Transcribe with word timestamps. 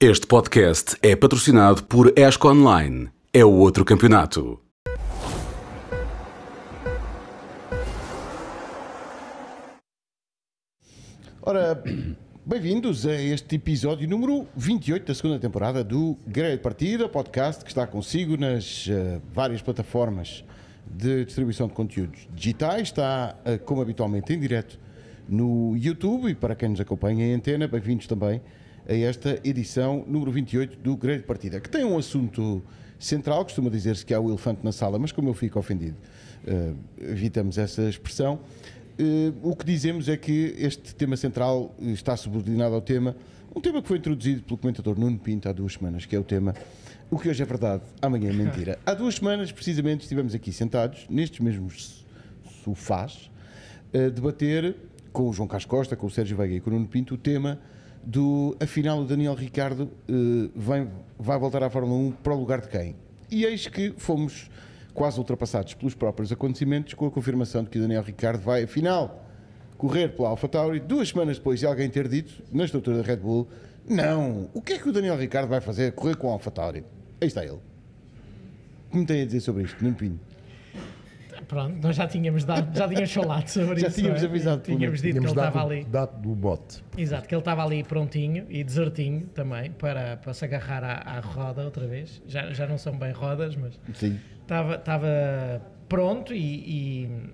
Este 0.00 0.28
podcast 0.28 0.96
é 1.02 1.16
patrocinado 1.16 1.82
por 1.82 2.16
ESCO 2.16 2.50
Online. 2.50 3.08
É 3.32 3.44
o 3.44 3.50
outro 3.50 3.84
campeonato. 3.84 4.62
Ora, 11.42 11.82
bem-vindos 12.46 13.04
a 13.06 13.20
este 13.20 13.56
episódio 13.56 14.08
número 14.08 14.46
28 14.54 15.04
da 15.04 15.14
segunda 15.16 15.40
temporada 15.40 15.82
do 15.82 16.16
Grande 16.24 16.58
Partida, 16.58 17.08
podcast 17.08 17.64
que 17.64 17.70
está 17.70 17.84
consigo 17.84 18.36
nas 18.36 18.86
uh, 18.86 19.20
várias 19.34 19.60
plataformas 19.62 20.44
de 20.86 21.24
distribuição 21.24 21.66
de 21.66 21.74
conteúdos 21.74 22.28
digitais. 22.32 22.82
Está, 22.82 23.34
uh, 23.44 23.58
como 23.64 23.82
habitualmente, 23.82 24.32
em 24.32 24.38
direto 24.38 24.78
no 25.28 25.76
YouTube 25.76 26.30
e 26.30 26.36
para 26.36 26.54
quem 26.54 26.68
nos 26.68 26.80
acompanha 26.80 27.26
em 27.26 27.34
antena, 27.34 27.66
bem-vindos 27.66 28.06
também 28.06 28.40
a 28.88 28.94
esta 28.94 29.38
edição 29.44 30.02
número 30.08 30.32
28 30.32 30.78
do 30.78 30.96
Grande 30.96 31.22
Partida, 31.22 31.60
que 31.60 31.68
tem 31.68 31.84
um 31.84 31.98
assunto 31.98 32.62
central, 32.98 33.44
costuma 33.44 33.68
dizer-se 33.68 34.04
que 34.04 34.14
há 34.14 34.20
o 34.20 34.30
elefante 34.30 34.64
na 34.64 34.72
sala, 34.72 34.98
mas 34.98 35.12
como 35.12 35.28
eu 35.28 35.34
fico 35.34 35.58
ofendido, 35.58 35.96
uh, 36.46 36.76
evitamos 36.98 37.58
essa 37.58 37.82
expressão. 37.82 38.40
Uh, 38.98 39.34
o 39.42 39.54
que 39.54 39.64
dizemos 39.64 40.08
é 40.08 40.16
que 40.16 40.54
este 40.58 40.94
tema 40.94 41.16
central 41.16 41.74
está 41.78 42.16
subordinado 42.16 42.74
ao 42.74 42.80
tema, 42.80 43.14
um 43.54 43.60
tema 43.60 43.82
que 43.82 43.88
foi 43.88 43.98
introduzido 43.98 44.42
pelo 44.42 44.56
comentador 44.56 44.98
Nuno 44.98 45.18
Pinto 45.18 45.48
há 45.50 45.52
duas 45.52 45.74
semanas, 45.74 46.06
que 46.06 46.16
é 46.16 46.18
o 46.18 46.24
tema 46.24 46.54
O 47.10 47.18
que 47.18 47.28
hoje 47.28 47.42
é 47.42 47.46
verdade, 47.46 47.82
amanhã 48.00 48.30
é 48.30 48.32
mentira. 48.32 48.78
Há 48.84 48.94
duas 48.94 49.16
semanas, 49.16 49.50
precisamente, 49.50 50.02
estivemos 50.02 50.34
aqui 50.34 50.52
sentados, 50.52 51.06
nestes 51.08 51.40
mesmos 51.40 52.06
sofás, 52.64 53.30
a 53.94 54.10
debater 54.10 54.76
com 55.12 55.28
o 55.28 55.32
João 55.32 55.48
Carlos 55.48 55.64
Costa, 55.64 55.96
com 55.96 56.06
o 56.06 56.10
Sérgio 56.10 56.36
Veiga 56.36 56.54
e 56.54 56.60
com 56.60 56.68
o 56.70 56.72
Nuno 56.74 56.86
Pinto 56.86 57.14
o 57.14 57.18
tema 57.18 57.58
do 58.02 58.56
afinal 58.60 59.00
o 59.00 59.04
Daniel 59.04 59.34
Ricardo 59.34 59.90
uh, 60.08 60.50
vai, 60.54 60.88
vai 61.18 61.38
voltar 61.38 61.62
à 61.62 61.70
Fórmula 61.70 61.94
1 61.94 62.12
para 62.22 62.34
o 62.34 62.38
lugar 62.38 62.60
de 62.60 62.68
quem? 62.68 62.96
E 63.30 63.44
eis 63.44 63.66
que 63.66 63.94
fomos 63.96 64.50
quase 64.94 65.18
ultrapassados 65.18 65.74
pelos 65.74 65.94
próprios 65.94 66.32
acontecimentos 66.32 66.94
com 66.94 67.06
a 67.06 67.10
confirmação 67.10 67.62
de 67.62 67.70
que 67.70 67.78
o 67.78 67.82
Daniel 67.82 68.02
Ricardo 68.02 68.40
vai, 68.40 68.64
afinal, 68.64 69.24
correr 69.76 70.08
pela 70.08 70.30
AlphaTauri 70.30 70.80
duas 70.80 71.10
semanas 71.10 71.38
depois 71.38 71.60
de 71.60 71.66
alguém 71.66 71.88
ter 71.88 72.08
dito, 72.08 72.42
na 72.52 72.64
estrutura 72.64 72.98
da 72.98 73.02
Red 73.02 73.18
Bull, 73.18 73.46
não, 73.88 74.50
o 74.52 74.60
que 74.60 74.74
é 74.74 74.78
que 74.78 74.88
o 74.88 74.92
Daniel 74.92 75.16
Ricardo 75.16 75.48
vai 75.48 75.60
fazer? 75.60 75.92
Correr 75.92 76.16
com 76.16 76.28
a 76.28 76.32
AlphaTauri. 76.32 76.84
Aí 77.20 77.26
está 77.26 77.42
ele. 77.42 77.52
O 77.52 78.90
que 78.90 78.96
me 78.98 79.06
tem 79.06 79.22
a 79.22 79.24
dizer 79.24 79.40
sobre 79.40 79.62
isto, 79.62 79.82
Nuno 79.82 79.96
Pinho? 79.96 80.20
Pronto, 81.48 81.78
nós 81.82 81.96
já 81.96 82.06
tínhamos 82.06 82.44
dado, 82.44 82.76
já 82.76 82.86
tínhamos 82.86 83.10
falado 83.12 83.48
sobre 83.48 83.80
Já 83.80 83.88
isso. 83.88 83.96
tínhamos 83.96 84.20
não 84.20 84.28
é? 84.28 84.30
avisado, 84.30 84.62
Tínhamos 84.62 85.00
dito 85.00 85.12
Tínhamos 85.14 85.32
que 85.32 85.38
ele 85.38 85.46
estava 85.48 85.66
ali. 85.66 85.84
dado 85.84 86.20
do 86.20 86.34
bote. 86.34 86.84
Exato, 86.96 87.26
que 87.26 87.34
ele 87.34 87.40
estava 87.40 87.64
ali 87.64 87.82
prontinho 87.82 88.44
e 88.50 88.62
desertinho 88.62 89.26
também 89.28 89.70
para, 89.72 90.18
para 90.18 90.34
se 90.34 90.44
agarrar 90.44 90.84
à, 90.84 91.16
à 91.16 91.20
roda 91.20 91.64
outra 91.64 91.86
vez. 91.86 92.22
Já, 92.28 92.52
já 92.52 92.66
não 92.66 92.76
são 92.76 92.96
bem 92.98 93.12
rodas, 93.12 93.56
mas 93.56 93.80
Sim. 93.94 94.18
estava, 94.42 94.74
estava 94.74 95.62
pronto 95.88 96.34
e, 96.34 97.04
e 97.06 97.30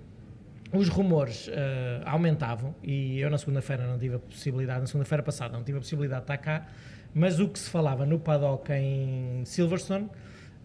os 0.72 0.88
rumores 0.88 1.48
eh, 1.52 2.00
aumentavam 2.04 2.74
e 2.82 3.18
eu 3.20 3.28
na 3.30 3.38
segunda-feira 3.38 3.84
não 3.86 3.98
tive 3.98 4.14
a 4.16 4.18
possibilidade, 4.20 4.80
na 4.80 4.86
segunda-feira 4.86 5.22
passada 5.24 5.56
não 5.56 5.64
tive 5.64 5.78
a 5.78 5.80
possibilidade 5.80 6.20
de 6.20 6.24
estar 6.32 6.38
cá, 6.38 6.66
mas 7.12 7.38
o 7.40 7.48
que 7.48 7.58
se 7.58 7.68
falava 7.70 8.04
no 8.06 8.18
paddock 8.20 8.72
em 8.72 9.44
Silverstone 9.44 10.08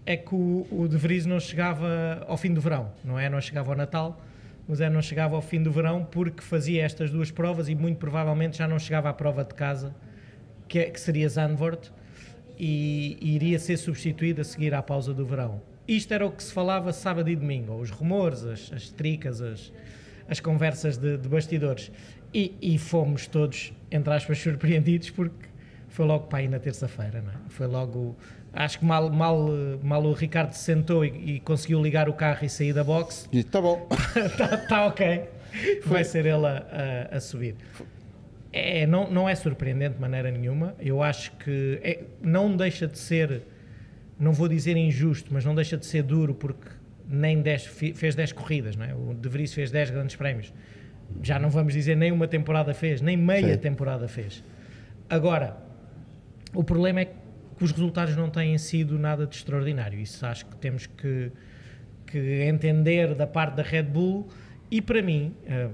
é 0.10 0.18
que 0.18 0.34
o, 0.34 0.66
o 0.72 0.88
De 0.88 0.98
Vries 0.98 1.28
não 1.28 1.40
chegava 1.40 2.26
ao 2.28 2.36
fim 2.36 2.52
do 2.52 2.60
verão, 2.60 2.92
não 3.06 3.20
é? 3.20 3.30
Não 3.30 3.40
chegava 3.40 3.72
ao 3.72 3.78
Natal, 3.78 4.20
mas 4.68 4.82
é 4.82 4.90
não 4.90 5.04
chegava 5.04 5.36
ao 5.36 5.42
fim 5.42 5.62
do 5.62 5.72
verão 5.72 6.04
porque 6.04 6.42
fazia 6.42 6.84
estas 6.84 7.12
duas 7.12 7.30
provas 7.30 7.70
e 7.70 7.76
muito 7.76 8.00
provavelmente 8.00 8.58
já 8.58 8.68
não 8.68 8.80
chegava 8.80 9.08
à 9.08 9.14
prova 9.14 9.44
de 9.44 9.54
casa, 9.54 9.94
que, 10.68 10.80
é- 10.80 10.90
que 10.90 11.00
seria 11.00 11.30
Zandvoort, 11.30 11.92
e, 12.58 13.20
e 13.22 13.36
iria 13.36 13.60
ser 13.60 13.78
substituído 13.78 14.42
a 14.42 14.44
seguir 14.44 14.74
à 14.74 14.82
pausa 14.82 15.14
do 15.14 15.24
verão. 15.28 15.62
Isto 15.88 16.12
era 16.12 16.26
o 16.26 16.32
que 16.32 16.42
se 16.42 16.52
falava 16.52 16.92
sábado 16.92 17.30
e 17.30 17.36
domingo, 17.36 17.76
os 17.76 17.92
rumores, 17.92 18.44
as, 18.44 18.74
as 18.74 18.90
tricas, 18.90 19.44
as, 19.44 19.72
as 20.28 20.40
conversas 20.40 20.98
de, 20.98 21.18
de 21.18 21.30
bastidores. 21.30 21.92
E, 22.34 22.56
e 22.60 22.80
fomos 22.80 23.28
todos, 23.28 23.72
entre 23.92 24.12
aspas, 24.12 24.40
surpreendidos 24.42 25.12
porque 25.12 25.48
foi 25.88 26.06
logo 26.06 26.26
para 26.26 26.40
aí 26.40 26.48
na 26.48 26.58
terça-feira, 26.60 27.22
não 27.22 27.32
é? 27.32 27.36
Foi 27.50 27.68
logo. 27.68 28.16
Acho 28.52 28.80
que 28.80 28.86
mal, 28.86 29.10
mal, 29.12 29.48
mal 29.84 30.04
o 30.04 30.14
Ricardo 30.14 30.54
se 30.54 30.60
sentou 30.64 31.06
e, 31.06 31.36
e 31.36 31.40
conseguiu 31.40 31.82
ligar 31.82 32.10
o 32.10 32.14
carro 32.14 32.44
e 32.44 32.50
sair 32.50 32.74
da 32.74 32.84
box, 32.84 33.28
Disse, 33.32 33.48
tá 33.48 33.62
bom. 33.62 33.88
está 34.16 34.58
tá 34.68 34.86
ok, 34.88 35.24
vai 35.86 36.04
ser 36.04 36.26
ele 36.26 36.46
a, 36.46 37.08
a- 37.12 37.18
a 37.18 37.20
subir. 37.20 37.56
É, 38.52 38.88
não, 38.88 39.10
não 39.12 39.30
é 39.30 39.36
surpreendente 39.36 39.96
de 39.96 40.02
maneira 40.02 40.32
nenhuma. 40.32 40.74
Eu 40.80 41.04
acho 41.04 41.32
que 41.34 41.80
é- 41.84 42.04
não 42.24 42.56
deixa 42.58 42.88
de 42.88 42.98
ser, 42.98 43.44
não 44.20 44.34
vou 44.34 44.48
dizer 44.48 44.76
injusto, 44.76 45.30
mas 45.32 45.46
não 45.46 45.54
deixa 45.54 45.78
de 45.78 45.86
ser 45.86 46.02
duro 46.02 46.34
porque 46.34 46.68
nem 47.08 47.42
10, 47.42 47.66
fi- 47.68 47.94
fez 47.94 48.16
10 48.16 48.32
corridas, 48.32 48.76
não 48.76 48.86
é? 48.86 48.94
O 48.96 49.14
De 49.14 49.30
Vries 49.30 49.54
fez 49.54 49.70
10 49.70 49.92
grandes 49.92 50.16
prémios. 50.16 50.52
Já 51.22 51.38
não 51.38 51.50
vamos 51.52 51.74
dizer 51.74 51.96
nem 51.96 52.12
uma 52.12 52.28
temporada 52.28 52.74
fez, 52.74 53.00
nem 53.02 53.16
meia 53.16 53.54
Sim. 53.54 53.60
temporada 53.60 54.08
fez. 54.08 54.44
Agora, 55.08 55.56
o 56.54 56.64
problema 56.64 57.02
é 57.02 57.06
que 57.06 57.14
os 57.62 57.72
resultados 57.72 58.16
não 58.16 58.30
têm 58.30 58.58
sido 58.58 58.98
nada 58.98 59.26
de 59.26 59.36
extraordinário. 59.36 60.00
Isso 60.00 60.26
acho 60.26 60.46
que 60.46 60.56
temos 60.56 60.88
que, 60.88 61.32
que 62.06 62.44
entender 62.44 63.14
da 63.14 63.28
parte 63.28 63.56
da 63.56 63.64
Red 63.64 63.84
Bull. 63.84 64.28
E 64.72 64.82
para 64.82 65.02
mim, 65.02 65.36
eh, 65.46 65.70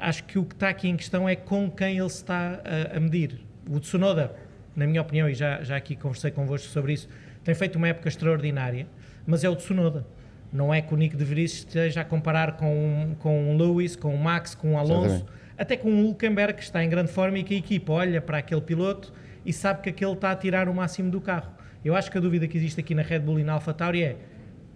acho 0.00 0.24
que 0.24 0.38
o 0.38 0.44
que 0.44 0.54
está 0.54 0.68
aqui 0.68 0.88
em 0.88 0.96
questão 0.96 1.28
é 1.28 1.34
com 1.34 1.70
quem 1.70 1.98
ele 1.98 2.08
se 2.08 2.16
está 2.16 2.60
a, 2.64 2.96
a 2.96 3.00
medir. 3.00 3.40
O 3.68 3.78
Tsunoda, 3.80 4.34
na 4.74 4.86
minha 4.86 5.00
opinião, 5.00 5.28
e 5.28 5.34
já, 5.34 5.62
já 5.62 5.76
aqui 5.76 5.96
conversei 5.96 6.30
convosco 6.30 6.68
sobre 6.68 6.92
isso, 6.92 7.08
tem 7.42 7.54
feito 7.54 7.76
uma 7.76 7.88
época 7.88 8.08
extraordinária, 8.08 8.86
mas 9.26 9.44
é 9.44 9.48
o 9.48 9.56
Tsunoda. 9.56 10.06
Não 10.52 10.74
é 10.74 10.80
que 10.80 10.92
o 10.92 10.96
Nick 10.96 11.16
de 11.16 11.24
Vries 11.24 11.52
esteja 11.52 12.00
a 12.00 12.04
comparar 12.04 12.56
com, 12.56 13.14
com 13.20 13.54
o 13.54 13.56
Lewis, 13.56 13.94
com 13.94 14.12
o 14.14 14.18
Max, 14.18 14.54
com 14.54 14.74
o 14.74 14.78
Alonso, 14.78 15.24
até 15.56 15.76
com 15.76 15.90
o 15.90 16.06
Hulkenberg, 16.06 16.54
que 16.54 16.62
está 16.62 16.82
em 16.82 16.88
grande 16.88 17.12
forma 17.12 17.38
e 17.38 17.44
que 17.44 17.54
a 17.54 17.58
equipa 17.58 17.92
olha 17.92 18.20
para 18.20 18.38
aquele 18.38 18.60
piloto 18.60 19.12
e 19.44 19.52
sabe 19.52 19.82
que 19.82 19.88
aquele 19.88 20.12
está 20.12 20.30
a 20.30 20.36
tirar 20.36 20.68
o 20.68 20.74
máximo 20.74 21.10
do 21.10 21.20
carro. 21.20 21.50
Eu 21.84 21.94
acho 21.96 22.10
que 22.10 22.18
a 22.18 22.20
dúvida 22.20 22.46
que 22.46 22.56
existe 22.56 22.80
aqui 22.80 22.94
na 22.94 23.02
Red 23.02 23.20
Bull 23.20 23.40
e 23.40 23.44
na 23.44 23.54
AlphaTauri 23.54 24.02
é 24.02 24.16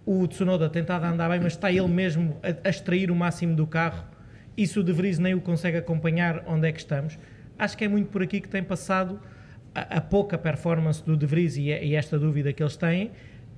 o 0.05 0.27
Tsunoda 0.27 0.69
tentado 0.69 1.05
andar 1.05 1.29
bem, 1.29 1.39
mas 1.39 1.53
está 1.53 1.71
ele 1.71 1.87
mesmo 1.87 2.37
a, 2.43 2.67
a 2.67 2.69
extrair 2.69 3.09
o 3.09 3.15
máximo 3.15 3.55
do 3.55 3.65
carro 3.65 4.03
se 4.63 4.79
o 4.79 4.83
De 4.83 4.93
Vries 4.93 5.19
nem 5.19 5.33
o 5.33 5.41
consegue 5.41 5.77
acompanhar 5.77 6.43
onde 6.47 6.67
é 6.67 6.71
que 6.71 6.79
estamos. 6.79 7.17
Acho 7.57 7.77
que 7.77 7.83
é 7.83 7.87
muito 7.87 8.09
por 8.09 8.21
aqui 8.23 8.39
que 8.39 8.47
tem 8.47 8.63
passado 8.63 9.19
a, 9.73 9.97
a 9.97 10.01
pouca 10.01 10.37
performance 10.37 11.03
do 11.03 11.17
De 11.17 11.25
Vries 11.25 11.57
e, 11.57 11.63
e 11.63 11.95
esta 11.95 12.17
dúvida 12.17 12.53
que 12.53 12.63
eles 12.63 12.77
têm, 12.77 13.11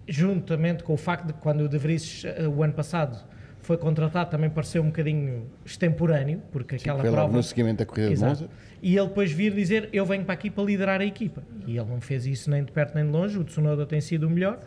juntamente 0.08 0.84
com 0.84 0.94
o 0.94 0.98
facto 0.98 1.28
de 1.28 1.34
que 1.34 1.40
quando 1.40 1.62
o 1.62 1.70
De 1.70 1.78
Vries 1.78 2.24
eh, 2.26 2.48
o 2.48 2.64
ano 2.64 2.74
passado 2.74 3.24
foi 3.68 3.76
contratado 3.76 4.32
também 4.32 4.50
pareceu 4.50 4.82
um 4.82 4.86
bocadinho 4.86 5.46
extemporâneo, 5.66 6.42
porque 6.54 6.76
aquela 6.76 7.02
Foi 7.02 7.12
prova... 7.12 7.34
no 7.34 7.44
seguimento 7.44 7.80
da 7.80 7.86
corrida 7.86 8.08
de 8.08 8.14
Exato. 8.14 8.44
Monza. 8.44 8.50
E 8.82 8.96
ele 8.96 9.08
depois 9.08 9.30
vir 9.30 9.54
dizer: 9.54 9.90
Eu 9.92 10.06
venho 10.06 10.24
para 10.24 10.36
aqui 10.36 10.50
para 10.50 10.64
liderar 10.64 11.02
a 11.02 11.06
equipa. 11.06 11.44
E 11.66 11.78
ele 11.78 11.90
não 11.90 12.00
fez 12.00 12.26
isso 12.26 12.50
nem 12.50 12.64
de 12.64 12.72
perto 12.72 12.96
nem 12.96 13.04
de 13.04 13.12
longe. 13.12 13.38
O 13.38 13.44
Tsunoda 13.44 13.86
tem 13.86 14.00
sido 14.00 14.26
o 14.26 14.30
melhor. 14.30 14.58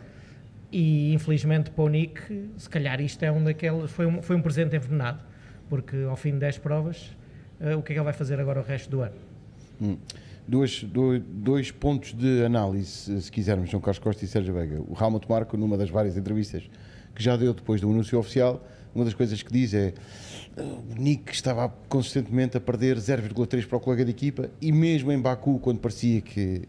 E 0.71 1.11
infelizmente 1.15 1.71
para 1.71 1.83
o 1.83 1.89
Nick, 1.89 2.21
se 2.55 2.69
calhar 2.69 3.01
isto 3.01 3.23
é 3.23 3.31
um 3.31 3.43
daqueles. 3.43 3.89
Foi 3.89 4.05
um, 4.05 4.21
foi 4.21 4.35
um 4.35 4.41
presente 4.41 4.75
envenenado. 4.75 5.23
Porque 5.67 5.97
ao 6.07 6.15
fim 6.15 6.33
de 6.33 6.37
10 6.37 6.59
provas, 6.59 7.09
eh, 7.59 7.75
o 7.75 7.81
que 7.81 7.93
é 7.93 7.95
que 7.95 7.99
ele 7.99 8.03
vai 8.03 8.13
fazer 8.13 8.39
agora 8.39 8.59
o 8.59 8.63
resto 8.63 8.87
do 8.91 9.01
ano? 9.01 9.15
Dois, 10.47 10.83
dois, 10.83 11.23
dois 11.25 11.71
pontos 11.71 12.13
de 12.13 12.45
análise, 12.45 13.19
se 13.19 13.31
quisermos, 13.31 13.67
João 13.71 13.81
Carlos 13.81 13.97
Costa 13.97 14.23
e 14.23 14.27
Sérgio 14.27 14.53
Veiga. 14.53 14.79
O 14.79 14.95
Helmut 14.99 15.27
Marko, 15.27 15.57
numa 15.57 15.75
das 15.75 15.89
várias 15.89 16.17
entrevistas 16.17 16.69
que 17.15 17.23
já 17.23 17.35
deu 17.35 17.51
depois 17.51 17.81
do 17.81 17.89
anúncio 17.89 18.19
oficial, 18.19 18.63
uma 18.93 19.05
das 19.05 19.13
coisas 19.13 19.41
que 19.41 19.51
diz 19.51 19.73
é 19.73 19.93
"Ah, 20.57 20.61
o 20.61 21.01
Nick 21.01 21.31
estava 21.33 21.69
consistentemente 21.87 22.57
a 22.57 22.59
perder 22.59 22.97
0,3 22.97 23.65
para 23.65 23.77
o 23.77 23.79
colega 23.79 24.03
de 24.05 24.11
equipa 24.11 24.49
e 24.61 24.71
mesmo 24.71 25.11
em 25.11 25.19
Baku, 25.19 25.59
quando 25.59 25.79
parecia 25.79 26.21
que 26.21 26.63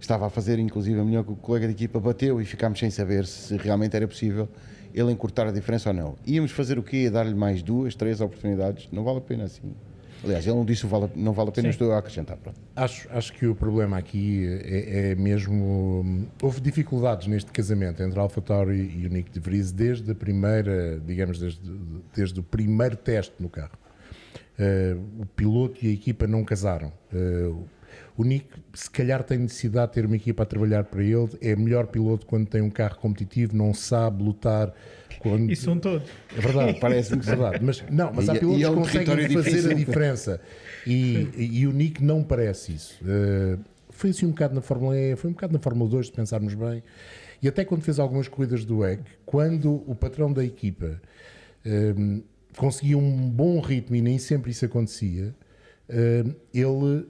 estava 0.00 0.26
a 0.26 0.30
fazer 0.30 0.58
inclusive 0.58 0.98
a 1.00 1.04
melhor 1.04 1.24
que 1.24 1.32
o 1.32 1.36
colega 1.36 1.66
de 1.66 1.72
equipa, 1.72 1.98
bateu 1.98 2.40
e 2.40 2.44
ficámos 2.44 2.78
sem 2.78 2.90
saber 2.90 3.26
se 3.26 3.56
realmente 3.56 3.96
era 3.96 4.06
possível 4.06 4.48
ele 4.94 5.12
encurtar 5.12 5.46
a 5.46 5.52
diferença 5.52 5.90
ou 5.90 5.94
não. 5.94 6.16
Íamos 6.26 6.52
fazer 6.52 6.78
o 6.78 6.82
quê? 6.82 7.10
Dar-lhe 7.10 7.34
mais 7.34 7.62
duas, 7.62 7.94
três 7.94 8.20
oportunidades? 8.20 8.88
Não 8.90 9.04
vale 9.04 9.18
a 9.18 9.20
pena 9.20 9.44
assim. 9.44 9.74
Aliás, 10.24 10.46
ele 10.46 10.56
não 10.56 10.64
disse 10.64 10.86
vale, 10.86 11.08
não 11.14 11.32
vale 11.32 11.50
a 11.50 11.52
pena, 11.52 11.66
Sim. 11.68 11.70
estou 11.70 11.92
a 11.92 11.98
acrescentar. 11.98 12.36
Pronto. 12.36 12.58
Acho, 12.74 13.08
acho 13.10 13.32
que 13.32 13.46
o 13.46 13.54
problema 13.54 13.96
aqui 13.98 14.46
é, 14.64 15.10
é 15.10 15.14
mesmo. 15.14 16.02
hum, 16.04 16.26
Houve 16.42 16.60
dificuldades 16.60 17.26
neste 17.26 17.50
casamento 17.52 18.02
entre 18.02 18.18
Alpha 18.18 18.40
Tauri 18.40 18.98
e 18.98 19.06
o 19.06 19.10
Nick 19.10 19.30
de 19.30 19.40
Vries 19.40 19.70
desde 19.72 20.10
a 20.10 20.14
primeira, 20.14 21.00
digamos, 21.06 21.38
desde, 21.38 21.60
desde 22.14 22.40
o 22.40 22.42
primeiro 22.42 22.96
teste 22.96 23.34
no 23.38 23.48
carro. 23.48 23.78
Eh, 24.58 24.96
o 25.18 25.26
piloto 25.26 25.84
e 25.84 25.88
a 25.88 25.92
equipa 25.92 26.26
não 26.26 26.42
casaram. 26.44 26.92
Eh, 27.12 27.52
o 28.16 28.24
Nick, 28.24 28.46
se 28.72 28.90
calhar, 28.90 29.22
tem 29.22 29.38
necessidade 29.38 29.88
de 29.88 29.94
ter 29.94 30.06
uma 30.06 30.16
equipa 30.16 30.42
a 30.42 30.46
trabalhar 30.46 30.84
para 30.84 31.02
ele. 31.02 31.28
É 31.40 31.54
melhor 31.54 31.86
piloto 31.86 32.26
quando 32.26 32.46
tem 32.46 32.62
um 32.62 32.70
carro 32.70 32.96
competitivo, 32.96 33.54
não 33.54 33.74
sabe 33.74 34.22
lutar. 34.22 34.72
Quando... 35.18 35.50
E 35.50 35.56
são 35.56 35.78
todos. 35.78 36.08
É 36.36 36.40
verdade, 36.40 36.78
parece-me 36.80 37.20
que 37.20 37.26
é 37.28 37.36
verdade. 37.36 37.64
Mas, 37.64 37.84
não, 37.90 38.12
mas 38.12 38.26
E- 38.26 38.30
há 38.30 38.34
pilotos 38.34 38.60
e 38.60 38.62
é 38.64 38.70
um 38.70 38.74
que 38.74 38.80
conseguem 38.80 39.28
fazer 39.28 39.50
difícil. 39.50 39.70
a 39.70 39.74
diferença. 39.74 40.40
E, 40.86 41.28
e 41.36 41.66
o 41.66 41.72
Nick 41.72 42.02
não 42.02 42.22
parece 42.22 42.72
isso. 42.74 42.94
Uh, 43.02 43.58
foi 43.90 44.10
assim 44.10 44.26
um 44.26 44.30
bocado 44.30 44.54
na 44.54 44.60
Fórmula 44.60 44.98
E, 44.98 45.16
foi 45.16 45.30
um 45.30 45.32
bocado 45.32 45.52
na 45.52 45.58
Fórmula 45.58 45.90
2, 45.90 46.06
se 46.06 46.12
pensarmos 46.12 46.54
bem. 46.54 46.82
E 47.42 47.48
até 47.48 47.64
quando 47.64 47.82
fez 47.82 47.98
algumas 47.98 48.28
corridas 48.28 48.64
do 48.64 48.78
WEC, 48.78 49.02
quando 49.24 49.82
o 49.86 49.94
patrão 49.94 50.32
da 50.32 50.44
equipa 50.44 51.00
um, 51.98 52.22
conseguia 52.56 52.96
um 52.96 53.28
bom 53.30 53.60
ritmo, 53.60 53.96
e 53.96 54.00
nem 54.00 54.18
sempre 54.18 54.50
isso 54.50 54.64
acontecia, 54.64 55.34
um, 55.90 56.34
ele 56.54 57.06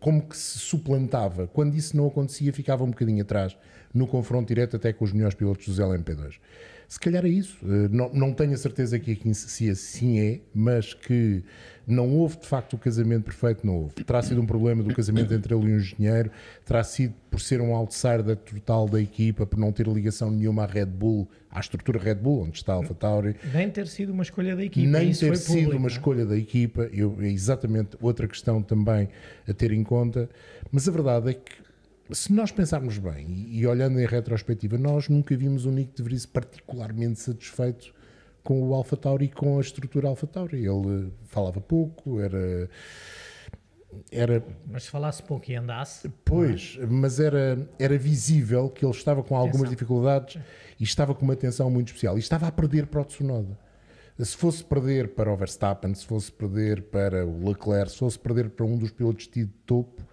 como 0.00 0.22
que 0.22 0.36
se 0.36 0.58
suplantava. 0.58 1.46
Quando 1.46 1.74
isso 1.74 1.96
não 1.96 2.06
acontecia, 2.06 2.52
ficava 2.52 2.84
um 2.84 2.90
bocadinho 2.90 3.22
atrás 3.22 3.56
no 3.94 4.06
confronto 4.06 4.48
direto 4.48 4.76
até 4.76 4.92
com 4.92 5.04
os 5.04 5.12
melhores 5.12 5.34
pilotos 5.36 5.66
dos 5.66 5.78
LMP2. 5.78 6.34
Se 6.88 7.00
calhar 7.00 7.24
é 7.24 7.28
isso. 7.28 7.58
Eh, 7.62 7.88
não, 7.90 8.12
não 8.12 8.32
tenho 8.32 8.52
a 8.52 8.56
certeza 8.56 8.98
que 8.98 9.12
aqui 9.12 9.34
se 9.34 9.70
assim 9.70 10.18
é, 10.18 10.40
mas 10.54 10.92
que 10.92 11.42
não 11.86 12.10
houve 12.16 12.38
de 12.38 12.46
facto 12.46 12.74
o 12.74 12.78
casamento 12.78 13.24
perfeito, 13.24 13.66
não 13.66 13.76
houve. 13.76 13.94
Terá 13.94 14.22
sido 14.22 14.40
um 14.40 14.46
problema 14.46 14.82
do 14.82 14.94
casamento 14.94 15.32
entre 15.34 15.54
ele 15.54 15.66
e 15.66 15.74
o 15.74 15.76
engenheiro, 15.76 16.30
terá 16.64 16.82
sido 16.82 17.14
por 17.30 17.40
ser 17.40 17.60
um 17.60 17.74
outsider 17.74 18.36
total 18.36 18.88
da 18.88 19.00
equipa, 19.00 19.46
por 19.46 19.58
não 19.58 19.72
ter 19.72 19.86
ligação 19.86 20.30
nenhuma 20.30 20.64
à 20.64 20.66
Red 20.66 20.86
Bull, 20.86 21.28
à 21.50 21.60
estrutura 21.60 21.98
Red 21.98 22.16
Bull, 22.16 22.42
onde 22.42 22.58
está 22.58 22.72
a 22.72 22.76
Alfa 22.76 22.94
Tauri. 22.94 23.36
Nem 23.52 23.70
ter 23.70 23.86
sido 23.86 24.12
uma 24.12 24.22
escolha 24.22 24.56
da 24.56 24.64
equipa. 24.64 24.88
Nem 24.88 25.12
ter 25.12 25.36
sido 25.36 25.46
público, 25.46 25.76
uma 25.76 25.88
é? 25.88 25.90
escolha 25.90 26.26
da 26.26 26.36
equipa, 26.36 26.88
eu, 26.92 27.16
é 27.20 27.28
exatamente 27.28 27.96
outra 28.00 28.26
questão 28.26 28.62
também 28.62 29.08
a 29.48 29.52
ter 29.52 29.72
em 29.72 29.82
conta. 29.82 30.28
Mas 30.70 30.88
a 30.88 30.92
verdade 30.92 31.30
é 31.30 31.34
que 31.34 31.63
se 32.10 32.32
nós 32.32 32.52
pensarmos 32.52 32.98
bem 32.98 33.26
e, 33.28 33.60
e, 33.60 33.66
olhando 33.66 33.98
em 33.98 34.06
retrospectiva, 34.06 34.76
nós 34.76 35.08
nunca 35.08 35.36
vimos 35.36 35.64
o 35.64 35.70
Nick 35.70 35.94
de 35.94 36.02
Vries 36.02 36.26
particularmente 36.26 37.20
satisfeito 37.20 37.94
com 38.42 38.62
o 38.62 38.74
Alpha 38.74 38.96
Tauri 38.96 39.24
e 39.24 39.28
com 39.28 39.56
a 39.56 39.60
estrutura 39.60 40.08
Alpha 40.08 40.26
Tauri. 40.26 40.66
Ele 40.66 41.10
falava 41.24 41.60
pouco, 41.60 42.20
era. 42.20 42.68
Era, 44.10 44.44
mas 44.66 44.84
se 44.84 44.90
falasse 44.90 45.22
pouco 45.22 45.50
e 45.50 45.54
andasse. 45.54 46.12
Pois, 46.24 46.76
é? 46.80 46.84
mas 46.84 47.20
era, 47.20 47.66
era 47.78 47.96
visível 47.96 48.68
que 48.68 48.84
ele 48.84 48.92
estava 48.92 49.22
com 49.22 49.36
algumas 49.36 49.70
dificuldades 49.70 50.42
e 50.78 50.82
estava 50.82 51.14
com 51.14 51.24
uma 51.24 51.36
tensão 51.36 51.70
muito 51.70 51.88
especial. 51.88 52.16
E 52.16 52.20
estava 52.20 52.48
a 52.48 52.52
perder 52.52 52.86
para 52.86 53.00
o 53.00 53.04
Tsunoda. 53.04 53.56
Se 54.18 54.36
fosse 54.36 54.62
perder 54.62 55.14
para 55.14 55.32
o 55.32 55.36
Verstappen, 55.36 55.94
se 55.94 56.04
fosse 56.04 56.30
perder 56.30 56.82
para 56.82 57.24
o 57.24 57.48
Leclerc, 57.48 57.92
se 57.92 57.98
fosse 57.98 58.18
perder 58.18 58.50
para 58.50 58.66
um 58.66 58.76
dos 58.76 58.90
pilotos 58.90 59.28
de 59.28 59.46
topo, 59.46 60.04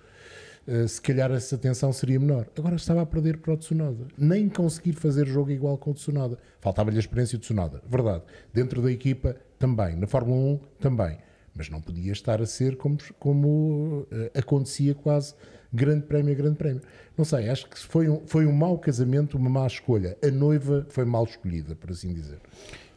eh, 0.67 0.87
se 0.87 1.01
calhar 1.01 1.31
essa 1.31 1.57
tensão 1.57 1.91
seria 1.91 2.19
menor. 2.19 2.47
Agora 2.57 2.75
estava 2.75 3.01
a 3.01 3.05
perder 3.05 3.37
para 3.37 3.53
o 3.53 3.57
Tsunoda. 3.57 4.07
Nem 4.17 4.47
conseguir 4.47 4.93
fazer 4.93 5.27
jogo 5.27 5.51
igual 5.51 5.77
com 5.77 5.91
o 5.91 5.93
Tsunoda. 5.93 6.37
Faltava-lhe 6.59 6.97
a 6.97 6.99
experiência 6.99 7.37
de 7.37 7.43
Tsunoda. 7.43 7.81
Verdade. 7.87 8.23
Dentro 8.53 8.81
da 8.81 8.91
equipa, 8.91 9.35
também. 9.57 9.95
Na 9.95 10.07
Fórmula 10.07 10.37
1, 10.37 10.59
também. 10.79 11.17
Mas 11.53 11.69
não 11.69 11.81
podia 11.81 12.11
estar 12.11 12.41
a 12.41 12.45
ser 12.45 12.77
como, 12.77 12.97
como 13.19 14.07
uh, 14.11 14.37
acontecia 14.37 14.95
quase 14.95 15.35
grande 15.73 16.05
prémio 16.05 16.33
a 16.33 16.35
grande 16.35 16.55
prémio. 16.55 16.81
Não 17.17 17.25
sei, 17.25 17.49
acho 17.49 17.69
que 17.69 17.77
foi 17.77 18.09
um, 18.09 18.21
foi 18.25 18.45
um 18.45 18.51
mau 18.51 18.77
casamento, 18.77 19.37
uma 19.37 19.49
má 19.49 19.67
escolha. 19.67 20.17
A 20.23 20.29
noiva 20.29 20.85
foi 20.89 21.05
mal 21.05 21.23
escolhida, 21.23 21.75
por 21.75 21.91
assim 21.91 22.13
dizer. 22.13 22.39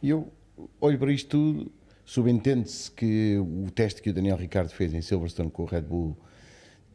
E 0.01 0.09
eu 0.09 0.31
olho 0.79 0.97
para 0.97 1.11
isto 1.11 1.29
tudo, 1.29 1.71
subentende-se 2.05 2.91
que 2.91 3.37
o 3.37 3.69
teste 3.71 4.01
que 4.01 4.09
o 4.09 4.13
Daniel 4.13 4.37
Ricardo 4.37 4.69
fez 4.69 4.93
em 4.93 5.01
Silverstone 5.01 5.49
com 5.49 5.63
o 5.63 5.65
Red 5.65 5.81
Bull 5.81 6.17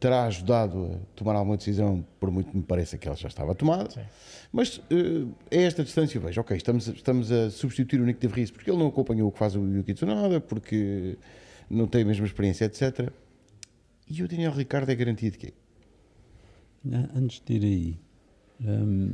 terá 0.01 0.23
ajudado 0.23 0.85
a 0.95 1.15
tomar 1.15 1.35
alguma 1.35 1.55
decisão, 1.55 2.03
por 2.19 2.31
muito 2.31 2.49
que 2.49 2.57
me 2.57 2.63
pareça 2.63 2.97
que 2.97 3.07
ela 3.07 3.15
já 3.15 3.27
estava 3.27 3.53
tomada. 3.53 3.87
Sim. 3.91 4.01
Mas 4.51 4.77
uh, 4.77 5.31
a 5.51 5.55
esta 5.55 5.83
distância 5.83 6.19
vejo, 6.19 6.41
ok, 6.41 6.57
estamos, 6.57 6.87
estamos 6.87 7.31
a 7.31 7.51
substituir 7.51 8.01
o 8.01 8.05
Nick 8.05 8.19
de 8.19 8.27
Vries 8.27 8.49
porque 8.49 8.71
ele 8.71 8.79
não 8.79 8.87
acompanhou 8.87 9.29
o 9.29 9.31
que 9.31 9.37
faz 9.37 9.55
o 9.55 9.63
Yuki 9.63 9.93
Tsunoda, 9.93 10.41
porque 10.41 11.19
não 11.69 11.85
tem 11.85 12.01
a 12.01 12.05
mesma 12.05 12.25
experiência, 12.25 12.65
etc. 12.65 13.11
E 14.09 14.23
o 14.23 14.27
Daniel 14.27 14.53
Ricardo 14.53 14.89
é 14.89 14.95
garantido 14.95 15.33
de 15.33 15.37
quê? 15.37 15.53
Antes 17.15 17.39
de 17.45 17.53
ir 17.53 17.63
aí, 17.63 17.99
um, 18.67 19.13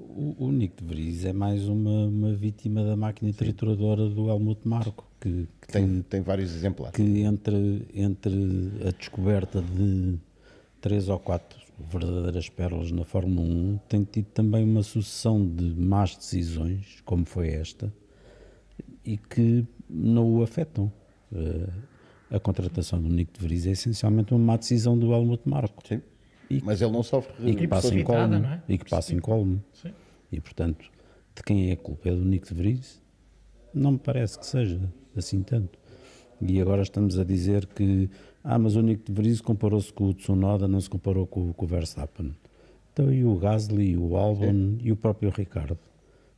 o, 0.00 0.36
o, 0.38 0.52
Nick 0.52 0.82
de 0.82 0.88
Vries 0.88 1.24
é 1.24 1.32
mais 1.32 1.68
uma, 1.68 2.06
uma 2.06 2.32
vítima 2.32 2.84
da 2.84 2.96
máquina 2.96 3.32
trituradora 3.32 4.08
do 4.08 4.28
Helmut 4.28 4.66
Marko 4.66 5.04
que, 5.20 5.46
que 5.60 5.68
tem, 5.68 6.02
tem 6.02 6.22
vários 6.22 6.54
exemplares. 6.54 6.96
Que 6.96 7.20
entre, 7.20 7.86
entre 7.94 8.72
a 8.86 8.90
descoberta 8.90 9.60
de 9.60 10.18
três 10.80 11.08
ou 11.08 11.18
quatro 11.18 11.60
verdadeiras 11.78 12.48
pérolas 12.48 12.90
na 12.90 13.04
Fórmula 13.04 13.46
1, 13.46 13.78
tem 13.88 14.04
tido 14.04 14.26
também 14.26 14.64
uma 14.64 14.82
sucessão 14.82 15.46
de 15.46 15.74
más 15.74 16.16
decisões, 16.16 17.00
como 17.04 17.24
foi 17.24 17.48
esta, 17.48 17.92
e 19.04 19.16
que 19.16 19.66
não 19.88 20.36
o 20.36 20.42
afetam. 20.42 20.92
Uh, 21.32 21.90
a 22.30 22.38
contratação 22.38 23.02
do 23.02 23.08
Nico 23.08 23.32
de 23.32 23.40
Vries 23.40 23.66
é 23.66 23.70
essencialmente 23.70 24.32
uma 24.32 24.38
má 24.38 24.56
decisão 24.56 24.96
do 24.96 25.12
Helmut 25.12 25.48
Marko. 25.48 25.86
Sim. 25.86 26.00
E, 26.50 26.60
Mas 26.64 26.82
ele 26.82 26.90
não 26.90 27.02
sofre 27.04 27.32
e 27.48 27.54
que 27.54 27.68
passa 27.68 27.94
em 27.94 28.02
colme, 28.02 28.44
é? 28.44 28.60
e 28.68 28.76
que 28.76 28.90
passa 28.90 29.14
em 29.14 29.20
colme. 29.20 29.62
E 30.32 30.40
portanto, 30.40 30.90
de 31.34 31.42
quem 31.44 31.70
é 31.70 31.72
a 31.72 31.76
culpa? 31.76 32.08
É 32.08 32.12
do 32.12 32.24
Nico 32.24 32.48
de 32.48 32.54
Vries? 32.54 33.00
Não 33.72 33.92
me 33.92 33.98
parece 33.98 34.36
que 34.36 34.44
seja 34.44 34.80
assim 35.16 35.42
tanto. 35.42 35.78
E 36.40 36.60
agora 36.60 36.82
estamos 36.82 37.18
a 37.18 37.24
dizer 37.24 37.66
que, 37.66 38.10
ah, 38.42 38.58
mas 38.58 38.74
o 38.74 38.82
Nico 38.82 39.04
de 39.04 39.12
Vries 39.12 39.40
comparou-se 39.40 39.92
com 39.92 40.08
o 40.08 40.14
Tsunoda, 40.14 40.66
não 40.66 40.80
se 40.80 40.90
comparou 40.90 41.26
com, 41.26 41.52
com 41.52 41.64
o 41.64 41.68
Verstappen. 41.68 42.34
Então, 42.92 43.12
e 43.12 43.24
o 43.24 43.36
Gasly, 43.36 43.96
o 43.96 44.16
Albon 44.16 44.76
e 44.82 44.90
o 44.90 44.96
próprio 44.96 45.30
Ricardo? 45.30 45.78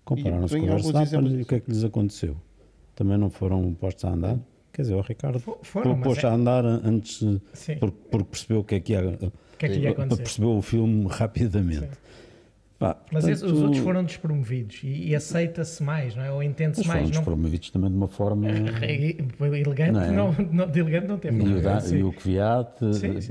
Compararam-se 0.05 0.59
com 0.59 0.65
o 0.65 0.67
Verstappen 0.67 1.39
e 1.39 1.43
o 1.43 1.47
que 1.47 1.55
é 1.55 1.61
que 1.61 1.71
lhes 1.71 1.85
aconteceu? 1.85 2.37
Também 2.95 3.17
não 3.17 3.31
foram 3.31 3.73
postos 3.73 4.05
a 4.05 4.11
andar? 4.11 4.39
Quer 4.73 4.83
dizer, 4.83 4.95
o 4.95 5.03
Ricardo 5.03 5.39
foram, 5.39 6.01
pôs 6.01 6.19
é... 6.25 6.27
a 6.27 6.33
andar 6.33 6.65
antes, 6.65 7.21
porque, 7.79 7.97
porque, 8.11 8.25
percebeu 8.31 8.61
o 8.61 8.65
que 8.65 8.77
é 8.77 8.81
que 8.81 8.93
ia, 8.93 9.19
que 9.59 9.67
é 9.67 9.69
que 9.69 9.79
ia 9.79 9.91
acontecer. 9.91 10.23
Percebeu 10.23 10.57
o 10.57 10.63
filme 10.63 11.07
rapidamente. 11.11 11.81
Sim. 11.81 12.03
Pá, 12.83 12.97
Mas 13.13 13.25
portanto, 13.25 13.47
os 13.47 13.63
outros 13.63 13.85
foram 13.85 14.03
despromovidos 14.03 14.81
e, 14.83 15.11
e 15.11 15.15
aceita-se 15.15 15.81
mais, 15.85 16.17
não 16.17 16.25
é? 16.25 16.33
Ou 16.33 16.43
entende-se 16.43 16.85
mais. 16.85 17.03
Foram 17.03 17.11
despromovidos 17.13 17.69
não... 17.69 17.73
também 17.75 17.91
de 17.91 17.97
uma 17.97 18.09
forma. 18.09 18.49
elegante, 19.57 19.93
não, 19.93 20.03
é? 20.03 20.11
não, 20.11 20.33
não, 20.33 20.69
de 20.69 20.81
elegante 20.81 21.07
não 21.07 21.17
teve. 21.17 21.45
E 21.45 21.55
o, 21.55 21.63
da, 21.63 21.79
e 21.87 22.03
o 22.03 22.13
Kvyat, 22.13 22.73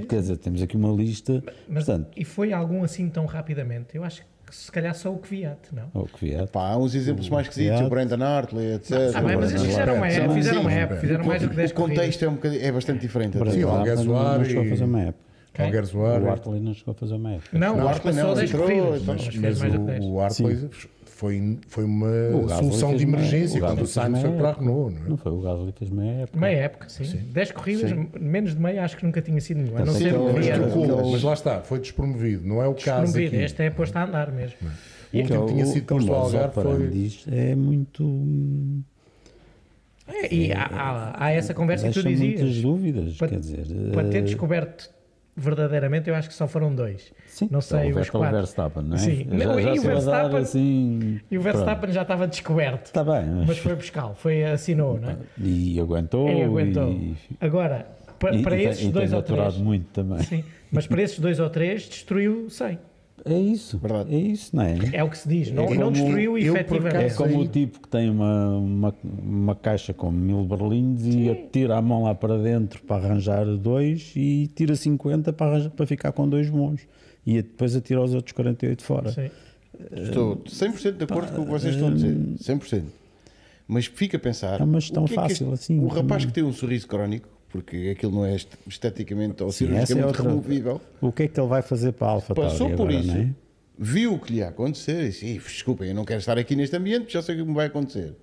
quer 0.07 0.21
dizer, 0.21 0.37
temos 0.37 0.61
aqui 0.61 0.77
uma 0.77 0.93
lista. 0.93 1.43
Mas, 1.67 1.83
portanto, 1.83 2.11
e 2.15 2.23
foi 2.23 2.53
algum 2.53 2.81
assim 2.81 3.09
tão 3.09 3.25
rapidamente? 3.25 3.93
Eu 3.93 4.05
acho 4.05 4.21
que 4.21 4.30
se 4.51 4.71
calhar 4.71 4.93
só 4.93 5.11
o 5.11 5.17
Kvyat, 5.17 5.59
não? 5.73 5.89
O 5.93 6.07
Kvyat. 6.07 6.51
Pá, 6.51 6.69
há 6.69 6.77
uns 6.77 6.93
exemplos 6.93 7.27
o 7.27 7.33
mais 7.33 7.47
esquisitos, 7.47 7.81
o 7.81 7.89
Brandon 7.89 8.23
Hartley, 8.23 8.73
etc. 8.73 8.97
Ah, 9.15 9.21
bem, 9.21 9.37
mas 9.37 9.51
eles 9.51 9.63
fizeram 9.63 9.95
uma 9.95 10.07
época, 10.07 10.33
fizeram 10.33 10.61
uma 10.61 10.73
época, 10.73 10.99
fizeram 10.99 11.25
mais 11.25 11.41
do 11.41 11.49
que 11.49 11.55
10 11.55 11.71
O 11.71 11.73
contexto 11.73 12.25
é, 12.25 12.29
um 12.29 12.39
é 12.43 12.71
bastante 12.71 12.99
diferente. 12.99 13.37
Sim, 13.51 13.63
o 13.63 13.83
Gasoar 13.83 14.41
e... 14.41 14.69
fazer 14.69 14.83
uma. 14.83 15.15
Okay. 15.53 15.65
O 15.93 16.29
Hartley 16.29 16.61
não 16.61 16.73
chegou 16.73 16.93
a 16.93 16.95
fazer 16.95 17.13
uma 17.15 17.33
época. 17.33 17.59
Não, 17.59 17.77
o 17.77 17.87
Hartley 17.87 18.13
só 18.13 18.33
10 18.33 18.51
corridas. 18.53 19.03
Mas, 19.03 19.35
mas 19.35 19.61
o, 19.61 20.11
o 20.13 20.21
Hartley 20.21 20.69
foi, 21.21 21.59
foi 21.67 21.83
uma 21.83 22.09
solução 22.47 22.95
de 22.95 23.03
emergência 23.03 23.59
quando 23.59 23.83
o 23.83 23.85
Sainz 23.85 24.21
foi 24.21 24.31
para 24.31 24.49
a 24.49 24.53
Renault. 24.53 24.95
Não, 24.95 25.05
é? 25.05 25.09
não 25.09 25.17
foi, 25.17 25.31
o 25.31 25.39
Gasly 25.39 25.71
fez 25.77 25.91
meia 25.91 26.21
época. 26.23 26.39
Meia 26.39 26.57
época, 26.57 26.89
sim. 26.89 27.03
sim. 27.03 27.17
10 27.17 27.51
corridas, 27.51 27.91
sim. 27.91 28.09
menos 28.19 28.55
de 28.55 28.59
meia, 28.59 28.83
acho 28.83 28.97
que 28.97 29.05
nunca 29.05 29.21
tinha 29.21 29.39
sido 29.39 29.57
nenhuma. 29.57 29.85
Não 29.85 29.93
sei 29.93 30.11
mas, 30.11 31.11
mas 31.11 31.21
lá 31.21 31.33
está, 31.33 31.61
foi 31.61 31.77
despromovido, 31.77 32.47
não 32.47 32.59
é 32.59 32.67
o 32.67 32.73
caso 32.73 33.15
aqui. 33.15 33.35
Este 33.35 33.61
é 33.61 33.69
posto 33.69 33.95
a 33.97 34.05
andar 34.05 34.31
mesmo. 34.31 34.57
O 35.13 35.17
último 35.17 35.45
tinha 35.45 35.65
sido 35.67 35.85
posto 35.85 36.11
ao 36.11 36.23
Algarve 36.23 36.53
foi... 36.55 37.11
É 37.31 37.53
muito... 37.53 38.83
É, 40.07 40.33
e 40.33 40.51
há, 40.51 40.63
há, 40.63 41.25
há, 41.25 41.31
essa 41.31 41.53
conversa 41.53 41.87
que 41.87 41.93
tu 41.93 42.03
dizias. 42.03 42.41
muitas 42.41 42.61
dúvidas, 42.63 43.17
para, 43.17 43.27
quer 43.27 43.39
dizer... 43.39 43.65
Para 43.93 44.09
ter 44.09 44.17
eh, 44.17 44.21
descoberto 44.21 44.89
verdadeiramente, 45.35 46.09
eu 46.09 46.15
acho 46.15 46.27
que 46.27 46.35
só 46.35 46.47
foram 46.47 46.73
dois. 46.73 47.11
Sim, 47.27 47.47
não 47.51 47.61
sei, 47.61 47.89
então, 47.89 48.01
os 48.01 48.09
quatro. 48.09 48.37
Verstappen, 48.37 48.83
não 48.83 48.95
é? 48.95 48.99
Sim, 48.99 49.27
já, 49.31 49.61
já 49.61 49.75
e, 49.75 49.79
o 49.79 49.81
Verstappen, 49.81 50.37
assim, 50.37 51.19
e 51.29 51.37
o 51.37 51.41
Verstappen 51.41 51.91
já 51.91 52.01
estava 52.01 52.27
descoberto. 52.27 52.87
Está 52.87 53.03
bem. 53.03 53.25
Mas, 53.25 53.47
mas 53.47 53.57
foi 53.57 53.75
buscar, 53.75 54.13
foi 54.15 54.43
assinou, 54.43 54.99
não 54.99 55.09
é? 55.09 55.17
E 55.39 55.79
aguentou. 55.79 56.29
E 56.29 56.43
aguentou. 56.43 56.91
E... 56.91 57.15
Agora, 57.39 57.87
para, 58.19 58.35
e, 58.35 58.43
para 58.43 58.55
e, 58.57 58.65
esses 58.65 58.87
dois 58.89 59.13
ou 59.13 59.23
três. 59.23 59.57
muito 59.57 59.87
também. 59.91 60.19
Sim, 60.23 60.43
mas 60.71 60.85
para 60.85 61.01
esses 61.01 61.19
dois 61.19 61.39
ou 61.39 61.49
três 61.49 61.87
destruiu 61.87 62.49
100. 62.49 62.77
É 63.23 63.37
isso, 63.37 63.77
Verdade. 63.77 64.15
é 64.15 64.17
isso, 64.17 64.55
não 64.55 64.63
é? 64.63 64.77
É 64.93 65.03
o 65.03 65.09
que 65.09 65.17
se 65.17 65.29
diz, 65.29 65.51
não, 65.51 65.65
é 65.65 65.75
não 65.75 65.91
destruiu 65.91 66.37
efetivamente. 66.37 66.95
É 66.95 67.09
como 67.13 67.39
o 67.39 67.47
tipo 67.47 67.79
que 67.79 67.87
tem 67.87 68.09
uma, 68.09 68.57
uma, 68.57 68.95
uma 69.03 69.55
caixa 69.55 69.93
com 69.93 70.11
mil 70.11 70.43
berlindes 70.43 71.03
Sim. 71.03 71.29
e 71.29 71.35
tira 71.51 71.77
a 71.77 71.81
mão 71.81 72.03
lá 72.03 72.15
para 72.15 72.37
dentro 72.37 72.81
para 72.81 73.05
arranjar 73.05 73.45
dois 73.45 74.11
e 74.15 74.49
tira 74.55 74.75
50 74.75 75.33
para, 75.33 75.51
arranjar, 75.51 75.69
para 75.69 75.85
ficar 75.85 76.11
com 76.11 76.27
dois 76.27 76.49
bons 76.49 76.81
e 77.25 77.35
depois 77.35 77.75
atira 77.75 78.01
os 78.01 78.13
outros 78.13 78.33
48 78.33 78.83
fora. 78.83 79.11
Sim. 79.11 79.29
Estou 79.91 80.37
100% 80.37 80.97
de 80.97 81.03
acordo 81.03 81.31
com 81.33 81.41
o 81.41 81.45
que 81.45 81.51
vocês 81.51 81.75
estão 81.75 81.89
a 81.89 81.91
dizer, 81.91 82.15
100%. 82.15 82.83
Mas 83.67 83.85
fica 83.85 84.17
a 84.17 84.19
pensar. 84.19 84.59
É 84.59 84.63
uma 84.63 84.79
gestão 84.79 85.05
é 85.05 85.07
fácil 85.07 85.53
este, 85.53 85.73
assim. 85.73 85.79
O 85.79 85.87
rapaz 85.87 86.25
que 86.25 86.33
tem 86.33 86.43
um 86.43 86.51
sorriso 86.51 86.87
crónico 86.87 87.29
porque 87.51 87.93
aquilo 87.95 88.11
não 88.13 88.25
é 88.25 88.35
esteticamente 88.67 89.43
ou 89.43 89.51
Sim, 89.51 89.67
cirurgicamente 89.67 90.19
é 90.19 90.23
removível. 90.23 90.81
O 91.01 91.11
que 91.11 91.23
é 91.23 91.27
que 91.27 91.39
ele 91.39 91.47
vai 91.49 91.61
fazer 91.61 91.91
para 91.91 92.07
a 92.07 92.11
Alfa 92.11 92.33
Passou 92.33 92.69
por 92.69 92.89
agora, 92.89 92.93
isso, 92.93 93.11
é? 93.11 93.29
viu 93.77 94.13
o 94.13 94.19
que 94.19 94.33
lhe 94.33 94.39
ia 94.39 94.47
acontecer 94.49 95.03
e 95.03 95.09
disse: 95.09 95.33
desculpem, 95.33 95.89
eu 95.89 95.95
não 95.95 96.05
quero 96.05 96.19
estar 96.19 96.37
aqui 96.37 96.55
neste 96.55 96.75
ambiente, 96.75 97.11
já 97.13 97.21
sei 97.21 97.35
o 97.35 97.39
que 97.39 97.43
me 97.43 97.53
vai 97.53 97.67
acontecer. 97.67 98.15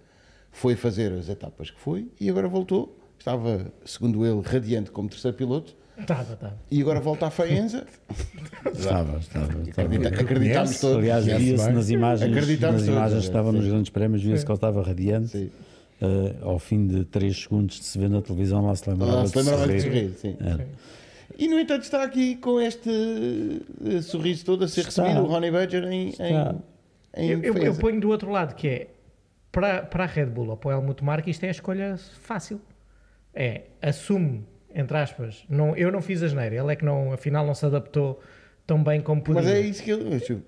Foi 0.50 0.74
fazer 0.74 1.12
as 1.12 1.28
etapas 1.28 1.70
que 1.70 1.78
foi 1.80 2.08
e 2.18 2.28
agora 2.30 2.48
voltou. 2.48 2.96
Estava, 3.18 3.72
segundo 3.84 4.24
ele, 4.24 4.40
radiante 4.44 4.90
como 4.90 5.08
terceiro 5.08 5.36
piloto. 5.36 5.76
Estava, 5.98 6.32
estava. 6.34 6.56
E 6.70 6.80
agora 6.80 7.00
volta 7.00 7.26
à 7.26 7.30
Faenza. 7.30 7.84
Estava, 8.72 9.18
estava. 9.18 9.46
Acredita- 9.46 10.08
acreditámos 10.08 10.78
todos. 10.80 10.98
Aliás, 10.98 11.24
via-se 11.24 11.70
nas 11.70 11.90
imagens, 11.90 12.30
nas 12.60 12.86
imagens 12.86 13.14
que 13.14 13.20
sim. 13.20 13.26
estava 13.26 13.50
nos 13.50 13.66
grandes 13.66 13.90
prémios, 13.90 14.22
via-se 14.22 14.44
que 14.44 14.50
ele 14.50 14.56
estava 14.56 14.82
radiante. 14.82 15.28
Sim. 15.28 15.50
Eh, 16.00 16.36
ao 16.42 16.58
fim 16.60 16.86
de 16.86 17.04
3 17.04 17.36
segundos 17.42 17.78
de 17.80 17.84
se 17.84 17.98
ver 17.98 18.08
na 18.08 18.22
televisão, 18.22 18.64
lá 18.64 18.74
se 18.76 18.88
lembrava 18.88 19.14
Lá 19.14 19.22
de 19.24 19.30
se 19.30 19.38
lembrava 19.38 19.66
de 19.66 19.80
sorrir. 19.80 20.10
sorrir, 20.14 20.36
sim. 20.36 20.36
E 21.36 21.48
no 21.48 21.58
entanto 21.58 21.82
está 21.82 22.02
aqui 22.04 22.36
com 22.36 22.60
este 22.60 22.88
eh, 23.84 24.00
sorriso 24.02 24.44
todo 24.44 24.64
a 24.64 24.68
ser 24.68 24.82
Está. 24.88 25.02
recebido, 25.02 25.24
o 25.24 25.28
Ronnie 25.28 25.50
Badger 25.50 25.84
em, 25.84 26.10
em, 26.20 26.60
em 27.16 27.30
Eu, 27.30 27.42
eu- 27.42 27.56
eu 27.64 27.74
ponho 27.74 28.00
do 28.00 28.08
outro 28.10 28.30
lado, 28.30 28.54
que 28.54 28.68
é 28.68 28.86
para, 29.50 29.82
para 29.82 30.04
a 30.04 30.06
Red 30.06 30.26
Bull 30.26 30.48
ou 30.50 30.56
para 30.56 30.68
o 30.70 30.72
Helmut 30.80 31.02
Marko, 31.02 31.28
isto 31.30 31.42
é 31.44 31.48
a 31.48 31.50
escolha 31.52 31.96
fácil. 32.20 32.60
É, 33.34 33.62
assume, 33.82 34.44
entre 34.74 34.96
aspas, 34.96 35.44
não, 35.48 35.76
eu 35.76 35.90
não 35.92 36.00
fiz 36.00 36.22
a 36.22 36.28
geneira, 36.28 36.54
ele 36.56 36.72
é 36.72 36.76
que 36.76 36.84
não, 36.84 37.12
afinal 37.12 37.44
não 37.46 37.54
se 37.54 37.66
adaptou 37.66 38.20
tão 38.66 38.82
bem 38.82 39.00
como 39.00 39.20
podia. 39.22 39.42
Mas 39.42 39.50
é 39.50 39.60
isso 39.60 39.82
que 39.82 39.90
eu. 39.90 39.98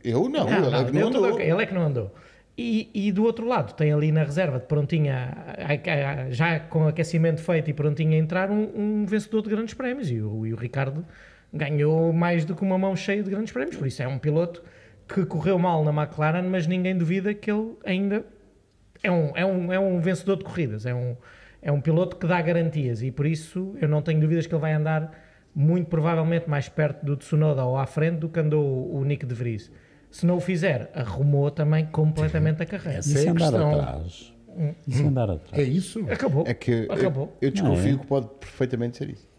Eu 0.04 0.28
não, 0.28 0.44
Não, 0.44 0.48
ele 0.58 0.70
não, 0.70 0.80
é 0.80 0.84
que 0.84 0.92
não 0.92 1.08
andou. 1.08 1.40
ele 1.40 1.62
é 1.62 1.66
que 1.66 1.74
não 1.74 1.82
andou. 1.82 2.14
E, 2.56 2.90
e 2.92 3.12
do 3.12 3.24
outro 3.24 3.46
lado, 3.46 3.74
tem 3.74 3.92
ali 3.92 4.12
na 4.12 4.22
reserva, 4.22 4.58
de 4.58 4.66
prontinha, 4.66 5.34
já 6.30 6.60
com 6.60 6.86
aquecimento 6.86 7.40
feito 7.40 7.70
e 7.70 7.72
prontinho 7.72 8.12
a 8.12 8.16
entrar, 8.16 8.50
um, 8.50 8.70
um 8.74 9.06
vencedor 9.06 9.42
de 9.42 9.48
grandes 9.48 9.74
prémios. 9.74 10.10
E 10.10 10.20
o, 10.20 10.46
e 10.46 10.52
o 10.52 10.56
Ricardo 10.56 11.04
ganhou 11.52 12.12
mais 12.12 12.44
do 12.44 12.54
que 12.54 12.62
uma 12.62 12.76
mão 12.76 12.94
cheia 12.94 13.22
de 13.22 13.30
grandes 13.30 13.52
prémios. 13.52 13.76
Por 13.76 13.86
isso 13.86 14.02
é 14.02 14.08
um 14.08 14.18
piloto 14.18 14.62
que 15.08 15.24
correu 15.24 15.58
mal 15.58 15.84
na 15.84 16.02
McLaren, 16.02 16.42
mas 16.42 16.66
ninguém 16.66 16.96
duvida 16.96 17.32
que 17.34 17.50
ele 17.50 17.76
ainda 17.84 18.24
é 19.02 19.10
um, 19.10 19.32
é 19.34 19.44
um, 19.44 19.72
é 19.72 19.78
um 19.78 20.00
vencedor 20.00 20.36
de 20.36 20.44
corridas. 20.44 20.86
É 20.86 20.94
um, 20.94 21.16
é 21.62 21.72
um 21.72 21.80
piloto 21.80 22.16
que 22.16 22.26
dá 22.26 22.40
garantias. 22.40 23.02
E 23.02 23.10
por 23.10 23.26
isso 23.26 23.74
eu 23.80 23.88
não 23.88 24.02
tenho 24.02 24.20
dúvidas 24.20 24.46
que 24.46 24.54
ele 24.54 24.60
vai 24.60 24.72
andar 24.72 25.12
muito 25.54 25.88
provavelmente 25.88 26.48
mais 26.48 26.68
perto 26.68 27.04
do 27.04 27.16
Tsunoda 27.16 27.64
ou 27.64 27.76
à 27.76 27.86
frente 27.86 28.18
do 28.18 28.28
que 28.28 28.38
andou 28.38 28.94
o 28.94 29.04
Nick 29.04 29.26
de 29.26 29.34
Vries. 29.34 29.70
Se 30.10 30.26
não 30.26 30.36
o 30.36 30.40
fizer, 30.40 30.90
arrumou 30.94 31.50
também 31.50 31.86
completamente 31.86 32.62
a 32.62 32.66
carreira. 32.66 32.98
Essa 32.98 33.18
E 33.20 33.24
é 33.24 33.28
a 33.28 33.30
andar 33.32 33.50
questão. 33.50 33.74
atrás? 33.80 34.32
E 34.86 34.92
se 34.92 35.02
andar 35.04 35.30
atrás? 35.30 35.52
É 35.52 35.62
isso? 35.62 36.00
Acabou. 36.10 36.44
É 36.46 36.52
que 36.54 36.70
eu, 36.72 36.92
Acabou. 36.92 37.36
eu 37.40 37.50
desconfio 37.50 37.92
Não 37.92 37.94
é? 37.94 37.98
que 37.98 38.06
pode 38.06 38.28
perfeitamente 38.40 38.96
ser 38.98 39.10
isso. 39.10 39.30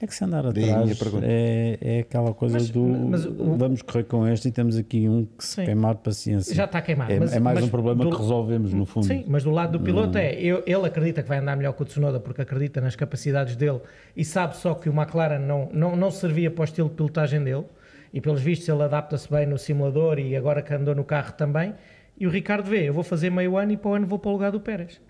É 0.00 0.06
que 0.06 0.14
se 0.14 0.24
andar 0.24 0.46
atrás 0.46 1.00
é, 1.24 1.76
é 1.80 1.98
aquela 1.98 2.32
coisa 2.32 2.54
Mas- 2.54 2.70
do 2.70 2.80
mas 2.84 3.26
o- 3.26 3.56
vamos 3.56 3.82
correr 3.82 4.04
com 4.04 4.26
este 4.28 4.46
e 4.46 4.52
temos 4.52 4.76
aqui 4.76 5.08
um 5.08 5.24
que 5.24 5.44
se 5.44 5.56
Sim. 5.56 5.64
queimar 5.64 5.96
de 5.96 6.02
paciência. 6.02 6.54
Já 6.54 6.66
está 6.66 6.80
queimado. 6.80 7.12
É, 7.12 7.18
mas- 7.18 7.32
é 7.32 7.40
mais 7.40 7.56
mas 7.56 7.64
um 7.64 7.68
problema 7.68 8.04
do- 8.04 8.10
que 8.12 8.16
resolvemos 8.16 8.72
no 8.72 8.86
fundo. 8.86 9.06
Sim, 9.06 9.24
mas 9.26 9.42
do 9.42 9.50
lado 9.50 9.76
do 9.76 9.84
piloto 9.84 10.16
Hum. 10.16 10.20
é, 10.20 10.40
eu- 10.40 10.62
ele 10.64 10.86
acredita 10.86 11.20
que 11.20 11.28
vai 11.28 11.38
andar 11.38 11.56
melhor 11.56 11.72
que 11.72 11.82
o 11.82 11.84
Tsunoda 11.84 12.20
porque 12.20 12.40
acredita 12.40 12.80
nas 12.80 12.94
capacidades 12.94 13.56
dele 13.56 13.80
e 14.16 14.24
sabe 14.24 14.56
só 14.56 14.72
que 14.74 14.88
o 14.88 14.92
McLaren 14.92 15.40
não, 15.40 15.68
não, 15.72 15.96
não 15.96 16.10
servia 16.12 16.48
para 16.48 16.62
o 16.62 16.64
estilo 16.64 16.88
de 16.88 16.94
pilotagem 16.94 17.42
dele 17.42 17.64
e 18.12 18.20
pelos 18.20 18.40
vistos 18.40 18.68
ele 18.68 18.82
adapta-se 18.82 19.30
bem 19.30 19.46
no 19.46 19.58
simulador 19.58 20.18
e 20.18 20.34
agora 20.36 20.62
que 20.62 20.72
andou 20.74 20.94
no 20.94 21.04
carro 21.04 21.32
também 21.32 21.74
e 22.18 22.26
o 22.26 22.30
Ricardo 22.30 22.68
vê, 22.68 22.88
eu 22.88 22.92
vou 22.94 23.04
fazer 23.04 23.30
meio 23.30 23.56
ano 23.56 23.72
e 23.72 23.76
para 23.76 23.90
o 23.90 23.94
ano 23.94 24.06
vou 24.06 24.18
para 24.18 24.28
o 24.30 24.32
lugar 24.32 24.50
do 24.52 24.60
Pérez. 24.60 25.00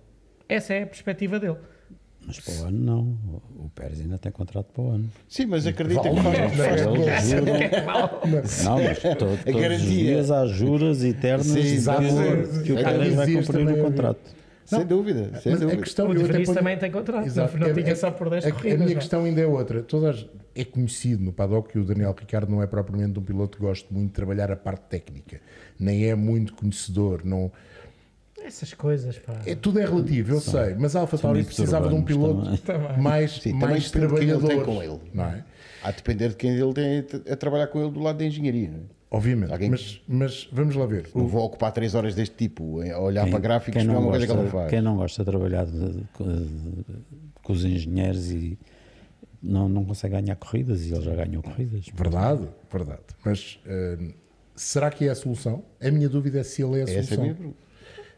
Essa 0.49 0.75
é 0.75 0.83
a 0.83 0.87
perspectiva 0.87 1.38
dele. 1.40 1.57
Mas 2.26 2.40
para 2.40 2.52
o 2.55 2.64
ano 2.67 2.78
não. 2.78 3.00
O 3.64 3.71
Pérez 3.75 4.00
ainda 4.00 4.19
tem 4.19 4.31
contrato 4.31 4.67
para 4.75 4.83
o 4.83 4.90
ano. 4.90 5.11
Sim, 5.28 5.47
mas 5.47 5.67
acredita 5.67 6.02
Vale 6.02 6.17
que 6.17 6.23
faz, 6.23 6.57
faz- 6.57 6.85
não 6.85 7.55
é? 7.57 7.71
Não, 8.64 8.85
mas 8.85 8.99
to- 8.99 9.14
todos 9.17 9.38
os 9.38 9.45
garantia. 9.55 9.78
dias 9.78 10.31
há 10.31 10.45
juras 10.47 11.02
eternas 11.05 11.47
Sim, 11.47 11.62
que, 12.64 12.73
o 12.73 12.76
Pérez 12.76 13.14
vai 13.14 13.33
cumprir 13.33 13.67
o 13.69 14.07
a- 14.07 14.17
contrato. 14.68 14.78
Sem 14.80 14.87
dúvida, 14.87 15.40
sem 15.40 15.52
Mas 15.52 15.60
dúvida. 15.60 15.80
a 15.80 15.84
questão 15.84 16.08
O 16.10 16.14
de 16.14 16.22
Vries 16.25 16.46
ponho- 16.46 16.58
também 16.58 16.78
tem 16.78 16.90
contrato, 16.90 17.26
Exato. 17.26 17.52
não, 17.54 17.60
não 17.60 17.66
É- 17.68 17.75
tinha 17.82 17.92
é- 17.92 17.94
só 17.94 18.10
por 18.10 18.30
10 18.30 18.44
a, 18.46 18.50
corridas. 18.52 18.72
A 18.72 18.76
minha 18.76 18.87
não 18.87 18.92
é? 18.92 18.94
questão 19.00 19.25
ainda 19.25 19.40
é 19.40 19.46
outra. 19.46 19.82
Todas, 19.82 20.26
é 20.54 20.64
conhecido 20.64 21.22
no 21.25 21.32
paddock 21.32 21.70
que 21.70 21.78
o 21.78 21.84
Daniel 21.84 22.14
Ricciardo 22.18 22.50
não 22.50 22.62
é 22.62 22.66
propriamente 22.66 23.18
um 23.18 23.22
piloto 23.22 23.58
que 23.58 23.64
gosta 23.64 23.87
muito 23.92 24.08
de 24.08 24.14
trabalhar 24.14 24.50
a 24.50 24.56
parte 24.56 24.82
técnica. 24.88 25.40
Nem 25.78 26.06
é 26.06 26.14
muito 26.14 26.52
conhecedor. 26.54 27.22
Não, 27.25 27.50
Essas 28.44 28.72
coisas, 28.72 29.18
pá. 29.18 29.34
é, 29.44 29.54
tudo 29.54 29.78
é 29.80 29.84
relativo, 29.84 30.34
eu 30.34 30.40
sei. 30.40 30.75
Mas 30.78 30.94
a 30.96 31.00
AlphaTauri 31.00 31.38
muito 31.38 31.46
precisava 31.48 31.88
de 31.88 31.94
um 31.94 32.02
piloto 32.02 32.56
também. 32.58 32.96
mais, 33.02 33.32
Sim, 33.32 33.50
também 33.52 33.68
mais 33.68 33.90
depende 33.90 34.12
de 34.14 34.18
quem 34.20 34.28
ele 34.30 34.38
trabalhador. 34.38 34.64
tem 34.66 34.75
com 34.75 34.82
ele. 34.82 35.00
Não 35.12 35.25
é? 35.25 35.44
Há 35.82 35.90
de 35.90 35.96
depender 35.98 36.28
de 36.30 36.34
quem 36.37 36.50
ele 36.56 36.72
tem 36.72 37.04
a 37.32 37.37
trabalhar 37.37 37.66
com 37.68 37.80
ele 37.82 37.90
do 37.90 38.00
lado 38.00 38.18
da 38.18 38.25
engenharia. 38.25 38.68
não 38.70 38.78
é? 38.78 38.98
Obviamente. 39.11 39.50
Alguém- 39.53 39.71
Mas, 39.71 40.03
mas 40.07 40.49
vamos 40.53 40.75
lá 40.77 40.85
ver. 40.87 41.09
Não 41.15 41.27
vou 41.27 41.45
ocupar 41.47 41.73
3 41.73 41.95
horas 41.95 42.15
deste 42.15 42.37
tipo 42.37 42.81
a 42.83 42.99
olhar 43.00 43.29
para 43.31 43.38
gráficos, 43.38 43.83
não 43.85 43.95
é 43.95 43.99
uma 43.99 44.11
coisa 44.11 44.27
que 44.27 44.33
ele 44.33 44.49
faz. 44.50 44.71
quem 44.71 44.83
não 44.83 44.97
gosta 44.97 45.25
de 45.25 45.31
trabalhar 45.31 45.65
de- 45.65 45.73
de- 45.73 46.00
de- 46.00 46.85
com 47.43 47.53
os 47.53 47.65
engenheiros 47.65 48.31
e 48.31 48.59
não, 49.43 49.69
não 49.69 49.85
consegue 49.85 50.21
ganhar 50.21 50.37
corridas 50.37 50.85
e 50.85 50.93
ele 50.93 51.03
já 51.03 51.15
ganhou 51.15 51.43
corridas. 51.43 51.87
Verdade, 51.95 52.47
verdade. 52.71 53.00
Mas 53.25 53.59
hum, 53.67 54.12
será 54.55 54.91
que 54.91 55.07
é 55.07 55.11
a 55.11 55.15
solução? 55.15 55.62
A 55.81 55.91
minha 55.91 56.09
dúvida 56.09 56.41
é 56.41 56.43
se 56.43 56.62
ele 56.62 56.81
é 56.81 56.85
a 56.85 56.91
é 56.91 57.03
solução. 57.03 57.35
pergunta. 57.35 57.57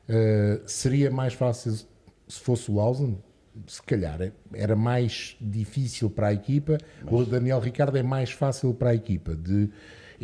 Uh, 0.09 0.61
seria 0.67 1.09
mais 1.11 1.35
fácil 1.35 1.73
se 1.73 2.41
fosse 2.41 2.69
o 2.71 2.75
Lawson? 2.75 3.17
Se 3.67 3.81
calhar 3.83 4.21
é- 4.23 4.33
era 4.55 4.75
mais 4.75 5.37
difícil 5.41 6.09
para 6.11 6.29
a 6.29 6.33
equipa. 6.33 6.79
O 7.07 7.25
Daniel 7.25 7.61
Ricardo 7.61 7.97
é 7.97 8.03
mais 8.03 8.31
fácil 8.31 8.73
para 8.75 8.91
a 8.91 8.95
equipa 8.95 9.37
de 9.37 9.69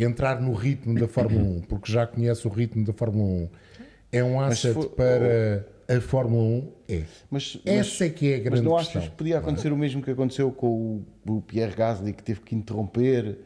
entrar 0.05 0.41
no 0.41 0.53
ritmo 0.53 0.99
da 0.99 1.09
Fórmula 1.09 1.43
1, 1.45 1.61
porque 1.62 1.91
já 1.91 2.07
conhece 2.07 2.47
o 2.47 2.50
ritmo 2.50 2.85
da 2.85 2.93
Fórmula 2.93 3.25
1. 3.29 3.49
É 4.12 4.23
um 4.25 4.37
Mas 4.37 4.59
se 4.59 4.69
asset 4.69 4.75
for- 4.75 4.91
para 4.91 5.67
a 5.88 6.00
Fórmula 6.00 6.43
1? 6.43 6.73
É. 6.88 7.03
Mas, 7.31 7.59
Essa 7.65 8.07
é 8.07 8.09
que 8.11 8.26
é 8.33 8.35
a 8.35 8.37
mas 8.38 8.45
grande 8.45 8.62
não 8.62 8.76
questão. 8.76 9.00
achas 9.00 9.11
que 9.11 9.17
podia 9.17 9.38
acontecer 9.38 9.73
o 9.73 9.76
mesmo 9.76 10.03
que 10.03 10.11
aconteceu 10.11 10.50
com 10.53 10.67
o, 11.26 11.33
o 11.37 11.41
Pierre 11.43 11.75
Gasly, 11.75 12.12
que 12.12 12.23
teve 12.23 12.41
que 12.41 12.55
interromper 12.55 13.38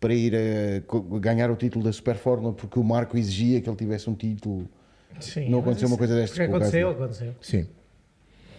para 0.00 0.14
ir 0.14 0.32
a, 0.34 1.18
ganhar 1.18 1.50
o 1.50 1.56
título 1.56 1.84
da 1.84 1.92
Super 1.92 2.14
Fórmula 2.16 2.52
porque 2.52 2.78
o 2.78 2.84
Marco 2.84 3.16
exigia 3.18 3.60
que 3.60 3.68
ele 3.68 3.76
tivesse 3.76 4.08
um 4.08 4.14
título? 4.14 4.68
Sim, 5.20 5.48
não 5.48 5.58
mas 5.58 5.66
aconteceu 5.66 5.88
uma 5.88 5.98
coisa 5.98 6.14
destas 6.14 6.38
Aconteceu, 6.38 6.90
aconteceu. 6.90 7.34
Sim. 7.40 7.66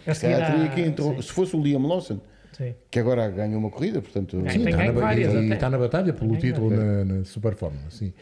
A 0.06 0.12
Se 0.14 0.20
seguir 0.20 0.32
calhar 0.34 0.50
teria 0.52 0.66
há- 0.66 0.74
que 0.74 0.80
interrom- 0.82 1.16
sim, 1.16 1.22
Se 1.22 1.32
fosse 1.32 1.56
o 1.56 1.62
Liam 1.62 1.86
Lawson, 1.86 2.20
sim. 2.52 2.74
que 2.90 2.98
agora 2.98 3.28
ganhou 3.30 3.58
uma 3.58 3.70
corrida, 3.70 4.00
portanto. 4.00 4.42
Sim, 4.50 4.68
está, 4.68 4.84
na, 4.84 4.92
várias 4.92 5.32
e- 5.34 5.52
está 5.52 5.70
na 5.70 5.78
batalha 5.78 6.12
pelo 6.12 6.32
Tem 6.32 6.40
título 6.40 6.70
na, 6.70 7.04
na 7.04 7.24
Super 7.24 7.54
Fórmula. 7.54 7.90
Sim. 7.90 8.12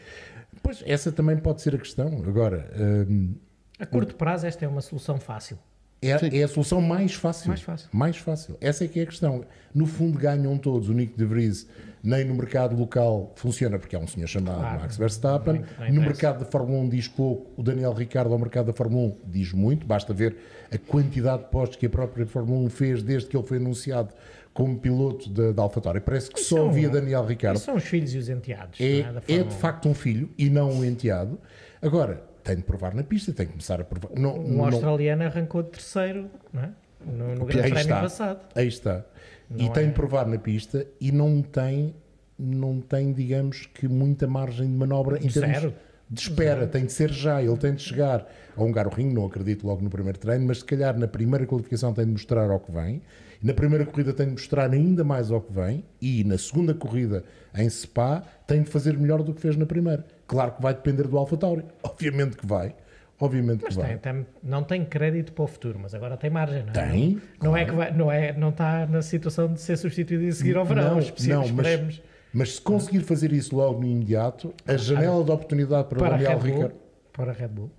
Pois, 0.61 0.83
essa 0.85 1.11
também 1.11 1.37
pode 1.37 1.61
ser 1.61 1.75
a 1.75 1.77
questão. 1.77 2.23
Agora, 2.27 2.69
hum, 3.07 3.33
A 3.79 3.85
curto 3.85 4.15
prazo, 4.15 4.45
esta 4.45 4.65
é 4.65 4.67
uma 4.67 4.81
solução 4.81 5.19
fácil. 5.19 5.57
É, 6.01 6.39
é 6.39 6.43
a 6.43 6.47
solução 6.47 6.81
mais 6.81 7.13
fácil. 7.13 7.49
Mais 7.49 7.61
fácil. 7.61 7.89
Mais 7.91 8.17
fácil. 8.17 8.57
Essa 8.61 8.85
é 8.85 8.87
que 8.87 8.99
é 8.99 9.03
a 9.03 9.05
questão. 9.05 9.43
No 9.73 9.85
fundo, 9.85 10.17
ganham 10.17 10.57
todos. 10.57 10.87
O 10.89 10.93
Nick 10.93 11.17
de 11.17 11.25
Vries, 11.25 11.67
nem 12.03 12.23
no 12.25 12.33
mercado 12.35 12.75
local 12.77 13.33
funciona, 13.35 13.77
porque 13.77 13.95
há 13.95 13.99
um 13.99 14.07
senhor 14.07 14.27
chamado 14.27 14.59
Claro. 14.59 14.79
Max 14.81 14.97
Verstappen. 14.97 15.63
No 15.91 16.01
mercado 16.01 16.39
da 16.39 16.45
Fórmula 16.45 16.79
1 16.83 16.89
diz 16.89 17.07
pouco. 17.07 17.51
O 17.57 17.63
Daniel 17.63 17.93
Ricardo, 17.93 18.31
ao 18.31 18.39
mercado 18.39 18.67
da 18.67 18.73
Fórmula 18.73 19.07
1, 19.07 19.15
diz 19.25 19.51
muito. 19.53 19.85
Basta 19.85 20.13
ver 20.13 20.37
a 20.71 20.77
quantidade 20.77 21.43
de 21.43 21.49
postos 21.49 21.77
que 21.77 21.85
a 21.85 21.89
própria 21.89 22.25
Fórmula 22.25 22.59
1 22.65 22.69
fez 22.69 23.03
desde 23.03 23.29
que 23.29 23.35
ele 23.37 23.45
foi 23.45 23.57
anunciado 23.57 24.13
como 24.53 24.77
piloto 24.79 25.29
da, 25.29 25.61
AlphaTauri. 25.61 25.99
Parece 26.01 26.31
que 26.31 26.39
só 26.39 26.57
São- 26.57 26.69
havia 26.69 26.89
Daniel 26.89 27.25
Ricardo. 27.25 27.59
São 27.59 27.75
os 27.75 27.83
filhos 27.83 28.13
e 28.13 28.17
os 28.17 28.29
enteados. 28.29 28.79
É, 28.79 28.99
é, 28.99 29.35
é 29.35 29.37
de 29.43 29.47
1. 29.47 29.51
facto 29.51 29.87
um 29.87 29.93
filho 29.93 30.29
e 30.37 30.49
não 30.49 30.71
um 30.71 30.83
enteado. 30.83 31.39
Agora, 31.81 32.23
tem 32.43 32.55
de 32.57 32.63
provar 32.63 32.93
na 32.95 33.03
pista, 33.03 33.31
tem 33.31 33.45
que 33.45 33.51
começar 33.53 33.79
a 33.79 33.83
provar. 33.83 34.09
Não, 34.19 34.37
Um 34.39 34.57
não- 34.57 34.65
australiano 34.65 35.23
arrancou 35.23 35.63
de 35.63 35.69
terceiro 35.69 36.29
não 36.51 36.63
é? 36.63 36.69
no, 37.05 37.35
no 37.35 37.45
Grande 37.45 37.69
Prémio 37.71 37.87
passado. 38.01 38.39
Aí 38.55 38.67
está. 38.67 39.05
E 39.55 39.63
Não 39.63 39.69
tem 39.73 39.85
é- 39.85 39.87
de 39.87 39.93
provar 39.93 40.27
na 40.27 40.37
pista 40.37 40.85
e 40.99 41.11
não 41.11 41.41
tem, 41.41 41.95
não 42.37 42.79
tem, 42.79 43.11
digamos 43.13 43.65
que, 43.73 43.87
muita 43.87 44.27
margem 44.27 44.67
de 44.67 44.73
manobra 44.73 45.17
em 45.17 45.27
termos 45.27 45.57
Zero. 45.59 45.73
de 46.09 46.21
espera. 46.21 46.67
Tem 46.67 46.85
de 46.85 46.91
ser 46.91 47.11
já, 47.11 47.41
ele 47.41 47.57
tem 47.57 47.73
de 47.73 47.81
chegar 47.81 48.27
a 48.55 48.63
um 48.63 48.71
ringue, 48.71 49.13
não 49.13 49.25
acredito 49.25 49.65
logo 49.65 49.81
no 49.81 49.89
primeiro 49.89 50.17
treino, 50.17 50.45
mas 50.45 50.59
se 50.59 50.65
calhar 50.65 50.97
na 50.97 51.07
primeira 51.07 51.45
qualificação 51.45 51.93
tem 51.93 52.05
de 52.05 52.11
mostrar 52.11 52.49
ao 52.49 52.59
que 52.59 52.71
vem. 52.71 53.01
Na 53.41 53.53
primeira 53.53 53.85
corrida 53.85 54.11
tem 54.11 54.25
de 54.25 54.33
mostrar 54.33 54.69
ainda 54.71 55.01
mais 55.03 55.31
ao 55.31 55.39
que 55.39 55.53
vem 55.53 55.85
e 56.01 56.23
na 56.25 56.37
segunda 56.37 56.73
corrida 56.73 57.23
em 57.55 57.69
Spa 57.69 58.21
tem 58.45 58.61
de 58.63 58.69
fazer 58.69 58.97
melhor 58.97 59.23
do 59.23 59.33
que 59.33 59.39
fez 59.39 59.55
na 59.55 59.65
primeira. 59.65 60.05
Claro 60.27 60.51
que 60.51 60.61
vai 60.61 60.73
depender 60.73 61.07
do 61.07 61.17
AlphaTauri. 61.17 61.63
Obviamente 61.81 62.35
que 62.35 62.45
vai. 62.45 62.75
Obviamente 63.21 63.63
Mas 63.63 63.75
que 63.75 63.83
tem, 63.83 63.97
tem- 63.97 64.25
não 64.41 64.63
tem 64.63 64.85
crédito 64.85 65.33
para 65.33 65.43
o 65.43 65.47
futuro, 65.47 65.77
mas 65.77 65.93
agora 65.93 66.15
tem 66.15 66.29
margem, 66.29 66.63
não 66.63 66.69
é? 66.69 66.87
Tem, 66.89 67.21
Não, 67.41 67.57
é 67.57 67.65
que 67.65 67.71
vai, 67.71 67.91
não, 67.91 68.09
é, 68.09 68.31
não 68.31 68.49
está 68.49 68.85
na 68.87 69.01
situação 69.01 69.51
de 69.51 69.59
ser 69.59 69.77
substituído 69.77 70.23
e 70.23 70.31
seguir 70.31 70.55
ao 70.55 70.63
verão. 70.63 70.95
Não, 70.95 71.01
não, 71.01 71.47
mas, 71.49 72.01
mas 72.33 72.55
se 72.55 72.61
conseguir 72.61 73.01
fazer 73.01 73.33
isso 73.33 73.55
logo 73.57 73.81
no 73.81 73.87
imediato, 73.87 74.53
a 74.65 74.77
janela 74.77 75.21
de 75.23 75.31
oportunidade 75.31 75.89
para, 75.89 75.99
para 75.99 76.07
a 76.07 76.17
Daniel. 76.17 76.39
Ricciardo. 76.39 76.75
Para 77.11 77.31
a 77.31 77.33
Red 77.33 77.47
Bull. 77.49 77.71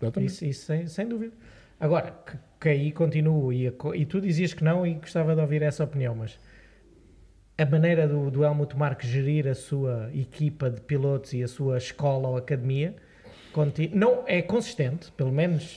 Exatamente. 0.00 0.30
Isso, 0.32 0.44
isso 0.46 0.64
sem, 0.66 0.86
sem 0.86 1.06
dúvida. 1.06 1.32
Agora, 1.78 2.14
que, 2.24 2.38
que 2.58 2.68
aí 2.70 2.90
continuo, 2.90 3.52
e, 3.52 3.68
a 3.68 3.72
e 3.94 4.06
tu 4.06 4.18
dizias 4.18 4.54
que 4.54 4.64
não, 4.64 4.86
e 4.86 4.94
gostava 4.94 5.34
de 5.34 5.40
ouvir 5.42 5.60
essa 5.60 5.84
opinião, 5.84 6.14
mas 6.14 6.38
a 7.58 7.66
maneira 7.66 8.08
do, 8.08 8.30
do 8.30 8.42
Helmut 8.44 8.74
Marko 8.76 9.04
gerir 9.04 9.46
a 9.46 9.54
sua 9.54 10.10
equipa 10.14 10.70
de 10.70 10.80
pilotos 10.80 11.34
e 11.34 11.42
a 11.42 11.48
sua 11.48 11.76
escola 11.76 12.28
ou 12.28 12.36
academia 12.38 12.96
conti- 13.56 13.90
não 13.94 14.22
é 14.26 14.42
consistente, 14.42 15.10
pelo 15.16 15.32
menos 15.32 15.76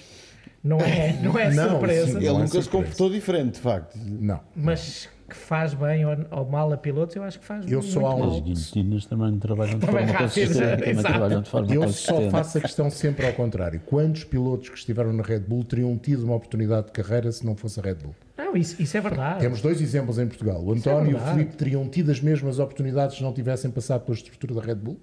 Não 0.64 0.78
é, 0.80 1.14
não 1.24 1.40
é 1.40 1.50
Não, 1.54 1.70
surpresa, 1.70 2.06
sim, 2.12 2.18
Ele 2.18 2.26
Não 2.28 2.36
é 2.36 2.38
nunca 2.40 2.48
se 2.48 2.52
surpresa. 2.64 2.70
comportou 2.70 3.10
diferente, 3.10 3.54
de 3.54 3.60
facto. 3.62 3.98
Não. 4.06 4.40
mas 4.56 5.08
que 5.30 5.36
faz 5.36 5.76
bem 5.76 6.04
ou, 6.08 6.18
ou 6.32 6.46
mal 6.50 6.74
a 6.74 6.78
pilotos, 6.78 7.16
eu 7.16 7.22
acho 7.24 7.40
que 7.40 7.46
faz 7.46 7.64
Eu 7.72 7.80
muito 7.82 7.92
só 7.94 8.00
um- 8.00 8.02
mal. 8.20 8.32
As 8.32 8.40
guilhotinas 8.42 9.06
também 9.06 9.38
trabalham 9.38 9.78
de 9.78 9.86
forma 9.86 10.02
rápido, 10.02 10.18
consistente. 10.24 10.78
Também 10.84 10.96
trabalham 11.04 11.42
de 11.44 11.50
forma 11.52 11.74
Eu 11.74 11.82
consistente. 11.82 12.24
só 12.26 12.30
faço 12.32 12.58
a 12.58 12.62
questão 12.62 12.90
sempre 12.90 13.28
ao 13.28 13.34
contrário. 13.34 13.80
Quantos 13.86 14.24
pilotos 14.24 14.70
que 14.70 14.78
estiveram 14.78 15.14
na 15.14 15.22
Red 15.22 15.42
Bull 15.42 15.64
teriam 15.64 15.96
tido 16.00 16.24
uma 16.26 16.34
oportunidade 16.36 16.88
de 16.88 16.94
carreira 16.94 17.32
se 17.32 17.46
não 17.46 17.56
fosse 17.56 17.80
a 17.80 17.84
Red 17.84 17.96
Bull? 17.96 18.16
Não, 18.36 18.58
isso, 18.58 18.82
isso 18.82 18.98
é 18.98 19.02
verdade. 19.02 19.40
Temos 19.42 19.62
dois 19.62 19.80
exemplos 19.80 20.18
em 20.18 20.26
Portugal. 20.28 20.64
O 20.64 20.74
António 20.74 21.12
e 21.12 21.14
o. 21.16 21.20
Filipe 21.20 21.56
teriam 21.56 21.88
tido 21.88 22.10
as 22.10 22.20
mesmas 22.20 22.58
oportunidades 22.58 23.18
se 23.18 23.22
não 23.24 23.32
tivessem 23.32 23.70
passado 23.70 24.02
pela 24.06 24.16
estrutura 24.18 24.56
da 24.56 24.62
Red 24.62 24.76
Bull? 24.76 24.98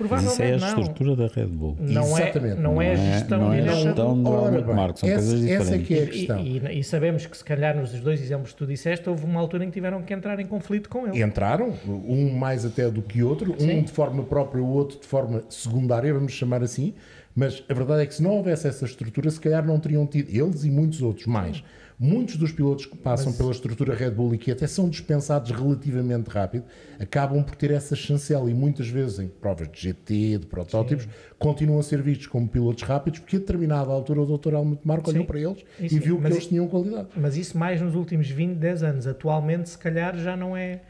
Mas 0.00 0.06
Provavelmente 0.08 0.32
isso 0.32 0.42
é 0.42 0.54
a 0.54 0.58
não. 0.74 0.80
estrutura 0.82 1.16
da 1.16 1.26
Red 1.26 1.46
Bull. 1.46 1.76
Não 1.80 2.02
é, 2.16 2.22
Exatamente. 2.22 2.60
não 2.60 2.80
é 2.82 2.92
a 2.92 2.96
Não 2.96 3.02
é- 3.02 3.12
gestão 3.18 3.38
não 3.40 3.52
é 3.52 3.56
a 3.58 3.60
direta 3.62 3.76
gestão 3.80 4.22
do- 4.22 4.30
Helmut 4.32 4.66
Marko, 4.72 4.98
são 5.00 5.08
essa, 5.08 5.16
coisas 5.26 5.44
essa 5.50 5.74
é 5.74 5.78
diferentes. 5.78 5.86
que 5.88 5.94
é 5.94 5.98
a 5.98 6.02
E, 6.02 6.06
questão. 6.06 6.40
e- 6.72 6.78
e 6.78 6.84
sabemos 6.84 7.26
que 7.26 7.36
se 7.36 7.44
calhar 7.44 7.76
nos 7.76 7.90
dois 8.00 8.22
exemplos 8.22 8.52
que 8.52 8.58
tu 8.58 8.66
disseste 8.66 9.08
houve 9.08 9.24
uma 9.24 9.40
altura 9.40 9.64
em 9.64 9.66
que 9.68 9.72
tiveram 9.74 10.00
que 10.02 10.14
entrar 10.14 10.38
em 10.38 10.46
conflito 10.46 10.88
com 10.88 11.08
ele. 11.08 11.20
Entraram, 11.20 11.72
um 11.86 12.30
mais 12.30 12.64
até 12.64 12.88
do 12.88 13.02
que 13.02 13.24
outro, 13.24 13.56
um 13.60 13.82
de 13.82 13.90
forma 13.90 14.22
própria, 14.22 14.62
o 14.62 14.68
outro 14.68 15.00
de 15.00 15.06
forma 15.06 15.42
secundária, 15.48 16.14
vamos 16.14 16.32
chamar 16.32 16.62
assim, 16.62 16.94
mas 17.34 17.64
a 17.68 17.74
verdade 17.74 18.02
é 18.02 18.06
que 18.06 18.14
se 18.14 18.22
não 18.22 18.30
houvesse 18.36 18.68
essa 18.68 18.84
estrutura, 18.84 19.28
se 19.30 19.40
calhar 19.40 19.66
não 19.66 19.80
teriam 19.80 20.06
tido, 20.06 20.28
eles 20.30 20.62
e 20.64 20.70
muitos 20.70 21.02
outros 21.02 21.26
mais. 21.26 21.62
Muitos 22.00 22.36
dos 22.36 22.52
pilotos 22.52 22.86
que 22.86 22.96
passam 22.96 23.32
pela 23.32 23.50
estrutura 23.50 23.92
Red 23.92 24.12
Bull 24.12 24.32
e 24.32 24.38
que 24.38 24.52
até 24.52 24.68
são 24.68 24.88
dispensados 24.88 25.50
relativamente 25.50 26.28
rápido, 26.28 26.64
acabam 26.96 27.42
por 27.42 27.56
ter 27.56 27.72
essa 27.72 27.96
chancela 27.96 28.48
e 28.48 28.54
muitas 28.54 28.88
vezes 28.88 29.18
em 29.18 29.26
provas 29.26 29.68
de 29.68 29.80
GT, 29.80 30.38
de 30.38 30.46
protótipos, 30.46 31.08
continuam 31.40 31.80
a 31.80 31.82
ser 31.82 32.00
vistos 32.00 32.28
como 32.28 32.46
pilotos 32.46 32.84
rápidos, 32.84 33.18
porque 33.18 33.34
a 33.34 33.40
determinada 33.40 33.90
altura 33.90 34.20
o 34.20 34.38
Dr. 34.38 34.52
Helmut 34.52 34.80
Marko 34.84 35.10
olhou 35.10 35.22
Sim. 35.22 35.26
para 35.26 35.40
eles 35.40 35.64
Isso, 35.80 35.96
e 35.96 35.98
viu 35.98 36.16
que 36.16 36.22
mas 36.22 36.32
eles 36.34 36.46
tinham 36.46 36.68
qualidade. 36.68 37.08
Mas 37.16 37.36
isso 37.36 37.58
mais 37.58 37.80
nos 37.80 37.96
últimos 37.96 38.30
20, 38.30 38.56
10 38.56 38.82
anos. 38.84 39.06
Atualmente, 39.08 39.68
se 39.68 39.78
calhar, 39.78 40.16
já 40.16 40.36
não 40.36 40.56
é. 40.56 40.82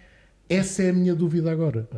Essa 0.46 0.82
é 0.82 0.90
a 0.90 0.92
minha 0.92 1.14
dúvida 1.14 1.50
agora. 1.50 1.88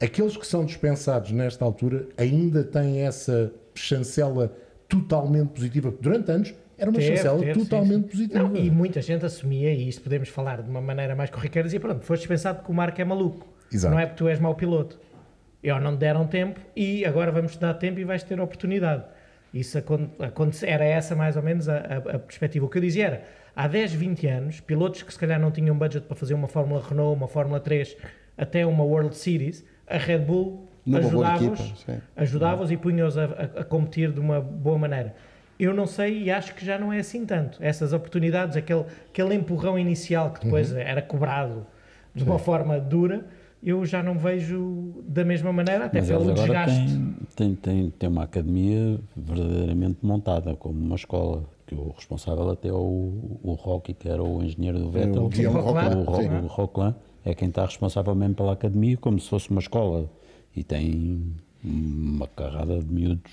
Aqueles 0.00 0.36
que 0.36 0.46
são 0.46 0.64
dispensados 0.64 1.32
nesta 1.32 1.64
altura 1.64 2.08
ainda 2.16 2.62
têm 2.62 3.00
essa 3.00 3.52
chancela 3.74 4.56
totalmente 4.88 5.48
positiva, 5.48 5.90
porque 5.90 6.02
durante 6.02 6.30
anos 6.30 6.54
era 6.82 6.90
uma 6.90 6.98
Teve, 6.98 7.16
chancela 7.16 7.38
teve, 7.38 7.60
totalmente 7.60 8.02
sim. 8.02 8.08
positiva. 8.08 8.42
Não, 8.44 8.56
e 8.56 8.70
muita 8.70 9.00
gente 9.00 9.24
assumia, 9.24 9.72
e 9.72 9.88
isto 9.88 10.02
podemos 10.02 10.28
falar 10.28 10.60
de 10.62 10.68
uma 10.68 10.80
maneira 10.80 11.14
mais 11.16 11.30
corriqueira, 11.30 11.66
dizia: 11.66 11.80
pronto, 11.80 12.04
foste 12.04 12.22
dispensado 12.22 12.58
porque 12.58 12.72
o 12.72 12.74
Marco 12.74 13.00
é 13.00 13.04
maluco. 13.04 13.46
Exato. 13.72 13.94
Não 13.94 14.00
é 14.00 14.04
porque 14.06 14.18
tu 14.18 14.28
és 14.28 14.38
mau 14.40 14.54
piloto. 14.54 15.00
E 15.62 15.70
ou 15.70 15.80
não 15.80 15.94
te 15.96 16.00
deram 16.00 16.26
tempo 16.26 16.60
e 16.74 17.04
agora 17.04 17.30
vamos 17.30 17.52
te 17.52 17.60
dar 17.60 17.74
tempo 17.74 18.00
e 18.00 18.04
vais 18.04 18.22
ter 18.24 18.38
oportunidade. 18.40 19.04
Isso 19.54 19.78
era 20.66 20.84
essa 20.84 21.14
mais 21.14 21.36
ou 21.36 21.42
menos 21.42 21.68
a, 21.68 21.76
a- 21.76 22.16
a 22.16 22.18
perspectiva. 22.18 22.66
O 22.66 22.68
que 22.68 22.78
eu 22.78 22.82
dizia 22.82 23.06
era, 23.06 23.24
há 23.54 23.68
10, 23.68 23.92
20 23.92 24.26
anos, 24.26 24.60
pilotos 24.60 25.02
que 25.02 25.12
se 25.12 25.18
calhar 25.18 25.38
não 25.40 25.50
tinham 25.52 25.76
budget 25.78 26.04
para 26.06 26.16
fazer 26.16 26.34
uma 26.34 26.48
Fórmula 26.48 26.82
Renault, 26.86 27.16
uma 27.16 27.28
Fórmula 27.28 27.60
3, 27.60 27.96
até 28.36 28.66
uma 28.66 28.82
World 28.82 29.14
Series, 29.16 29.64
a 29.86 29.98
Red 29.98 30.18
Bull 30.20 30.66
ajudava-os 30.92 31.86
ajudava-os 32.16 32.70
e 32.72 32.76
punha-os 32.76 33.16
a, 33.16 33.24
a- 33.24 33.60
a 33.60 33.64
competir 33.64 34.10
de 34.10 34.18
uma 34.20 34.40
boa 34.40 34.78
maneira. 34.78 35.14
Eu 35.62 35.72
não 35.72 35.86
sei 35.86 36.24
e 36.24 36.30
acho 36.30 36.56
que 36.56 36.66
já 36.66 36.76
não 36.76 36.92
é 36.92 36.98
assim 36.98 37.24
tanto. 37.24 37.56
Essas 37.62 37.92
oportunidades, 37.92 38.56
aquele, 38.56 38.84
aquele 39.08 39.34
empurrão 39.36 39.78
inicial 39.78 40.32
que 40.32 40.44
depois 40.44 40.72
era 40.72 41.00
cobrado 41.00 41.64
de 42.12 42.24
uma 42.24 42.36
forma 42.36 42.80
dura, 42.80 43.24
eu 43.62 43.86
já 43.86 44.02
não 44.02 44.18
vejo 44.18 45.04
da 45.06 45.24
mesma 45.24 45.52
maneira, 45.52 45.84
até 45.84 46.00
Mas 46.00 46.08
pelo 46.08 46.22
agora 46.22 46.34
desgaste. 46.34 46.74
têm, 46.74 47.14
têm, 47.36 47.54
têm, 47.54 47.90
têm 47.90 48.08
uma 48.08 48.24
academia 48.24 48.98
verdadeiramente 49.16 49.98
montada, 50.02 50.56
como 50.56 50.74
uma 50.80 50.96
escola, 50.96 51.44
que 51.64 51.76
o 51.76 51.90
responsável 51.96 52.50
até 52.50 52.68
é 52.68 52.72
o, 52.72 53.38
o 53.40 53.52
Rocky, 53.52 53.94
que 53.94 54.08
era 54.08 54.20
o 54.20 54.42
engenheiro 54.42 54.80
do 54.80 54.90
Vettel, 54.90 55.22
o 55.22 55.28
Roquelin. 55.28 55.94
o, 55.94 56.02
Ro- 56.02 56.22
Sim. 56.22 56.28
o 56.44 56.46
Roquelin, 56.48 56.94
é 57.24 57.34
quem 57.36 57.48
está 57.50 57.64
responsável 57.64 58.12
mesmo 58.16 58.34
pela 58.34 58.52
academia, 58.54 58.96
como 58.96 59.20
se 59.20 59.28
fosse 59.28 59.48
uma 59.48 59.60
escola. 59.60 60.10
E 60.56 60.64
tem 60.64 61.32
uma 61.64 62.26
carrada 62.26 62.80
de 62.80 62.92
miúdos. 62.92 63.32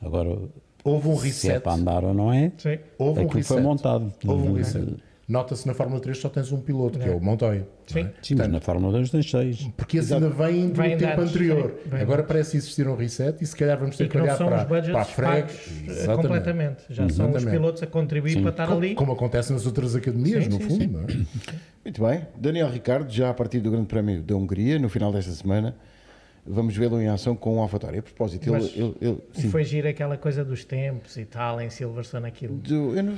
Agora, 0.00 0.38
Houve 0.86 1.08
um 1.08 1.16
se 1.16 1.22
é 1.48 1.52
reset. 1.52 1.60
para 1.62 1.72
andar 1.72 2.04
ou 2.04 2.14
não 2.14 2.32
é, 2.32 2.52
Sim. 2.56 2.78
Houve 2.98 3.20
um 3.20 3.26
aquilo 3.26 3.42
foi 3.44 3.56
reset. 3.56 3.60
montado. 3.62 4.12
Houve 4.26 4.48
um 4.48 4.52
reset. 4.54 4.96
Nota-se 5.28 5.66
na 5.66 5.74
Fórmula 5.74 6.00
3 6.00 6.16
só 6.16 6.28
tens 6.28 6.52
um 6.52 6.60
piloto, 6.60 7.00
que 7.00 7.08
é 7.08 7.10
o 7.10 7.20
Montoya. 7.20 7.66
Sim. 7.88 7.98
é? 8.02 8.10
Sim, 8.22 8.36
mas 8.36 8.48
na 8.48 8.60
Fórmula 8.60 8.92
2 8.92 9.10
tens 9.10 9.28
seis. 9.28 9.68
Porque 9.76 9.98
esse 9.98 10.14
ainda 10.14 10.28
vem 10.28 10.68
do 10.68 10.80
Vem 10.80 10.96
tempo 10.96 11.16
dados, 11.16 11.30
anterior. 11.30 11.74
sim, 11.82 11.90
vem 11.90 12.00
Agora 12.00 12.22
parece 12.22 12.56
existir 12.56 12.86
um 12.86 12.94
reset 12.94 13.42
e 13.42 13.46
se 13.46 13.56
calhar 13.56 13.76
vamos 13.76 13.96
ter 13.96 14.04
E 14.04 14.06
que 14.06 14.12
que 14.16 14.22
olhar 14.22 14.36
são 14.36 14.46
para, 14.46 14.62
os 14.62 14.68
budgets 14.68 14.92
para 14.92 15.00
a 15.00 15.04
freg. 15.04 15.48
Exatamente. 15.88 16.22
completamente. 16.22 16.76
Já 16.90 17.08
são 17.08 17.26
os 17.26 17.34
Exatamente. 17.34 17.50
pilotos 17.50 17.82
a 17.82 17.86
contribuir 17.88 18.40
para 18.40 18.50
estar 18.50 18.70
ali. 18.70 18.94
Como 18.94 19.10
acontece 19.10 19.52
nas 19.52 19.66
outras 19.66 19.96
academias, 19.96 20.44
Sim, 20.44 20.50
no 20.50 20.56
sim, 20.58 20.68
fundo. 20.68 20.80
sim. 20.80 20.86
não 20.86 21.00
é? 21.00 21.06
Muito 21.84 22.00
bem. 22.04 22.26
Daniel 22.38 22.70
Ricardo, 22.70 23.10
já 23.12 23.28
a 23.28 23.34
partir 23.34 23.58
do 23.58 23.68
Grande 23.72 23.86
Prémio 23.88 24.22
da 24.22 24.36
Hungria, 24.36 24.78
no 24.78 24.88
final 24.88 25.10
desta 25.12 25.32
semana, 25.32 25.74
vamos 26.46 26.76
vê-lo 26.76 27.00
em 27.00 27.08
ação 27.08 27.34
com 27.34 27.56
o 27.58 27.60
AlphaTauri. 27.62 27.98
A 27.98 28.02
propósito, 28.02 28.54
ele, 28.54 28.64
ele, 28.76 28.94
ele- 29.00 29.18
sim. 29.34 29.48
Foi 29.50 29.64
giro 29.64 29.88
aquela 29.88 30.16
coisa 30.16 30.44
dos 30.44 30.64
tempos 30.64 31.16
e 31.16 31.24
tal, 31.24 31.60
em 31.60 31.68
Silverstone, 31.70 32.26
aquilo. 32.26 32.56
Do- 32.56 32.96
eu 32.96 33.02
não- 33.02 33.14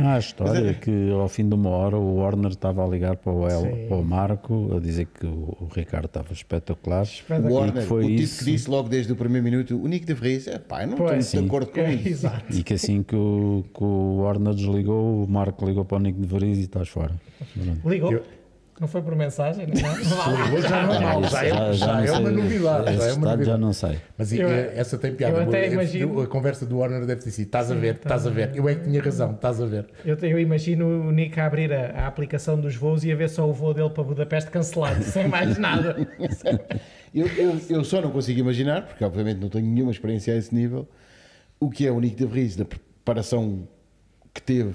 Há 0.00 0.14
a 0.14 0.18
história 0.18 0.70
é 0.70 0.74
que 0.74 1.10
ao 1.10 1.28
fim 1.28 1.48
de 1.48 1.54
uma 1.54 1.70
hora 1.70 1.96
o 1.96 2.16
Warner 2.16 2.50
estava 2.50 2.84
a 2.84 2.88
ligar 2.88 3.16
para 3.16 3.32
o, 3.32 3.48
El, 3.48 3.60
Sim. 3.62 3.86
para 3.88 3.96
o 3.96 4.04
Marco 4.04 4.74
a 4.76 4.80
dizer 4.80 5.06
que 5.06 5.26
o, 5.26 5.68
Ricardo 5.74 6.06
estava 6.06 6.32
espetacular. 6.32 7.06
o 7.28 7.52
Warner, 7.54 7.82
foi 7.84 8.04
o 8.04 8.08
tipo 8.08 8.22
isso. 8.22 8.44
que 8.44 8.50
disse 8.52 8.70
logo 8.70 8.88
desde 8.88 9.12
o 9.12 9.16
primeiro 9.16 9.44
minuto, 9.44 9.76
o 9.82 9.86
Nick 9.88 10.04
de 10.06 10.14
Vries, 10.14 10.46
é 10.48 10.58
pá, 10.58 10.86
não 10.86 10.96
Pois, 10.96 11.26
estou 11.26 11.40
muito 11.40 11.50
de 11.50 11.56
acordo 11.66 11.72
com 11.72 11.80
É, 11.80 11.94
isso. 11.94 12.08
Exato. 12.08 12.44
E 12.56 12.62
que 12.62 12.74
assim 12.74 13.02
que 13.02 13.16
o, 13.16 13.64
que 13.72 13.82
o 13.84 14.16
Warner 14.22 14.54
desligou, 14.54 15.24
o 15.24 15.28
Marco 15.28 15.64
ligou 15.66 15.84
para 15.84 15.96
o 15.96 16.00
Nick 16.00 16.18
de 16.20 16.26
Vries 16.26 16.58
e 16.58 16.62
estás 16.62 16.88
fora. 16.88 17.14
Ligou? 17.84 18.12
Eu- 18.12 18.39
Não 18.80 18.88
foi 18.88 19.02
por 19.02 19.14
mensagem? 19.14 19.66
Não, 19.66 19.74
Não. 20.52 20.60
Já 20.62 20.86
não 20.86 20.94
é 20.94 21.00
mau, 21.00 21.22
já 21.24 21.44
é, 21.44 21.72
já 21.74 21.86
não 21.86 21.98
é 22.02 22.10
uma 22.12 22.28
sei, 22.30 22.36
novidade. 22.36 22.96
Já 22.96 23.04
é 23.04 23.12
uma 23.12 23.20
detalhe 23.20 23.20
já 23.20 23.30
novidade. 23.58 23.60
não 23.60 23.72
sei. 23.74 23.98
Mas 24.16 24.32
Eu- 24.32 24.48
eh, 24.48 24.72
essa 24.74 24.96
tem 24.96 25.14
piada. 25.14 25.36
eu 25.36 25.42
até 25.42 25.68
Eu- 25.68 25.72
imagino- 25.74 26.20
A 26.22 26.26
conversa 26.26 26.64
do 26.64 26.78
Warner 26.78 27.04
deve 27.04 27.20
ter 27.22 27.30
sido: 27.30 27.44
estás 27.46 27.70
a 27.70 27.74
ver, 27.74 27.96
estás 27.96 28.26
a 28.26 28.30
ver. 28.30 28.52
Eu 28.54 28.66
é 28.68 28.74
que 28.74 28.84
tinha 28.84 29.02
razão, 29.02 29.32
estás 29.34 29.60
a 29.60 29.66
ver. 29.66 29.86
Eu, 30.04 30.16
eu 30.22 30.38
imagino 30.40 30.86
o 31.08 31.12
Nick 31.12 31.38
a 31.38 31.44
abrir 31.44 31.70
a, 31.72 31.90
a 31.90 32.06
aplicação 32.06 32.58
dos 32.58 32.74
voos 32.74 33.04
e 33.04 33.12
a 33.12 33.14
ver 33.16 33.28
só 33.28 33.46
o 33.46 33.52
voo 33.52 33.74
dele 33.74 33.90
para 33.90 34.02
Budapeste 34.02 34.50
cancelado, 34.50 35.02
sem 35.04 35.28
mais 35.28 35.56
nada. 35.58 35.94
Eu, 37.14 37.26
eu, 37.36 37.60
eu 37.68 37.84
só 37.84 38.00
não 38.00 38.10
consigo 38.10 38.40
imaginar, 38.40 38.86
porque 38.86 39.04
obviamente 39.04 39.38
não 39.40 39.48
tenho 39.50 39.66
nenhuma 39.66 39.90
experiência 39.92 40.32
a 40.32 40.36
esse 40.38 40.54
nível, 40.54 40.88
o 41.58 41.68
que 41.68 41.86
é 41.86 41.90
o 41.92 42.00
Nick 42.00 42.16
de 42.16 42.24
Vries 42.24 42.56
na 42.56 42.64
preparação 42.64 43.68
que 44.32 44.40
teve 44.40 44.74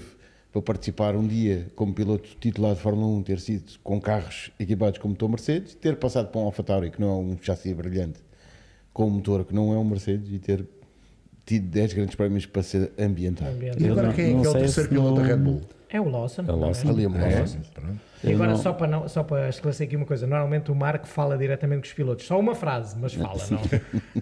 para 0.55 0.61
participar 0.61 1.17
um 1.17 1.27
dia 1.27 1.67
como 1.75 1.93
piloto 1.93 2.29
titular 2.39 2.75
de 2.75 2.79
Fórmula 2.79 3.07
1, 3.17 3.23
ter 3.23 3.39
sido 3.41 3.63
com 3.83 3.99
carros 3.99 4.51
equipados 4.57 4.97
com 4.99 5.09
motor 5.09 5.27
Mercedes, 5.27 5.75
ter 5.75 5.97
passado 5.97 6.29
para 6.29 6.39
um 6.39 6.45
AlphaTauri 6.45 6.91
que 6.91 7.01
não 7.01 7.09
é 7.09 7.13
um 7.13 7.37
chassi 7.41 7.73
brilhante, 7.73 8.21
com 8.93 9.05
um 9.07 9.09
motor 9.09 9.43
que 9.43 9.53
não 9.53 9.73
é 9.73 9.77
um 9.77 9.83
Mercedes 9.83 10.31
e 10.31 10.39
ter 10.39 10.65
tido 11.45 11.67
10 11.67 11.93
grandes 11.93 12.15
prémios 12.15 12.45
para 12.45 12.63
ser 12.63 12.93
ambientado. 12.97 13.57
E 13.77 13.85
agora 13.85 14.13
quem 14.13 14.29
é 14.29 14.33
não 14.33 14.41
que 14.41 14.47
é 14.47 14.49
o 14.49 14.53
terceiro 14.53 14.87
piloto 14.89 15.15
da 15.19 15.27
Red 15.27 15.37
Bull? 15.37 15.61
É 15.89 15.99
o 15.99 16.07
Lawson. 16.09 16.43
É 16.47 16.51
o 16.51 16.55
Lawson. 16.55 16.89
Ali 16.89 17.03
é 17.03 17.05
É, 17.05 17.39
Lawson. 17.39 17.59
pronto. 17.73 17.99
E 18.29 18.33
agora, 18.33 18.51
não- 18.51 18.57
só, 18.57 18.73
para 18.73 18.87
não, 18.87 19.07
só 19.07 19.23
para 19.23 19.49
esclarecer 19.49 19.87
aqui 19.87 19.95
uma 19.95 20.05
coisa, 20.05 20.25
normalmente 20.27 20.71
o 20.71 20.75
Marco 20.75 21.07
fala 21.07 21.37
diretamente 21.37 21.81
com 21.81 21.87
os 21.87 21.93
pilotos, 21.93 22.25
só 22.25 22.39
uma 22.39 22.55
frase, 22.55 22.95
mas 22.99 23.13
fala, 23.15 23.39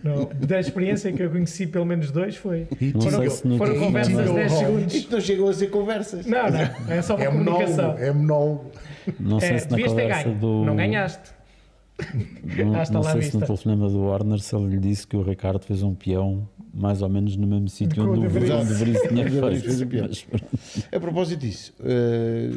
não, 0.03 0.15
não. 0.15 0.29
Da 0.47 0.59
experiência 0.59 1.11
que 1.11 1.21
eu 1.23 1.29
conheci, 1.29 1.67
pelo 1.67 1.85
menos 1.85 2.11
dois 2.11 2.35
foi. 2.35 2.67
Não 2.93 3.01
Foram, 3.01 3.19
sei 3.19 3.29
se 3.29 3.47
no- 3.47 3.57
foram 3.57 3.75
conversas 3.79 4.15
de 4.17 4.23
tinha 4.23 4.33
10 4.35 4.53
o- 4.53 4.57
segundos. 4.57 4.93
Isto 4.95 5.11
não 5.13 5.21
chegou 5.21 5.49
a 5.49 5.53
ser 5.53 5.67
conversas. 5.67 6.25
Não, 6.25 6.43
não, 6.49 6.93
é 6.93 7.01
só 7.01 7.15
uma 7.15 7.23
É 7.23 7.27
comunicação. 7.27 7.75
monólogo, 7.77 8.03
é 8.03 8.11
monólogo. 8.11 8.71
Não 9.19 9.39
sei 9.39 9.49
É, 9.49 9.57
se 9.59 9.65
na 9.69 9.75
devias 9.75 9.93
ter 9.93 10.01
conversa 10.03 10.23
ganho, 10.23 10.39
do. 10.39 10.65
não 10.65 10.75
ganhaste. 10.75 11.31
Não, 12.57 12.65
não 12.91 13.03
sei 13.03 13.21
se 13.21 13.37
no 13.37 13.45
telefonema 13.45 13.87
do 13.87 14.01
Warner 14.05 14.39
se 14.39 14.55
ele 14.55 14.67
lhe 14.67 14.77
disse 14.79 15.05
que 15.05 15.15
o 15.15 15.21
Ricardo 15.21 15.63
fez 15.63 15.83
um 15.83 15.93
peão 15.93 16.47
mais 16.73 17.03
ou 17.03 17.09
menos 17.09 17.37
no 17.37 17.45
mesmo 17.45 17.69
sítio 17.69 18.03
onde 18.11 18.25
o 18.25 18.29
Vries. 18.29 18.49
Tinha 19.07 20.03
um 20.05 20.09
feito. 20.13 20.45
A 20.91 20.99
propósito 20.99 21.39
disso, 21.41 21.71
eh, 21.83 22.49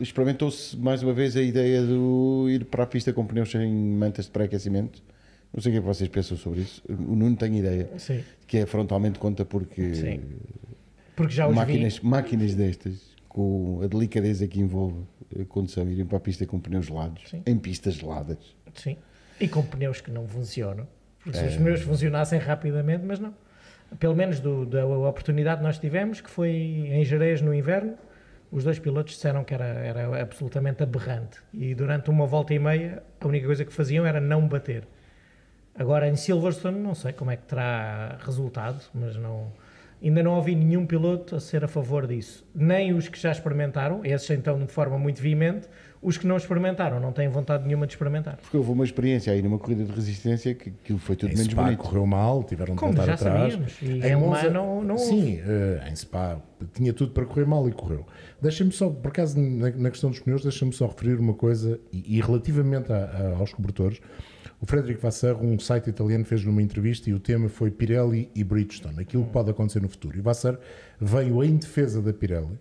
experimentou-se 0.00 0.76
mais 0.76 1.02
uma 1.02 1.12
vez 1.12 1.36
a 1.36 1.42
ideia 1.42 1.82
do 1.82 2.46
ir 2.48 2.64
para 2.66 2.84
a 2.84 2.86
pista 2.86 3.12
com 3.12 3.26
pneus 3.26 3.50
sem 3.50 3.72
mantas 3.72 4.26
de 4.26 4.30
pré-aquecimento. 4.30 5.02
Não 5.52 5.60
sei 5.62 5.70
o 5.70 5.72
que 5.74 5.78
é 5.78 5.80
que 5.80 5.86
vocês 5.86 6.08
pensam 6.10 6.36
sobre 6.36 6.60
isso. 6.60 6.82
O 6.88 7.14
Nuno 7.16 7.36
tem 7.36 7.58
ideia 7.58 7.88
Sim, 7.98 8.22
que 8.46 8.58
é 8.58 8.66
frontalmente 8.66 9.18
conta 9.18 9.44
porque 9.44 9.94
Sim. 9.94 10.20
porque 11.14 11.32
já 11.32 11.48
os 11.48 11.54
máquinas, 11.54 11.98
vi. 11.98 12.06
máquinas 12.06 12.54
destas, 12.54 13.14
com 13.28 13.80
a 13.82 13.86
delicadeza 13.86 14.46
que 14.46 14.60
envolve 14.60 15.02
a 15.40 15.44
condução, 15.46 15.88
irem 15.88 16.04
para 16.04 16.18
a 16.18 16.20
pista 16.20 16.44
com 16.46 16.58
pneus 16.60 16.86
gelados, 16.86 17.22
Sim. 17.30 17.42
em 17.46 17.56
pistas 17.56 17.94
geladas. 17.94 18.38
Sim. 18.74 18.96
E 19.40 19.48
com 19.48 19.62
pneus 19.62 20.00
que 20.00 20.10
não 20.10 20.26
funcionam. 20.26 20.86
Porque 21.22 21.38
se 21.38 21.44
É. 21.44 21.48
os 21.48 21.56
pneus 21.56 21.80
funcionassem 21.82 22.38
rapidamente, 22.38 23.04
mas 23.04 23.18
não. 23.18 23.34
Pelo 23.98 24.14
menos 24.16 24.40
do- 24.40 24.66
da 24.66 24.84
oportunidade 24.86 25.58
que 25.60 25.64
nós 25.66 25.78
tivemos, 25.78 26.20
que 26.20 26.28
foi 26.28 26.50
em 26.50 27.04
Jerez 27.04 27.40
no 27.40 27.54
inverno, 27.54 27.94
os 28.50 28.64
dois 28.64 28.78
pilotos 28.78 29.14
disseram 29.14 29.44
que 29.44 29.54
era, 29.54 29.64
era 29.64 30.20
absolutamente 30.20 30.82
aberrante. 30.82 31.40
E 31.52 31.74
durante 31.74 32.10
uma 32.10 32.26
volta 32.26 32.54
e 32.54 32.58
meia, 32.58 33.02
a 33.20 33.26
única 33.26 33.46
coisa 33.46 33.64
que 33.64 33.72
faziam 33.72 34.06
era 34.06 34.20
não 34.20 34.46
bater. 34.46 34.86
Agora 35.74 36.08
em 36.08 36.16
Silverstone, 36.16 36.78
não 36.78 36.94
sei 36.94 37.12
como 37.12 37.30
é 37.30 37.36
que 37.36 37.44
terá 37.44 38.16
resultado, 38.24 38.82
mas 38.94 39.16
não. 39.16 39.52
Ainda 40.02 40.22
não 40.22 40.34
ouvi 40.34 40.54
nenhum 40.54 40.86
piloto 40.86 41.36
a 41.36 41.40
ser 41.40 41.64
a 41.64 41.68
favor 41.68 42.06
disso. 42.06 42.46
Nem 42.54 42.92
os 42.92 43.08
que 43.08 43.18
já 43.18 43.32
experimentaram, 43.32 44.04
esses 44.04 44.28
então 44.30 44.58
de 44.58 44.70
forma 44.70 44.98
muito 44.98 45.20
veemente, 45.20 45.68
os 46.06 46.16
que 46.16 46.26
não 46.26 46.36
experimentaram, 46.36 47.00
não 47.00 47.10
têm 47.10 47.28
vontade 47.28 47.66
nenhuma 47.66 47.86
de 47.86 47.92
experimentar. 47.94 48.36
Porque 48.36 48.56
houve 48.56 48.70
uma 48.70 48.84
experiência 48.84 49.32
aí 49.32 49.42
numa 49.42 49.58
corrida 49.58 49.84
de 49.84 49.90
resistência 49.92 50.54
que 50.54 50.70
aquilo 50.70 50.98
foi 51.00 51.16
tudo 51.16 51.32
em 51.32 51.36
menos 51.36 51.50
Spa 51.52 51.64
bonito. 51.64 51.78
correu 51.80 52.06
mal, 52.06 52.44
tiveram 52.44 52.74
de 52.74 52.80
Como 52.80 52.92
voltar 52.92 53.06
já 53.06 53.14
atrás. 53.14 53.52
sabíamos, 53.54 53.82
e 53.82 54.06
Em 54.06 54.16
Monza- 54.16 54.48
não- 54.50 54.82
não 54.84 54.94
houve. 54.94 55.06
Sim, 55.06 55.40
eh, 55.44 55.88
em 55.90 55.96
Spa 55.96 56.40
tinha 56.72 56.92
tudo 56.92 57.10
para 57.12 57.26
correr 57.26 57.44
mal 57.44 57.68
e 57.68 57.72
correu. 57.72 58.06
Deixa-me 58.40 58.70
só, 58.70 58.88
por 58.88 59.08
acaso, 59.08 59.38
na, 59.40 59.70
na 59.70 59.90
questão 59.90 60.08
dos 60.10 60.20
pneus, 60.20 60.42
deixa-me 60.42 60.72
só 60.72 60.86
referir 60.86 61.18
uma 61.18 61.34
coisa, 61.34 61.78
e, 61.92 62.16
e 62.16 62.20
relativamente 62.20 62.92
a- 62.92 62.96
a- 63.34 63.38
aos 63.38 63.52
cobertores, 63.52 64.00
o 64.60 64.64
Frederico 64.64 65.02
Vassar, 65.02 65.36
um 65.36 65.58
site 65.58 65.90
italiano, 65.90 66.24
fez 66.24 66.42
numa 66.44 66.62
entrevista 66.62 67.10
e 67.10 67.14
o 67.14 67.18
tema 67.18 67.48
foi 67.48 67.70
Pirelli 67.70 68.30
e 68.34 68.42
Bridgestone, 68.44 69.00
aquilo 69.02 69.24
que 69.24 69.30
pode 69.30 69.50
acontecer 69.50 69.82
no 69.82 69.88
futuro. 69.88 70.16
E 70.16 70.20
Vassar 70.20 70.56
veio 71.00 71.42
em 71.44 71.56
defesa 71.56 72.00
da 72.00 72.12
Pirelli, 72.12 72.58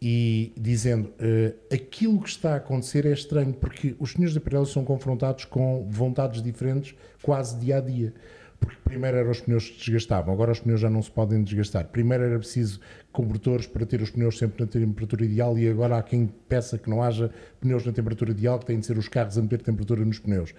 e 0.00 0.52
dizendo 0.56 1.12
eh, 1.18 1.54
aquilo 1.72 2.20
que 2.20 2.28
está 2.28 2.54
a 2.54 2.56
acontecer 2.56 3.04
é 3.04 3.12
estranho 3.12 3.52
porque 3.52 3.96
os 3.98 4.12
senhores 4.12 4.32
da 4.32 4.40
Pirelli 4.40 4.66
são 4.66 4.84
confrontados 4.84 5.44
com 5.44 5.88
vontades 5.90 6.40
diferentes 6.40 6.94
quase 7.22 7.58
dia 7.58 7.78
a 7.78 7.80
dia. 7.80 8.14
Porque 8.60 8.76
primeiro 8.84 9.16
eram 9.16 9.30
os 9.30 9.40
pneus 9.40 9.68
que 9.68 9.78
desgastavam, 9.78 10.34
agora 10.34 10.50
os 10.50 10.58
pneus 10.58 10.80
já 10.80 10.90
não 10.90 11.00
se 11.00 11.10
podem 11.10 11.42
desgastar. 11.44 11.86
Primeiro 11.86 12.24
era 12.24 12.38
preciso 12.38 12.80
cobertores 13.12 13.66
para 13.66 13.86
ter 13.86 14.02
os 14.02 14.10
pneus 14.10 14.36
sempre 14.36 14.64
na 14.64 14.68
temperatura 14.68 15.24
ideal 15.24 15.56
e 15.56 15.68
agora 15.68 15.98
há 15.98 16.02
quem 16.02 16.26
peça 16.48 16.76
que 16.76 16.90
não 16.90 17.02
haja 17.02 17.30
pneus 17.60 17.84
na 17.84 17.92
temperatura 17.92 18.32
ideal, 18.32 18.58
que 18.58 18.66
têm 18.66 18.80
de 18.80 18.86
ser 18.86 18.98
os 18.98 19.08
carros 19.08 19.38
a 19.38 19.42
meter 19.42 19.62
temperatura 19.62 20.04
nos 20.04 20.18
pneus. 20.18 20.52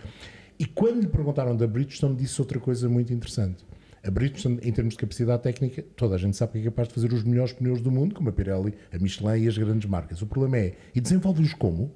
E 0.57 0.65
quando 0.65 1.01
lhe 1.01 1.07
perguntaram 1.07 1.55
da 1.55 1.67
Bridgestone, 1.67 2.15
disse 2.15 2.39
outra 2.41 2.59
coisa 2.59 2.87
muito 2.87 3.13
interessante. 3.13 3.65
A 4.09 4.11
Bridgestone, 4.11 4.59
em 4.63 4.71
termos 4.71 4.95
de 4.95 4.99
capacidade 5.01 5.43
técnica, 5.43 5.85
toda 5.95 6.15
a 6.15 6.17
gente 6.17 6.35
sabe 6.35 6.53
que 6.53 6.57
é 6.57 6.63
capaz 6.63 6.87
de 6.87 6.95
fazer 6.95 7.13
os 7.13 7.23
melhores 7.23 7.53
pneus 7.53 7.79
do 7.79 7.91
mundo, 7.91 8.15
como 8.15 8.27
a 8.27 8.31
Pirelli, 8.31 8.73
a 8.91 8.97
Michelin 8.97 9.43
e 9.43 9.47
as 9.47 9.55
grandes 9.55 9.87
marcas. 9.87 10.19
O 10.23 10.25
problema 10.25 10.57
é, 10.57 10.73
e 10.95 10.99
desenvolve-os 10.99 11.53
como? 11.53 11.95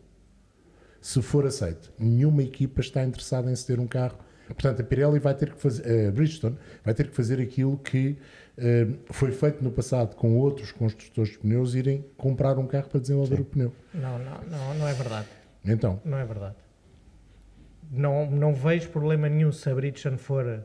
Se 1.02 1.24
for 1.24 1.44
aceito. 1.44 1.92
Nenhuma 1.98 2.44
equipa 2.44 2.82
está 2.82 3.04
interessada 3.04 3.52
em 3.52 3.56
se 3.56 3.66
ter 3.66 3.80
um 3.80 3.88
carro. 3.88 4.16
Portanto, 4.46 4.82
a 4.82 4.84
Pirelli 4.84 5.18
vai 5.18 5.34
ter 5.34 5.54
que 5.54 5.60
fazer, 5.60 6.08
a 6.08 6.12
Bridgestone 6.12 6.56
vai 6.86 6.94
ter 6.94 7.08
que 7.08 7.16
fazer 7.16 7.42
aquilo 7.42 7.80
que 7.80 8.16
eh, 8.60 8.90
foi 9.08 9.32
feito 9.32 9.64
no 9.64 9.72
passado 9.72 10.16
com 10.16 10.38
outros 10.38 10.72
construtores 10.72 11.32
de 11.32 11.40
pneus, 11.40 11.74
irem 11.74 12.06
comprar 12.16 12.60
um 12.60 12.68
carro 12.68 12.90
para 12.90 13.00
desenvolver 13.00 13.40
o 13.40 13.46
pneu. 13.46 13.74
Não, 13.92 14.20
não, 14.20 14.40
não, 14.52 14.74
não 14.76 14.88
é 14.88 14.94
verdade. 14.94 15.26
Então, 15.66 16.00
Não 16.06 16.20
é 16.20 16.26
verdade. 16.26 16.58
Não, 17.92 18.30
não 18.30 18.54
vejo 18.54 18.90
problema 18.90 19.28
nenhum 19.28 19.52
se 19.52 19.68
a 19.68 19.74
Bridgestone 19.74 20.20
for 20.20 20.64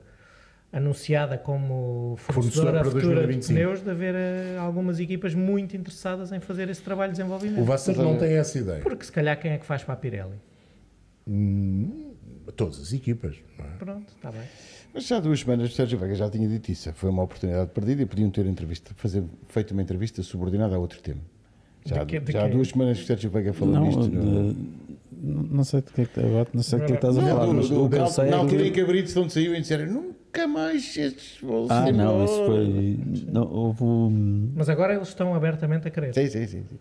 anunciada 0.73 1.39
como 1.39 2.15
Fornecedora 2.19 2.33
fornecedora 2.43 2.81
para 2.81 2.91
futura 2.91 3.21
de 3.21 3.27
2025. 3.27 3.55
pneus, 3.59 3.83
de 3.83 3.91
haver 3.91 4.15
eh, 4.15 4.57
algumas 4.59 5.01
equipas 5.01 5.35
muito 5.35 5.77
interessadas 5.77 6.31
em 6.33 6.41
fazer 6.41 6.69
esse 6.69 6.83
trabalho 6.83 7.13
de 7.13 7.19
desenvolvimento. 7.19 7.61
o 7.61 7.65
Vassar 7.65 7.97
não 7.97 8.17
tem 8.19 8.35
essa 8.35 8.59
ideia. 8.59 8.81
Porque 8.83 9.05
se 9.05 9.13
calhar 9.13 9.39
quem 9.41 9.53
é 9.53 9.59
que 9.59 9.65
faz 9.65 9.83
para 9.83 9.95
a 9.95 9.97
Pirelli? 9.97 10.37
Todas 12.57 12.81
as 12.81 12.93
equipas. 12.93 13.37
Não 13.59 13.65
é? 13.65 13.69
Pronto, 13.79 14.09
está 14.15 14.31
bem. 14.31 14.43
Mas 14.93 15.07
já 15.07 15.19
há 15.19 15.21
duas 15.21 15.41
semanas 15.41 15.71
o 15.71 15.75
Sérgio 15.75 15.99
Veiga 15.99 16.15
já 16.15 16.29
tinha 16.31 16.49
dito 16.49 16.71
isso. 16.71 16.91
Foi 16.95 17.11
uma 17.11 17.23
oportunidade 17.23 17.71
perdida 17.71 18.03
e 18.03 18.07
podiam 18.07 18.31
ter 18.31 18.47
entrevista, 18.47 18.93
fazer, 18.97 19.23
feito 19.49 19.73
uma 19.73 19.83
entrevista 19.83 20.23
subordinada 20.23 20.75
a 20.75 20.79
outro 20.79 21.01
tema. 21.01 21.21
Já, 21.85 22.05
De 22.05 22.19
de 22.19 22.33
já 22.33 22.45
há 22.45 22.49
duas 22.49 22.69
semanas 22.69 22.99
que 22.99 23.05
o 23.05 23.07
Sérgio 23.07 23.31
Veiga 23.31 23.53
falou 23.53 23.75
Não, 23.75 23.85
nisto. 23.87 24.09
no- 24.09 24.57
não 25.23 25.65
sei 25.65 25.81
do 25.81 25.93
que 25.93 26.01
é 26.03 26.05
que 26.07 26.21
agora 26.21 26.49
não 26.53 26.63
sei 26.63 26.79
do 26.79 26.87
que 26.87 26.93
é 26.93 26.97
que 26.97 27.07
estás 27.07 27.19
a 27.19 27.23
Não, 27.23 27.29
falar, 27.29 27.47
do- 27.47 27.55
mas 27.55 27.69
do- 27.69 27.85
o 27.85 27.89
que 27.89 27.97
eu 27.97 28.01
na- 28.31 28.37
altura 28.37 28.63
que- 28.63 28.69
em 28.69 28.73
que 28.73 28.81
a 28.81 28.87
Bridgestone 28.87 29.31
saiu 29.31 29.55
e 29.55 29.61
disseram 29.61 29.87
nunca 29.93 30.47
mais 30.47 30.97
estes 30.97 31.39
vão 31.43 31.67
Ah, 31.69 31.91
não, 31.93 32.23
embora." 32.23 32.25
isso 32.25 32.45
foi. 32.47 33.01
Não, 33.33 33.43
houve 33.51 33.85
um. 33.85 34.51
Mas 34.55 34.69
agora 34.69 34.95
eles 34.95 35.09
estão 35.09 35.35
abertamente 35.35 35.89
a 35.89 35.91
querer. 35.91 36.15
Sim, 36.15 36.27
sim, 36.29 36.47
sim, 36.47 36.63
sim. 36.69 36.79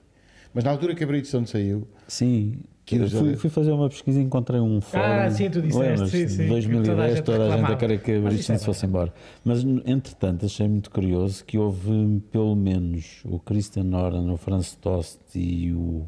Mas 0.53 0.63
na 0.63 0.71
altura 0.71 0.95
que 0.95 1.03
a 1.03 1.07
Bridgestone 1.07 1.45
saiu, 1.47 1.87
Sim, 2.07 2.59
Que 2.85 2.97
fui, 3.09 3.35
fui 3.35 3.49
fazer 3.49 3.71
uma 3.73 3.89
pesquisa 3.89 4.17
e 4.17 4.23
encontrei 4.23 4.61
um 4.61 4.79
fórum. 4.79 5.03
Ah, 5.03 5.29
sim, 5.29 5.49
tu 5.49 5.61
disseste, 5.61 6.07
sim, 6.07 6.27
sim, 6.29 6.37
De 6.37 6.43
que 6.43 6.47
2010, 6.47 7.19
toda 7.21 7.53
a 7.53 7.57
gente, 7.57 7.71
a 7.73 7.75
querer 7.75 8.01
que 8.01 8.11
a 8.13 8.19
Bridgestone 8.21 8.55
é 8.55 8.59
se 8.59 8.65
fosse 8.65 8.85
embora. 8.85 9.13
Mas, 9.43 9.61
entretanto, 9.85 10.45
achei 10.45 10.67
muito 10.69 10.89
curioso 10.89 11.43
que 11.43 11.57
houve 11.57 12.21
pelo 12.31 12.55
menos 12.55 13.19
o 13.25 13.39
Christian 13.39 13.83
Noran, 13.83 14.31
o 14.31 14.37
Franz 14.37 14.73
Tost 14.75 15.19
e 15.35 15.73
o. 15.73 16.07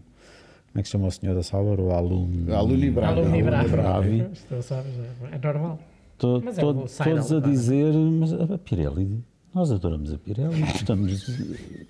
Como 0.71 0.79
é 0.79 0.81
que 0.81 0.87
se 0.87 0.91
chama 0.91 1.07
o 1.07 1.11
senhor 1.11 1.35
da 1.35 1.43
Sauber? 1.43 1.79
O 1.79 1.91
Alun. 1.91 2.45
Aluni 2.53 2.93
Alumni 2.99 3.41
Braga. 3.43 3.67
Bravi. 3.69 4.25
Isto, 4.33 4.61
sabes, 4.61 4.91
é- 5.31 5.35
é 5.35 5.39
normal. 5.43 5.79
To- 6.17 6.37
é 6.45 6.51
to- 6.51 6.85
todos 7.03 7.31
a 7.33 7.39
dizer, 7.39 7.93
mas 7.93 8.33
a 8.33 8.57
Pirelli, 8.57 9.23
nós 9.55 9.71
adoramos 9.71 10.13
a 10.13 10.17
Pirelli, 10.17 10.59
gostamos, 10.61 11.39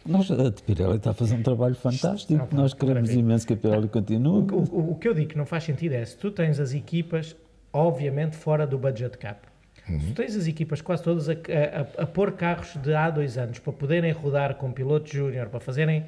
nós, 0.06 0.32
a 0.32 0.52
Pirelli 0.66 0.98
está 0.98 1.10
a 1.12 1.14
fazer 1.14 1.36
um 1.36 1.42
trabalho 1.44 1.76
fantástico, 1.76 2.48
nós 2.56 2.74
queremos 2.74 3.02
maravilha. 3.10 3.20
imenso 3.20 3.48
que 3.48 3.54
a 3.54 3.58
Pirelli 3.58 3.88
continue. 3.90 4.44
O, 4.52 4.56
o- 4.72 4.92
o 4.92 4.96
que 4.96 5.08
eu 5.08 5.14
digo 5.16 5.30
que 5.30 5.38
não 5.38 5.46
faz 5.48 5.64
sentido 5.64 5.94
é 5.94 6.06
se 6.06 6.16
tu 6.16 6.30
tens 6.32 6.60
as 6.60 6.74
equipas, 6.74 7.36
obviamente, 7.74 8.36
fora 8.36 8.66
do 8.68 8.78
budget 8.78 9.18
cap. 9.18 9.40
Se 9.88 9.98
tu 10.08 10.14
tens 10.14 10.36
as 10.36 10.46
equipas 10.46 10.80
quase 10.82 11.02
todas 11.04 11.28
a, 11.28 11.32
a- 11.34 12.04
a 12.04 12.06
pôr 12.06 12.34
carros 12.34 12.78
de 12.82 12.94
há 12.94 13.10
dois 13.10 13.36
anos 13.38 13.58
para 13.58 13.74
poderem 13.74 14.12
rodar 14.12 14.56
com 14.56 14.72
piloto 14.72 15.10
júnior, 15.12 15.48
para 15.50 15.60
fazerem 15.60 16.06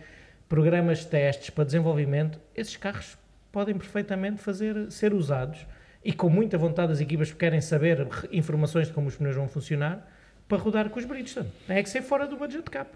programas 0.51 0.99
de 0.99 1.07
testes 1.07 1.49
para 1.49 1.63
desenvolvimento, 1.63 2.37
esses 2.53 2.75
carros 2.75 3.17
podem 3.53 3.73
perfeitamente 3.73 4.41
fazer, 4.41 4.91
ser 4.91 5.13
usados 5.13 5.65
e 6.03 6.11
com 6.11 6.29
muita 6.29 6.57
vontade 6.57 6.91
as 6.91 6.99
equipas 6.99 7.31
que 7.31 7.37
querem 7.37 7.61
saber 7.61 8.05
informações 8.33 8.87
de 8.87 8.93
como 8.93 9.07
os 9.07 9.15
pneus 9.15 9.37
vão 9.37 9.47
funcionar 9.47 10.05
para 10.49 10.57
rodar 10.57 10.89
com 10.89 10.99
os 10.99 11.05
Bridgestone. 11.05 11.47
É 11.69 11.81
que 11.81 11.89
ser 11.89 12.01
fora 12.01 12.27
do 12.27 12.35
budget 12.35 12.69
cap. 12.69 12.89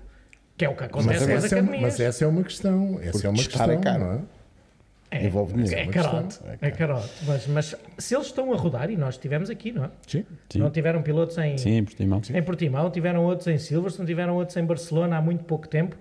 Que 0.57 0.65
é 0.65 0.69
o 0.69 0.75
que 0.75 0.81
Mas 0.81 0.89
acontece 0.91 1.25
nas 1.27 1.45
essa, 1.45 1.55
é, 1.55 1.59
academias. 1.59 1.81
mas 1.81 1.99
essa 2.01 2.25
é 2.25 2.27
uma 2.27 2.43
questão. 2.43 2.99
Essa 2.99 3.11
Porque 3.13 3.27
é 3.27 3.29
uma 3.29 3.37
testar 3.37 3.67
questão. 3.69 3.79
é 3.79 3.81
caro. 3.81 4.03
não 4.03 4.11
é? 4.13 4.19
É, 5.11 5.25
Envolve 5.27 5.53
dinheiro, 5.53 5.75
É, 5.77 5.83
é 5.83 5.87
carote. 5.87 6.39
É 6.61 6.67
é 6.67 6.71
carote. 6.71 7.09
Mas, 7.25 7.47
mas 7.47 7.75
se 7.97 8.15
eles 8.15 8.27
estão 8.27 8.51
a 8.51 8.57
rodar, 8.57 8.89
e 8.91 8.97
nós 8.97 9.15
estivemos 9.15 9.49
aqui, 9.49 9.71
não 9.71 9.85
é? 9.85 9.89
Sim. 10.05 10.25
Sim. 10.49 10.59
Não 10.59 10.69
tiveram 10.69 11.01
pilotos 11.01 11.37
em, 11.37 11.57
Sim, 11.57 11.85
Portimão. 11.85 12.21
em 12.33 12.43
Portimão, 12.43 12.91
tiveram 12.91 13.23
outros 13.23 13.47
em 13.47 13.57
Silverstone, 13.57 14.05
tiveram 14.05 14.35
outros 14.35 14.57
em 14.57 14.65
Barcelona 14.65 15.15
há 15.15 15.21
muito 15.21 15.45
pouco 15.45 15.69
tempo. 15.69 15.95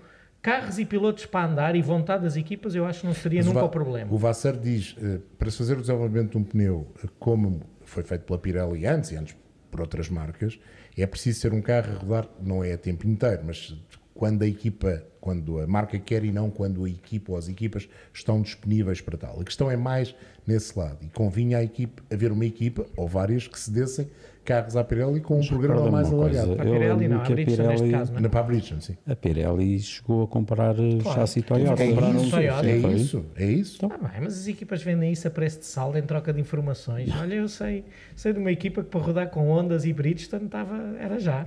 Carros 0.44 0.78
e 0.78 0.84
pilotos 0.84 1.24
para 1.24 1.50
andar 1.50 1.74
e 1.74 1.80
vontade 1.80 2.24
das 2.24 2.36
equipas, 2.36 2.74
eu 2.74 2.84
acho 2.84 3.00
que 3.00 3.06
não 3.06 3.14
seria 3.14 3.38
Mas 3.38 3.46
nunca 3.46 3.60
Va- 3.60 3.64
o 3.64 3.70
problema. 3.70 4.12
O 4.12 4.18
Vassar 4.18 4.54
diz, 4.58 4.94
eh, 5.02 5.18
para 5.38 5.50
se 5.50 5.56
fazer 5.56 5.78
o 5.78 5.80
desenvolvimento 5.80 6.32
de 6.32 6.36
um 6.36 6.44
pneu, 6.44 6.86
eh, 7.02 7.08
como 7.18 7.62
foi 7.82 8.02
feito 8.02 8.26
pela 8.26 8.38
Pirelli 8.38 8.84
antes 8.86 9.10
e 9.12 9.16
antes 9.16 9.34
por 9.70 9.80
outras 9.80 10.10
marcas, 10.10 10.60
é 10.98 11.06
preciso 11.06 11.40
ser 11.40 11.54
um 11.54 11.62
carro 11.62 11.94
a 11.94 11.98
rodar, 11.98 12.28
não 12.42 12.62
é 12.62 12.74
a 12.74 12.76
tempo 12.76 13.06
inteiro, 13.08 13.40
mas 13.46 13.74
quando 14.12 14.42
a 14.42 14.46
equipa, 14.46 15.02
quando 15.18 15.60
a 15.60 15.66
marca 15.66 15.98
quer 15.98 16.22
e 16.26 16.30
não 16.30 16.50
quando 16.50 16.84
a 16.84 16.90
equipa 16.90 17.32
ou 17.32 17.38
as 17.38 17.48
equipas 17.48 17.88
estão 18.12 18.42
disponíveis 18.42 19.00
para 19.00 19.16
tal. 19.16 19.40
A 19.40 19.44
questão 19.44 19.70
é 19.70 19.78
mais 19.78 20.14
nesse 20.46 20.78
lado. 20.78 20.98
E 21.00 21.08
convinha 21.08 21.56
à 21.56 21.64
equipe, 21.64 22.02
haver 22.12 22.30
uma 22.30 22.44
equipa, 22.44 22.84
ou 22.98 23.08
várias, 23.08 23.48
que 23.48 23.58
cedessem 23.58 24.10
carros 24.44 24.76
à 24.76 24.84
Pirelli 24.84 25.20
com 25.20 25.40
um 25.40 25.46
programa 25.46 25.90
mais 25.90 26.12
alargado. 26.12 26.54
Para 26.56 26.68
a 26.68 26.72
Pirelli, 26.72 27.08
não, 27.08 27.20
a 27.20 27.24
Bridgestone 27.24 27.68
neste 27.68 27.82
Pirelli- 27.84 27.90
caso, 27.98 28.12
não 28.12 28.18
é? 28.18 28.22
Na 28.22 28.28
para 28.28 28.40
a 28.40 28.42
Bridgestone, 28.42 28.82
sim. 28.82 28.96
A 29.06 29.16
Pirelli 29.16 29.78
chegou 29.80 30.22
a 30.24 30.28
comprar 30.28 30.74
eh, 30.78 30.98
Claro. 31.02 31.20
chassi 31.20 31.42
Toyota. 31.42 31.82
É 31.82 31.90
É 31.90 31.92
um 31.92 32.16
isso, 32.22 32.30
Toyota. 32.30 32.66
é 32.68 32.76
isso, 32.76 33.26
é 33.36 33.44
isso. 33.46 33.86
Ah, 33.86 33.98
bem, 33.98 34.20
mas 34.22 34.38
as 34.38 34.46
equipas 34.46 34.82
vendem 34.82 35.10
isso 35.12 35.26
a 35.26 35.30
preço 35.30 35.58
de 35.60 35.66
saldo 35.66 35.98
em 35.98 36.02
troca 36.02 36.32
de 36.32 36.40
informações. 36.40 37.08
Olha, 37.20 37.34
eu 37.34 37.48
sei, 37.48 37.84
sei 38.14 38.32
de 38.32 38.38
uma 38.38 38.52
equipa 38.52 38.82
que 38.82 38.90
para 38.90 39.00
rodar 39.00 39.30
com 39.30 39.48
Ondas 39.48 39.84
e 39.84 39.92
Bridgestone 39.92 40.44
estava, 40.46 40.76
era 41.00 41.18
já. 41.18 41.46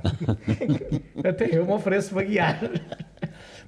Até 1.24 1.56
eu 1.58 1.66
me 1.66 1.72
ofereço 1.74 2.14
para 2.14 2.24
guiar. 2.24 2.60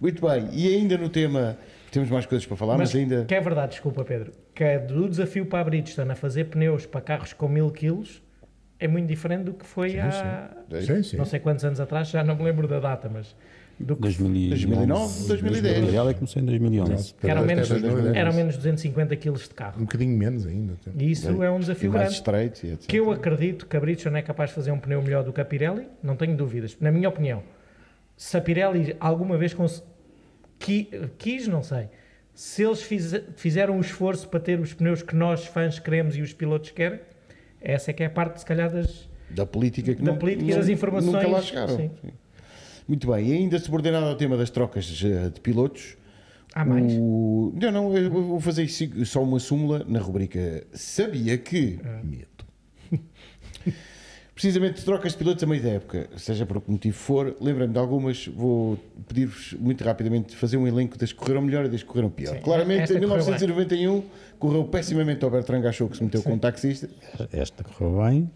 Muito 0.02 0.26
bem, 0.28 0.48
e 0.54 0.76
ainda 0.76 0.98
no 0.98 1.10
tema, 1.10 1.58
temos 1.92 2.10
mais 2.10 2.26
coisas 2.26 2.46
para 2.48 2.56
falar, 2.58 2.78
mas, 2.78 2.94
Mas 2.94 3.02
ainda. 3.02 3.26
que 3.26 3.36
é 3.36 3.42
verdade, 3.42 3.72
desculpa 3.74 4.04
Pedro, 4.06 4.32
que 4.56 4.64
é 4.64 4.80
do 4.80 5.10
desafio 5.10 5.46
para 5.46 5.60
a 5.60 5.64
Bridgestone 5.64 6.12
a 6.12 6.16
fazer 6.16 6.46
pneus 6.46 6.86
para 6.86 7.02
carros 7.02 7.34
com 7.34 7.48
mil 7.48 7.70
quilos 7.72 8.22
é 8.80 8.88
muito 8.88 9.08
diferente 9.08 9.44
do 9.44 9.54
que 9.54 9.66
foi 9.66 10.00
há 10.00 10.50
Sim, 10.82 11.04
sim. 11.04 11.18
não 11.18 11.26
sei 11.26 11.40
quantos 11.40 11.66
anos 11.66 11.80
atrás, 11.80 12.10
já 12.10 12.24
não 12.24 12.36
me 12.36 12.44
lembro 12.44 12.68
da 12.68 12.80
data, 12.80 13.10
mas 13.12 13.36
do 13.80 13.96
que 13.96 14.02
2011, 14.02 14.50
2009, 14.50 15.28
2010. 15.28 15.78
A 15.84 15.86
Pirelli 15.88 16.14
começou 16.16 16.42
em 16.42 16.46
2011. 16.46 17.14
que 17.14 17.30
eram 17.30 17.46
menos, 17.46 17.70
2010. 17.70 18.16
eram 18.16 18.34
menos 18.34 18.56
250 18.58 19.16
quilos 19.16 19.44
de 19.48 19.54
carro. 19.56 19.76
Um 19.78 19.86
bocadinho 19.86 20.18
menos 20.18 20.46
ainda. 20.46 20.74
E 20.98 21.12
isso 21.12 21.42
é 21.44 21.50
um 21.50 21.60
desafio 21.60 21.92
grande. 21.92 22.12
estreito, 22.14 22.66
etc. 22.66 22.86
Que 22.88 22.98
eu 23.00 23.10
acredito 23.12 23.66
que 23.66 23.78
a 23.78 23.80
Bridgestone 23.80 24.18
é 24.20 24.22
capaz 24.22 24.50
de 24.50 24.56
fazer 24.56 24.72
um 24.72 24.80
pneu 24.80 25.02
melhor 25.02 25.24
do 25.24 25.32
que 25.32 25.40
a 25.40 25.46
Pirelli, 25.46 25.88
não 26.04 26.16
tenho 26.18 26.36
dúvidas. 26.36 26.76
Na 26.82 26.92
minha 26.92 27.08
opinião, 27.08 27.42
se 28.18 28.36
a 28.36 28.42
Pirelli 28.42 28.96
alguma 29.00 29.38
vez 29.38 29.54
cons- 29.54 29.82
qui- 30.60 30.90
quis, 31.18 31.48
não 31.48 31.64
sei, 31.64 31.88
se 32.34 32.64
eles 32.64 32.82
fize- 32.82 33.24
fizeram 33.38 33.78
um 33.78 33.80
esforço 33.82 34.28
para 34.28 34.42
ter 34.42 34.60
os 34.60 34.74
pneus 34.74 35.02
que 35.02 35.16
nós 35.16 35.46
fãs 35.46 35.80
queremos 35.80 36.18
e 36.18 36.22
os 36.22 36.34
pilotos 36.34 36.72
querem, 36.72 37.00
essa 37.62 37.92
é 37.92 37.94
que 37.94 38.04
é 38.04 38.06
a 38.06 38.10
parte, 38.10 38.40
se 38.40 38.46
calhar, 38.46 38.72
das, 38.72 39.10
Da 39.30 39.46
política 39.46 39.94
que 39.94 40.02
da 40.02 40.12
não, 40.12 40.18
política 40.20 40.50
não- 40.52 40.58
das 40.58 40.70
informações. 40.70 41.14
Nunca 41.14 41.28
lá 41.28 41.42
chegaram. 41.42 41.76
Sim. 41.78 41.92
Sim. 42.02 42.12
Muito 42.88 43.12
bem, 43.12 43.28
e 43.28 43.34
ainda 43.34 43.60
subordinado 43.60 44.06
ao 44.08 44.16
tema 44.16 44.36
das 44.36 44.50
trocas 44.50 45.02
eh, 45.06 45.30
de 45.30 45.40
pilotos. 45.40 45.96
Há 46.56 46.66
mais? 46.66 46.92
o- 46.98 47.54
Não, 47.62 47.72
não, 47.72 47.96
eu 47.98 48.10
vou 48.10 48.40
fazer 48.40 48.68
só 49.06 49.22
uma 49.22 49.40
súmula 49.40 49.86
na 49.88 50.00
rubrica 50.00 50.66
Sabia 50.74 51.38
que. 51.38 51.80
Ah. 51.84 52.02
Medo. 52.04 52.28
precisamente 54.40 54.76
de 54.76 54.86
trocas 54.86 55.12
de 55.12 55.18
pilotos 55.18 55.44
a 55.44 55.48
meio 55.48 55.62
da 55.62 55.72
época, 55.72 56.08
seja 56.16 56.46
por 56.46 56.62
que 56.62 56.72
motivo 56.72 56.98
for, 56.98 57.36
lembrando 57.42 57.74
de 57.74 57.78
algumas, 57.78 58.26
vou 58.28 58.80
pedir-vos 59.06 59.52
muito 59.60 59.84
rapidamente 59.84 60.34
fazer 60.34 60.56
um 60.56 60.66
elenco 60.66 60.98
das 60.98 61.12
que 61.12 61.20
correram 61.20 61.42
melhor 61.42 61.66
e 61.66 61.68
das 61.68 61.84
que 61.84 61.90
correram 61.90 62.10
pior. 62.10 62.36
Sim, 62.36 62.42
Claramente, 62.42 62.84
em 62.84 63.00
correu 63.02 63.02
1991, 63.02 64.04
correu 64.40 64.64
pessimamente 64.64 65.26
ao 65.26 65.30
Bertrand 65.30 65.60
Gachot, 65.60 65.92
que 65.92 65.98
se 65.98 66.04
meteu 66.06 66.24
com 66.24 66.32
um 66.32 66.40
taxista, 66.40 66.88
Esta 67.34 67.66
correu 67.66 68.02
bem, 68.02 68.32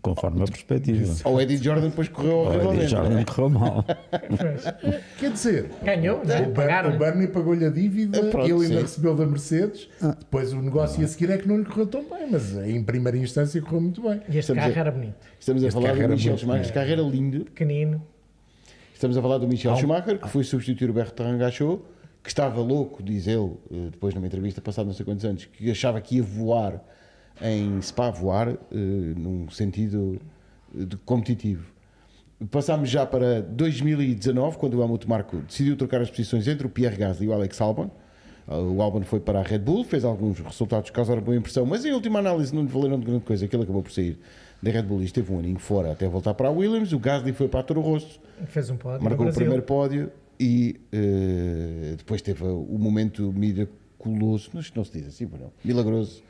conforme 0.00 0.42
a 0.42 0.46
perspectiva. 0.46 1.14
ao 1.24 1.40
Eddie 1.40 1.56
Jordan, 1.56 1.88
depois 1.88 2.08
correu 2.08 2.38
O 2.46 2.72
Eddie. 2.74 2.88
Jordan 2.88 3.24
correu 3.24 3.50
mal. 3.50 3.84
Quer 5.18 5.32
dizer, 5.32 5.70
Ganhou, 5.82 6.24
né? 6.24 6.46
o, 6.46 6.50
Ber- 6.52 6.86
o 6.94 6.98
Bernie 6.98 7.28
pagou-lhe 7.28 7.64
a 7.64 7.70
dívida, 7.70 8.18
Ah, 8.20 8.30
pronto, 8.30 8.44
ele 8.46 8.52
ainda 8.64 8.66
sim. 8.76 8.82
recebeu 8.82 9.14
da 9.14 9.26
Mercedes, 9.26 9.88
depois 10.18 10.52
o 10.52 10.60
negócio 10.62 11.04
a 11.04 11.08
seguir 11.08 11.30
é 11.30 11.38
que 11.38 11.46
não 11.48 11.58
lhe 11.58 11.64
correu 11.64 11.86
tão 11.86 12.02
bem, 12.02 12.28
mas 12.30 12.52
em 12.56 12.82
primeira 12.82 13.16
instância 13.18 13.60
correu 13.60 13.80
muito 13.80 14.02
bem. 14.02 14.20
E 14.28 14.38
este 14.38 14.38
Estamos 14.52 14.62
carro 14.64 14.74
a- 14.76 14.80
era 14.80 14.90
bonito. 14.90 15.14
Estamos 15.38 15.62
a 15.62 15.66
Este 15.66 15.74
falar 15.74 15.86
carro 15.88 15.98
do 15.98 16.04
era 16.04 16.12
Michel 16.14 16.38
Schumacher, 16.38 16.62
este 16.62 16.72
carro 16.72 16.90
era 16.90 17.02
lindo. 17.02 17.44
Pequenino. 17.46 18.02
Estamos 18.94 19.16
a 19.16 19.22
falar 19.22 19.38
do 19.38 19.48
Michel 19.48 19.72
um- 19.72 19.76
Schumacher, 19.76 20.18
que 20.18 20.28
foi 20.28 20.44
substituir 20.44 20.88
o 20.90 20.92
Bertrand 20.92 21.38
Gachot, 21.38 21.82
que 22.22 22.28
estava 22.28 22.60
louco, 22.60 23.02
diz 23.02 23.26
ele, 23.26 23.52
eh, 23.70 23.88
depois 23.90 24.14
numa 24.14 24.26
entrevista 24.26 24.60
passada 24.60 24.86
não 24.86 24.94
sei 24.94 25.04
quantos 25.04 25.24
anos, 25.24 25.44
que 25.46 25.68
achava 25.70 26.00
que 26.00 26.16
ia 26.16 26.22
voar 26.22 26.80
em 27.40 27.80
Spa, 27.80 28.10
voar, 28.10 28.48
eh, 28.48 28.56
num 28.70 29.48
sentido 29.50 30.20
eh, 30.78 30.84
competitivo. 31.04 31.64
Passámos 32.50 32.90
já 32.90 33.06
para 33.06 33.40
2019, 33.40 34.56
quando 34.58 34.74
o 34.74 34.82
Helmut 34.82 35.08
Marko 35.08 35.36
decidiu 35.38 35.76
trocar 35.76 36.00
as 36.00 36.10
posições 36.10 36.48
entre 36.48 36.66
o 36.66 36.70
Pierre 36.70 36.96
Gasly 36.96 37.26
e 37.26 37.28
o 37.28 37.32
Alex 37.32 37.60
Albon. 37.60 37.90
Uh, 38.48 38.54
O 38.54 38.82
Albon 38.82 39.02
foi 39.02 39.20
para 39.20 39.38
a 39.38 39.42
Red 39.42 39.60
Bull, 39.60 39.84
fez 39.84 40.04
alguns 40.04 40.40
resultados 40.40 40.90
que 40.90 40.96
causaram 40.96 41.22
boa 41.22 41.36
impressão, 41.36 41.64
mas 41.64 41.84
em 41.84 41.92
última 41.92 42.18
análise 42.18 42.52
não 42.52 42.62
lhe 42.62 42.68
valeram 42.68 42.98
de 42.98 43.06
grande 43.06 43.24
coisa, 43.24 43.44
aquele 43.44 43.62
acabou 43.62 43.82
por 43.84 43.92
sair 43.92 44.18
da 44.60 44.70
Red 44.72 44.82
Bull 44.82 45.00
e 45.00 45.04
esteve 45.04 45.32
um 45.32 45.38
aninho 45.38 45.60
fora 45.60 45.92
até 45.92 46.08
voltar 46.08 46.34
para 46.34 46.48
a 46.48 46.50
Williams. 46.50 46.92
O 46.92 46.98
Gasly 46.98 47.32
foi 47.32 47.46
para 47.46 47.60
a 47.60 47.62
Toro 47.62 47.80
Rosso, 47.80 48.20
Fez 48.46 48.68
um 48.70 48.76
pódio. 48.76 49.02
marcou 49.04 49.28
o 49.28 49.32
primeiro 49.32 49.62
pódio 49.62 50.10
e 50.40 50.80
eh, 50.92 51.94
depois 51.96 52.20
teve 52.20 52.42
o 52.44 52.76
momento 52.78 53.32
miraculoso, 53.32 54.50
não, 54.52 54.62
não 54.74 54.84
se 54.84 54.92
diz 54.98 55.06
assim, 55.06 55.26
não, 55.26 55.52
milagroso 55.64 56.22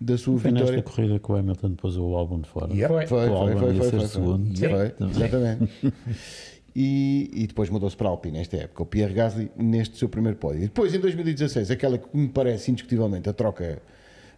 da 0.00 0.16
sua 0.16 0.38
Foi 0.38 0.50
nesta 0.50 0.72
vitória. 0.72 0.82
corrida 0.82 1.18
que 1.18 1.32
o 1.32 1.34
Hamilton 1.36 1.74
pôs 1.74 1.96
o 1.96 2.14
álbum 2.16 2.40
de 2.40 2.48
fora. 2.48 2.72
Yeah. 2.72 2.88
Foi. 2.94 3.06
Foi, 3.06 3.28
O 3.28 3.36
foi, 3.46 3.56
foi, 3.56 3.74
ia 3.74 3.80
foi, 3.82 3.90
ser 3.90 3.98
foi, 3.98 4.06
segundo. 4.08 4.58
foi. 4.58 4.68
Foi, 4.68 4.88
Também. 4.90 5.16
exatamente. 5.16 5.70
E, 6.80 7.28
e 7.32 7.46
depois 7.48 7.68
mudou-se 7.70 7.96
para 7.96 8.06
a 8.06 8.10
Alpine 8.10 8.38
nesta 8.38 8.56
época, 8.56 8.84
o 8.84 8.86
Pierre 8.86 9.12
Gasly 9.12 9.50
neste 9.56 9.96
seu 9.98 10.08
primeiro 10.08 10.36
pódio. 10.38 10.58
E 10.58 10.66
depois 10.66 10.94
em 10.94 11.00
2016, 11.00 11.72
aquela 11.72 11.98
que 11.98 12.16
me 12.16 12.28
parece 12.28 12.70
indiscutivelmente 12.70 13.28
a 13.28 13.32
troca 13.32 13.82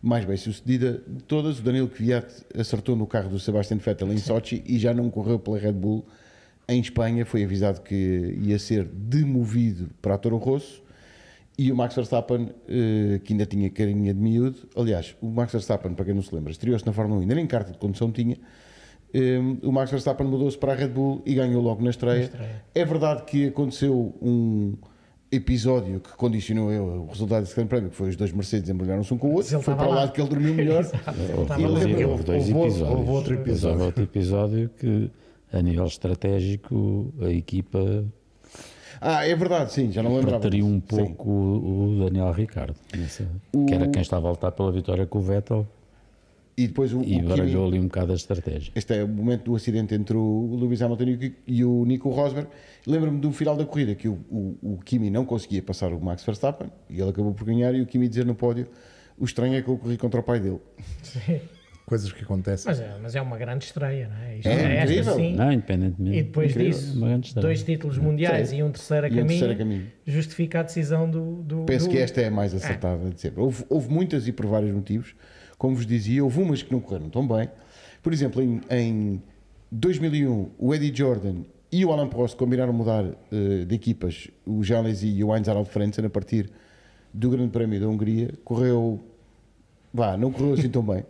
mais 0.02 0.24
bem 0.24 0.38
sucedida 0.38 1.02
de 1.06 1.22
todas, 1.24 1.58
o 1.58 1.62
Danilo 1.62 1.88
Kvyat 1.88 2.26
acertou 2.58 2.96
no 2.96 3.06
carro 3.06 3.28
do 3.28 3.38
Sebastian 3.38 3.76
Vettel 3.76 4.10
em 4.10 4.16
Sochi 4.16 4.62
e 4.66 4.78
já 4.78 4.94
não 4.94 5.10
correu 5.10 5.38
pela 5.38 5.58
Red 5.58 5.72
Bull 5.74 6.02
em 6.66 6.80
Espanha, 6.80 7.26
foi 7.26 7.44
avisado 7.44 7.82
que 7.82 8.38
ia 8.40 8.58
ser 8.58 8.84
demovido 8.86 9.90
para 10.00 10.14
a 10.14 10.18
Toro 10.18 10.38
Rosso 10.38 10.82
e 11.62 11.70
o 11.70 11.76
Max 11.76 11.94
Verstappen, 11.94 12.48
eh, 12.66 13.20
que 13.22 13.34
ainda 13.34 13.44
tinha 13.44 13.68
carinha 13.68 14.14
de 14.14 14.18
miúdo, 14.20 14.56
aliás, 14.74 15.14
o 15.20 15.26
Max 15.28 15.52
Verstappen, 15.52 15.92
para 15.92 16.06
quem 16.06 16.14
não 16.14 16.22
se 16.22 16.34
lembra, 16.34 16.50
estreou-se 16.52 16.86
na 16.86 16.92
Fórmula 16.94 17.18
1, 17.18 17.22
ainda 17.22 17.34
nem 17.34 17.46
carta 17.46 17.70
de 17.70 17.76
condução 17.76 18.10
tinha, 18.10 18.38
eh, 19.12 19.38
o 19.62 19.70
Max 19.70 19.90
Verstappen 19.90 20.26
mudou-se 20.26 20.56
para 20.56 20.72
a 20.72 20.74
Red 20.74 20.88
Bull 20.88 21.20
e 21.26 21.34
ganhou 21.34 21.62
logo 21.62 21.84
na 21.84 21.90
estreia. 21.90 22.22
estreia. 22.22 22.64
É 22.74 22.82
verdade 22.82 23.24
que 23.24 23.48
aconteceu 23.48 24.14
um 24.22 24.72
episódio 25.30 26.00
que 26.00 26.16
condicionou 26.16 26.72
eu 26.72 26.82
o 27.02 27.06
resultado 27.08 27.42
desse 27.42 27.54
grande 27.54 27.68
prémio, 27.68 27.90
que 27.90 27.96
foi 27.96 28.08
os 28.08 28.16
dois 28.16 28.32
Mercedes 28.32 28.70
embrulharam-se 28.70 29.12
um 29.12 29.18
com 29.18 29.28
o 29.28 29.34
outro, 29.34 29.54
ele 29.54 29.62
foi 29.62 29.74
para 29.74 29.86
o 29.86 29.90
lá. 29.90 29.96
lado 29.96 30.12
que 30.12 30.20
ele 30.22 30.30
dormiu 30.30 30.54
melhor. 30.54 30.80
Exato, 30.88 31.60
ele 31.60 32.04
Houve, 32.06 32.24
dois 32.24 32.48
episódios. 32.48 32.80
houve 32.80 33.10
outro 33.10 33.34
episódio. 33.34 33.70
houve 33.74 33.84
outro 33.84 34.02
episódio 34.04 34.70
que, 34.78 35.10
a 35.52 35.60
nível 35.60 35.84
estratégico, 35.84 37.12
a 37.20 37.30
equipa 37.30 38.04
Ah, 39.00 39.26
é 39.26 39.34
verdade, 39.34 39.72
sim, 39.72 39.90
já 39.90 40.02
não 40.02 40.14
lembrava. 40.16 40.40
preteriu 40.40 40.66
um 40.66 40.78
pouco 40.78 41.30
o, 41.30 41.96
o 42.02 42.04
Daniel 42.04 42.32
Ricardo, 42.32 42.74
nessa- 42.96 43.26
que 43.66 43.72
era 43.74 43.88
quem 43.88 44.02
estava 44.02 44.28
a 44.28 44.30
lutar 44.32 44.52
pela 44.52 44.70
vitória 44.70 45.06
com 45.06 45.18
o 45.18 45.22
Vettel 45.22 45.66
E 46.56 46.66
depois 46.68 46.92
o, 46.92 46.98
o 46.98 47.02
e 47.02 47.06
Kimi- 47.06 47.22
baralhou 47.22 47.66
ali 47.66 47.78
um 47.78 47.84
bocado 47.84 48.12
a 48.12 48.14
estratégia. 48.14 48.70
Este 48.74 48.92
é 48.94 49.02
o 49.04 49.08
momento 49.08 49.44
do 49.44 49.56
acidente 49.56 49.94
entre 49.94 50.14
o 50.16 50.54
Lewis 50.60 50.82
Hamilton 50.82 51.04
e 51.04 51.14
o- 51.14 51.32
e 51.46 51.64
o 51.64 51.84
Nico 51.86 52.10
Rosberg. 52.10 52.48
Lembro-me 52.86 53.18
do 53.20 53.32
final 53.32 53.56
da 53.56 53.64
corrida 53.64 53.94
que 53.94 54.06
o, 54.08 54.18
o, 54.30 54.56
o 54.62 54.78
Kimi 54.84 55.08
não 55.10 55.24
conseguia 55.24 55.62
passar 55.62 55.92
o 55.94 56.00
Max 56.00 56.22
Verstappen 56.24 56.68
e 56.90 57.00
ele 57.00 57.08
acabou 57.08 57.32
por 57.32 57.44
ganhar. 57.46 57.74
E 57.74 57.80
o 57.80 57.86
Kimi 57.86 58.06
dizer 58.08 58.26
no 58.26 58.34
pódio: 58.34 58.66
O 59.18 59.24
estranho 59.24 59.54
é 59.54 59.62
que 59.62 59.68
eu 59.68 59.78
corri 59.78 59.96
contra 59.96 60.20
o 60.20 60.22
pai 60.22 60.40
dele. 60.40 60.58
Sim. 61.02 61.40
Coisas 61.90 62.12
que 62.12 62.22
acontecem. 62.22 62.70
Mas 62.70 62.80
é, 62.80 62.96
mas 63.02 63.16
é 63.16 63.20
uma 63.20 63.36
grande 63.36 63.64
estreia, 63.64 64.08
não 64.08 64.16
é? 64.16 64.36
Isto 64.36 64.46
É 64.48 64.76
esta 64.76 64.92
incrível. 64.92 65.14
sim. 65.16 65.34
Não, 65.34 65.50
independentemente. 65.52 66.16
E 66.18 66.22
depois 66.22 66.50
Incrível. 66.52 67.18
disso, 67.18 67.40
dois 67.40 67.62
títulos 67.64 67.98
mundiais 67.98 68.50
Sim. 68.50 68.58
e 68.58 68.62
um 68.62 68.70
terceiro 68.70 69.06
a 69.06 69.08
E 69.08 69.12
um 69.12 69.16
caminho, 69.16 69.28
terceiro 69.40 69.58
caminho. 69.58 69.86
justifica 70.06 70.60
a 70.60 70.62
decisão 70.62 71.10
do. 71.10 71.42
do 71.42 71.64
Penso 71.64 71.86
do- 71.86 71.90
que 71.90 71.98
esta 71.98 72.20
é 72.20 72.28
a 72.28 72.30
mais 72.30 72.54
acertada 72.54 73.10
de 73.10 73.20
sempre. 73.20 73.40
Houve, 73.40 73.64
houve 73.68 73.88
muitas 73.92 74.28
e 74.28 74.32
por 74.32 74.46
vários 74.46 74.72
motivos. 74.72 75.16
Como 75.58 75.74
vos 75.74 75.84
dizia, 75.84 76.22
houve 76.22 76.40
umas 76.40 76.62
que 76.62 76.70
não 76.70 76.78
correram 76.80 77.10
tão 77.10 77.26
bem. 77.26 77.48
Por 78.00 78.12
exemplo, 78.12 78.40
em, 78.40 78.60
em 78.70 79.22
2001, 79.72 80.50
o 80.58 80.72
Eddie 80.72 80.94
Jordan 80.96 81.42
e 81.72 81.84
o 81.84 81.90
Alan 81.92 82.08
Prost 82.08 82.36
combinaram 82.36 82.72
mudar 82.72 83.04
eh, 83.32 83.64
de 83.66 83.74
equipas 83.74 84.28
o 84.46 84.62
Jean 84.62 84.82
Lézy 84.82 85.08
e 85.08 85.24
o 85.24 85.34
Heinz 85.34 85.48
Harald 85.48 85.68
Frentzen 85.68 86.06
a 86.06 86.10
partir 86.10 86.48
do 87.12 87.30
Grande 87.30 87.50
Prémio 87.50 87.80
da 87.80 87.88
Hungria. 87.88 88.30
Correu, 88.44 89.00
vá, 89.92 90.16
não 90.16 90.30
correu 90.30 90.54
assim 90.54 90.68
tão 90.70 90.82
bem. 90.84 91.04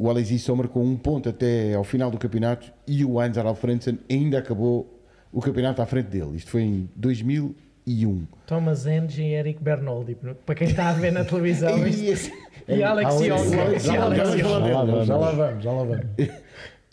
O 0.00 0.08
Alesi 0.08 0.38
só 0.38 0.54
marcou 0.54 0.80
um 0.80 0.96
ponto 0.96 1.28
até 1.28 1.74
ao 1.74 1.82
final 1.82 2.08
do 2.08 2.18
campeonato 2.18 2.72
e 2.86 3.04
o 3.04 3.20
Heinz 3.20 3.36
Harald 3.36 3.58
Frentzen 3.58 3.98
ainda 4.08 4.38
acabou 4.38 5.02
o 5.32 5.40
campeonato 5.40 5.82
à 5.82 5.86
frente 5.86 6.06
dele. 6.06 6.36
Isto 6.36 6.52
foi 6.52 6.62
em 6.62 6.88
2001. 6.94 8.22
Thomas 8.46 8.86
Enge 8.86 9.22
e 9.22 9.34
Eric 9.34 9.60
Bernoldi, 9.60 10.16
para 10.46 10.54
quem 10.54 10.68
está 10.68 10.90
a 10.90 10.92
ver 10.92 11.10
na 11.10 11.24
televisão. 11.24 11.76
E 11.84 12.12
isto- 12.12 12.32
E 12.68 12.80
Alex 12.80 13.20
Young. 13.20 13.78
Já 13.80 13.98
lá 13.98 14.08
vamos, 14.14 15.06
já 15.06 15.16
lá 15.16 15.32
vamos, 15.32 15.64
já 15.64 15.72
lá 15.72 15.82
vamos. 15.82 16.06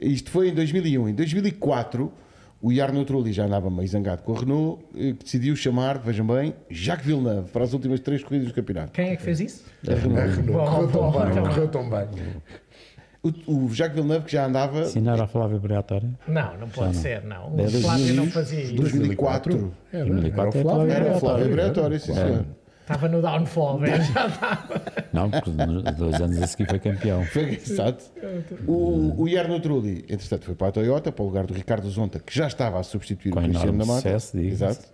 Isto 0.02 0.32
foi 0.32 0.50
em 0.50 0.54
2001. 0.56 1.10
Em 1.10 1.13
2004, 1.13 2.12
o 2.60 2.74
Jarno 2.74 3.06
Trulli 3.06 3.32
já 3.34 3.46
andava 3.46 3.70
meio 3.70 3.88
zangado 3.88 4.24
com 4.24 4.36
a 4.36 4.39
Renault, 4.39 4.84
eh, 4.96 5.13
que 5.13 5.26
decidiu 5.26 5.56
chamar, 5.56 6.00
vejam 6.00 6.26
bem, 6.26 6.56
Jacques 6.72 7.06
Villeneuve 7.06 7.52
para 7.52 7.63
as 7.65 7.74
últimas 7.74 8.00
três 8.00 8.24
corridas 8.24 8.48
do 8.48 8.54
campeonato. 8.56 8.94
Quem 8.94 9.10
é 9.12 9.15
que 9.15 9.22
fez 9.22 9.39
isso? 9.39 9.63
A 9.88 9.94
Renault. 9.94 10.20
A 10.20 10.26
Renault 10.26 10.91
bom. 10.91 11.12
correu 11.44 11.68
tão 11.68 11.88
bem. 11.88 12.08
O, 13.48 13.66
o 13.66 13.74
Jacques 13.74 13.96
Villeneuve 13.96 14.26
que 14.26 14.32
já 14.34 14.46
andava 14.46 14.86
Se 14.86 15.00
não 15.02 15.14
era 15.14 15.24
a 15.24 15.28
Flávia 15.28 15.58
Briatore, 15.58 16.08
Não, 16.28 16.58
não 16.58 16.70
pode 16.70 16.94
não. 16.96 17.02
ser, 17.02 17.24
não. 17.24 17.46
É 17.58 17.64
O 17.64 17.70
Flávio 17.72 17.82
2000, 17.82 18.16
não 18.16 18.28
fazia 18.28 18.60
em 18.60 18.64
isso. 18.66 18.76
2004. 18.76 19.74
Era, 19.92 20.06
2004 20.06 20.60
era 20.60 20.68
o 20.68 20.70
Flávio. 20.70 20.92
é 20.92 20.96
Era 20.96 21.04
o 21.06 21.08
Era 21.10 21.20
Flávio 21.20 21.50
Briatore, 21.52 22.00
sim 22.00 22.14
senhor. 22.14 22.46
Estava 22.82 23.08
no 23.10 23.20
downfall, 23.20 23.80
bem, 23.80 23.96
já 24.00 24.28
estava. 24.28 24.82
não, 25.12 25.32
porque 25.32 25.50
dois 25.98 26.22
anos 26.22 26.40
a 26.40 26.46
seguir 26.46 26.70
foi 26.70 26.78
campeão. 26.78 27.24
Foi 27.26 27.56
exato. 27.56 28.04
O, 28.68 29.24
o 29.24 29.28
Jarno 29.28 29.60
Trulli, 29.60 30.06
entretanto, 30.08 30.46
foi 30.46 30.54
para 30.54 30.68
a 30.68 30.72
Toyota, 30.72 31.12
para 31.12 31.24
o 31.24 31.26
lugar 31.26 31.48
do 31.48 31.54
Ricardo 31.56 31.90
Zonta, 31.90 32.20
que 32.20 32.38
já 32.38 32.46
estava 32.46 32.80
a 32.80 32.84
substituir 32.84 33.32
Com 33.32 33.40
o 33.40 33.44
Cristiano 33.44 33.80
da 33.80 33.86
Mata. 33.86 34.10
Exato. 34.36 34.86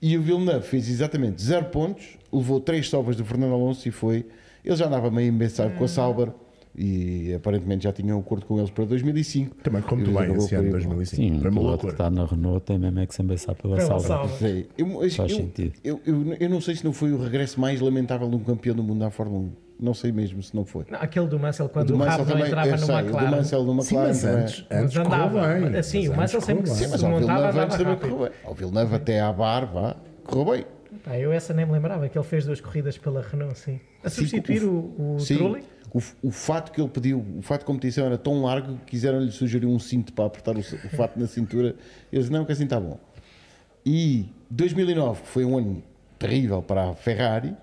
E 0.00 0.18
o 0.18 0.22
Villeneuve 0.22 0.66
fez 0.66 0.88
exatamente 0.88 1.40
zero 1.40 1.66
pontos, 1.66 2.18
levou 2.32 2.58
três 2.60 2.88
sobras 2.88 3.14
do 3.14 3.24
Fernando 3.24 3.52
Alonso 3.54 3.86
e 3.88 3.92
foi. 3.92 4.26
Ele 4.64 4.74
já 4.74 4.86
andava 4.86 5.08
meio 5.08 5.28
embeçado 5.28 5.74
com 5.74 5.84
a 5.84 5.88
Sauber 5.88 6.28
e 6.76 7.34
aparentemente 7.34 7.84
já 7.84 7.92
tinham 7.92 8.16
um 8.16 8.20
acordo 8.20 8.46
com 8.46 8.58
eles 8.58 8.70
para 8.70 8.84
2005. 8.84 9.56
Também 9.56 9.82
E 9.82 9.94
muito 9.94 10.10
bem 10.12 10.32
esse 10.36 10.54
ano, 10.54 10.70
por 10.70 10.80
ir- 10.80 10.86
2005. 10.86 11.16
Sim, 11.16 11.32
um 11.32 11.40
uma 11.40 11.50
piloto 11.50 11.86
que 11.86 11.92
está 11.92 12.10
na 12.10 12.24
Renault 12.24 12.60
tem 12.64 12.78
mesmo 12.78 12.98
é 12.98 13.06
que 13.06 13.14
se 13.14 13.22
embaçar 13.22 13.54
pela 13.54 13.80
salva. 13.80 14.28
Sei. 14.38 14.68
Eu, 14.78 14.86
mas 14.86 15.14
Faz 15.14 15.30
eu, 15.30 15.36
sentido. 15.36 15.72
Eu, 15.84 16.00
eu, 16.06 16.34
eu 16.40 16.48
não 16.50 16.60
sei 16.60 16.74
se 16.76 16.84
não 16.84 16.92
foi 16.92 17.12
o 17.12 17.22
regresso 17.22 17.60
mais 17.60 17.80
lamentável 17.80 18.28
de 18.28 18.36
um 18.36 18.40
campeão 18.40 18.74
do 18.74 18.82
mundo 18.82 18.98
na 19.00 19.10
Fórmula 19.10 19.44
1. 19.44 19.52
Não 19.80 19.94
sei 19.94 20.12
mesmo 20.12 20.40
se 20.42 20.54
não 20.54 20.64
foi. 20.64 20.84
Não, 20.88 20.98
aquele 21.00 21.26
do 21.26 21.38
Mansell, 21.40 21.68
quando 21.68 21.88
do 21.88 21.94
o 21.94 21.98
Mansell 21.98 22.18
não 22.18 22.26
também, 22.26 22.46
entrava 22.46 22.68
eu 22.68 22.72
no 22.72 22.78
sei, 22.78 22.94
o 22.94 22.98
do 22.98 23.02
McLaren. 23.04 23.30
Mansell 23.32 23.64
no 23.64 23.82
Sim, 23.82 23.96
McLaren. 23.96 24.06
mas 24.08 24.20
também. 24.22 24.42
antes, 24.42 24.66
antes 24.70 24.94
Mas 24.94 25.06
correu 25.08 25.24
andava. 25.26 25.58
bem. 25.70 25.78
Assim, 25.78 25.98
Mas 25.98 26.08
o 26.08 26.16
Mansell 26.16 26.40
sempre 26.40 26.62
que. 26.62 26.68
Sim, 26.70 26.86
mas 26.88 27.00
se 27.00 27.04
ao 27.04 27.10
montava, 27.12 27.32
andava 27.40 27.62
antes 27.64 27.76
também 27.76 27.92
rápido. 27.94 28.10
correu 28.12 28.28
bem. 28.30 28.38
Ao 28.44 28.54
Villeneuve 28.54 28.94
até 28.94 29.20
à 29.20 29.32
bar, 29.32 29.66
vá, 29.72 29.96
correu 30.24 30.52
bem. 30.52 30.66
Eu 31.20 31.32
essa 31.32 31.52
nem 31.52 31.66
me 31.66 31.72
lembrava, 31.72 32.08
que 32.08 32.16
ele 32.16 32.24
fez 32.24 32.44
duas 32.46 32.60
corridas 32.60 32.96
pela 32.96 33.22
Renault, 33.22 33.58
sim. 33.58 33.80
A 34.04 34.08
Sim, 34.10 34.16
substituir 34.26 34.62
o, 34.62 35.14
o 35.16 35.18
Sim, 35.18 35.36
Trulli? 35.38 35.64
O, 35.92 36.00
o 36.22 36.30
fato 36.30 36.72
que 36.72 36.80
ele 36.80 36.88
pediu, 36.88 37.24
o 37.38 37.42
fato 37.42 37.60
de 37.60 37.66
competição 37.66 38.06
era 38.06 38.16
tão 38.16 38.42
largo 38.42 38.78
que 38.78 38.92
quiseram-lhe 38.92 39.30
sugerir 39.30 39.66
um 39.66 39.78
cinto 39.78 40.12
para 40.12 40.24
apertar 40.24 40.56
o, 40.56 40.60
o 40.60 40.88
fato 40.96 41.18
na 41.18 41.26
cintura. 41.26 41.74
Eles 42.10 42.30
não, 42.30 42.44
que 42.44 42.52
assim 42.52 42.64
está 42.64 42.80
bom. 42.80 42.98
E 43.84 44.26
2009, 44.50 45.22
que 45.22 45.28
foi 45.28 45.44
um 45.44 45.58
ano 45.58 45.82
terrível 46.18 46.62
para 46.62 46.90
a 46.90 46.94
Ferrari, 46.94 47.54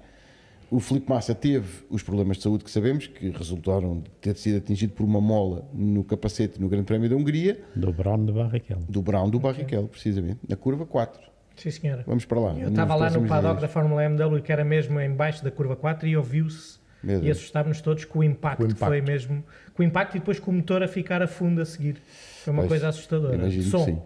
o 0.69 0.79
Felipe 0.79 1.09
Massa 1.09 1.33
teve 1.33 1.83
os 1.89 2.03
problemas 2.03 2.37
de 2.37 2.43
saúde 2.43 2.63
que 2.63 2.69
sabemos, 2.69 3.07
que 3.07 3.31
resultaram 3.31 4.01
de 4.01 4.09
ter 4.21 4.35
sido 4.35 4.57
atingido 4.57 4.93
por 4.93 5.03
uma 5.03 5.19
mola 5.19 5.67
no 5.73 6.03
capacete 6.03 6.61
no 6.61 6.69
Grande 6.69 6.85
Prémio 6.85 7.09
da 7.09 7.15
Hungria, 7.15 7.59
Do 7.75 7.91
Brown 7.91 8.23
de 8.25 8.31
Barrichello. 8.31 8.81
do 8.87 9.01
Brown 9.01 9.29
do 9.29 9.39
Barrichello, 9.39 9.87
precisamente, 9.87 10.39
na 10.47 10.55
curva 10.55 10.85
4. 10.85 11.19
Sim, 11.55 11.71
senhora. 11.71 12.03
Vamos 12.05 12.25
para 12.25 12.39
lá. 12.39 12.53
Eu 12.57 12.69
estava 12.69 12.95
lá 12.95 13.09
no 13.09 13.27
paddock 13.27 13.55
da 13.55 13.59
dias. 13.61 13.71
Fórmula 13.71 14.03
MW, 14.03 14.41
que 14.43 14.51
era 14.51 14.63
mesmo 14.63 14.99
em 14.99 15.11
baixo 15.11 15.43
da 15.43 15.49
curva 15.49 15.75
4, 15.75 16.07
e 16.07 16.15
ouviu-se 16.15 16.78
Meu 17.01 17.19
E 17.19 17.21
Deus. 17.23 17.37
assustámos-nos 17.37 17.81
todos 17.81 18.05
com 18.05 18.19
o 18.19 18.23
impacto, 18.23 18.67
que 18.67 18.75
foi 18.75 19.01
mesmo. 19.01 19.43
Com 19.73 19.83
o 19.83 19.85
impacto 19.85 20.15
e 20.17 20.19
depois 20.19 20.39
com 20.39 20.51
o 20.51 20.53
motor 20.53 20.83
a 20.83 20.87
ficar 20.87 21.21
a 21.21 21.27
fundo 21.27 21.61
a 21.61 21.65
seguir. 21.65 21.95
Foi 22.43 22.51
uma 22.53 22.61
Pois, 22.63 22.69
coisa 22.69 22.89
assustadora. 22.89 23.35
Imagino 23.35 23.63
Som. 23.63 23.85
sim. 23.85 23.97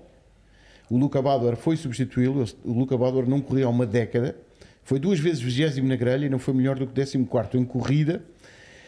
O 0.90 0.98
Luca 0.98 1.22
Bador 1.22 1.56
foi 1.56 1.76
substituí-lo. 1.76 2.44
O 2.64 2.72
Luca 2.74 2.96
Bador 2.98 3.28
não 3.28 3.42
corria 3.42 3.66
há 3.66 3.70
uma 3.70 3.86
década. 3.86 4.36
Foi 4.84 5.00
duas 5.00 5.20
vezes 5.20 5.42
vigésimo 5.42 5.88
na 5.88 5.96
grelha 5.96 6.26
e 6.26 6.30
não 6.30 6.38
foi 6.38 6.54
melhor 6.54 6.78
do 6.78 6.86
que 6.86 6.94
décimo 6.94 7.26
quarto 7.26 7.58
em 7.58 7.64
corrida. 7.66 8.22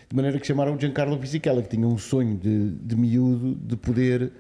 De 0.08 0.16
maneira 0.16 0.38
que 0.40 0.46
chamaram 0.46 0.76
o 0.76 0.80
Giancarlo 0.80 1.18
Fisichella, 1.20 1.64
que 1.64 1.70
tinha 1.70 1.88
um 1.88 1.98
sonho 1.98 2.36
de, 2.38 2.72
de 2.72 2.96
miúdo 2.96 3.56
de 3.56 3.76
poder 3.76 4.32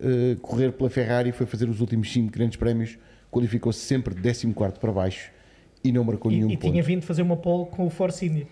eh, 0.00 0.36
correr 0.42 0.72
pela 0.72 0.90
Ferrari. 0.90 1.30
Foi 1.30 1.46
fazer 1.46 1.68
os 1.68 1.80
últimos 1.80 2.10
cinco 2.12 2.32
grandes 2.32 2.56
prémios. 2.56 2.98
Qualificou-se 3.30 3.78
sempre 3.78 4.14
de 4.14 4.20
décimo 4.20 4.52
quarto 4.52 4.80
para 4.80 4.90
baixo 4.90 5.30
e 5.84 5.92
não 5.92 6.02
marcou 6.02 6.30
nenhum 6.30 6.48
E, 6.50 6.54
e 6.54 6.56
ponto. 6.56 6.70
tinha 6.72 6.82
vindo 6.82 7.02
fazer 7.02 7.22
uma 7.22 7.36
pole 7.36 7.66
com 7.70 7.86
o 7.86 7.90
Force 7.90 8.26
India. 8.26 8.46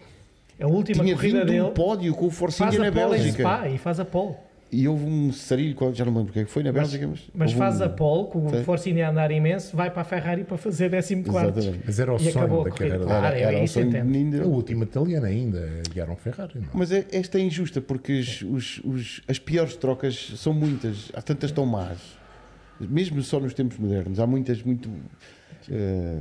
A 0.60 0.66
última 0.66 1.02
Tinha 1.04 1.14
corrida 1.16 1.44
dele 1.44 1.62
um 1.62 1.70
pódio 1.70 2.14
com 2.14 2.26
o 2.26 2.30
Force 2.30 2.62
India 2.62 2.78
na 2.78 2.90
Bélgica. 2.90 3.42
Spa 3.42 3.68
e 3.68 3.78
faz 3.78 3.98
a 4.00 4.04
pole. 4.04 4.34
E 4.72 4.86
houve 4.86 5.04
um 5.04 5.32
sarilho, 5.32 5.76
já 5.92 6.04
não 6.04 6.12
me 6.12 6.18
lembro 6.18 6.30
o 6.30 6.32
que 6.32 6.38
é 6.40 6.44
que 6.44 6.50
foi 6.50 6.62
na 6.62 6.70
Bélgica, 6.70 7.04
mas, 7.08 7.22
Mas 7.34 7.52
faz 7.52 7.80
um- 7.80 7.84
a 7.84 7.88
pole, 7.88 8.28
com 8.28 8.46
o 8.46 8.62
Force 8.62 8.88
India 8.88 9.08
a 9.08 9.10
andar 9.10 9.28
imenso, 9.32 9.76
vai 9.76 9.90
para 9.90 10.02
a 10.02 10.04
Ferrari 10.04 10.44
para 10.44 10.56
fazer 10.56 10.88
14 10.90 11.24
quartos. 11.24 11.56
Exatamente. 11.64 11.84
Mas 11.86 11.98
era 11.98 12.12
o 12.12 12.16
E 12.16 12.30
sonho 12.30 12.64
da 12.64 12.70
carreira 12.70 12.98
dela. 13.04 13.34
é 13.34 13.40
Era 13.42 13.58
o 13.60 13.64
isso, 13.64 13.74
sonho 13.74 13.90
dele. 13.90 14.40
A 14.42 14.46
última 14.46 14.84
italiana 14.84 15.26
ainda, 15.26 15.68
guiaram 15.92 16.14
Ferrari. 16.14 16.52
Não? 16.54 16.62
é? 16.62 16.70
Mas 16.72 16.92
é- 16.92 17.04
esta 17.10 17.38
é 17.38 17.40
injusta 17.40 17.80
porque 17.80 18.20
os- 18.20 18.42
os- 18.42 18.80
os- 18.84 19.22
as 19.26 19.40
piores 19.40 19.74
trocas 19.74 20.34
são 20.36 20.52
muitas, 20.52 21.10
há 21.14 21.20
tantas 21.22 21.50
tão 21.50 21.66
más. 21.66 21.98
Mesmo 22.78 23.20
só 23.22 23.40
nos 23.40 23.52
tempos 23.52 23.76
modernos, 23.76 24.20
há 24.20 24.26
muitas 24.26 24.62
muito. 24.62 24.88
eh, 25.68 26.18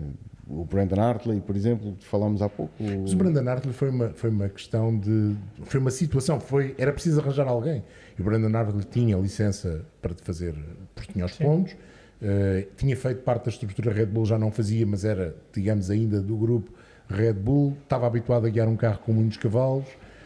o 0.50 0.66
Brandon 0.66 1.00
Hartley, 1.00 1.40
por 1.42 1.56
exemplo, 1.56 1.96
que 2.00 2.06
falámos 2.06 2.42
há 2.42 2.50
pouco. 2.50 2.72
o- 2.84 3.02
Mas 3.02 3.14
o 3.14 3.16
Brandon 3.18 3.48
Hartley 3.50 3.74
foi 3.74 3.90
uma, 3.90 4.10
foi 4.10 4.30
uma 4.30 4.50
questão 4.50 4.98
de. 4.98 5.36
Foi 5.64 5.80
uma 5.80 5.92
situação, 5.92 6.40
foi, 6.40 6.74
era 6.78 6.92
preciso 6.92 7.20
arranjar 7.22 7.48
alguém. 7.48 7.84
E 8.18 8.22
o 8.22 8.26
Brandon 8.26 8.58
Hartley 8.58 8.84
tinha 8.84 9.16
licença 9.18 9.86
para 10.02 10.14
fazer, 10.24 10.56
porque 10.96 11.14
tinha 11.14 11.26
os 11.26 11.34
pontos, 11.34 11.76
eh, 12.22 12.68
tinha 12.76 12.98
feito 12.98 13.22
parte 13.22 13.46
da 13.46 13.50
estrutura 13.52 13.92
Red 13.94 14.08
Bull, 14.08 14.26
já 14.26 14.38
não 14.40 14.52
fazia, 14.52 14.86
mas 14.88 15.06
era, 15.06 15.36
digamos, 15.54 15.90
ainda 15.90 16.20
do 16.22 16.36
grupo 16.36 16.72
Red 17.08 17.34
Bull, 17.34 17.78
estava 17.84 18.08
habituado 18.08 18.46
a 18.46 18.50
guiar 18.50 18.68
um 18.68 18.76
carro 18.76 19.00
com 19.06 19.14
muitos 19.14 19.38
cavalos, 19.38 19.86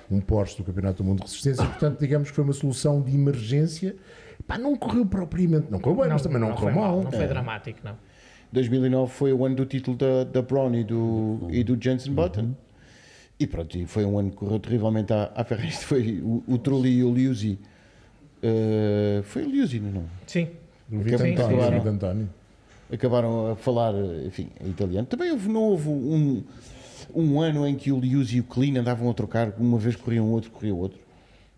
um 0.10 0.20
Porsche 0.22 0.58
do 0.58 0.64
Campeonato 0.64 1.04
do 1.04 1.08
Mundo 1.08 1.18
de 1.20 1.24
Resistência, 1.26 1.66
portanto, 1.66 2.00
digamos 2.00 2.30
que 2.30 2.36
foi 2.36 2.44
uma 2.44 2.54
solução 2.54 3.02
de 3.02 3.14
emergência. 3.14 3.96
Pá, 4.48 4.58
não 4.58 4.76
correu 4.76 5.06
propriamente, 5.06 5.68
não 5.72 5.80
correu 5.80 6.02
bem, 6.02 6.10
mas 6.12 6.22
também 6.22 6.40
não, 6.40 6.54
correu 6.54 6.74
foi 6.74 6.82
mal. 6.82 7.02
Não 7.04 7.12
foi 7.12 7.28
dramático, 7.28 7.80
não. 7.84 7.96
2009 8.54 9.12
foi 9.12 9.34
o 9.34 9.44
ano 9.46 9.56
do 9.56 9.66
título 9.66 9.98
da, 9.98 10.24
da 10.24 10.42
Brown 10.42 10.74
e 10.76 10.84
do, 10.84 11.48
e 11.50 11.64
do 11.64 11.78
Jensen 11.82 12.14
Button. 12.14 12.52
E 13.40 13.48
pronto, 13.48 13.76
e 13.78 13.86
foi 13.86 14.06
um 14.06 14.18
ano 14.20 14.30
que 14.30 14.38
correu 14.38 14.60
terrivelmente 14.60 15.12
à, 15.12 15.32
à 15.36 15.44
Ferrari. 15.44 15.70
Isto 15.70 15.86
Foi 15.88 16.22
o, 16.24 16.44
o 16.48 16.58
Trulli 16.58 16.98
e 17.00 17.04
o 17.04 17.14
Liuzzi. 17.14 17.58
eh, 18.42 19.22
foi 19.24 19.44
o 19.44 19.50
Liuzzi, 19.50 19.80
não? 19.80 20.04
Sim. 20.28 20.48
Vito 20.90 21.18
Sim, 21.18 21.32
António, 21.34 21.38
sim, 21.38 21.56
do 21.58 21.66
sim. 21.66 21.72
Vito 21.80 21.90
António. 21.90 22.30
acabaram 22.92 23.52
a 23.52 23.56
falar, 23.56 23.94
enfim, 24.26 24.50
em 24.64 24.70
italiano. 24.70 25.08
Também 25.08 25.32
houve, 25.32 25.50
não 25.50 25.62
houve 25.64 25.90
um, 25.90 26.44
um 27.16 27.42
ano 27.42 27.66
em 27.68 27.76
que 27.76 27.92
o 27.92 28.00
Liuzzi 28.00 28.38
e 28.38 28.40
o 28.42 28.44
Klein 28.44 28.78
andavam 28.78 29.10
a 29.10 29.14
trocar, 29.14 29.54
uma 29.58 29.80
vez 29.80 29.96
corria 29.96 30.22
um 30.22 30.30
outro, 30.32 30.52
corria 30.52 30.76
outro. 30.76 31.00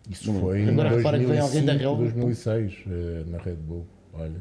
Isso 0.08 0.32
Não- 0.32 0.40
foi 0.40 0.60
em 0.62 0.68
Agora 0.70 0.96
repara 0.96 1.18
que 1.18 1.26
vem 1.26 1.38
alguém 1.38 1.64
da 1.64 1.72
2005, 1.74 1.78
relva. 1.82 2.02
2006, 2.20 2.74
eh, 2.86 3.24
na 3.26 3.38
Red 3.38 3.56
Bull. 3.56 3.84
Olha, 4.14 4.32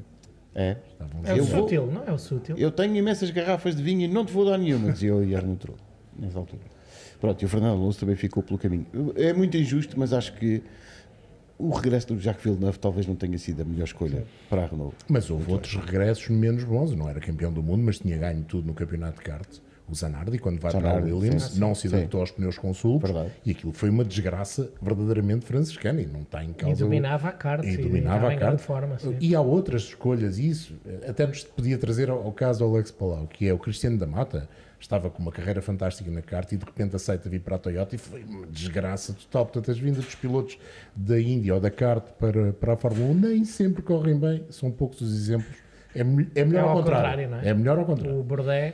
É. 0.56 0.78
estavam 0.94 1.22
É 1.26 1.34
o 1.34 1.38
Eu 1.38 1.44
vou- 1.44 1.62
sutil, 1.63 1.86
não 1.88 2.04
é 2.06 2.12
o 2.13 2.18
sutil. 2.18 2.58
Eu 2.58 2.72
tenho 2.72 2.96
imensas 2.96 3.30
garrafas 3.30 3.76
de 3.76 3.84
vinho 3.84 4.02
e 4.02 4.08
não 4.08 4.26
te 4.26 4.32
vou 4.32 4.46
dar 4.46 4.58
nenhuma, 4.58 4.91
dizia 4.94 5.10
eu 5.10 5.24
e 5.24 5.36
Arno 5.36 5.56
Troll, 5.58 5.78
nessa 6.18 6.39
altura. 6.39 6.62
Pronto, 7.20 7.41
e 7.41 7.46
o 7.46 7.50
Fernando 7.50 7.74
Alonso 7.74 8.00
também 8.00 8.15
ficou 8.15 8.41
pelo 8.41 8.58
caminho. 8.58 8.86
É 9.15 9.34
muito 9.34 9.58
injusto, 9.58 10.00
mas 10.00 10.13
acho 10.13 10.34
que 10.34 10.62
o 11.58 11.70
regresso 11.70 12.08
do 12.08 12.20
Jacques 12.20 12.44
Villeneuve 12.44 12.78
talvez 12.80 13.06
não 13.08 13.15
tenha 13.15 13.38
sido 13.38 13.62
a 13.62 13.65
melhor 13.65 13.86
escolha 13.86 14.26
para 14.50 14.63
a 14.63 14.68
Renault. 14.68 14.96
Mas 15.10 15.30
houve 15.30 15.52
outros 15.52 15.76
regressos 15.76 16.30
menos 16.30 16.63
bons. 16.63 16.94
Não 16.96 17.10
era 17.10 17.20
campeão 17.20 17.52
do 17.52 17.63
mundo, 17.63 17.84
mas 17.84 18.00
tinha 18.00 18.18
ganho 18.18 18.44
tudo 18.44 18.68
no 18.68 18.74
campeonato 18.74 19.18
de 19.20 19.24
kart. 19.24 19.48
O 19.88 19.93
Zanardi, 19.93 20.39
quando 20.39 20.60
vai 20.60 20.71
Zanardi, 20.71 21.02
para 21.04 21.12
a 21.12 21.15
Williams, 21.15 21.43
sim. 21.43 21.60
não 21.60 21.76
se 21.76 21.88
Sim. 21.88 21.95
adaptou 21.98 22.21
aos 22.21 22.32
pneus 22.32 22.58
com 22.58 22.74
sulcos. 22.74 23.12
Verdade. 23.12 23.34
E 23.45 23.52
aquilo 23.52 23.71
foi 23.71 23.89
uma 23.89 24.04
desgraça 24.04 24.71
verdadeiramente 24.82 25.45
franciscana. 25.45 26.02
E 26.02 26.08
não 26.08 26.21
está 26.21 26.43
em 26.43 26.50
E 26.50 26.54
causa. 26.56 26.84
o- 26.84 26.88
dominava 26.88 27.28
a 27.28 27.32
carta. 27.32 27.67
e 27.67 27.78
dominava 27.78 28.28
a 28.28 28.30
carta. 28.32 28.45
grande 28.45 28.62
forma. 28.63 28.98
sim. 29.00 29.15
E 29.19 29.36
há 29.36 29.41
outras 29.41 29.84
escolhas, 29.84 30.39
e 30.39 30.50
isso 30.50 30.76
até 31.08 31.28
nos 31.28 31.43
podia 31.43 31.78
trazer 31.78 32.10
ao, 32.10 32.24
ao 32.24 32.32
caso 32.32 32.60
do 32.60 32.65
Alex 32.74 32.89
Palau, 32.91 33.28
que 33.28 33.48
é 33.48 33.54
o 33.54 33.60
Cristiano 33.60 33.98
da 34.00 34.08
Mata, 34.08 34.50
estava 34.80 35.10
com 35.10 35.21
uma 35.21 35.32
carreira 35.32 35.62
fantástica 35.62 36.10
na 36.12 36.21
kart 36.21 36.52
e 36.52 36.58
de 36.58 36.65
repente 36.65 36.95
aceita 36.95 37.30
vir 37.30 37.39
para 37.41 37.56
a 37.56 37.60
Toyota 37.60 37.95
e 37.95 37.98
foi 37.98 38.24
uma 38.24 38.45
desgraça 38.48 39.13
total. 39.13 39.45
Portanto, 39.45 39.71
as 39.71 39.78
vindas 39.80 40.04
dos 40.04 40.15
pilotos 40.15 40.58
da 40.95 41.19
Índia 41.19 41.54
ou 41.54 41.60
da 41.60 41.69
kart 41.71 42.04
para, 42.19 42.54
para 42.54 42.74
a 42.74 42.78
Fórmula 42.78 43.12
1 43.12 43.13
nem 43.13 43.45
sempre 43.45 43.82
correm 43.84 44.17
bem, 44.19 44.43
são 44.50 44.69
poucos 44.71 45.02
os 45.02 45.13
exemplos. 45.15 45.56
É, 45.96 46.02
é 46.02 46.04
melhor 46.46 46.60
É 46.60 46.60
ao, 46.64 46.70
ao 46.70 46.76
contrário. 46.78 47.04
contrário, 47.10 47.30
não 47.30 47.40
é? 47.40 47.48
é 47.50 47.54
melhor 47.54 47.80
ao 47.80 47.86
contrário. 47.86 48.20
O 48.20 48.24
Bordé, 48.24 48.74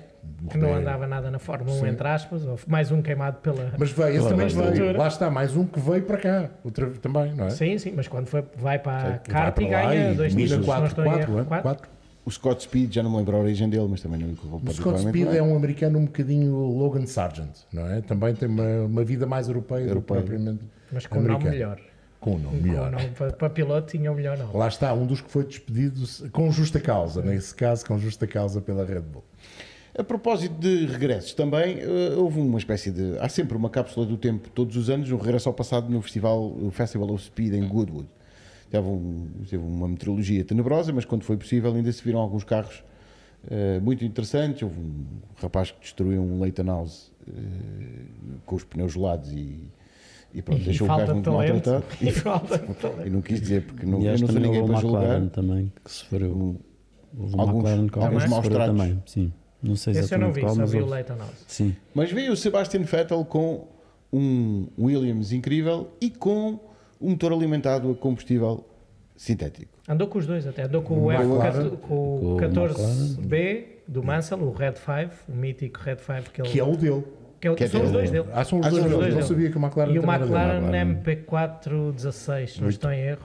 que 0.49 0.57
não 0.57 0.73
andava 0.75 1.05
nada 1.07 1.29
na 1.31 1.39
Fórmula 1.39 1.79
1, 1.81 1.87
entre 1.87 2.07
aspas, 2.07 2.45
ou 2.45 2.59
mais 2.67 2.91
um 2.91 3.01
queimado 3.01 3.37
pela. 3.37 3.71
Mas 3.77 3.91
veio, 3.91 4.17
esse 4.17 4.29
também 4.29 4.47
veio. 4.47 4.97
Lá 4.97 5.07
está, 5.07 5.29
mais 5.29 5.55
um 5.55 5.65
que 5.65 5.79
veio 5.79 6.03
para 6.03 6.17
cá. 6.17 6.49
Outra, 6.63 6.87
também, 7.01 7.33
não 7.33 7.45
é? 7.45 7.49
Sim, 7.51 7.77
sim, 7.77 7.93
mas 7.95 8.07
quando 8.07 8.27
foi, 8.27 8.43
vai 8.57 8.79
para 8.79 9.15
a 9.15 9.17
kart 9.19 9.53
para 9.55 9.63
e 9.63 9.67
ganha 9.67 10.11
e 10.11 10.15
dois 10.15 10.33
títulos, 10.35 10.51
se 10.51 10.57
não 10.57 10.65
4, 10.65 10.85
estou 10.87 11.05
em 11.05 11.07
4, 11.09 11.31
erro. 11.31 11.39
é? 11.41 11.43
Quatro? 11.45 11.63
4. 11.63 11.89
O 12.23 12.29
Scott 12.29 12.61
Speed, 12.63 12.93
já 12.93 13.01
não 13.01 13.09
me 13.09 13.17
lembro 13.17 13.35
a 13.35 13.39
origem 13.39 13.67
dele, 13.67 13.87
mas 13.89 13.99
também 14.01 14.19
não 14.19 14.27
me 14.27 14.35
correu 14.35 14.61
O 14.63 14.71
Scott 14.73 14.99
Speed 15.01 15.27
bem. 15.27 15.37
é 15.37 15.41
um 15.41 15.55
americano 15.55 15.97
um 15.97 16.05
bocadinho 16.05 16.55
Logan 16.55 17.07
Sargent, 17.07 17.49
não 17.73 17.89
é? 17.91 18.01
Também 18.01 18.35
tem 18.35 18.47
uma, 18.47 18.85
uma 18.85 19.03
vida 19.03 19.25
mais 19.25 19.47
europeia, 19.47 19.79
do 19.81 19.85
que 19.85 19.91
Europeia. 19.91 20.21
propriamente 20.21 20.59
Mas 20.91 21.07
com 21.07 21.17
o 21.17 21.23
nome 21.23 21.45
melhor. 21.49 21.79
Com 22.21 22.35
o 22.35 22.39
nome 22.39 22.57
Com 22.59 22.63
o 22.63 22.67
melhor. 22.69 22.91
nome, 22.91 23.09
para, 23.09 23.33
para 23.33 23.49
piloto 23.49 23.91
tinha 23.91 24.09
o 24.11 24.15
melhor 24.15 24.37
nome. 24.37 24.55
Lá 24.55 24.67
está, 24.69 24.93
um 24.93 25.05
dos 25.05 25.19
que 25.21 25.29
foi 25.29 25.43
despedido 25.43 26.01
com 26.31 26.49
justa 26.51 26.79
causa, 26.79 27.21
nesse 27.21 27.53
caso, 27.53 27.85
com 27.85 27.97
justa 27.99 28.25
causa 28.27 28.61
pela 28.61 28.85
Red 28.85 29.01
Bull. 29.01 29.23
A 29.97 30.03
propósito 30.03 30.53
de 30.57 30.85
regressos, 30.85 31.33
também 31.33 31.79
eh, 31.79 32.13
houve 32.15 32.39
uma 32.39 32.57
espécie 32.59 32.91
de. 32.91 33.17
Há 33.19 33.27
sempre 33.27 33.57
uma 33.57 33.69
cápsula 33.69 34.05
do 34.05 34.15
tempo, 34.15 34.49
todos 34.51 34.77
os 34.77 34.89
anos, 34.89 35.11
um 35.11 35.17
regresso 35.17 35.49
ao 35.49 35.53
passado 35.53 35.89
no 35.89 36.01
festival, 36.01 36.41
o 36.45 36.71
Festival 36.71 37.09
of 37.11 37.25
Speed 37.25 37.53
em 37.55 37.67
Goodwood. 37.67 38.07
Teve, 38.69 38.87
um- 38.87 39.27
teve 39.49 39.61
uma 39.61 39.87
meteorologia 39.89 40.45
tenebrosa, 40.45 40.93
mas 40.93 41.03
quando 41.03 41.23
foi 41.23 41.35
possível 41.35 41.73
ainda 41.75 41.91
se 41.91 42.01
viram 42.01 42.19
alguns 42.19 42.45
carros 42.45 42.83
eh, 43.49 43.79
muito 43.81 44.05
interessantes. 44.05 44.61
Houve 44.63 44.79
um 44.79 45.05
rapaz 45.41 45.71
que 45.71 45.79
destruiu 45.81 46.21
um 46.21 46.39
Leighton 46.39 46.63
House 46.67 47.11
eh, 47.27 47.31
com 48.45 48.55
os 48.55 48.63
pneus 48.63 48.93
gelados 48.93 49.29
e, 49.33 49.59
e 50.33 50.41
pronto, 50.41 50.61
E 50.61 50.65
deixou 50.65 50.85
o 50.85 50.87
falta 50.87 51.05
carro 51.07 51.21
de 51.21 51.29
muito 51.29 51.37
talento. 51.37 51.69
maltratado. 51.69 51.85
E 52.01 52.11
falta 52.11 52.57
de 52.67 52.73
talento. 52.75 53.07
E 53.07 53.09
não 53.09 53.21
quis 53.21 53.41
dizer, 53.41 53.65
porque 53.65 53.85
não, 53.85 54.01
e 54.01 54.05
eu 54.05 54.11
não 54.11 54.17
sou 54.27 54.27
ninguém 54.39 54.61
houve 54.61 54.73
para 54.73 54.79
uma 54.79 54.79
McLaren 54.81 55.13
julgar. 55.19 55.29
também 55.31 55.73
que 55.83 55.91
sofreu. 55.91 56.55
Houve 57.17 57.33
uma 57.35 57.43
Alguns- 57.43 57.55
McLaren 57.63 57.87
que 57.87 57.99
alguns 57.99 58.25
maus 58.29 58.47
tratos. 58.47 58.77
também. 58.77 59.03
Sim. 59.05 59.33
Não 59.63 59.75
sei 59.75 59.93
Esse 59.93 60.15
eu 60.15 60.19
não 60.19 60.31
vi, 60.33 60.41
qual, 60.41 60.55
só 60.55 60.61
mas 60.61 60.71
vi 60.71 60.77
o 60.77 60.81
houve. 60.81 60.93
Leighton 60.93 61.15
House. 61.17 61.45
Sim. 61.47 61.75
Mas 61.93 62.11
veio 62.11 62.31
o 62.31 62.35
Sebastian 62.35 62.81
Vettel 62.83 63.23
com 63.25 63.67
um 64.11 64.67
Williams 64.79 65.31
incrível 65.31 65.89
e 66.01 66.09
com 66.09 66.59
um 66.99 67.09
motor 67.11 67.31
alimentado 67.33 67.91
a 67.91 67.95
combustível 67.95 68.65
sintético. 69.15 69.71
Andou 69.87 70.07
com 70.07 70.17
os 70.19 70.25
dois 70.25 70.47
até, 70.47 70.63
andou 70.63 70.81
com 70.81 70.95
o, 70.95 71.03
O 71.05 71.11
F, 71.11 71.21
McLaren. 71.23 71.69
com 71.69 71.77
Com 71.77 71.95
o 71.95 72.35
o 72.35 72.37
14B 72.39 73.65
do 73.87 74.03
Mansell, 74.03 74.39
o 74.39 74.51
Red 74.51 74.73
5, 74.75 75.11
o 75.29 75.35
mítico 75.35 75.79
Red 75.81 75.97
5 75.97 76.31
que 76.31 76.41
ele. 76.41 76.49
Que 76.49 76.59
é 76.59 76.63
o 76.63 76.75
dele. 76.75 77.03
Que 77.41 77.47
é 77.47 77.55
que 77.55 77.63
é 77.63 77.67
são 77.67 77.81
os 77.81 77.87
dele. 77.87 77.97
dois 77.97 78.11
dele. 78.11 78.25
Ah, 78.33 78.43
são 78.45 78.59
os 78.59 78.65
Ah, 78.65 78.69
dois 78.69 78.83
os 78.83 78.89
deles. 78.89 79.03
dois 79.03 79.15
Não 79.15 79.21
sabia 79.23 79.49
que 79.51 79.57
o 79.57 79.61
McLaren 79.61 79.91
E 79.91 79.99
o. 79.99 80.03
McLaren 80.03 80.57
McLaren. 80.59 81.03
MP416, 81.03 82.47
se 82.47 82.61
não 82.61 82.69
estou 82.69 82.91
em 82.91 82.99
erro. 83.01 83.21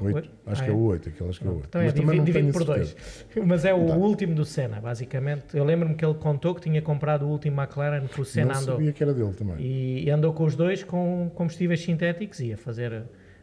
Acho 0.46 0.62
Ah, 0.62 0.64
que 0.64 0.70
é 0.70 0.74
o 0.74 0.78
8, 0.80 1.08
aquele 1.08 1.30
acho 1.30 1.40
que 1.40 1.46
é 1.46 1.50
o 1.50 1.54
8. 1.56 1.66
Então 1.68 1.80
é, 1.80 1.92
divide 1.92 2.52
por 2.52 2.64
dois. 2.64 2.96
Mas 3.44 3.64
é 3.64 3.74
o 3.74 3.78
último 3.78 4.34
do 4.34 4.44
Senna, 4.44 4.80
basicamente. 4.80 5.56
Eu 5.56 5.64
lembro-me 5.64 5.94
que 5.94 6.04
ele 6.04 6.14
contou 6.14 6.54
que 6.54 6.62
tinha 6.62 6.80
comprado 6.82 7.26
o 7.26 7.28
último 7.28 7.60
McLaren 7.60 8.06
que 8.06 8.20
o 8.20 8.24
Senna 8.24 8.54
Não 8.54 8.60
andou. 8.60 8.74
sabia 8.76 8.92
que 8.92 9.02
era 9.02 9.12
dele 9.14 9.32
também. 9.34 9.56
E, 9.58 10.04
e 10.04 10.10
andou 10.10 10.32
com 10.32 10.44
os 10.44 10.56
dois 10.56 10.82
com 10.82 11.30
combustíveis 11.34 11.80
sintéticos 11.82 12.40
e 12.40 12.52
a 12.52 12.56
fazer 12.56 13.02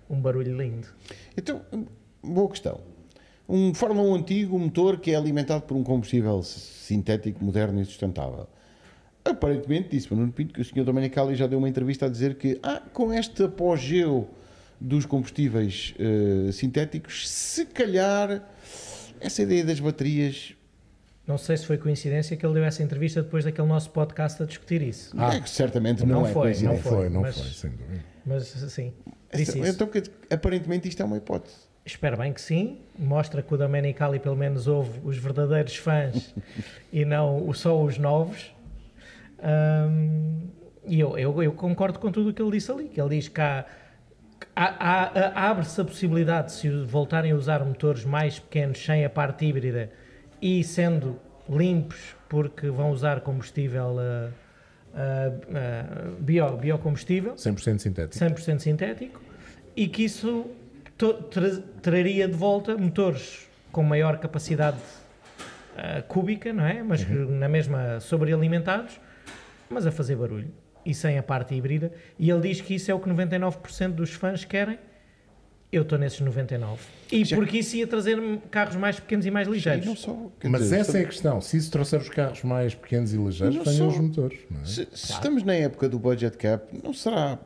um 0.09 0.19
barulho 0.19 0.55
lindo. 0.57 0.87
Então, 1.37 1.61
boa 2.23 2.49
questão. 2.49 2.79
Um 3.47 3.73
Fórmula 3.73 4.07
1 4.09 4.15
antigo, 4.15 4.55
um 4.55 4.59
motor 4.59 4.97
que 4.99 5.11
é 5.11 5.15
alimentado 5.15 5.63
por 5.63 5.75
um 5.75 5.83
combustível 5.83 6.41
sintético, 6.43 7.43
moderno 7.43 7.81
e 7.81 7.85
sustentável. 7.85 8.47
Aparentemente, 9.25 9.89
disse-me 9.89 10.19
Nuno 10.19 10.31
Pinto 10.33 10.53
que 10.53 10.61
o 10.61 10.65
Sr. 10.65 10.83
Domenicali 10.83 11.33
já 11.35 11.47
deu 11.47 11.57
uma 11.57 11.69
entrevista 11.69 12.07
a 12.07 12.09
dizer 12.09 12.35
que 12.35 12.59
ah, 12.61 12.81
com 12.91 13.13
este 13.13 13.43
apogeu 13.43 14.29
dos 14.79 15.05
combustíveis 15.05 15.93
eh, 15.97 16.51
sintéticos, 16.51 17.29
se 17.29 17.65
calhar 17.67 18.43
essa 19.21 19.41
ideia 19.41 19.63
das 19.63 19.79
baterias 19.79 20.53
Não 21.25 21.37
sei 21.37 21.55
se 21.55 21.65
foi 21.65 21.77
coincidência 21.77 22.35
que 22.35 22.45
ele 22.45 22.55
deu 22.55 22.65
essa 22.65 22.83
entrevista 22.83 23.23
depois 23.23 23.45
daquele 23.45 23.67
nosso 23.67 23.91
podcast 23.91 24.43
a 24.43 24.45
discutir 24.45 24.81
isso. 24.81 25.15
é 25.21 25.39
que 25.39 25.49
certamente 25.49 26.05
não, 26.05 26.21
Não 26.21 26.27
é 26.27 26.33
foi, 26.33 26.41
coincidência. 26.49 26.91
Não 26.91 26.97
foi, 26.97 27.09
não 27.09 27.21
mas- 27.21 27.37
foi, 27.39 27.49
sem 27.51 27.71
dúvida. 27.71 28.03
Mas 28.25 28.43
sim, 28.47 28.93
disse 29.33 29.59
isso. 29.59 29.69
Então, 29.69 29.87
quer 29.87 30.01
dizer, 30.01 30.13
aparentemente 30.29 30.87
isto 30.89 31.01
é 31.01 31.05
uma 31.05 31.15
hipótese. 31.17 31.55
Espero 31.85 32.17
bem 32.17 32.31
que 32.31 32.39
sim. 32.41 32.79
Mostra 32.97 33.41
que 33.41 33.53
o 33.53 33.57
Domenicali 33.57 34.17
pelo 34.19 34.35
menos 34.37 34.67
ouve 34.67 34.99
os 35.03 35.17
verdadeiros 35.17 35.75
fãs 35.75 36.33
e 36.91 37.03
não 37.05 37.53
só 37.53 37.81
os 37.81 37.97
novos. 37.97 38.52
Ahm, 39.43 40.47
e 40.85 40.99
eu, 40.99 41.17
eu, 41.17 41.43
eu, 41.43 41.51
concordo 41.51 41.99
com 41.99 42.11
tudo 42.11 42.29
o 42.29 42.33
que 42.33 42.41
ele 42.41 42.51
disse 42.51 42.71
ali, 42.71 42.87
que 42.87 42.99
ele 42.99 43.09
diz 43.09 43.27
que 43.27 43.41
há, 43.41 43.65
abre-se 45.35 45.79
a 45.79 45.85
possibilidade, 45.85 46.51
se 46.53 46.69
voltarem 46.69 47.31
a 47.31 47.35
usar 47.35 47.63
motores 47.63 48.05
mais 48.05 48.39
pequenos, 48.39 48.83
sem 48.83 49.03
a 49.03 49.09
parte 49.09 49.45
híbrida, 49.45 49.91
e 50.41 50.63
sendo 50.63 51.19
limpos, 51.49 52.15
porque 52.29 52.69
vão 52.69 52.91
usar 52.91 53.21
combustível... 53.21 53.95
Uh, 53.95 54.43
uh, 54.93 56.15
uh, 56.17 56.21
bio, 56.21 56.55
biocombustível 56.57 57.33
100% 57.33 57.79
sintético 57.79 58.25
100% 58.25 58.59
sintético 58.59 59.21
e 59.75 59.87
que 59.87 60.03
isso 60.03 60.45
tra 60.97 61.49
traria 61.81 62.27
de 62.27 62.35
volta 62.35 62.77
motores 62.77 63.49
com 63.71 63.81
maior 63.81 64.19
capacidade 64.19 64.77
cúbica, 66.07 66.53
não 66.53 66.63
é? 66.63 66.83
Mas 66.83 67.03
uhum. 67.03 67.39
na 67.39 67.49
mesma 67.49 67.99
sobrealimentados, 67.99 68.99
mas 69.73 69.87
a 69.87 69.91
fazer 69.91 70.15
barulho 70.15 70.51
e 70.85 70.93
sem 70.93 71.17
a 71.17 71.23
parte 71.23 71.55
híbrida. 71.55 71.91
E 72.19 72.29
ele 72.29 72.41
diz 72.41 72.61
que 72.61 72.75
isso 72.75 72.91
é 72.91 72.93
o 72.93 72.99
que 72.99 73.09
99% 73.09 73.91
dos 73.91 74.11
fãs 74.11 74.43
querem. 74.45 74.77
Eu 75.71 75.81
estou 75.81 75.97
nesses 75.97 76.19
99. 76.19 76.83
E 77.11 77.25
Já... 77.25 77.35
porque 77.35 77.57
isso 77.57 77.75
ia 77.75 77.87
trazer 77.87 78.19
carros 78.51 78.75
mais 78.75 78.99
pequenos 78.99 79.25
e 79.25 79.31
mais 79.31 79.47
ligeiros. 79.47 79.99
Só, 79.99 80.31
Mas 80.43 80.61
dizer, 80.61 80.79
essa 80.81 80.99
é 80.99 81.01
a 81.01 81.05
questão. 81.05 81.41
Se 81.41 81.57
isso 81.57 81.71
trouxer 81.71 81.99
os 81.99 82.09
carros 82.09 82.43
mais 82.43 82.75
pequenos 82.75 83.11
e 83.11 83.17
ligeiros, 83.17 83.57
venham 83.65 83.87
os 83.87 83.97
motores. 83.97 84.39
É? 84.61 84.65
Se, 84.65 84.73
se 84.73 84.85
claro. 84.85 84.91
estamos 84.93 85.43
na 85.43 85.55
época 85.55 85.89
do 85.89 85.97
budget 85.97 86.37
cap, 86.37 86.79
não 86.83 86.93
será 86.93 87.39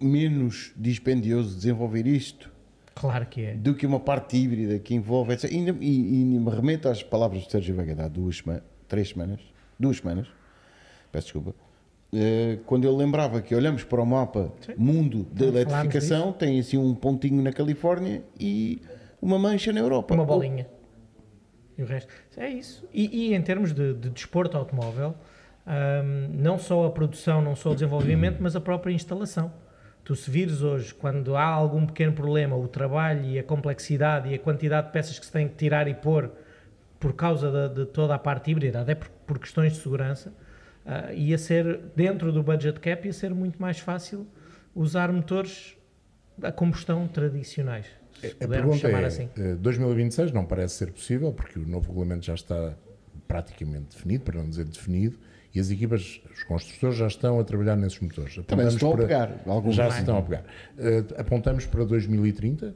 menos 0.00 0.72
dispendioso 0.76 1.54
desenvolver 1.54 2.06
isto? 2.06 2.50
Claro 2.94 3.26
que 3.26 3.42
é. 3.42 3.54
Do 3.54 3.74
que 3.74 3.86
uma 3.86 4.00
parte 4.00 4.38
híbrida 4.38 4.78
que 4.78 4.94
envolve. 4.94 5.36
E, 5.50 5.56
e, 5.56 6.22
e 6.22 6.24
me 6.24 6.50
remeto 6.50 6.88
às 6.88 7.02
palavras 7.02 7.42
de 7.42 7.50
Sérgio 7.50 7.76
Veiga 7.76 8.02
há 8.02 8.08
duas 8.08 8.38
semanas, 8.38 8.62
três 8.88 9.10
semanas, 9.10 9.40
duas 9.78 9.98
semanas, 9.98 10.26
peço 11.10 11.26
desculpa, 11.26 11.54
eh, 12.12 12.58
quando 12.66 12.86
ele 12.86 12.96
lembrava 12.96 13.40
que 13.42 13.54
olhamos 13.54 13.84
para 13.84 14.00
o 14.00 14.06
mapa 14.06 14.52
Sim. 14.60 14.74
mundo 14.76 15.26
da 15.32 15.46
eletrificação, 15.46 16.32
tem 16.32 16.58
assim 16.58 16.78
um 16.78 16.94
pontinho 16.94 17.42
na 17.42 17.52
Califórnia 17.52 18.22
e 18.38 18.80
uma 19.20 19.38
mancha 19.38 19.72
na 19.72 19.80
Europa. 19.80 20.14
Uma 20.14 20.24
bolinha. 20.24 20.66
E 21.76 21.82
o 21.82 21.86
resto. 21.86 22.12
É 22.36 22.48
isso. 22.48 22.88
E, 22.92 23.28
e 23.28 23.34
em 23.34 23.42
termos 23.42 23.72
de, 23.72 23.94
de 23.94 24.10
desporto 24.10 24.56
automóvel, 24.56 25.14
um, 25.66 26.28
não 26.32 26.58
só 26.58 26.86
a 26.86 26.90
produção, 26.90 27.42
não 27.42 27.54
só 27.54 27.70
o 27.70 27.74
desenvolvimento, 27.74 28.38
mas 28.40 28.56
a 28.56 28.60
própria 28.60 28.92
instalação. 28.92 29.52
Tu 30.02 30.16
se 30.16 30.30
vires 30.30 30.62
hoje, 30.62 30.94
quando 30.94 31.36
há 31.36 31.44
algum 31.44 31.84
pequeno 31.84 32.14
problema, 32.14 32.56
o 32.56 32.66
trabalho 32.66 33.24
e 33.26 33.38
a 33.38 33.42
complexidade 33.42 34.30
e 34.30 34.34
a 34.34 34.38
quantidade 34.38 34.86
de 34.86 34.92
peças 34.94 35.18
que 35.18 35.26
se 35.26 35.32
tem 35.32 35.46
que 35.46 35.54
tirar 35.54 35.86
e 35.86 35.94
pôr 35.94 36.32
por 36.98 37.12
causa 37.12 37.50
de, 37.50 37.84
de 37.84 37.86
toda 37.92 38.14
a 38.14 38.18
parte 38.18 38.50
híbrida, 38.50 38.80
até 38.80 38.94
por, 38.94 39.08
por 39.26 39.38
questões 39.38 39.74
de 39.74 39.80
segurança, 39.80 40.32
uh, 40.88 41.12
ia 41.12 41.36
ser, 41.36 41.80
dentro 41.94 42.32
do 42.32 42.42
budget 42.42 42.80
cap, 42.80 43.06
ia 43.06 43.12
ser 43.12 43.34
muito 43.34 43.60
mais 43.60 43.78
fácil 43.78 44.26
usar 44.74 45.12
motores 45.12 45.76
a 46.42 46.50
combustão 46.50 47.06
tradicionais. 47.06 47.86
Se 48.20 48.36
a 48.40 48.48
pergunta 48.48 48.78
chamar 48.78 49.02
é, 49.02 49.06
assim. 49.06 49.28
2026 49.60 50.30
eh, 50.30 50.34
não 50.34 50.44
parece 50.44 50.74
ser 50.74 50.92
possível, 50.92 51.32
porque 51.32 51.58
o 51.58 51.66
novo 51.66 51.88
regulamento 51.88 52.26
já 52.26 52.34
está 52.34 52.74
praticamente 53.26 53.96
definido, 53.96 54.24
para 54.24 54.38
não 54.38 54.48
dizer 54.48 54.64
definido, 54.64 55.18
e 55.54 55.60
as 55.60 55.70
equipas, 55.70 56.20
os 56.32 56.42
construtores 56.44 56.96
já 56.96 57.06
estão 57.06 57.38
a 57.38 57.44
trabalhar 57.44 57.76
nesses 57.76 58.00
motores. 58.00 58.38
Também 58.46 58.66
estão 58.66 58.92
para, 58.92 59.04
a 59.04 59.06
pegar. 59.06 59.42
Alguns 59.46 59.74
já 59.74 59.90
se 59.90 60.00
estão 60.00 60.18
a 60.18 60.22
pegar. 60.22 60.44
Uh, 60.76 61.20
apontamos 61.20 61.66
para 61.66 61.84
2030. 61.84 62.74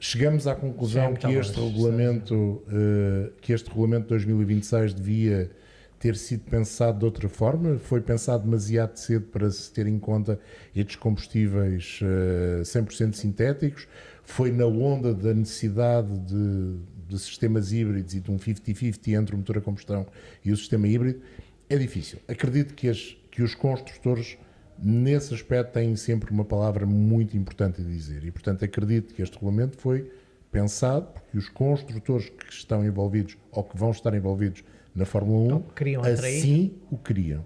Chegamos 0.00 0.46
à 0.46 0.54
conclusão 0.54 1.14
que 1.14 1.26
este 1.26 1.60
regulamento, 1.60 2.34
uh, 2.34 3.32
que 3.40 3.52
este 3.52 3.68
regulamento 3.68 4.04
de 4.04 4.08
2026 4.10 4.94
devia 4.94 5.50
ter 5.98 6.16
sido 6.16 6.44
pensado 6.44 7.00
de 7.00 7.04
outra 7.04 7.28
forma? 7.28 7.78
Foi 7.78 8.00
pensado 8.00 8.44
demasiado 8.44 8.96
cedo 8.96 9.26
para 9.26 9.50
se 9.50 9.70
ter 9.72 9.86
em 9.86 9.98
conta 9.98 10.38
estes 10.74 10.96
combustíveis 10.96 12.00
uh, 12.02 12.62
100% 12.62 13.14
sintéticos? 13.14 13.88
Foi 14.22 14.52
na 14.52 14.66
onda 14.66 15.14
da 15.14 15.34
necessidade 15.34 16.18
de, 16.20 16.76
de 17.08 17.18
sistemas 17.18 17.72
híbridos 17.72 18.14
e 18.14 18.20
de 18.20 18.30
um 18.30 18.36
50-50 18.36 19.08
entre 19.08 19.34
o 19.34 19.38
motor 19.38 19.58
a 19.58 19.60
combustão 19.60 20.06
e 20.44 20.52
o 20.52 20.56
sistema 20.56 20.86
híbrido? 20.86 21.20
É 21.68 21.76
difícil. 21.76 22.18
Acredito 22.28 22.74
que, 22.74 22.88
as, 22.88 23.16
que 23.30 23.42
os 23.42 23.54
construtores, 23.54 24.38
nesse 24.78 25.34
aspecto, 25.34 25.72
têm 25.72 25.96
sempre 25.96 26.30
uma 26.30 26.44
palavra 26.44 26.86
muito 26.86 27.36
importante 27.36 27.80
a 27.80 27.84
dizer. 27.84 28.24
E, 28.24 28.30
portanto, 28.30 28.64
acredito 28.64 29.12
que 29.14 29.22
este 29.22 29.34
regulamento 29.34 29.76
foi 29.78 30.10
pensado 30.50 31.08
porque 31.12 31.36
os 31.36 31.48
construtores 31.48 32.28
que 32.30 32.52
estão 32.52 32.84
envolvidos 32.84 33.36
ou 33.50 33.64
que 33.64 33.76
vão 33.76 33.90
estar 33.90 34.14
envolvidos 34.14 34.62
na 34.98 35.04
Fórmula 35.04 35.62
1 35.80 36.00
assim 36.04 36.74
o 36.90 36.98
queriam. 36.98 37.44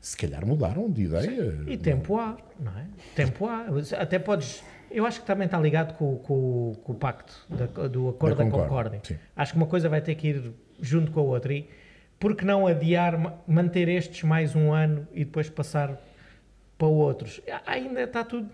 Se 0.00 0.16
calhar 0.16 0.46
mudaram 0.46 0.88
de 0.90 1.02
ideia. 1.02 1.52
Sim. 1.52 1.64
E 1.66 1.76
tempo 1.76 2.16
há, 2.18 2.38
não 2.58 2.72
é? 2.78 2.86
Tempo 3.14 3.46
há. 3.46 3.66
Até 3.98 4.18
podes. 4.18 4.62
Eu 4.90 5.04
acho 5.04 5.20
que 5.20 5.26
também 5.26 5.46
está 5.46 5.58
ligado 5.58 5.94
com, 5.98 6.16
com, 6.18 6.72
com 6.82 6.92
o 6.92 6.94
pacto 6.94 7.34
da, 7.50 7.66
do 7.88 8.08
acordo 8.08 8.36
da, 8.36 8.44
da 8.44 8.50
Concórdia. 8.50 9.02
Acho 9.36 9.52
que 9.52 9.58
uma 9.58 9.66
coisa 9.66 9.88
vai 9.88 10.00
ter 10.00 10.14
que 10.14 10.28
ir 10.28 10.52
junto 10.80 11.10
com 11.10 11.20
a 11.20 11.22
outra. 11.24 11.52
E, 11.52 11.68
por 12.18 12.34
que 12.34 12.44
não 12.44 12.66
adiar, 12.66 13.42
manter 13.46 13.88
estes 13.88 14.22
mais 14.22 14.56
um 14.56 14.72
ano 14.72 15.06
e 15.12 15.24
depois 15.24 15.50
passar 15.50 16.00
para 16.76 16.88
outros? 16.88 17.40
Ainda 17.66 18.02
está 18.02 18.24
tudo. 18.24 18.48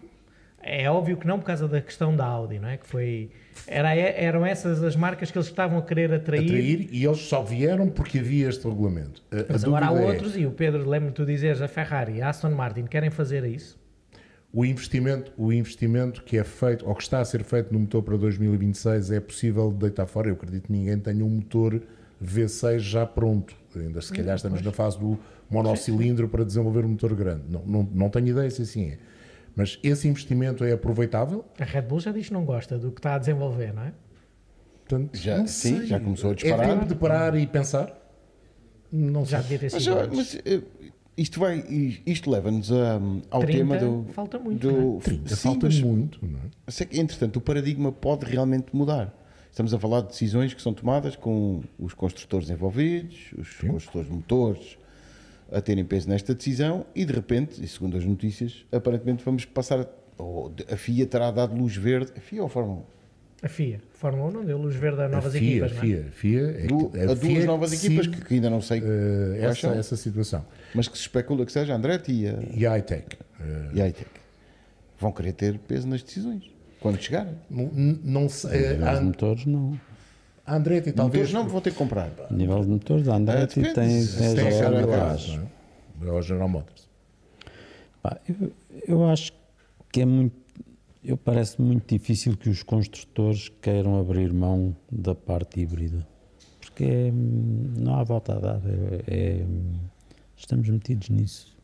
É 0.67 0.91
óbvio 0.91 1.19
que 1.19 1.27
não 1.27 1.39
por 1.39 1.45
causa 1.45 1.69
da 1.69 1.79
questão 1.81 2.17
da 2.17 2.25
Audi, 2.25 2.59
não 2.59 2.69
é? 2.69 2.79
Que 2.79 2.87
foi. 2.87 3.31
Era, 3.67 3.95
eram 3.95 4.47
essas 4.47 4.83
as 4.83 4.97
marcas 4.97 5.31
que 5.31 5.37
eles 5.37 5.47
estavam 5.47 5.79
a 5.79 5.83
querer 5.83 6.11
atrair. 6.13 6.45
Atrair 6.45 6.89
e 6.91 7.05
eles 7.05 7.19
só 7.19 7.43
vieram 7.43 7.89
porque 7.89 8.19
havia 8.19 8.49
este 8.49 8.67
regulamento. 8.67 9.23
A, 9.31 9.53
Mas 9.53 9.63
a 9.63 9.67
agora 9.67 9.89
há 9.89 9.93
é... 9.93 10.07
outros, 10.07 10.37
e 10.37 10.47
o 10.47 10.51
Pedro, 10.51 10.89
lembro-me 10.89 11.13
tu 11.13 11.27
dizeres, 11.27 11.61
a 11.61 11.69
Ferrari 11.69 12.15
e 12.15 12.23
a 12.23 12.31
Aston 12.31 12.51
Martin 12.51 12.85
querem 12.85 13.11
fazer 13.11 13.45
isso. 13.45 13.79
O 14.51 14.65
investimento, 14.65 15.33
o 15.37 15.53
investimento 15.53 16.23
que 16.23 16.39
é 16.39 16.45
feito, 16.45 16.89
ou 16.89 16.95
que 16.95 17.03
está 17.03 17.21
a 17.21 17.25
ser 17.25 17.45
feito 17.45 17.73
no 17.73 17.81
motor 17.81 18.03
para 18.03 18.17
2026, 18.17 19.11
é 19.11 19.21
possível 19.21 19.71
deitar 19.71 20.07
fora. 20.07 20.29
Eu 20.29 20.35
acredito 20.35 20.67
que 20.67 20.73
ninguém 20.73 20.99
tenha 20.99 21.25
um 21.25 21.29
motor 21.29 21.83
V6 22.25 22.79
já 22.79 23.05
pronto. 23.05 23.55
Ainda 23.77 24.01
se 24.01 24.13
calhar 24.13 24.37
estamos 24.37 24.63
pois. 24.63 24.67
na 24.67 24.73
fase 24.73 24.99
do 24.99 25.19
monocilindro 25.51 26.29
para 26.29 26.45
desenvolver 26.45 26.85
um 26.85 26.91
motor 26.91 27.15
grande. 27.15 27.43
Não, 27.51 27.63
não, 27.67 27.89
não 27.93 28.09
tenho 28.09 28.29
ideia 28.29 28.51
se 28.51 28.63
assim 28.63 28.91
é. 28.91 28.99
Mas 29.57 29.79
esse 29.83 30.09
investimento 30.09 30.65
é 30.65 30.73
aproveitável? 30.73 31.45
A 31.59 31.65
Red 31.65 31.83
Bull 31.83 32.01
já 32.01 32.11
diz 32.13 32.29
que 32.29 32.33
não 32.33 32.45
gosta 32.45 32.79
do 32.79 32.91
que 32.91 32.99
está 32.99 33.15
a 33.15 33.19
desenvolver, 33.19 33.73
não 33.73 33.83
é? 33.83 33.93
Portanto, 34.87 35.17
já, 35.17 35.47
sim, 35.47 35.79
sei. 35.79 35.87
já 35.87 36.01
começou 36.01 36.33
a 36.33 36.35
disparar. 36.35 36.69
É 36.69 36.75
tempo 36.75 36.87
de 36.87 36.95
parar 36.95 37.37
e 37.37 37.47
pensar? 37.47 38.01
Não 38.93 39.25
já 39.25 39.41
devia 39.41 39.59
ter 39.59 39.71
sido. 39.71 39.95
Mas, 39.95 40.17
mas 40.17 40.41
eh, 40.45 40.63
isto, 41.17 41.41
vai, 41.41 41.65
isto 42.05 42.31
leva-nos 42.31 42.71
ao 43.31 43.41
30, 43.41 43.47
tema 43.47 43.79
do. 43.79 44.07
Falta 44.13 44.39
muito. 44.39 44.69
Do, 44.69 44.99
é? 44.99 45.01
30 45.01 45.37
sim, 45.37 45.43
falta 45.43 45.69
muito. 45.71 46.19
Não 46.25 46.39
é? 46.41 46.99
Entretanto, 46.99 47.37
o 47.37 47.41
paradigma 47.41 47.93
pode 47.93 48.27
realmente 48.27 48.75
mudar. 48.75 49.15
Estamos 49.51 49.73
a 49.73 49.79
falar 49.79 50.01
de 50.01 50.09
decisões 50.09 50.53
que 50.53 50.61
são 50.61 50.75
tomadas 50.75 51.15
com 51.15 51.63
os 51.79 51.95
construtores 51.95 52.51
envolvidos, 52.51 53.33
os 53.39 53.57
Sim. 53.57 53.69
construtores 53.69 54.09
de 54.09 54.13
motores 54.13 54.79
a 55.53 55.61
terem 55.61 55.85
peso 55.85 56.09
nesta 56.09 56.35
decisão 56.35 56.87
e 56.95 57.05
de 57.05 57.13
repente, 57.13 57.63
e 57.63 57.69
segundo 57.69 57.97
as 57.97 58.05
notícias, 58.05 58.65
aparentemente 58.73 59.25
vamos 59.25 59.45
passar. 59.45 59.87
Ou 60.17 60.55
a 60.71 60.77
FIA 60.77 61.07
terá 61.07 61.31
dado 61.31 61.57
luz 61.57 61.77
verde. 61.77 62.13
A 62.17 62.21
FIA 62.21 62.41
ou 62.43 62.47
a 62.47 62.51
Fórmula 62.51 62.79
1? 63.43 63.47
A 63.47 63.49
FIA. 63.49 63.81
A 63.95 63.99
Fórmula 63.99 64.29
1 64.29 64.33
não 64.33 64.45
deu 64.45 64.59
luz 64.59 64.75
verde 64.77 65.03
a 65.03 65.09
novas 65.09 65.35
a 65.35 65.39
FIA, 65.39 65.51
equipas, 65.51 65.73
não 65.73 65.79
é? 65.79 65.81
FIA, 65.81 66.05
FIA, 66.13 66.41
é 66.41 66.67
Do, 66.67 66.93
a, 66.95 67.13
a 67.13 67.15
duas 67.15 67.45
novas 67.45 67.73
equipas 67.73 68.07
que, 68.07 68.25
que, 68.25 68.35
ainda 68.35 68.49
não 68.49 68.61
sei 68.61 68.81
uh, 68.81 69.35
essa, 69.41 69.69
essa 69.69 69.97
situação. 69.97 70.47
Mas 70.75 70.89
que 70.89 70.97
se 70.97 71.03
especula 71.03 71.45
que 71.45 71.53
seja 71.53 71.73
a 71.73 71.77
Andretti 71.77 72.13
e 72.13 72.29
a, 72.29 72.39
e 72.55 72.67
a 72.67 72.79
iTech. 72.79 73.17
Uh, 73.39 73.75
e 73.75 73.83
a 73.83 73.89
iTech. 73.89 74.11
Vão 74.99 75.13
querer 75.13 75.33
ter 75.33 75.59
peso 75.59 75.87
nas 75.87 76.03
decisões. 76.03 76.51
Quando 76.81 77.01
chegar. 77.01 77.27
Não, 77.51 77.71
não 78.05 78.29
sei. 78.29 78.77
A, 78.77 79.01
motores, 79.01 79.47
não. 79.47 79.79
A 80.47 80.57
Andretti 80.57 80.93
talvez. 80.93 81.31
Motores 81.31 81.33
não 81.33 81.49
vou 81.51 81.61
ter 81.61 81.71
que 81.71 81.77
comprar. 81.77 82.11
A 82.31 82.33
nível 82.33 82.61
de 82.61 82.69
motores, 82.69 83.09
a 83.09 83.17
Andretti 83.17 83.61
uh, 83.61 83.75
tem, 83.75 84.03
se 84.03 84.35
tem 84.35 84.47
a 84.47 84.51
General 84.51 84.87
Motors. 84.87 85.41
É? 86.03 86.11
Ou 86.11 86.23
General 86.23 86.49
Motors. 86.49 86.89
Pá, 88.03 88.21
eu, 88.29 88.53
eu 88.87 89.09
acho 89.09 89.33
que 89.91 90.03
é 90.03 90.05
muito. 90.05 90.37
Eu 91.03 91.17
parece 91.17 91.61
muito 91.61 91.95
difícil 91.95 92.37
que 92.37 92.49
os 92.49 92.63
construtores 92.63 93.51
queiram 93.61 93.99
abrir 93.99 94.33
mão 94.33 94.75
da 94.91 95.15
parte 95.15 95.61
híbrida. 95.61 96.07
Porque 96.61 96.85
é, 96.85 97.13
não 97.13 97.97
há 97.97 98.05
volta 98.05 98.35
a 98.35 98.39
dar. 98.39 98.61
É, 98.67 99.03
é, 99.07 99.47
estamos 100.37 100.69
metidos 100.69 101.09
nisso. 101.09 101.55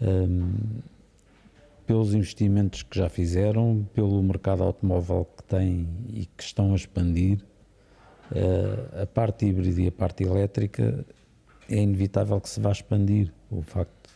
Um, 0.00 0.52
pelos 1.86 2.14
investimentos 2.14 2.82
que 2.82 2.98
já 2.98 3.08
fizeram, 3.08 3.86
pelo 3.94 4.22
mercado 4.22 4.62
automóvel 4.62 5.26
que 5.36 5.44
têm 5.44 5.86
e 6.08 6.26
que 6.26 6.42
estão 6.42 6.72
a 6.72 6.74
expandir, 6.74 7.44
uh, 8.34 9.02
a 9.02 9.06
parte 9.06 9.46
híbrida 9.46 9.80
e 9.80 9.88
a 9.88 9.92
parte 9.92 10.24
elétrica 10.24 11.04
é 11.68 11.76
inevitável 11.76 12.40
que 12.40 12.48
se 12.48 12.60
vá 12.60 12.72
expandir. 12.72 13.32
O 13.50 13.62
facto 13.62 14.10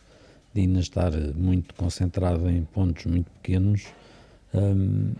de 0.53 0.61
ainda 0.61 0.79
estar 0.79 1.11
muito 1.35 1.73
concentrado 1.75 2.49
em 2.49 2.63
pontos 2.63 3.05
muito 3.05 3.29
pequenos 3.31 3.87
um, 4.53 5.13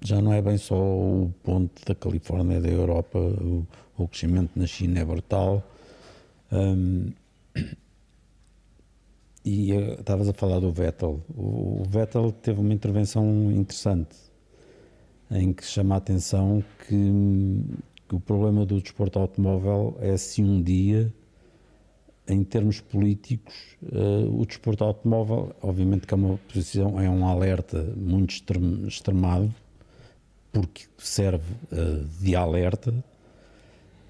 já 0.00 0.20
não 0.20 0.32
é 0.32 0.40
bem 0.40 0.56
só 0.56 0.76
o 0.76 1.32
ponto 1.42 1.84
da 1.84 1.94
Califórnia 1.94 2.60
da 2.60 2.68
Europa, 2.68 3.18
o, 3.18 3.66
o 3.96 4.08
crescimento 4.08 4.50
na 4.54 4.66
China 4.66 5.00
é 5.00 5.04
brutal. 5.04 5.62
Um, 6.52 7.12
e 9.44 9.72
uh, 9.72 10.00
estavas 10.00 10.28
a 10.28 10.32
falar 10.32 10.60
do 10.60 10.70
Vettel. 10.72 11.20
O, 11.36 11.82
o, 11.82 11.84
Vettel 11.88 12.32
teve 12.32 12.60
uma 12.60 12.72
intervenção 12.72 13.50
interessante 13.50 14.16
em 15.30 15.52
que 15.52 15.64
chama 15.64 15.94
a 15.94 15.98
atenção 15.98 16.62
que, 16.86 17.64
que 18.08 18.14
o 18.14 18.20
problema 18.20 18.64
do 18.64 18.80
desporto 18.80 19.18
automóvel 19.18 19.96
é 20.00 20.16
se 20.16 20.42
um 20.42 20.62
dia 20.62 21.12
em 22.28 22.42
termos 22.42 22.80
políticos, 22.80 23.54
uh, 23.82 24.40
o 24.40 24.44
desporto 24.44 24.82
automóvel, 24.82 25.54
obviamente 25.62 26.06
que 26.06 26.14
é 26.14 26.16
uma 26.16 26.36
posição, 26.52 27.00
é 27.00 27.08
um 27.08 27.26
alerta 27.26 27.82
muito 27.96 28.34
extremado, 28.88 29.54
porque 30.52 30.86
serve 30.98 31.54
uh, 31.70 32.04
de 32.20 32.34
alerta. 32.34 32.92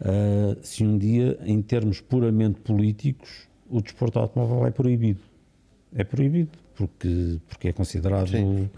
Uh, 0.00 0.56
se 0.62 0.82
um 0.82 0.96
dia, 0.96 1.38
em 1.44 1.60
termos 1.60 2.00
puramente 2.00 2.60
políticos, 2.60 3.46
o 3.68 3.82
desporto 3.82 4.18
automóvel 4.18 4.66
é 4.66 4.70
proibido. 4.70 5.20
É 5.94 6.02
proibido, 6.02 6.56
porque, 6.74 7.38
porque 7.48 7.68
é 7.68 7.72
considerado. 7.72 8.28
Sim 8.28 8.70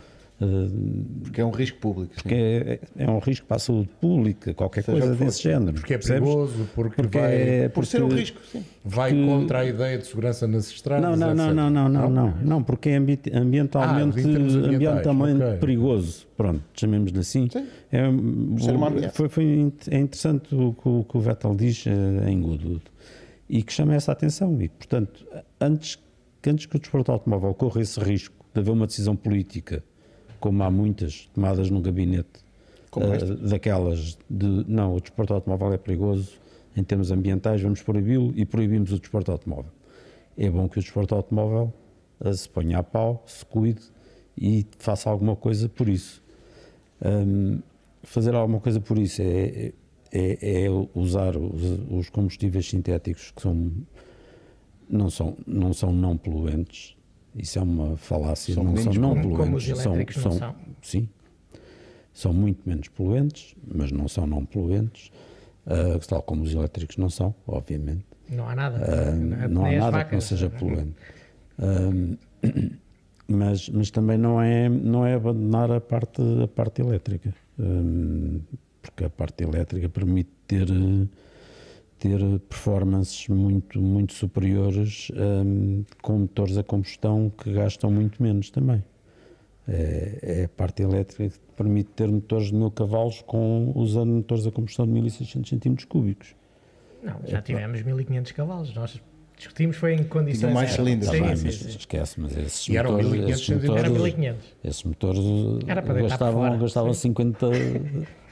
porque 1.22 1.40
é 1.40 1.44
um 1.44 1.50
risco 1.50 1.78
público. 1.78 2.14
Porque 2.14 2.34
é, 2.34 2.80
é, 2.96 3.10
um 3.10 3.18
risco 3.18 3.44
para 3.46 3.56
a 3.56 3.60
saúde 3.60 3.88
pública, 4.00 4.54
qualquer 4.54 4.84
Seja 4.84 4.98
coisa 4.98 5.14
desse 5.16 5.42
género. 5.42 5.72
Porque 5.72 5.94
é 5.94 5.98
perigoso, 5.98 6.68
porque, 6.76 7.02
porque 7.02 7.18
vai. 7.18 7.34
É, 7.34 7.68
por 7.68 7.84
ser 7.84 8.04
um 8.04 8.08
risco, 8.08 8.40
sim. 8.52 8.64
Vai 8.84 9.12
porque... 9.12 9.26
contra 9.26 9.58
a 9.60 9.64
ideia 9.64 9.98
de 9.98 10.06
segurança 10.06 10.46
nas 10.46 10.68
estradas. 10.70 11.02
Não, 11.02 11.16
não, 11.16 11.34
não, 11.34 11.52
não, 11.52 11.70
não, 11.70 11.88
não, 11.88 12.10
não, 12.10 12.34
não, 12.40 12.62
porque 12.62 12.90
é 12.90 12.96
ambientalmente, 12.96 13.74
ah, 13.74 14.68
ambientalmente 14.68 15.42
okay. 15.42 15.58
perigoso. 15.58 16.28
Pronto, 16.36 16.62
chamemos-lhe 16.72 17.18
assim. 17.18 17.48
Sim. 17.50 17.66
É, 17.90 18.08
o, 18.08 19.10
foi, 19.12 19.28
foi 19.28 19.72
é 19.90 19.98
interessante 19.98 20.54
o 20.54 20.72
que 20.72 21.16
o 21.16 21.20
Vettel 21.20 21.56
diz 21.56 21.84
eh, 21.84 22.30
em 22.30 22.40
Goodwood 22.40 22.84
e 23.48 23.60
que 23.60 23.72
chama 23.72 23.96
essa 23.96 24.12
atenção. 24.12 24.60
E, 24.62 24.68
portanto, 24.68 25.26
antes, 25.60 25.98
antes 26.46 26.66
que 26.66 26.76
o 26.76 26.78
desporto 26.78 27.10
automóvel 27.10 27.52
corra 27.54 27.80
esse 27.80 27.98
risco 27.98 28.36
de 28.54 28.60
haver 28.60 28.70
uma 28.70 28.86
decisão 28.86 29.16
política 29.16 29.82
como 30.40 30.62
há 30.62 30.70
muitas 30.70 31.28
tomadas 31.34 31.70
no 31.70 31.80
gabinete 31.80 32.40
uh, 32.96 33.48
daquelas 33.48 34.18
de 34.28 34.64
não, 34.66 34.94
o 34.94 35.00
desporto 35.00 35.34
automóvel 35.34 35.72
é 35.72 35.78
perigoso 35.78 36.38
em 36.76 36.84
termos 36.84 37.10
ambientais, 37.10 37.60
vamos 37.60 37.82
proibi-lo 37.82 38.32
e 38.36 38.44
proibimos 38.44 38.92
o 38.92 38.98
desporto 38.98 39.32
automóvel. 39.32 39.72
É 40.36 40.48
bom 40.48 40.68
que 40.68 40.78
o 40.78 40.82
desporto 40.82 41.14
automóvel 41.14 41.72
uh, 42.20 42.32
se 42.32 42.48
ponha 42.48 42.78
a 42.78 42.82
pau, 42.82 43.22
se 43.26 43.44
cuide 43.44 43.82
e 44.36 44.66
faça 44.78 45.10
alguma 45.10 45.34
coisa 45.34 45.68
por 45.68 45.88
isso. 45.88 46.22
Um, 47.04 47.60
fazer 48.02 48.34
alguma 48.34 48.60
coisa 48.60 48.80
por 48.80 48.98
isso 48.98 49.22
é, 49.22 49.72
é, 50.12 50.64
é 50.64 50.70
usar 50.94 51.36
os, 51.36 51.62
os, 51.90 52.10
combustíveis 52.10 52.68
sintéticos 52.68 53.30
que 53.30 53.42
são 53.42 53.70
não 54.88 55.10
são 55.10 55.36
não 55.46 55.72
são 55.72 55.92
não 55.92 56.16
poluentes 56.16 56.96
isso 57.38 57.58
é 57.58 57.62
uma 57.62 57.96
falácia. 57.96 58.54
São 58.54 58.64
não 58.64 58.76
são 58.76 58.92
não 58.92 59.14
poluentes. 59.14 59.36
Como 59.38 59.56
os 59.56 59.68
elétricos 59.68 60.22
são, 60.22 60.32
são, 60.32 60.54
Sim. 60.82 61.08
São 62.12 62.32
muito 62.32 62.68
menos 62.68 62.88
poluentes, 62.88 63.54
mas 63.66 63.92
não 63.92 64.08
são 64.08 64.26
não 64.26 64.44
poluentes. 64.44 65.10
Uh, 65.66 65.98
tal 66.06 66.22
como 66.22 66.42
os 66.42 66.52
elétricos 66.52 66.96
não 66.96 67.08
são, 67.08 67.34
obviamente. 67.46 68.04
Não 68.28 68.48
há 68.48 68.56
nada. 68.56 68.78
Uh, 68.78 69.48
não 69.48 69.64
há 69.64 69.72
nada 69.72 70.04
que 70.04 70.14
não 70.14 70.20
seja 70.20 70.50
poluente. 70.50 70.94
Uh, 71.58 72.18
mas, 73.28 73.68
mas 73.68 73.90
também 73.90 74.18
não 74.18 74.40
é, 74.40 74.68
não 74.68 75.06
é 75.06 75.14
abandonar 75.14 75.70
a 75.70 75.80
parte, 75.80 76.22
a 76.42 76.48
parte 76.48 76.82
elétrica. 76.82 77.32
porque 78.82 79.04
a 79.04 79.10
parte 79.10 79.44
elétrica 79.44 79.88
permite 79.88 80.30
ter 80.46 80.66
ter 81.98 82.20
performances 82.48 83.28
muito, 83.28 83.80
muito 83.80 84.12
superiores 84.12 85.10
um, 85.14 85.84
com 86.00 86.18
motores 86.20 86.56
a 86.56 86.62
combustão 86.62 87.30
que 87.36 87.52
gastam 87.52 87.90
muito 87.90 88.22
menos 88.22 88.50
também. 88.50 88.82
É, 89.66 90.18
é, 90.22 90.44
a 90.44 90.48
parte 90.48 90.82
elétrica 90.82 91.28
que 91.28 91.38
permite 91.54 91.90
ter 91.90 92.08
motores 92.08 92.46
de 92.46 92.54
1000 92.54 92.70
cavalos 92.70 93.22
com, 93.26 93.72
usando 93.74 94.10
motores 94.10 94.46
a 94.46 94.50
combustão 94.50 94.86
de 94.86 94.92
1600 94.92 95.52
cm3. 95.52 96.16
Não, 97.02 97.20
já 97.26 97.38
é, 97.38 97.42
tivemos 97.42 97.82
1500 97.82 98.32
cavalos. 98.32 98.74
Nós 98.74 99.02
discutimos 99.36 99.76
foi 99.76 99.94
em 99.94 100.04
condições... 100.04 100.40
Tinha 100.40 100.54
mais 100.54 100.70
cilindros. 100.70 101.10
Sim, 101.10 101.36
sim, 101.36 101.50
sim, 101.50 101.76
Esquece, 101.76 102.18
mas 102.18 102.36
esses 102.36 102.66
e 102.66 102.78
motores... 102.78 103.06
Eram 103.06 103.10
1500, 103.10 103.40
esses 103.40 103.48
motores, 103.50 103.84
era 103.84 103.90
1500. 103.90 104.56
Esses 104.64 104.82
motores 104.84 105.20
gastavam, 106.08 106.58
gastavam 106.58 106.94
50... 106.94 107.46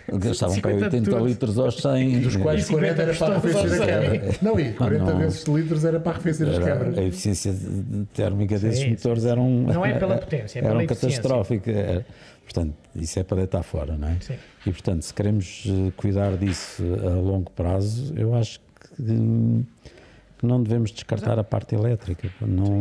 Gastavam 0.09 0.61
para 0.61 0.75
80 0.75 1.11
litros 1.19 1.59
aos 1.59 1.77
100. 1.77 2.21
Dos 2.21 2.37
quais 2.37 2.69
40 2.69 3.03
era 3.03 3.15
para 3.15 3.37
arrefecer 3.37 3.83
a 3.83 3.87
quebra. 3.87 4.35
Não, 4.43 4.61
e 4.61 4.73
40 4.73 5.05
não, 5.05 5.19
vezes 5.19 5.45
litros 5.45 5.85
era 5.85 5.99
para 5.99 6.13
arrefecer 6.13 6.49
as 6.49 6.59
quebras. 6.59 6.99
A 6.99 7.03
eficiência 7.03 7.55
térmica 8.15 8.59
desses 8.59 8.81
sim, 8.81 8.91
motores 8.91 9.23
sim. 9.23 9.29
eram. 9.29 9.49
Não 9.49 9.85
é 9.85 9.99
pela 9.99 10.17
potência, 10.19 10.59
é 10.59 10.63
pela 10.63 10.75
eram 10.77 10.87
catastróficas. 10.87 12.05
Portanto, 12.45 12.75
isso 12.95 13.19
é 13.19 13.25
para 13.25 13.39
deitar 13.39 13.63
fora, 13.65 13.97
não 13.97 14.09
é? 14.09 14.17
Sim. 14.21 14.35
E 14.65 14.71
portanto, 14.71 15.03
se 15.03 15.13
queremos 15.13 15.65
eh, 15.67 15.93
cuidar 15.97 16.37
disso 16.37 16.83
a 17.05 17.11
longo 17.11 17.51
prazo, 17.51 18.15
eu 18.17 18.35
acho 18.37 18.61
que 18.97 19.03
não 20.43 20.63
devemos 20.63 20.93
descartar 20.93 21.39
a 21.39 21.45
parte 21.45 21.75
elétrica. 21.75 22.31
Não, 22.41 22.79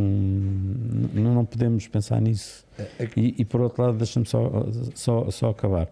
não, 1.14 1.34
não 1.34 1.46
podemos 1.46 1.88
pensar 1.88 2.22
nisso. 2.22 2.66
É, 2.78 2.84
é 3.00 3.10
e, 3.16 3.36
e 3.40 3.46
por 3.46 3.62
outro 3.62 3.82
lado, 3.82 3.98
deixa-me 3.98 4.26
só, 4.26 4.68
só, 4.94 5.32
só 5.32 5.50
acabar. 5.50 5.88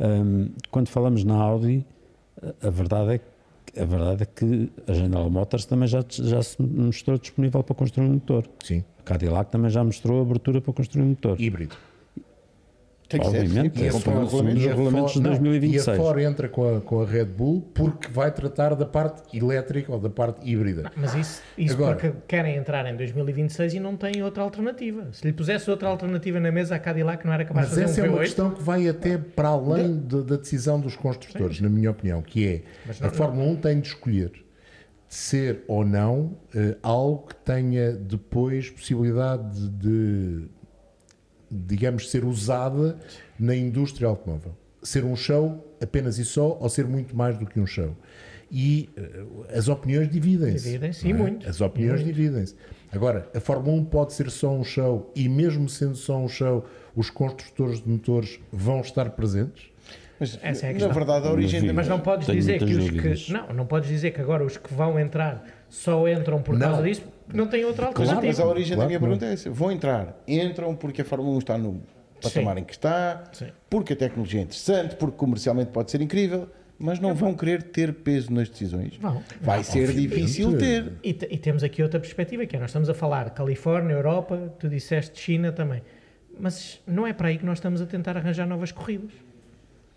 Um, 0.00 0.50
quando 0.70 0.88
falamos 0.88 1.24
na 1.24 1.34
Audi, 1.34 1.84
a 2.62 2.70
verdade 2.70 3.14
é 3.14 3.18
que 3.18 3.38
a 3.78 3.84
verdade 3.84 4.22
é 4.22 4.26
que 4.26 4.70
a 4.86 4.92
General 4.92 5.28
Motors 5.30 5.64
também 5.64 5.86
já, 5.86 6.04
já 6.08 6.42
se 6.42 6.60
mostrou 6.60 7.18
disponível 7.18 7.62
para 7.62 7.74
construir 7.74 8.06
um 8.06 8.14
motor. 8.14 8.48
Sim. 8.64 8.82
A 8.98 9.02
Cadillac 9.02 9.50
também 9.50 9.70
já 9.70 9.84
mostrou 9.84 10.22
abertura 10.22 10.60
para 10.60 10.72
construir 10.72 11.02
um 11.02 11.08
motor. 11.10 11.40
Híbrido. 11.40 11.76
Tem 13.08 13.18
que 13.18 13.26
Obviamente, 13.26 13.78
ser, 13.78 13.90
sim, 13.90 14.10
é 14.10 14.12
um 14.12 14.24
dos 14.24 14.64
regulamentos 14.64 15.14
de 15.14 15.20
2026. 15.22 15.86
E 15.86 15.90
a 15.90 15.96
Ford 15.96 16.20
entra 16.20 16.46
com 16.46 16.76
a, 16.76 16.80
com 16.82 17.00
a 17.00 17.06
Red 17.06 17.24
Bull 17.24 17.66
porque 17.72 18.06
vai 18.12 18.30
tratar 18.30 18.74
da 18.74 18.84
parte 18.84 19.34
elétrica 19.34 19.90
ou 19.90 19.98
da 19.98 20.10
parte 20.10 20.46
híbrida. 20.46 20.82
Não, 20.82 20.90
mas 20.94 21.14
isso, 21.14 21.42
isso 21.56 21.74
Agora, 21.74 21.96
porque 21.96 22.12
querem 22.28 22.56
entrar 22.56 22.84
em 22.84 22.94
2026 22.94 23.74
e 23.74 23.80
não 23.80 23.96
têm 23.96 24.22
outra 24.22 24.42
alternativa. 24.42 25.08
Se 25.12 25.26
lhe 25.26 25.32
pusesse 25.32 25.70
outra 25.70 25.88
alternativa 25.88 26.38
na 26.38 26.52
mesa, 26.52 26.74
a 26.74 26.78
Cadillac 26.78 27.24
não 27.24 27.32
era 27.32 27.46
capaz 27.46 27.68
de 27.68 27.70
fazer 27.70 27.82
Mas 27.82 27.90
essa 27.92 28.02
um 28.02 28.04
é 28.04 28.08
uma 28.10 28.18
questão 28.18 28.50
que 28.50 28.62
vai 28.62 28.86
até 28.86 29.16
para 29.16 29.48
além 29.48 29.96
de, 30.00 30.22
da 30.22 30.36
decisão 30.36 30.78
dos 30.78 30.94
construtores, 30.94 31.56
sim. 31.56 31.62
na 31.62 31.70
minha 31.70 31.90
opinião, 31.90 32.20
que 32.20 32.46
é 32.46 32.62
não, 33.00 33.08
a 33.08 33.10
Fórmula 33.10 33.50
1 33.52 33.56
tem 33.56 33.80
de 33.80 33.88
escolher 33.88 34.32
ser 35.08 35.64
ou 35.66 35.82
não 35.82 36.36
uh, 36.54 36.76
algo 36.82 37.28
que 37.28 37.36
tenha 37.36 37.92
depois 37.92 38.68
possibilidade 38.68 39.66
de 39.70 40.46
digamos, 41.50 42.10
ser 42.10 42.24
usada 42.24 42.98
na 43.38 43.54
indústria 43.54 44.08
automóvel. 44.08 44.54
Ser 44.82 45.04
um 45.04 45.16
show 45.16 45.76
apenas 45.82 46.18
e 46.18 46.24
só, 46.24 46.56
ou 46.60 46.68
ser 46.68 46.86
muito 46.86 47.16
mais 47.16 47.36
do 47.36 47.46
que 47.46 47.58
um 47.58 47.66
show. 47.66 47.96
E 48.50 48.88
uh, 48.96 49.44
as 49.54 49.68
opiniões 49.68 50.10
dividem-se. 50.10 50.64
Dividem-se, 50.64 51.10
é? 51.10 51.12
muito. 51.12 51.48
As 51.48 51.60
opiniões 51.60 52.04
dividem-se. 52.04 52.54
Agora, 52.90 53.28
a 53.34 53.40
Fórmula 53.40 53.76
1 53.76 53.84
pode 53.86 54.14
ser 54.14 54.30
só 54.30 54.50
um 54.50 54.64
show, 54.64 55.12
e 55.14 55.28
mesmo 55.28 55.68
sendo 55.68 55.96
só 55.96 56.18
um 56.18 56.28
show, 56.28 56.64
os 56.96 57.10
construtores 57.10 57.82
de 57.82 57.88
motores 57.88 58.40
vão 58.50 58.80
estar 58.80 59.10
presentes? 59.10 59.70
Mas, 60.18 60.38
Essa 60.42 60.66
é 60.66 60.70
a 60.70 60.78
na 60.78 60.88
verdade, 60.88 61.28
a 61.28 61.30
origem... 61.30 61.72
Mas, 61.72 61.86
não 61.86 62.00
podes 62.00 62.26
dizer 62.26 62.58
que 62.58 62.74
os 62.74 62.90
que... 62.90 63.32
Não, 63.32 63.52
não 63.52 63.66
podes 63.66 63.88
dizer 63.88 64.10
que 64.10 64.20
agora 64.20 64.44
os 64.44 64.56
que 64.56 64.72
vão 64.72 64.98
entrar 64.98 65.44
só 65.68 66.08
entram 66.08 66.42
por 66.42 66.58
não. 66.58 66.68
causa 66.68 66.82
disso, 66.82 67.02
não 67.32 67.46
tem 67.46 67.64
outra 67.64 67.86
alternativa. 67.86 68.20
Claro, 68.20 68.26
mas 68.26 68.40
a 68.40 68.46
origem 68.46 68.74
claro, 68.74 68.80
da 68.80 68.86
minha 68.86 69.00
pergunta 69.00 69.26
é 69.26 69.32
essa. 69.32 69.50
Vão 69.50 69.70
entrar, 69.70 70.22
entram 70.26 70.74
porque 70.74 71.02
a 71.02 71.04
Fórmula 71.04 71.34
1 71.36 71.38
está 71.38 71.58
no 71.58 71.82
patamar 72.20 72.56
Sim. 72.56 72.60
em 72.60 72.64
que 72.64 72.72
está, 72.72 73.24
Sim. 73.32 73.48
porque 73.68 73.92
a 73.92 73.96
tecnologia 73.96 74.40
é 74.40 74.42
interessante, 74.44 74.96
porque 74.96 75.16
comercialmente 75.16 75.70
pode 75.70 75.90
ser 75.90 76.00
incrível, 76.00 76.48
mas 76.78 76.98
não 77.00 77.14
vão 77.14 77.34
querer 77.34 77.62
ter 77.62 77.92
peso 77.92 78.32
nas 78.32 78.48
decisões. 78.48 78.96
Vão. 78.96 79.22
Vai 79.40 79.64
ser 79.64 79.92
difícil 79.92 80.56
ter. 80.56 80.92
E, 81.02 81.10
e, 81.10 81.38
temos 81.38 81.62
aqui 81.62 81.82
outra 81.82 81.98
perspectiva, 81.98 82.46
que 82.46 82.56
é, 82.56 82.58
nós 82.58 82.70
estamos 82.70 82.88
a 82.88 82.94
falar 82.94 83.30
Califórnia, 83.30 83.94
Europa, 83.94 84.54
tu 84.58 84.68
disseste 84.68 85.20
China 85.20 85.52
também, 85.52 85.82
mas 86.38 86.80
não 86.86 87.06
é 87.06 87.12
para 87.12 87.28
aí 87.28 87.38
que 87.38 87.44
nós 87.44 87.58
estamos 87.58 87.80
a 87.80 87.86
tentar 87.86 88.16
arranjar 88.16 88.46
novas 88.46 88.72
corridas. 88.72 89.10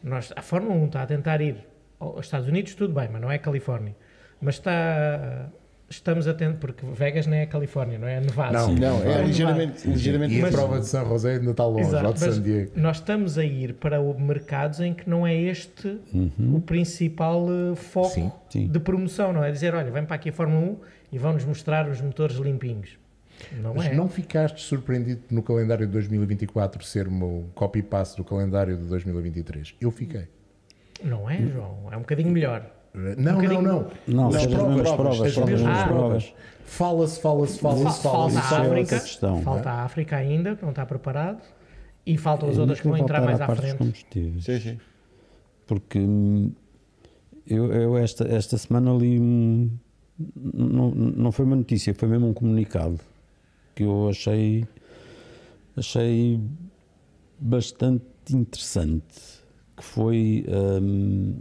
Nós, 0.03 0.33
a 0.35 0.41
Fórmula 0.41 0.73
1 0.75 0.85
está 0.85 1.03
a 1.03 1.05
tentar 1.05 1.41
ir 1.41 1.57
aos 1.99 2.25
Estados 2.25 2.47
Unidos, 2.47 2.73
tudo 2.73 2.93
bem, 2.93 3.07
mas 3.11 3.21
não 3.21 3.31
é 3.31 3.37
Califórnia. 3.37 3.95
Mas 4.41 4.55
está 4.55 5.51
estamos 5.91 6.27
atentos, 6.27 6.59
porque 6.59 6.85
Vegas 6.85 7.27
não 7.27 7.35
é 7.35 7.43
a 7.43 7.47
Califórnia, 7.47 7.99
não 7.99 8.07
é 8.07 8.17
a 8.17 8.21
Nevada. 8.21 8.57
Não, 8.57 8.73
não, 8.73 9.03
é, 9.03 9.19
é 9.19 9.23
ligeiramente, 9.23 9.87
ligeiramente. 9.87 10.33
E 10.33 10.41
a 10.41 10.47
prova 10.47 10.79
de 10.79 10.87
São 10.87 11.05
José 11.05 11.33
ainda 11.33 11.51
está 11.51 11.65
longe, 11.65 11.87
Exato, 11.87 12.03
lá 12.03 12.11
de 12.11 12.19
San 12.19 12.41
Diego. 12.41 12.71
Nós 12.75 12.97
estamos 12.97 13.37
a 13.37 13.43
ir 13.43 13.73
para 13.73 14.01
mercados 14.01 14.79
em 14.79 14.93
que 14.93 15.09
não 15.09 15.27
é 15.27 15.35
este 15.35 15.99
uhum. 16.13 16.55
o 16.55 16.61
principal 16.61 17.45
uh, 17.45 17.75
foco 17.75 18.09
sim, 18.09 18.31
sim. 18.49 18.67
de 18.67 18.79
promoção, 18.79 19.33
não 19.33 19.43
é 19.43 19.51
dizer, 19.51 19.75
olha, 19.75 19.91
vem 19.91 20.05
para 20.05 20.15
aqui 20.15 20.29
a 20.29 20.33
Fórmula 20.33 20.61
1 20.61 20.77
e 21.11 21.17
vão-nos 21.17 21.45
mostrar 21.45 21.89
os 21.89 21.99
motores 22.01 22.37
limpinhos. 22.37 22.97
Não 23.59 23.73
Mas 23.73 23.87
é. 23.87 23.93
não 23.93 24.07
ficaste 24.07 24.61
surpreendido 24.61 25.21
no 25.31 25.41
calendário 25.41 25.85
de 25.85 25.91
2024 25.91 26.83
ser 26.83 27.07
um 27.07 27.47
copy-paste 27.55 28.17
do 28.17 28.23
calendário 28.23 28.77
de 28.77 28.83
2023? 28.83 29.75
Eu 29.81 29.89
fiquei. 29.89 30.27
Não 31.03 31.29
é, 31.29 31.37
João? 31.47 31.89
É 31.91 31.97
um 31.97 32.01
bocadinho 32.01 32.29
melhor. 32.29 32.69
Não, 32.93 33.37
Um 33.37 33.41
não, 33.41 33.61
não. 33.61 33.87
Não, 34.07 34.29
Nas 34.31 34.45
provas, 34.47 34.91
provas, 34.91 35.21
as 35.21 35.37
mesmas 35.37 35.83
provas. 35.83 35.87
provas. 35.87 36.33
Fala-se, 36.65 37.19
fala-se, 37.21 37.59
Fa- 37.59 37.69
fala-se, 37.75 38.01
falta 38.01 38.29
fala-se. 38.39 38.53
a 38.53 38.57
é 38.57 38.67
África, 38.67 38.99
questão, 38.99 39.41
falta 39.41 39.63
não 39.63 39.71
é? 39.71 39.73
a 39.73 39.83
África 39.83 40.15
ainda, 40.17 40.55
que 40.55 40.61
não 40.63 40.69
está 40.71 40.85
preparado, 40.85 41.41
e 42.05 42.17
faltam 42.17 42.49
as 42.49 42.55
Eu 42.55 42.61
outras 42.61 42.79
que 42.81 42.87
vão 42.87 42.97
entrar 42.97 43.21
mais 43.21 43.39
à 43.39 43.43
à 43.43 43.47
parte 43.47 43.61
dos 43.61 43.69
frente. 43.69 43.77
combustíveis. 43.79 44.43
Sim, 44.45 44.59
sim. 44.59 44.77
porque 45.67 45.99
hum, 45.99 46.51
eu, 47.47 47.71
eu 47.73 47.97
esta, 47.97 48.25
esta 48.27 48.57
semana 48.57 48.91
li 48.93 49.19
um, 49.19 49.69
não, 50.35 50.91
não 50.91 51.31
foi 51.31 51.45
uma 51.45 51.55
notícia, 51.55 51.93
foi 51.93 52.07
mesmo 52.07 52.27
um 52.29 52.33
comunicado 52.33 52.99
que 53.75 53.83
eu 53.83 54.09
achei 54.09 54.65
achei 55.77 56.39
bastante 57.39 58.03
interessante 58.31 59.41
que 59.77 59.83
foi 59.83 60.45
hum, 60.81 61.35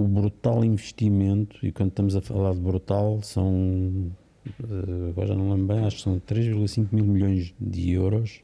o 0.00 0.04
brutal 0.04 0.64
investimento 0.64 1.64
e 1.66 1.72
quando 1.72 1.88
estamos 1.90 2.14
a 2.14 2.20
falar 2.20 2.54
de 2.54 2.60
brutal 2.60 3.20
são 3.22 4.10
eh, 4.46 5.08
agora 5.10 5.28
já 5.28 5.34
não 5.34 5.50
lembro 5.50 5.74
bem, 5.74 5.84
acho 5.84 5.96
que 5.96 6.02
são 6.02 6.20
3,5 6.20 6.88
mil 6.92 7.04
milhões 7.04 7.52
de 7.60 7.90
euros 7.92 8.40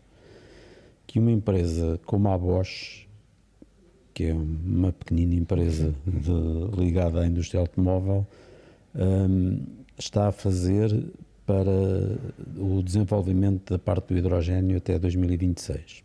que 1.07 1.19
uma 1.19 1.31
empresa 1.31 2.01
como 2.05 2.29
a 2.29 2.37
Bosch 2.37 3.05
que 4.13 4.25
é 4.25 4.33
uma 4.33 4.93
pequenina 4.93 5.35
empresa 5.35 5.93
de- 6.07 6.81
ligada 6.81 7.21
à 7.21 7.27
indústria 7.27 7.61
automóvel, 7.61 8.25
hum, 8.95 9.59
está 9.99 10.29
a 10.29 10.33
fazer 10.33 11.05
para 11.45 11.69
o 12.57 12.81
desenvolvimento 12.81 13.73
da 13.73 13.79
parte 13.79 14.15
do 14.15 14.19
hidrogênio 14.19 14.77
até 14.77 15.01
2026. 15.01 16.04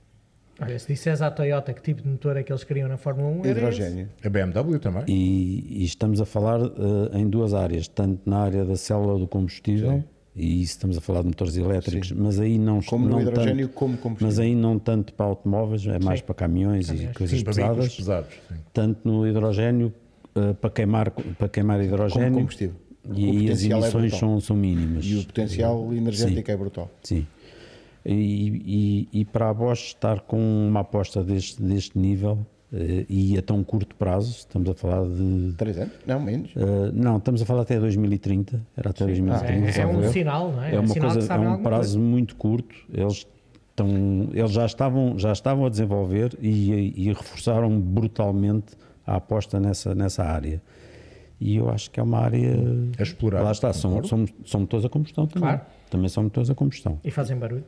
Olha, 0.61 0.77
se 0.77 0.87
disseres 0.87 1.21
à 1.21 1.31
Toyota 1.31 1.73
que 1.73 1.81
tipo 1.81 2.01
de 2.01 2.09
motor 2.09 2.35
é 2.37 2.43
que 2.43 2.51
eles 2.51 2.63
queriam 2.63 2.87
na 2.89 2.97
Fórmula 2.97 3.29
1, 3.29 3.39
era 3.39 3.49
esse. 3.49 3.51
Hidrogênio. 3.59 4.09
A 4.23 4.29
BMW 4.29 4.79
também. 4.79 5.03
E, 5.07 5.81
e 5.81 5.85
estamos 5.85 6.19
a 6.19 6.25
falar 6.25 6.59
eh, 6.61 7.17
em 7.19 7.27
duas 7.29 7.53
áreas, 7.53 7.87
tanto 7.87 8.21
na 8.29 8.39
área 8.39 8.65
da 8.65 8.75
célula 8.75 9.17
do 9.17 9.27
combustível, 9.27 10.03
e 10.35 10.61
isso 10.61 10.73
estamos 10.73 10.97
a 10.97 11.01
falar 11.01 11.21
de 11.21 11.27
motores 11.27 11.55
elétricos, 11.57 12.11
mas 12.11 12.39
aí 12.39 12.57
não 12.57 12.81
Como 12.81 13.07
não 13.07 13.17
no 13.17 13.21
hidrogênio, 13.21 13.67
tanto, 13.67 13.75
como 13.77 13.97
combustível. 13.97 14.27
mas 14.27 14.39
aí 14.39 14.55
não 14.55 14.77
tanto 14.77 15.13
para 15.13 15.25
automóveis, 15.25 15.85
é 15.87 15.97
mais 15.99 16.19
Sim. 16.19 16.25
para 16.25 16.35
caminhões, 16.35 16.87
Caminhões. 16.87 17.11
e 17.11 17.17
coisas 17.17 17.39
Sim, 17.39 17.45
pesadas, 17.45 17.95
pesados. 17.95 18.29
sim. 18.47 18.55
tanto 18.73 18.99
no 19.07 19.27
hidrogênio 19.27 19.93
eh, 20.35 20.53
para 20.53 20.69
queimar 20.69 21.11
para 21.11 21.49
queimar 21.49 21.77
Como 21.79 21.87
hidrogênio 21.89 22.33
combustível. 22.33 22.75
e 23.15 23.25
O 23.25 23.31
aí 23.31 23.51
as 23.51 23.63
é 23.63 23.65
emissões 23.67 23.91
brutal. 24.11 24.19
são, 24.19 24.39
são 24.39 24.55
mínimas. 24.55 25.05
E 25.05 25.15
o 25.15 25.25
potencial 25.25 25.93
energético 25.93 26.51
é 26.51 26.57
brutal. 26.57 26.91
Sim. 27.03 27.25
E, 28.05 29.07
e- 29.13 29.19
e 29.21 29.25
para 29.25 29.49
a 29.49 29.53
Bosch 29.53 29.87
estar 29.87 30.21
com 30.21 30.37
uma 30.39 30.79
aposta 30.81 31.23
deste, 31.23 31.61
deste 31.61 31.97
nível 31.99 32.39
eh, 32.73 33.05
e 33.09 33.37
a 33.37 33.41
tão 33.41 33.63
curto 33.63 33.95
prazo, 33.95 34.31
estamos 34.31 34.69
a 34.69 34.73
falar 34.73 35.05
de. 35.05 35.53
Três 35.57 35.77
anos? 35.77 35.93
Não, 36.07 36.19
menos. 36.19 36.51
eh, 36.55 36.91
não, 36.93 37.17
estamos 37.17 37.41
a 37.41 37.45
falar 37.45 37.61
até 37.63 37.79
2030. 37.79 38.61
Era 38.77 38.89
até 38.91 39.05
2030. 39.05 39.65
É, 39.65 39.69
é 39.69 39.71
salvo 39.71 39.99
um 39.99 40.11
sinal, 40.11 40.51
não 40.51 40.63
é? 40.63 40.75
É 40.75 40.79
uma 40.79 40.87
sinal 40.87 41.11
coisa, 41.11 41.27
que 41.27 41.33
é 41.33 41.37
um 41.49 41.63
prazo 41.63 41.99
muito 41.99 42.35
curto. 42.35 42.75
Eles, 42.93 43.27
estão, 43.69 44.29
eles 44.33 44.51
já, 44.51 44.65
estavam, 44.65 45.17
já 45.19 45.31
estavam 45.33 45.65
a 45.65 45.69
desenvolver 45.69 46.37
e, 46.41 46.93
e 46.95 47.07
reforçaram 47.13 47.79
brutalmente 47.79 48.75
a 49.05 49.15
aposta 49.17 49.59
nessa, 49.59 49.93
nessa 49.93 50.23
área. 50.23 50.61
E 51.41 51.55
eu 51.55 51.69
acho 51.69 51.89
que 51.91 51.99
é 51.99 52.03
uma 52.03 52.19
área. 52.19 52.53
A 52.97 53.03
explorar. 53.03 53.41
Lá 53.41 53.51
está, 53.51 53.71
são, 53.73 54.03
são, 54.03 54.25
são 54.45 54.61
motores 54.61 54.85
a 54.85 54.89
combustão 54.89 55.25
também. 55.25 55.49
Claro. 55.49 55.61
Também 55.89 56.09
são 56.09 56.23
motores 56.23 56.49
a 56.49 56.55
combustão. 56.55 56.99
E 57.03 57.09
fazem 57.09 57.37
barulho. 57.37 57.63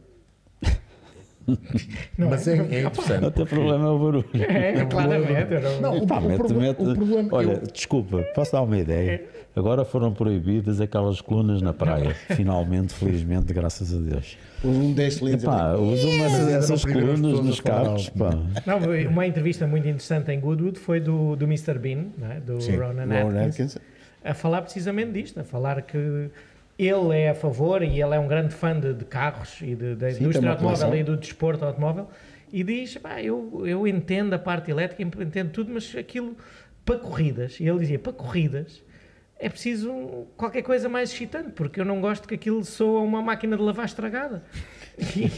Mas 2.18 2.48
é, 2.48 2.58
é 2.58 2.84
interessante. 2.84 3.32
Teu 3.32 3.46
problema 3.46 3.86
é 3.86 3.90
o 3.90 4.00
barulho. 4.00 4.26
É, 4.34 4.86
claramente. 4.86 5.54
eu 5.54 5.62
não- 5.62 5.82
Não, 5.82 5.98
o, 5.98 6.08
Pá, 6.08 6.20
o 6.20 6.22
mete- 6.28 6.38
problema- 6.38 6.62
mete- 6.68 6.82
o 6.82 6.96
problema. 6.96 7.30
olha, 7.32 7.52
eu- 7.54 7.72
desculpa, 7.72 8.24
posso 8.36 8.52
dar 8.52 8.62
uma 8.62 8.78
ideia? 8.78 9.24
Agora 9.56 9.84
foram 9.84 10.14
proibidas 10.14 10.80
aquelas 10.80 11.20
colunas 11.20 11.62
na 11.62 11.74
praia. 11.74 12.14
Finalmente, 12.36 12.94
felizmente, 12.94 13.52
graças 13.54 13.94
a 13.94 13.98
Deus. 14.00 14.38
Um 14.64 14.94
10 14.94 15.16
cilindros. 15.16 15.44
Pá, 15.44 15.74
usam 15.74 16.10
essas, 16.26 16.48
eram 16.48 16.58
essas 16.60 16.82
primeiras 16.84 17.20
colunas 17.20 17.46
nos 17.46 17.60
carros. 17.60 18.10
Pá. 18.10 18.30
Não, 18.66 18.78
uma 19.10 19.28
entrevista 19.28 19.68
muito 19.68 19.88
interessante 19.88 20.32
em 20.32 20.40
Goodwood 20.40 20.80
foi 20.80 21.00
do, 21.02 21.36
do 21.36 21.46
Mr. 21.46 21.78
Bean, 21.80 22.06
não 22.18 22.32
é? 22.32 22.40
do 22.40 22.62
Sim, 22.62 22.78
Ronan 22.78 23.06
Ron 23.06 23.28
Atkins, 23.30 23.46
Atkins. 23.50 23.78
a 24.24 24.34
falar 24.34 24.62
precisamente 24.62 25.12
disto, 25.12 25.40
a 25.40 25.44
falar 25.44 25.82
que 25.82 26.30
ele 26.78 27.16
é 27.16 27.30
a 27.30 27.36
favor 27.36 27.84
e 27.84 28.02
ele 28.02 28.16
é 28.16 28.20
um 28.20 28.28
grande 28.28 28.54
fã 28.54 28.80
de, 28.80 28.94
de 28.94 29.06
carros 29.06 29.60
e 29.62 29.76
da 29.76 30.12
indústria 30.12 30.52
automóvel 30.52 30.96
e 30.96 31.04
do 31.04 31.18
desporto 31.18 31.66
automóvel. 31.66 32.10
E 32.52 32.64
diz, 32.64 32.98
pá, 32.98 33.22
eu, 33.22 33.66
eu 33.66 33.88
entendo 33.88 34.34
a 34.34 34.40
parte 34.40 34.72
elétrica, 34.72 35.02
entendo 35.02 35.52
tudo, 35.52 35.72
mas 35.74 35.96
aquilo 35.96 36.36
para 36.84 36.98
corridas, 36.98 37.60
e 37.60 37.68
ele 37.68 37.80
dizia, 37.80 38.00
para 38.00 38.12
corridas 38.12 38.84
é 39.42 39.50
preciso 39.50 40.28
qualquer 40.38 40.62
coisa 40.62 40.88
mais 40.88 41.12
excitante, 41.12 41.50
porque 41.52 41.82
eu 41.82 41.86
não 41.86 42.00
gosto 42.00 42.28
que 42.28 42.36
aquilo 42.36 42.64
soa 42.64 43.02
uma 43.02 43.22
máquina 43.24 43.58
de 43.58 43.64
lavar 43.64 43.86
estragada. 43.86 44.44
E, 45.00 45.32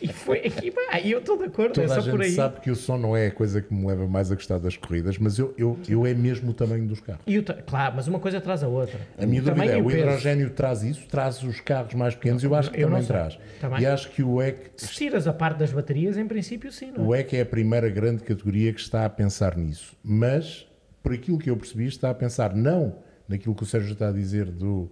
e 0.00 0.12
foi 0.12 0.38
aqui, 0.38 0.70
pá, 0.70 0.98
e 0.98 1.10
eu 1.10 1.18
estou 1.18 1.36
de 1.36 1.44
acordo, 1.44 1.74
Toda 1.74 1.86
é 1.86 1.98
a 1.98 2.00
só 2.00 2.10
por 2.10 2.22
gente 2.22 2.30
aí. 2.30 2.34
sabe 2.36 2.60
que 2.60 2.70
o 2.70 2.76
som 2.76 2.96
não 2.96 3.14
é 3.14 3.26
a 3.26 3.30
coisa 3.30 3.60
que 3.60 3.74
me 3.74 3.86
leva 3.86 4.06
mais 4.06 4.32
a 4.32 4.34
gostar 4.34 4.58
das 4.58 4.78
corridas, 4.78 5.18
mas 5.18 5.38
eu, 5.38 5.52
eu, 5.58 5.78
eu 5.88 6.06
é 6.06 6.14
mesmo 6.14 6.52
o 6.52 6.54
tamanho 6.54 6.86
dos 6.86 7.00
carros. 7.00 7.20
E 7.26 7.38
o 7.38 7.44
claro, 7.44 7.96
mas 7.96 8.08
uma 8.08 8.18
coisa 8.18 8.40
traz 8.40 8.62
a 8.62 8.68
outra. 8.68 8.98
A 9.18 9.26
minha 9.26 9.42
O 9.42 9.44
dúvida 9.44 9.66
é, 9.66 9.76
o 9.76 9.84
peso. 9.84 9.98
hidrogênio 9.98 10.50
traz 10.50 10.82
isso, 10.82 11.06
traz 11.06 11.42
os 11.42 11.60
carros 11.60 11.92
mais 11.92 12.14
pequenos, 12.14 12.42
eu 12.42 12.54
acho 12.54 12.70
que 12.70 12.80
Eu 12.80 12.88
também 12.88 13.04
traz. 13.04 13.38
Também. 13.60 13.80
E 13.82 13.86
acho 13.86 14.10
que 14.10 14.22
o 14.22 14.40
EC, 14.40 14.70
Se 14.76 14.88
tiras 14.94 15.28
a 15.28 15.34
parte 15.34 15.58
das 15.58 15.70
baterias, 15.72 16.16
em 16.16 16.26
princípio 16.26 16.72
sim, 16.72 16.90
não 16.96 17.04
é? 17.04 17.08
o 17.08 17.14
EC 17.14 17.34
é 17.34 17.40
a 17.42 17.46
primeira 17.46 17.90
grande 17.90 18.22
categoria 18.22 18.72
que 18.72 18.80
está 18.80 19.04
a 19.04 19.10
pensar 19.10 19.54
nisso. 19.54 19.94
Mas, 20.02 20.66
por 21.02 21.12
aquilo 21.12 21.36
que 21.38 21.50
eu 21.50 21.56
percebi, 21.58 21.84
está 21.86 22.08
a 22.08 22.14
pensar 22.14 22.54
não 22.54 23.09
naquilo 23.30 23.54
que 23.54 23.62
o 23.62 23.66
Sérgio 23.66 23.92
está 23.92 24.08
a 24.08 24.12
dizer 24.12 24.46
do, 24.46 24.90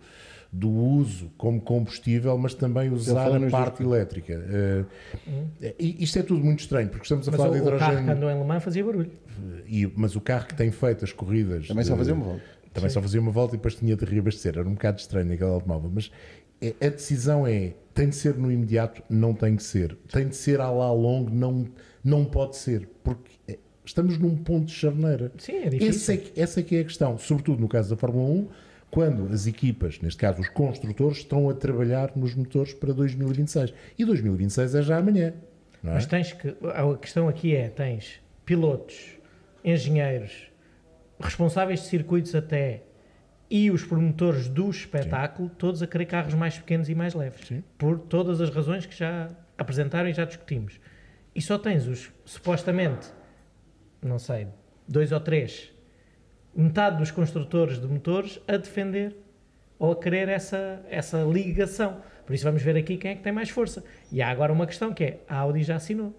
do 0.53 0.70
uso 0.70 1.30
como 1.36 1.61
combustível, 1.61 2.36
mas 2.39 2.55
também 2.55 2.91
usar 2.91 3.30
a 3.34 3.51
parte 3.51 3.82
elétrica. 3.82 4.41
E 5.78 6.03
isto 6.03 6.18
é 6.18 6.22
tudo 6.22 6.45
muito 6.45 6.61
estranho, 6.61 6.89
porque 6.89 7.03
estamos 7.05 7.28
a 7.28 7.30
Mas 7.30 7.41
falar 7.41 7.51
o, 7.51 7.55
de 7.55 7.61
o 7.61 7.64
carro 7.64 7.78
que 7.78 7.84
hidrogênio. 7.84 8.12
andou 8.12 8.30
em 8.30 8.39
Le 8.41 8.45
Mans 8.47 8.62
fazia 8.64 8.84
barulho. 8.84 9.11
E- 9.66 9.93
mas 9.97 10.16
o 10.16 10.20
carro 10.20 10.47
que 10.47 10.55
tem 10.55 10.70
feito 10.70 11.05
as 11.05 11.12
corridas. 11.12 11.68
Também 11.68 11.84
só 11.84 11.93
de- 11.93 11.99
fazia 11.99 12.14
uma 12.14 12.24
volta. 12.24 12.43
Também 12.72 12.91
só 12.91 13.03
fazia 13.03 13.20
uma 13.20 13.30
volta 13.30 13.55
e 13.55 13.59
depois 13.59 13.74
tinha 13.74 13.97
de 13.97 14.05
reabastecer. 14.05 14.55
Era 14.59 14.68
um 14.68 14.72
bocado 14.74 14.99
estranho 15.01 15.32
aquele 15.32 15.51
automóvel. 15.51 15.91
Mas 15.93 16.11
é- 16.61 16.74
a 16.80 16.89
decisão 16.89 17.47
é: 17.47 17.74
tem 17.95 18.09
de 18.09 18.14
ser 18.16 18.34
no 18.36 18.51
imediato? 18.53 19.03
Não 19.09 19.34
tem 19.34 19.57
que 19.57 19.62
ser. 19.62 19.97
Tem 20.12 20.28
de 20.28 20.36
ser 20.36 20.61
a 20.61 20.70
lá 20.70 20.93
longo? 20.93 21.30
Não, 21.30 21.66
não 22.05 22.24
pode 22.24 22.57
ser. 22.57 22.89
Porque 23.03 23.32
é- 23.49 23.59
estamos 23.89 24.18
num 24.18 24.36
ponto 24.36 24.66
de 24.66 24.72
charneira. 24.72 25.32
Sim, 25.39 25.57
é 25.57 25.68
difícil. 25.68 26.14
É 26.36 26.41
essa 26.41 26.61
é 26.61 26.62
que 26.62 26.76
é 26.76 26.80
a 26.80 26.84
questão. 26.84 27.18
Sobretudo 27.18 27.61
no 27.61 27.68
caso 27.68 27.91
da 27.91 27.97
Fórmula 27.97 28.28
1, 28.28 28.49
quando 28.91 29.32
as 29.32 29.47
equipas, 29.47 30.01
neste 30.01 30.18
caso 30.18 30.41
os 30.41 30.49
construtores, 30.49 31.18
estão 31.18 31.49
a 31.49 31.55
trabalhar 31.55 32.12
nos 32.14 32.34
motores 32.34 32.72
para 32.72 32.93
2026. 32.93 33.72
E 33.99 34.05
2026 34.05 34.74
é 34.74 34.82
já 34.82 34.99
amanhã. 34.99 35.28
É? 35.28 35.32
Mas 35.82 36.07
tens 36.07 36.32
que. 36.32 36.49
A 36.49 36.97
questão 36.97 37.28
aqui 37.28 37.55
é: 37.55 37.68
tens 37.68 38.20
pilotos, 38.45 39.18
engenheiros, 39.64 40.51
responsáveis 41.20 41.80
de 41.80 41.86
circuitos 41.86 42.34
até 42.34 42.82
e 43.51 43.70
os 43.70 43.82
promotores 43.84 44.49
do 44.49 44.68
espetáculo, 44.68 45.49
todos 45.49 45.82
a 45.82 45.86
querer 45.86 46.05
carros 46.05 46.34
mais 46.34 46.59
pequenos 46.59 46.89
e 46.89 46.95
mais 46.95 47.14
leves. 47.14 47.49
Sim. 47.49 47.64
Por 47.78 47.99
todas 47.99 48.41
as 48.41 48.51
razões 48.51 48.84
que 48.84 48.95
já 48.95 49.30
apresentaram 49.57 50.09
e 50.09 50.12
já 50.12 50.24
discutimos. 50.24 50.78
E 51.34 51.41
só 51.41 51.57
tens 51.57 51.86
os, 51.86 52.11
supostamente, 52.24 53.09
não 54.03 54.19
sei, 54.19 54.47
dois 54.87 55.13
ou 55.13 55.21
três, 55.21 55.71
metade 56.55 56.99
dos 56.99 57.11
construtores 57.11 57.81
de 57.81 57.87
motores 57.87 58.41
a 58.47 58.57
defender 58.57 59.17
ou 59.79 59.93
a 59.93 59.97
querer 59.97 60.29
essa, 60.29 60.83
essa 60.91 61.23
ligação. 61.23 62.01
Por 62.27 62.35
isso 62.35 62.45
vamos 62.45 62.63
ver 62.63 62.77
aqui 62.77 62.97
quem 62.97 63.13
é 63.13 63.15
que 63.15 63.23
tem 63.23 63.33
mais 63.33 63.49
força. 63.49 63.83
E 64.13 64.21
há 64.21 64.29
agora 64.29 64.53
uma 64.53 64.67
questão 64.67 64.93
que 64.93 65.05
é, 65.05 65.21
a 65.29 65.37
Audi 65.39 65.63
já 65.63 65.77
assinou. 65.77 66.15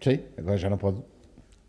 Sim, 0.00 0.20
agora 0.36 0.56
já 0.56 0.70
não 0.70 0.78
pode. 0.78 1.02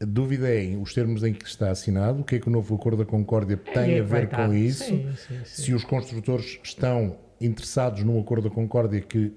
A 0.02 0.06
dúvida 0.06 0.48
é 0.48 0.64
em 0.64 0.82
os 0.82 0.94
termos 0.94 1.24
em 1.24 1.34
que 1.34 1.46
está 1.46 1.72
assinado, 1.72 2.22
o 2.22 2.24
que 2.24 2.36
é 2.36 2.40
que 2.40 2.48
o 2.48 2.52
novo 2.52 2.74
Acordo 2.76 3.04
da 3.04 3.06
Concórdia 3.06 3.58
tem 3.58 3.98
E 3.98 4.00
a 4.00 4.04
ver 4.04 4.30
com 4.30 4.54
isso, 4.54 4.86
Sim, 4.86 5.12
sim, 5.16 5.40
sim. 5.44 5.64
se 5.64 5.74
os 5.74 5.84
construtores 5.84 6.58
estão 6.64 7.18
interessados 7.42 8.04
num 8.04 8.20
Acordo 8.20 8.48
da 8.48 8.56
Concórdia 8.56 9.02
que 9.02 9.34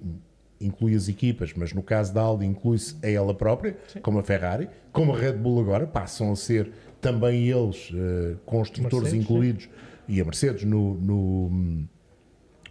inclui 0.62 0.94
as 0.94 1.08
equipas, 1.08 1.52
mas 1.56 1.72
no 1.72 1.82
caso 1.82 2.12
da 2.14 2.20
Audi 2.22 2.46
inclui-se 2.46 2.96
a 3.02 3.08
ela 3.08 3.34
própria, 3.34 3.76
como 4.02 4.18
a 4.18 4.22
Ferrari, 4.22 4.68
como 4.92 5.14
a 5.14 5.18
Red 5.18 5.34
Bull 5.34 5.60
agora, 5.60 5.86
passam 5.86 6.32
a 6.32 6.36
ser 6.36 6.70
também 7.00 7.48
eles 7.48 7.90
eh, 7.94 8.36
construtores 8.46 9.12
Mercedes, 9.12 9.24
incluídos, 9.24 9.68
e 10.08 10.20
a 10.20 10.24
Mercedes 10.24 10.64
no, 10.64 10.94
no, 10.94 11.84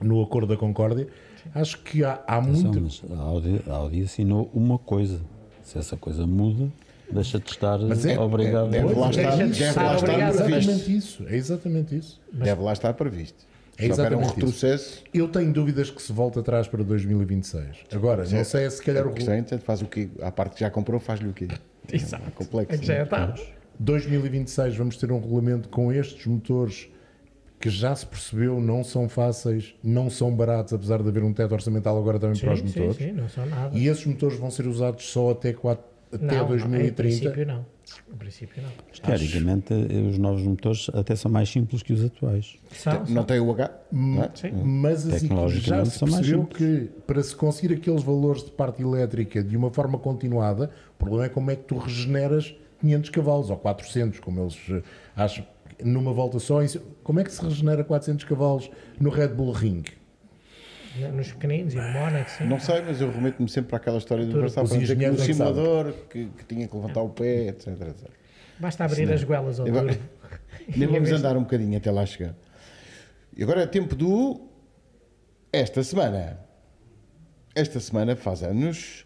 no 0.02 0.22
Acordo 0.22 0.48
da 0.48 0.58
Concórdia. 0.58 1.08
Acho 1.54 1.80
que 1.80 2.04
há, 2.04 2.22
há 2.28 2.38
Atenção, 2.38 2.72
muito... 2.72 2.82
mas 2.82 3.20
a 3.20 3.22
Audi, 3.22 3.62
a 3.68 3.74
Audi 3.74 4.04
assinou 4.04 4.50
uma 4.54 4.78
coisa. 4.78 5.20
Se 5.64 5.78
essa 5.78 5.96
coisa 5.98 6.26
muda, 6.26 6.72
deixa 7.12 7.39
de 7.39 7.50
estar 7.50 7.78
Mas 7.80 8.06
é- 8.06 8.20
obrigado. 8.20 8.70
Deve 8.70 8.94
lá 8.94 9.10
estar, 9.10 9.38
de 9.38 9.60
deve 9.60 9.80
lá 9.80 9.96
estar 9.96 10.06
previsto. 10.06 10.42
exatamente 10.42 10.96
isso, 10.96 11.26
é 11.28 11.36
exatamente 11.36 11.98
isso. 11.98 12.22
Deve 12.32 12.62
lá 12.62 12.74
estar 12.74 12.94
previsto. 12.94 13.46
É 13.82 13.88
um 13.88 13.92
exatamente 13.92 14.24
isso. 14.24 14.36
retrocesso, 14.36 15.04
Eu 15.14 15.28
tenho 15.28 15.52
dúvidas 15.52 15.90
que 15.90 16.02
se 16.02 16.14
volte 16.14 16.40
atrás 16.40 16.68
para 16.68 16.84
2026. 16.84 17.66
Agora, 17.92 18.24
não 18.28 18.44
sei 18.44 18.70
se 18.70 18.82
calhar 18.82 19.06
a 19.06 19.10
o 19.10 19.14
é, 19.14 19.58
faz 19.58 19.82
o 19.82 19.86
quê? 19.86 20.10
A 20.22 20.32
parte 20.32 20.56
que 20.56 20.60
já 20.62 20.70
comprou, 20.70 21.00
faz-lhe 21.00 21.30
o 21.30 21.34
quê? 21.34 21.48
Exato. 21.92 22.24
É 22.28 22.32
complexo. 22.32 22.76
É 22.76 22.78
que 22.78 22.86
já 22.86 22.94
não 22.94 23.02
é? 23.02 23.04
está. 23.04 23.36
2026 23.80 24.76
vamos 24.78 24.98
ter 24.98 25.12
um 25.12 25.20
regulamento 25.20 25.68
com 25.70 25.92
estes 25.92 26.26
motores 26.28 26.90
que 27.60 27.70
já 27.70 27.96
se 27.96 28.06
percebeu 28.06 28.60
não 28.60 28.84
são 28.84 29.08
fáceis, 29.08 29.76
não 29.84 30.10
são 30.10 30.36
baratos, 30.36 30.74
apesar 30.74 31.02
de 31.02 31.08
haver 31.08 31.24
um 31.24 31.32
teto 31.32 31.54
orçamental 31.54 31.98
agora 31.98 32.20
também 32.20 32.36
sim, 32.36 32.42
para 32.46 32.54
os 32.54 32.60
sim, 32.60 32.66
motores. 32.66 32.96
Sim, 32.96 33.12
não 33.12 33.30
são 33.30 33.46
nada. 33.46 33.78
E 33.78 33.88
esses 33.88 34.06
motores 34.06 34.38
vão 34.38 34.50
ser 34.50 34.68
usados 34.68 35.06
só 35.06 35.32
até, 35.32 35.54
4, 35.54 35.84
até 36.12 36.26
não, 36.26 36.48
2030. 36.48 36.90
Em 36.90 36.94
princípio 36.94 37.46
não. 37.46 37.66
Em 38.12 38.18
princípio 38.18 38.62
não. 38.62 38.70
Teoricamente, 39.04 39.74
os 39.74 40.18
novos 40.18 40.44
motores 40.44 40.89
até 40.94 41.16
são 41.16 41.32
mais 41.32 41.50
simples 41.50 41.82
que 41.84 41.94
os 41.94 42.04
atuais. 42.04 42.56
São, 42.72 43.04
Não 43.10 43.24
tem 43.24 43.39
o 43.39 43.52
H? 43.52 43.72
não 43.92 44.24
é? 44.24 44.30
Sim. 44.34 44.52
Mas 44.64 45.00
assim, 45.08 45.12
já 45.12 45.20
Tecnologicamente 45.20 45.89
se 45.92 46.00
percebeu 46.00 46.46
que 46.46 46.89
para 47.06 47.24
se 47.24 47.36
conseguir 47.36 47.74
aqueles 47.74 48.04
valores 48.04 48.44
de 48.44 48.52
parte 48.52 48.82
elétrica 48.82 49.44
de 49.44 49.56
uma 49.58 49.70
forma 49.72 49.98
continuada, 49.98 50.72
o 50.96 50.98
problema 51.00 51.26
é 51.26 51.30
como 51.30 51.52
é 51.52 51.56
que 51.56 51.64
tu 51.64 51.78
regeneras 51.78 52.56
500 52.82 53.10
cavalos 53.10 53.50
ou 53.50 53.58
400, 53.58 54.20
como 54.20 54.42
eles 54.42 54.58
eh, 54.70 54.82
acham, 55.16 55.46
numa 55.84 56.14
volta 56.14 56.39
só. 56.39 56.60
Como 57.04 57.20
é 57.20 57.24
que 57.24 57.32
se 57.32 57.42
regenera 57.44 57.84
400 57.84 58.26
cavalos 58.26 58.70
no 59.00 59.10
Red 59.10 59.30
Bull 59.30 59.52
Ring? 59.52 59.84
Nos 61.14 61.32
pequeninos 61.32 61.74
e 61.74 61.78
no 61.78 61.84
sim. 62.28 62.44
Não 62.46 62.60
sei, 62.60 62.82
mas 62.82 63.00
eu 63.00 63.12
remeto-me 63.12 63.48
sempre 63.48 63.70
para 63.70 63.78
aquela 63.78 63.98
história 63.98 64.26
do. 64.26 64.39
Verstappen 64.39 64.80
dizer 64.80 64.98
que 64.98 65.08
no 65.08 65.14
é 65.14 65.18
simulador 65.18 65.94
que, 66.10 66.26
que 66.26 66.46
tinha 66.46 66.68
que 66.68 66.76
levantar 66.76 67.02
o 67.02 67.10
pé, 67.10 67.48
etc. 67.48 67.68
etc. 67.68 68.10
Basta 68.60 68.86
abrir 68.86 69.12
as 69.12 69.24
goelas 69.24 69.60
ao 69.60 69.66
turbo. 69.66 69.98
Nem 70.76 70.88
vamos 70.89 71.12
andar 71.12 71.38
um 71.38 71.44
bocadinho 71.44 71.78
até 71.78 71.89
lá 71.89 72.06
chegar. 72.06 72.36
E 73.36 73.42
agora 73.44 73.64
é 73.64 73.68
tempo 73.68 73.96
do. 73.96 74.48
Esta 75.54 75.84
semana. 75.84 76.39
Esta 77.56 77.80
semana 77.80 78.16
faz 78.16 78.44
anos 78.44 79.06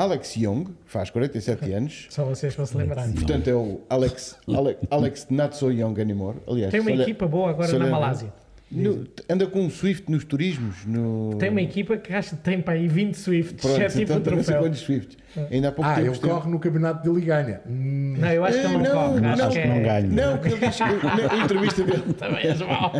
Alex 0.00 0.34
Young, 0.34 0.64
faz 0.86 1.10
47 1.10 1.72
anos. 1.74 2.06
Só 2.08 2.24
vocês 2.24 2.54
para 2.54 2.64
se 2.64 2.74
lembrarem. 2.74 3.12
Portanto, 3.12 3.48
é 3.48 3.54
o 3.54 3.82
Alex, 3.90 4.38
Alex, 4.48 4.80
Alex 4.90 5.26
Not 5.28 5.54
So 5.54 5.70
Young 5.70 6.00
Anymore. 6.00 6.38
Aliás, 6.48 6.70
Tem 6.70 6.80
uma 6.80 6.90
olha- 6.90 7.02
equipa 7.02 7.28
boa 7.28 7.50
agora 7.50 7.78
na 7.78 7.86
Malásia. 7.86 8.32
No- 8.70 9.06
anda 9.28 9.46
com 9.46 9.60
um 9.60 9.70
Swift 9.70 10.10
nos 10.10 10.24
turismos. 10.24 10.84
No... 10.86 11.36
Tem 11.38 11.50
uma 11.50 11.60
equipa 11.62 11.96
que 11.96 12.12
acho 12.12 12.36
que 12.36 12.42
tem 12.42 12.60
para 12.60 12.74
aí 12.74 12.86
20 12.88 13.14
Swifts. 13.14 13.60
Pronto, 13.60 13.80
é 13.82 13.88
tipo 13.88 14.02
então, 14.02 14.16
um 14.18 14.20
troféu. 14.20 14.74
Swifts. 14.74 15.16
Ainda 15.50 15.68
há 15.68 15.72
pouco 15.72 15.90
Ah, 15.90 15.94
tempo. 15.96 16.08
ele 16.10 16.18
corre 16.18 16.50
no 16.50 16.58
campeonato 16.58 17.02
dele 17.08 17.22
e 17.24 17.26
ganha. 17.26 17.60
Hum, 17.68 18.16
Não, 18.18 18.28
eu 18.32 18.44
acho 18.44 18.60
que 18.60 18.66
ele 18.66 18.74
não, 18.78 18.84
Eh, 18.84 18.90
corre. 18.90 19.26
Acho, 19.26 19.42
não, 19.42 19.50
que, 19.50 19.64
não 19.66 19.74
é... 19.76 19.80
ganha. 19.80 20.08
Não, 20.08 20.38
que 20.38 20.48
ele 20.48 20.58
diz 20.58 20.76
que 20.76 21.36
na 21.36 21.44
entrevista 21.44 21.82
dele. 21.84 22.02
Também 22.18 22.46
és 22.46 22.58
mau. 22.60 22.92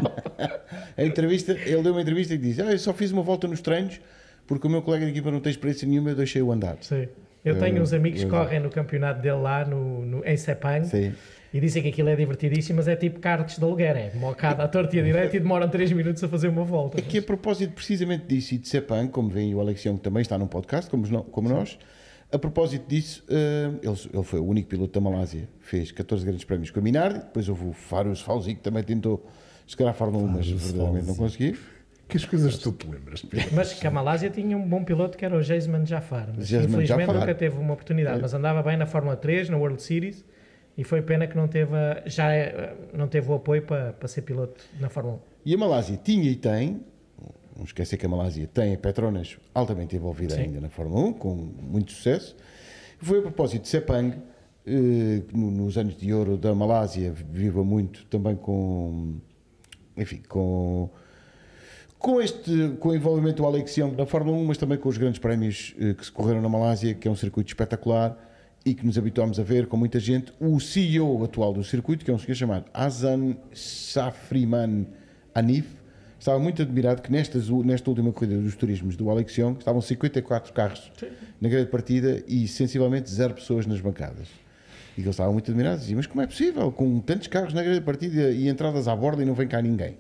A 0.97 1.05
entrevista, 1.05 1.53
ele 1.53 1.83
deu 1.83 1.93
uma 1.93 2.03
entrevista 2.03 2.37
que 2.37 2.43
diz: 2.43 2.59
Ah, 2.61 2.71
eu 2.73 2.79
só 2.79 2.93
fiz 2.93 3.11
uma 3.13 3.23
volta 3.23 3.47
nos 3.49 3.61
treinos 3.61 4.01
porque 4.47 4.67
o 4.67 4.71
meu 4.71 4.83
colega 4.83 5.05
de 5.05 5.11
equipa 5.13 5.31
não 5.31 5.41
tem 5.41 5.51
experiência 5.51 5.87
nenhuma, 5.87 6.11
eu 6.11 6.17
deixei-o 6.17 6.51
andar. 6.53 6.77
Sim. 6.81 7.07
Eu 7.45 7.59
tenho 7.59 7.81
uns 7.81 7.93
amigos 7.93 8.23
que 8.23 8.29
correm 8.29 8.61
no 8.61 8.69
campeonato 8.69 9.23
dele 9.23 9.37
lá 9.39 9.65
no, 9.65 10.05
no, 10.05 10.27
em 10.27 10.37
Sepang 10.37 10.85
Sim. 10.87 11.13
E 11.53 11.61
dizem 11.61 11.83
que 11.83 11.89
aquilo 11.89 12.09
é 12.09 12.17
divertidíssimo, 12.17 12.77
mas 12.77 12.89
é 12.89 12.95
tipo 12.95 13.19
cartes 13.19 13.59
de 13.59 13.65
aluguer, 13.65 13.97
é 13.97 14.13
mocada 14.15 14.63
à 14.63 14.69
torta 14.69 14.97
e 14.97 15.01
à 15.01 15.03
direita 15.03 15.37
e 15.37 15.41
demoram 15.41 15.69
3 15.69 15.93
minutos 15.93 16.23
a 16.23 16.29
fazer 16.29 16.49
uma 16.49 16.65
volta. 16.65 16.99
Aqui 16.99 17.19
a 17.19 17.23
propósito 17.23 17.73
precisamente 17.73 18.27
disso 18.27 18.55
e 18.55 18.59
de 18.59 18.69
Sepang, 18.69 19.09
como 19.11 19.29
vem 19.29 19.55
o 19.55 19.61
Alex 19.61 19.85
Young 19.85 19.99
também 19.99 20.23
está 20.23 20.39
num 20.39 20.47
podcast, 20.47 20.89
como, 20.91 21.25
como 21.25 21.49
nós, 21.49 21.79
a 22.33 22.39
propósito 22.39 22.87
disso, 22.89 23.25
eh, 23.29 23.71
ele, 23.83 23.97
ele 24.15 24.23
foi 24.23 24.39
o 24.39 24.47
único 24.47 24.69
piloto 24.69 24.93
da 24.93 25.01
Malásia, 25.01 25.49
fez 25.59 25.91
14 25.91 26.25
grandes 26.25 26.45
prémios 26.45 26.71
com 26.71 26.79
a 26.79 26.83
Minardi, 26.83 27.19
depois 27.19 27.49
houve 27.49 27.67
o 27.67 27.73
Farius 27.73 28.21
Fauzi 28.21 28.55
que 28.55 28.61
também 28.61 28.85
tentou 28.85 29.27
chegar 29.67 29.91
à 29.91 29.93
Fórmula 29.93 30.25
1, 30.25 30.29
mas 30.29 30.49
verdadeiramente 30.49 31.07
não 31.09 31.15
conseguiu. 31.17 31.57
que 32.09 32.17
as 32.17 32.25
coisas 32.25 32.59
tu 32.59 32.71
te 32.73 32.89
lembras. 32.89 33.23
Pedro. 33.23 33.49
Mas 33.55 33.73
que 33.73 33.87
a 33.87 33.91
Malásia 33.91 34.31
tinha 34.31 34.57
um 34.57 34.69
bom 34.69 34.85
piloto 34.85 35.19
que 35.19 35.25
era 35.25 35.37
o 35.37 35.43
Jaisman 35.43 35.85
Jafar. 35.87 36.29
Mas 36.37 36.47
Jaisman 36.49 36.71
infelizmente 36.71 37.07
Jafar. 37.07 37.21
nunca 37.21 37.35
teve 37.35 37.57
uma 37.57 37.73
oportunidade. 37.73 38.21
Mas 38.21 38.35
andava 38.35 38.63
bem 38.63 38.77
na 38.77 38.87
Fórmula 38.87 39.17
3, 39.17 39.49
na 39.49 39.57
World 39.57 39.83
Series. 39.83 40.25
E 40.81 40.85
foi 40.85 41.03
pena 41.03 41.27
que 41.27 41.37
não 41.37 41.47
teve, 41.47 41.75
já 42.07 42.33
é- 42.33 42.75
não 42.95 43.07
teve 43.07 43.31
o 43.31 43.35
apoio 43.35 43.61
para, 43.61 43.93
para 43.93 44.09
ser 44.09 44.23
piloto 44.23 44.65
na 44.81 44.89
Fórmula 44.89 45.17
1. 45.17 45.21
E 45.45 45.55
a 45.55 45.59
Malásia 45.59 46.01
tinha 46.03 46.31
e 46.31 46.35
tem, 46.35 46.81
não 47.55 47.65
esquecer 47.67 47.99
que 47.99 48.07
a 48.07 48.09
Malásia 48.09 48.47
tem 48.47 48.73
a 48.73 48.79
Petronas 48.79 49.37
altamente 49.55 49.95
envolvida 49.95 50.37
Sim. 50.37 50.41
ainda 50.41 50.59
na 50.59 50.71
Fórmula 50.71 51.09
1, 51.09 51.13
com 51.13 51.35
muito 51.35 51.93
sucesso. 51.93 52.35
Foi 52.99 53.19
a 53.19 53.21
propósito 53.21 53.61
de 53.65 53.69
Sepang, 53.69 54.17
eh, 54.67 55.21
nos 55.35 55.77
anos 55.77 55.99
de 55.99 56.15
ouro 56.15 56.39
da 56.39 56.55
Malásia 56.55 57.13
viva 57.13 57.63
muito 57.63 58.07
também 58.07 58.35
com, 58.35 59.17
enfim, 59.99 60.23
com, 60.31 60.89
com 61.99 62.23
este, 62.23 62.75
com 62.81 62.89
o 62.89 62.95
envolvimento 62.95 63.43
do 63.43 63.47
Alex 63.47 63.77
Young 63.77 63.97
na 63.99 64.07
Fórmula 64.07 64.35
1, 64.39 64.45
mas 64.47 64.57
também 64.57 64.79
com 64.79 64.89
os 64.89 64.97
grandes 64.97 65.19
prémios 65.19 65.75
eh, 65.79 65.93
que 65.93 66.07
se 66.07 66.11
correram 66.11 66.41
na 66.41 66.49
Malásia, 66.49 66.95
que 66.95 67.07
é 67.07 67.11
um 67.11 67.17
circuito 67.17 67.49
espetacular 67.51 68.30
e 68.65 68.75
que 68.75 68.85
nos 68.85 68.99
habituámos 68.99 69.41
a 69.41 69.43
ver 69.43 69.67
com 69.67 69.77
muita 69.77 69.99
gente. 69.99 70.33
O 70.39 70.61
CEO 70.61 71.25
atual 71.25 71.53
do 71.53 71.65
circuito, 71.65 72.05
que 72.05 72.11
é 72.11 72.15
um 72.15 72.19
senhor 72.19 72.35
chamado 72.35 72.67
Azan 72.75 73.37
Safriman 73.53 74.87
Anif, 75.35 75.67
estava 76.19 76.39
muito 76.39 76.61
admirado 76.61 77.01
que 77.01 77.11
nestas, 77.11 77.49
nesta 77.49 77.89
última 77.89 78.13
corrida 78.13 78.39
dos 78.39 78.55
turismos 78.55 78.97
do 78.97 79.09
Alex 79.09 79.37
Young 79.39 79.59
estavam 79.59 79.81
54 79.81 80.53
carros 80.53 80.93
na 81.41 81.49
grande 81.49 81.71
partida 81.71 82.23
e 82.29 82.47
sensivelmente 82.47 83.11
zero 83.11 83.35
pessoas 83.35 83.67
nas 83.67 83.81
bancadas. 83.81 84.29
E 84.93 84.97
que 84.97 85.01
eles 85.03 85.15
estavam 85.15 85.33
muito 85.33 85.51
admirados. 85.51 85.81
Diziam, 85.81 85.97
mas 85.97 86.07
como 86.07 86.21
é 86.21 86.27
possível? 86.27 86.71
Com 86.71 87.01
tantos 87.01 87.29
carros 87.29 87.55
na 87.55 87.63
grande 87.63 87.81
partida 87.81 88.31
e 88.31 88.49
entradas 88.49 88.87
à 88.87 88.95
borda 88.95 89.23
e 89.23 89.25
não 89.25 89.35
vem 89.35 89.49
cá 89.49 89.63
ninguém. 89.63 89.97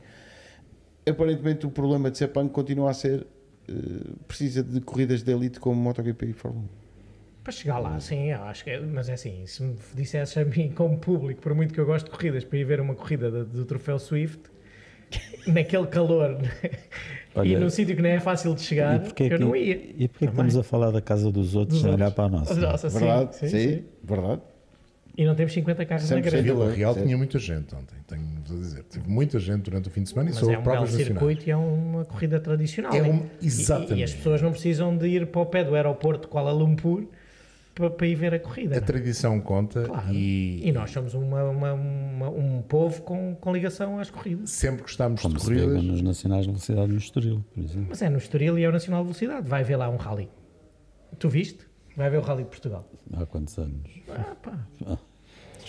Aparentemente 1.08 1.66
o 1.66 1.70
problema 1.70 2.10
de 2.10 2.18
Sepang 2.18 2.50
continua 2.50 2.90
a 2.90 2.94
ser 2.94 3.26
eh, 3.66 3.72
precisa 4.28 4.62
de 4.62 4.80
corridas 4.80 5.22
de 5.22 5.32
elite 5.32 5.58
como 5.58 5.80
MotoGP 5.80 6.26
e 6.26 6.32
Fórmula 6.34 6.66
1. 6.86 6.89
Para 7.42 7.52
chegar 7.52 7.78
lá, 7.78 7.98
sim, 8.00 8.30
eu 8.30 8.42
acho 8.44 8.62
que 8.64 8.70
é, 8.70 8.80
mas 8.80 9.08
é 9.08 9.14
assim, 9.14 9.46
se 9.46 9.62
me 9.62 9.74
dissesses 9.94 10.36
a 10.36 10.44
mim 10.44 10.70
como 10.74 10.98
público, 10.98 11.40
por 11.40 11.54
muito 11.54 11.72
que 11.72 11.80
eu 11.80 11.86
gosto 11.86 12.04
de 12.06 12.10
corridas, 12.10 12.44
para 12.44 12.58
ir 12.58 12.64
ver 12.64 12.80
uma 12.80 12.94
corrida 12.94 13.30
do, 13.30 13.44
do 13.46 13.64
troféu 13.64 13.98
Swift, 13.98 14.40
naquele 15.46 15.86
calor 15.86 16.38
e 16.42 17.38
Olha, 17.38 17.58
num 17.60 17.70
sítio 17.70 17.96
que 17.96 18.02
nem 18.02 18.12
é 18.12 18.20
fácil 18.20 18.54
de 18.54 18.60
chegar, 18.60 19.00
E 19.00 19.06
é 19.06 19.08
eu 19.32 19.38
que, 19.38 19.38
não 19.38 19.56
ia. 19.56 19.74
e 19.74 20.06
porquê 20.06 20.26
que 20.26 20.32
estamos 20.32 20.56
a 20.56 20.62
falar 20.62 20.90
da 20.90 21.00
casa 21.00 21.32
dos 21.32 21.54
outros 21.56 21.78
Dos 21.78 21.82
sem 21.82 21.94
olhar 21.94 22.10
para 22.10 22.24
a 22.24 22.28
nossa? 22.28 22.54
Nossa, 22.54 22.90
sim, 22.90 22.98
Verdade? 22.98 23.36
sim, 23.36 23.48
sim, 23.48 23.58
sim. 23.58 23.84
verdade. 24.04 24.42
E 25.16 25.24
não 25.24 25.34
temos 25.34 25.52
50 25.52 25.84
carros 25.86 26.08
na 26.08 26.16
100% 26.16 26.22
grelha. 26.22 26.42
Vila 26.42 26.70
Real 26.72 26.94
tinha 26.94 27.16
muita 27.16 27.38
gente 27.38 27.74
ontem, 27.74 27.96
tenho-vos 28.06 28.52
a 28.52 28.54
dizer. 28.54 28.82
Teve 28.84 29.08
muita 29.08 29.38
gente 29.38 29.62
durante 29.62 29.88
o 29.88 29.90
fim 29.90 30.02
de 30.02 30.08
semana 30.10 30.30
e 30.30 30.32
Mas 30.32 30.40
são 30.40 30.48
é 30.52 30.58
um 30.58 30.62
belo 30.62 30.62
provas 30.76 30.92
nacionais. 30.92 31.06
circuito 31.18 31.48
e 31.48 31.50
é 31.50 31.56
uma 31.56 32.04
corrida 32.04 32.38
tradicional. 32.38 32.94
É 32.94 33.00
né? 33.02 33.08
um- 33.10 33.26
E- 33.40 33.46
exatamente. 33.46 33.94
E, 34.00 34.04
as 34.04 34.14
pessoas 34.14 34.40
não 34.40 34.52
precisam 34.52 34.96
de 34.96 35.08
ir 35.08 35.26
para 35.26 35.40
o 35.40 35.46
pé 35.46 35.64
do 35.64 35.74
aeroporto 35.74 36.22
de 36.22 36.28
Kuala 36.28 36.52
Lumpur 36.52 37.06
para, 37.74 37.90
para 37.90 38.06
ir 38.06 38.14
ver 38.14 38.34
a 38.34 38.38
corrida. 38.40 38.76
A 38.76 38.80
né? 38.80 38.86
tradição 38.86 39.40
conta 39.40 39.84
Claro. 39.84 40.12
e, 40.12 40.60
E 40.66 40.72
nós 40.72 40.90
somos 40.90 41.14
uma, 41.14 41.44
uma- 41.44 41.72
uma- 41.72 42.28
um 42.30 42.62
povo 42.62 43.02
com, 43.02 43.34
com 43.36 43.52
ligação 43.52 43.98
às 43.98 44.10
corridas. 44.10 44.50
sempre 44.50 44.82
gostámos 44.82 45.22
Como 45.22 45.34
de 45.34 45.40
se 45.40 45.46
corridas. 45.46 45.82
nos 45.82 46.02
nacionais 46.02 46.42
de 46.44 46.48
velocidade 46.50 46.92
no 46.92 46.98
Estoril, 46.98 47.44
por 47.54 47.62
exemplo. 47.64 47.86
Mas 47.90 48.02
é 48.02 48.08
no 48.10 48.18
Estoril 48.18 48.58
e 48.58 48.64
é 48.64 48.68
o 48.68 48.72
Nacional 48.72 49.02
de 49.02 49.06
Velocidade. 49.08 49.48
Vai 49.48 49.64
ver 49.64 49.76
lá 49.76 49.88
um 49.88 49.96
rally. 49.96 50.28
Tu 51.18 51.28
viste? 51.28 51.66
Vai 51.96 52.08
ver 52.10 52.18
o 52.18 52.20
rally 52.22 52.44
de 52.44 52.48
Portugal. 52.50 52.88
Há 53.12 53.26
quantos 53.26 53.58
anos? 53.58 53.90
Ah, 54.08 54.34
pá. 54.42 54.58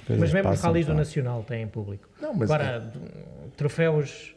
Coisas 0.08 0.20
Mas 0.20 0.34
mesmo 0.34 0.49
os 0.49 0.62
rallies 0.62 0.86
do. 0.88 0.93
Nacional 0.93 1.43
têm 1.43 1.68
público. 1.68 2.08
Não, 2.22 2.34
mas 2.34 2.49
Agora, 2.49 2.80
d- 2.80 2.99
troféus. 3.58 4.36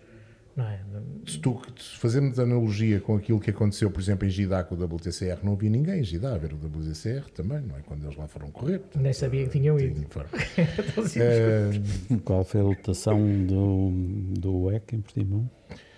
Não 0.56 0.64
é? 0.68 0.78
Se, 1.26 1.38
tu, 1.38 1.60
se 1.76 1.96
fazermos 1.98 2.38
analogia 2.38 3.00
com 3.00 3.16
aquilo 3.16 3.40
que 3.40 3.50
aconteceu, 3.50 3.90
por 3.90 4.00
exemplo, 4.00 4.24
em 4.26 4.30
Gidá 4.30 4.62
com 4.62 4.76
o 4.76 4.84
WTCR, 4.84 5.38
não 5.42 5.54
havia 5.54 5.68
ninguém 5.68 5.98
em 6.00 6.04
Gidá 6.04 6.32
a 6.34 6.38
ver 6.38 6.52
o 6.52 6.56
WTCR 6.56 7.28
também, 7.34 7.60
não 7.60 7.76
é? 7.76 7.80
Quando 7.84 8.04
eles 8.04 8.16
lá 8.16 8.28
foram 8.28 8.50
correr. 8.52 8.80
Nem 8.94 9.12
sabia 9.12 9.44
que 9.44 9.50
tinham 9.58 9.78
ido. 9.80 10.04
Eh, 11.16 11.70
Qual 12.24 12.44
foi 12.44 12.60
a 12.60 12.64
lotação 12.64 13.18
do, 13.46 13.90
do 14.38 14.62
WEC 14.64 14.94
em 14.96 15.00
Portimão? 15.00 15.50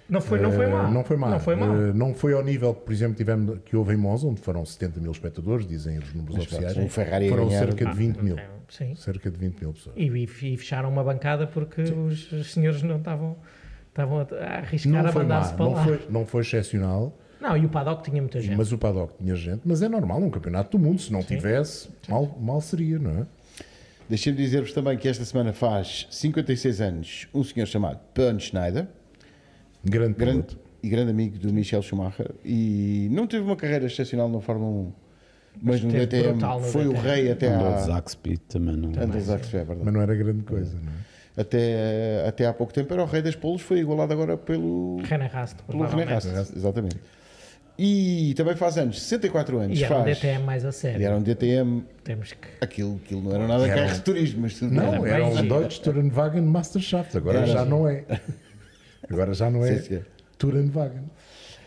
não, 0.08 0.20
foi, 0.20 0.40
não 0.40 0.50
foi 0.52 0.64
eh, 0.64 0.68
mal. 0.70 0.90
Não 0.92 1.04
foi 1.04 1.16
mal. 1.16 1.30
Não 1.30 1.40
foi 1.40 1.56
mal. 1.56 1.76
Eh, 1.76 1.92
não 1.92 2.14
foi 2.14 2.32
ao 2.32 2.42
nível 2.44 2.74
que, 2.74 2.84
por 2.84 2.92
exemplo, 2.92 3.14
tivemos, 3.16 3.58
que 3.64 3.76
houve 3.76 3.92
em 3.94 3.96
Monza, 3.96 4.26
onde 4.26 4.40
foram 4.40 4.64
70 4.64 5.00
mil 5.00 5.12
espectadores, 5.12 5.66
dizem 5.66 5.98
os 5.98 6.14
números 6.14 6.38
oficiais. 6.38 6.76
o 6.76 6.88
Ferrari 6.88 7.26
a 7.26 7.30
foram 7.30 7.48
ganhar- 7.48 7.66
cerca 7.66 7.86
de 7.86 7.96
20 7.96 8.16
mil. 8.22 8.38
É, 8.38 8.48
Sim. 8.68 8.94
Cerca 8.96 9.30
de 9.30 9.36
20 9.38 9.60
mil 9.60 9.72
pessoas. 9.72 9.94
E, 9.96 10.06
e- 10.08 10.24
e 10.24 10.56
fecharam 10.56 10.88
uma 10.88 11.04
bancada 11.04 11.46
porque 11.46 11.82
os, 11.82 12.32
os 12.32 12.52
senhores 12.52 12.82
não 12.82 12.96
estavam, 12.98 13.36
estavam 13.96 14.18
a, 14.20 14.44
arriscar 14.58 15.02
Não 15.02 15.10
a 15.10 15.12
mandar-se 15.12 15.54
para 15.54 15.64
não 15.64 15.72
lá. 15.72 15.84
foi, 15.84 16.06
não 16.10 16.26
foi 16.26 16.42
excepcional, 16.42 17.16
Não, 17.40 17.56
e 17.56 17.64
o 17.64 17.68
paddock 17.68 18.02
tinha 18.04 18.20
muita 18.20 18.40
gente. 18.40 18.56
mas 18.56 18.70
o 18.72 18.78
paddock 18.78 19.14
tinha 19.18 19.34
gente. 19.34 19.62
Mas 19.64 19.80
é 19.82 19.88
normal, 19.88 20.18
um 20.20 20.30
campeonato 20.30 20.76
do 20.76 20.82
mundo, 20.84 21.00
se 21.00 21.12
não 21.12 21.22
tivesse, 21.22 21.88
mal, 22.08 22.36
mal 22.40 22.60
seria, 22.60 22.98
não 22.98 23.10
é? 23.22 23.26
Deixem-me 24.08 24.38
dizer-vos 24.38 24.72
também 24.72 24.96
que 24.96 25.08
esta 25.08 25.24
semana 25.24 25.52
faz 25.52 26.06
56 26.10 26.80
anos 26.80 27.26
um 27.34 27.42
senhor 27.42 27.66
chamado 27.66 27.98
Bernd 28.14 28.40
Schneider, 28.40 28.86
Grande 29.84 30.14
grande 30.14 30.42
piloto. 30.42 30.58
e 30.82 30.88
grande 30.88 31.10
amigo 31.10 31.38
do 31.38 31.52
Michel 31.52 31.82
Schumacher, 31.82 32.30
e 32.44 33.08
não 33.10 33.26
teve 33.26 33.44
uma 33.44 33.56
carreira 33.56 33.86
excepcional 33.86 34.28
na 34.28 34.40
Fórmula 34.40 34.70
1, 34.70 34.92
mas, 35.62 35.80
no 35.82 35.90
teve 35.90 36.06
DTM 36.06 36.40
no 36.40 36.60
foi 36.60 36.86
o 36.86 36.90
DTM. 36.92 37.08
rei 37.08 37.32
até 37.32 37.48
Andou 37.54 37.68
à... 37.68 37.78
Zack 37.80 38.10
Speed 38.10 38.40
também 38.48 38.76
não. 38.76 38.90
Andou 38.90 39.20
Zack 39.20 39.46
Speed, 39.46 39.62
é 39.62 39.64
verdade. 39.64 39.80
Mas 39.84 39.94
não 39.94 40.00
era 40.02 40.14
grande 40.14 40.42
coisa, 40.42 40.76
não 40.76 40.92
é? 40.92 41.15
Até, 41.36 42.24
até 42.26 42.46
há 42.46 42.52
pouco 42.54 42.72
tempo 42.72 42.92
era 42.94 43.02
o 43.02 43.06
rei 43.06 43.20
das 43.20 43.34
polos, 43.36 43.60
foi 43.60 43.80
igualado 43.80 44.12
agora 44.12 44.36
pelo, 44.38 45.00
René 45.02 45.26
Rast, 45.26 45.56
pelo 45.66 45.84
René. 45.84 46.04
Rast, 46.04 46.28
exatamente. 46.56 46.96
E 47.78 48.32
também 48.34 48.56
faz 48.56 48.78
anos, 48.78 49.02
64 49.02 49.58
anos. 49.58 49.78
E 49.78 49.84
era 49.84 49.98
um 49.98 50.02
faz. 50.02 50.16
DTM 50.16 50.44
mais 50.44 50.64
a 50.64 50.72
sério. 50.72 50.98
E 50.98 51.04
era 51.04 51.14
um 51.14 51.22
DTM. 51.22 51.84
Temos 52.02 52.32
que. 52.32 52.48
Aquilo, 52.62 52.98
aquilo 53.04 53.22
não 53.22 53.34
era 53.34 53.46
nada 53.46 53.66
Era 53.66 53.74
carro 53.74 53.90
um- 53.90 53.94
de 53.94 54.00
turismo, 54.00 54.40
mas 54.40 54.54
tudo 54.58 54.72
Não, 54.74 55.02
bem. 55.02 55.12
era 55.12 55.26
um 55.26 55.46
Deutsche 55.46 55.80
Tourenwagen 55.82 56.40
Masterschaft, 56.42 57.14
agora 57.14 57.38
Era. 57.40 57.46
já 57.48 57.64
não 57.66 57.86
é. 57.86 58.04
Agora 59.08 59.34
já 59.34 59.48
não 59.50 59.64
é 59.64 59.76
Sim. 59.78 60.00
Tourenwagen. 60.38 61.04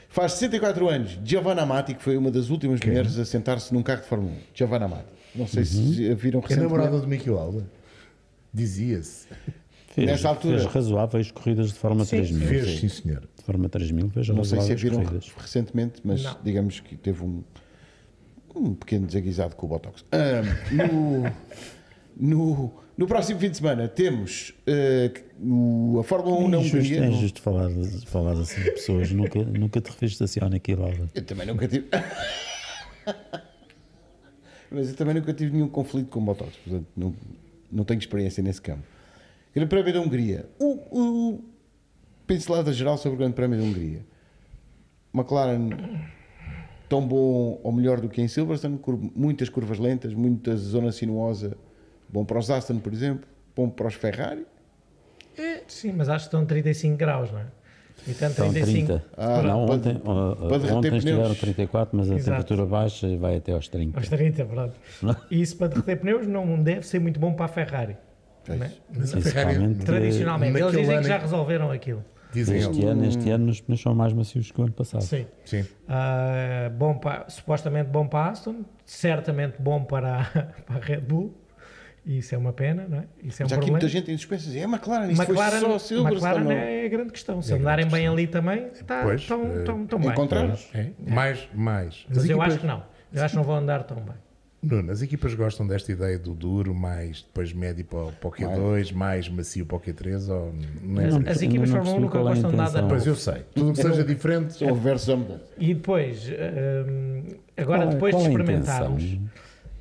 Faz 0.10 0.34
64 0.34 0.90
anos. 0.90 1.18
Giovanna 1.24 1.62
Amati, 1.62 1.94
que 1.94 2.02
foi 2.04 2.18
uma 2.18 2.32
das 2.32 2.50
últimas 2.50 2.80
mulheres 2.82 3.18
a 3.20 3.24
sentar-se 3.24 3.72
num 3.74 3.84
carro 3.84 4.02
de 4.02 4.08
Fórmula 4.08 4.32
1. 4.34 4.38
Giovanna 4.56 4.86
Amati. 4.86 5.06
Não 5.36 5.46
sei 5.48 5.64
se 5.64 6.14
viram 6.16 6.40
É 6.40 6.42
recentemente. 6.42 6.74
namorada 6.74 7.00
do 7.00 7.08
Mickey 7.08 7.30
Lauda. 7.30 7.64
Dizia-se. 8.54 9.28
Fez, 10.00 10.12
Nessa 10.12 10.30
altura. 10.30 10.60
fez 10.60 10.72
razoáveis 10.74 11.32
corridas 11.32 11.68
de 11.68 11.74
forma 11.76 12.06
Sim, 12.06 12.18
3000. 12.18 12.48
Fez, 12.48 12.80
sim 12.80 12.88
senhor. 12.90 13.22
De 13.38 13.44
forma 13.44 13.68
3000 13.70 14.10
fez 14.10 14.30
Não 14.30 14.36
sei 14.44 14.46
se 14.46 14.54
a 14.54 14.58
razoáveis 14.60 14.82
viram 14.82 15.04
corridas. 15.04 15.32
recentemente, 15.38 16.02
mas 16.04 16.24
Não. 16.24 16.38
digamos 16.44 16.80
que 16.80 16.96
teve 16.96 17.24
um, 17.24 17.44
um 18.56 18.74
pequeno 18.74 19.06
desaguisado 19.08 19.56
com 19.56 19.66
o 19.66 19.70
Botox. 19.70 20.06
Ah, 20.12 20.42
no, 20.72 21.24
no, 22.18 22.74
no 22.98 23.08
próximo 23.08 23.40
fim 23.40 23.50
de 23.50 23.58
semana 23.58 23.88
temos 23.88 24.54
o- 25.42 25.98
a 26.00 26.04
Fórmula 26.04 26.38
1 26.38 26.48
na 26.50 26.58
É 26.58 26.60
injusto, 26.62 26.78
Hungria. 26.78 27.04
é 27.06 27.10
injusto 27.10 27.42
falar, 27.42 27.70
falar 28.06 28.32
assim 28.34 28.62
de 28.62 28.72
pessoas. 28.72 29.12
nunca, 29.12 29.44
nunca 29.44 29.82
te 29.82 29.90
referiste 29.90 30.24
assim 30.24 30.40
ao 30.42 30.50
Niki 30.50 30.76
Lauda. 30.76 31.10
Eu 31.16 31.24
também 31.24 31.46
nunca 31.48 31.68
tive. 31.68 31.88
Mas 34.72 34.90
eu 34.90 34.96
também 34.96 35.16
nunca 35.16 35.34
tive 35.34 35.52
nenhum 35.52 35.68
conflito 35.68 36.10
com 36.10 36.20
o 36.20 36.24
Botox, 36.24 36.56
portanto 36.64 36.86
não, 36.96 37.14
não 37.72 37.84
tenho 37.84 37.98
experiência 37.98 38.44
nesse 38.44 38.62
campo. 38.62 38.84
Grande 39.60 39.70
Prémio 39.70 39.94
da 39.94 40.00
Hungria. 40.02 40.46
O, 40.60 40.74
o 40.92 41.44
pincelada 42.26 42.72
geral 42.72 42.98
sobre 42.98 43.16
o 43.16 43.20
Grande 43.20 43.34
Prémio 43.34 43.58
da 43.60 43.64
Hungria. 43.66 44.06
McLaren 45.14 45.70
tão 46.88 47.06
bom 47.08 47.60
ou 47.64 47.72
melhor 47.72 48.00
do 48.00 48.08
que 48.10 48.22
em 48.22 48.28
Silverstone, 48.28 48.78
cur- 48.78 49.00
muitas 49.16 49.50
curvas 49.50 49.78
lentas, 49.80 50.14
muita 50.14 50.56
zona 50.56 50.92
sinuosa. 50.92 51.58
Bom 52.08 52.26
para 52.26 52.40
os 52.40 52.50
Aston, 52.50 52.80
por 52.80 52.94
exemplo, 52.94 53.28
bom 53.56 53.70
para 53.70 53.88
os 53.88 53.94
Ferrari. 53.94 54.46
É, 55.38 55.62
sim, 55.68 55.92
mas 55.92 56.10
acho 56.10 56.26
que 56.26 56.36
estão 56.36 56.46
35 56.46 56.98
graus, 56.98 57.32
não 57.32 57.40
é? 57.40 57.46
E 58.08 58.12
Estão 58.12 58.32
35. 58.34 58.88
30. 58.88 59.06
Ah, 59.18 59.42
não, 59.42 59.66
para- 59.66 59.76
ontem, 59.76 59.96
para 60.00 60.58
derreter 60.58 60.74
ontem 60.74 60.90
pneus. 60.90 61.04
estiveram 61.06 61.36
34, 61.36 61.98
mas 61.98 62.10
a 62.10 62.14
Exato. 62.16 62.26
temperatura 62.26 62.66
baixa 62.66 63.18
vai 63.18 63.36
até 63.38 63.52
aos 63.52 63.68
30. 63.68 63.98
Aos 64.00 64.08
30, 64.08 64.46
pronto. 64.46 64.74
E 65.30 65.42
isso 65.42 65.58
para 65.58 65.68
derreter 65.68 65.98
pneus 66.00 66.26
não 66.26 66.62
deve 66.64 66.86
ser 66.88 67.00
muito 67.00 67.20
bom 67.20 67.34
para 67.34 67.46
a 67.46 67.50
Ferrari. 67.50 67.98
É? 68.48 68.72
Mas 68.96 69.14
a 69.14 69.22
Ferrari, 69.22 69.46
Principalmente- 69.56 69.86
Tradicionalmente. 69.86 70.58
Eles 70.60 70.72
dizem 70.72 70.86
que 70.88 70.94
ano- 70.94 71.08
já 71.08 71.18
resolveram 71.18 71.72
aquilo. 71.72 72.04
Dizem 72.32 72.58
Este 72.60 72.86
ano, 72.86 73.06
este 73.06 73.30
ano 73.32 73.50
os 73.50 73.60
pneus 73.60 73.82
são 73.82 73.96
mais 73.96 74.14
macios 74.14 74.52
que 74.52 74.62
o 74.62 74.64
ano 74.64 74.74
passado. 74.74 75.02
Sim. 75.02 75.26
Sim. 75.46 75.66
Ah, 75.88 76.70
bom 76.78 76.94
para, 76.96 77.28
supostamente 77.28 77.90
bom 77.90 78.08
para 78.08 78.20
a 78.26 78.30
Aston, 78.30 78.64
certamente 78.86 79.56
bom 79.60 79.84
para 79.84 80.22
a, 80.22 80.24
para 80.66 80.76
a 80.76 80.80
Red 80.80 81.02
Bull. 81.02 81.34
Isso 82.06 82.34
é 82.34 82.38
uma 82.38 82.54
pena, 82.54 82.88
não 82.88 83.00
é? 83.00 83.04
Isso 83.24 83.42
é 83.44 83.46
um 83.46 83.50
Já 83.50 83.56
problema. 83.58 83.78
muita 83.80 83.88
gente 83.90 84.12
em 84.12 84.18
suspensa. 84.18 84.56
É 84.58 84.62
McLaren, 84.64 85.12
isto 85.12 85.22
McLaren, 85.24 85.60
foi 85.60 85.70
só 85.70 85.80
Silverstone. 85.80 86.34
McLaren 86.34 86.44
não. 86.44 86.52
é 86.52 86.86
a 86.86 86.90
grande 86.90 87.12
questão. 87.12 87.42
Se 87.42 87.54
É 87.54 87.58
andarem 87.58 87.88
bem 87.88 88.08
ali 88.08 88.26
também, 88.28 88.68
tá, 88.88 89.02
Pois, 89.04 89.22
estão, 89.22 89.44
eh, 89.46 89.58
estão, 89.60 89.84
estão 89.84 90.00
bem. 90.00 90.10
Encontraram? 90.10 90.54
É. 90.74 90.90
Mais, 91.08 91.48
mais. 91.54 92.06
Mas 92.10 92.18
As 92.20 92.24
eu 92.26 92.32
equipas- 92.38 92.48
acho 92.54 92.60
que 92.62 92.68
não. 92.68 92.84
Eu 93.14 93.24
acho 93.24 93.32
que 93.34 93.38
não 93.38 93.44
vão 93.44 93.56
andar 93.56 93.84
tão 93.84 93.98
bem. 93.98 94.16
Nuno, 94.62 94.92
as 94.92 95.02
equipas 95.02 95.34
gostam 95.34 95.66
desta 95.66 95.90
ideia 95.92 96.20
do 96.20 96.34
duro, 96.34 96.76
mais 96.76 97.22
depois 97.22 97.54
médio 97.54 97.86
para, 97.86 98.00
o- 98.06 98.12
para 98.12 98.28
o 98.28 98.32
Q2, 98.32 98.92
mais 98.92 99.30
macio 99.30 99.66
para 99.66 99.78
o 99.78 99.80
Q3? 99.80 100.30
Ou 100.30 100.54
não 100.84 101.02
é 101.02 101.08
Não, 101.08 101.18
assim? 101.20 101.30
As 101.30 101.42
equipas 101.42 101.70
Fórmula 101.70 101.80
1 101.80 101.84
percebi 101.84 102.02
nunca 102.02 102.18
é 102.18 102.22
gostam 102.22 102.52
de 102.52 102.58
nada. 102.58 102.84
Pois 102.88 103.08
eu 103.08 103.16
sei. 103.16 103.36
Tudo 103.56 103.70
o 103.70 103.74
que 103.74 103.82
seja 103.82 104.04
diferente. 104.04 104.54
São 104.54 104.68
reversos 104.68 105.10
a 105.10 105.16
mudança. 105.16 105.44
E 105.58 105.74
depois, 105.74 106.28
hum, 106.30 107.24
agora 107.56 107.80
Qual 107.80 107.90
é- 107.90 107.94
depois 107.94 108.16
de 108.16 108.22
qual 108.22 108.24
é 108.24 108.28
a 108.28 108.30
experimentarmos, 108.30 109.18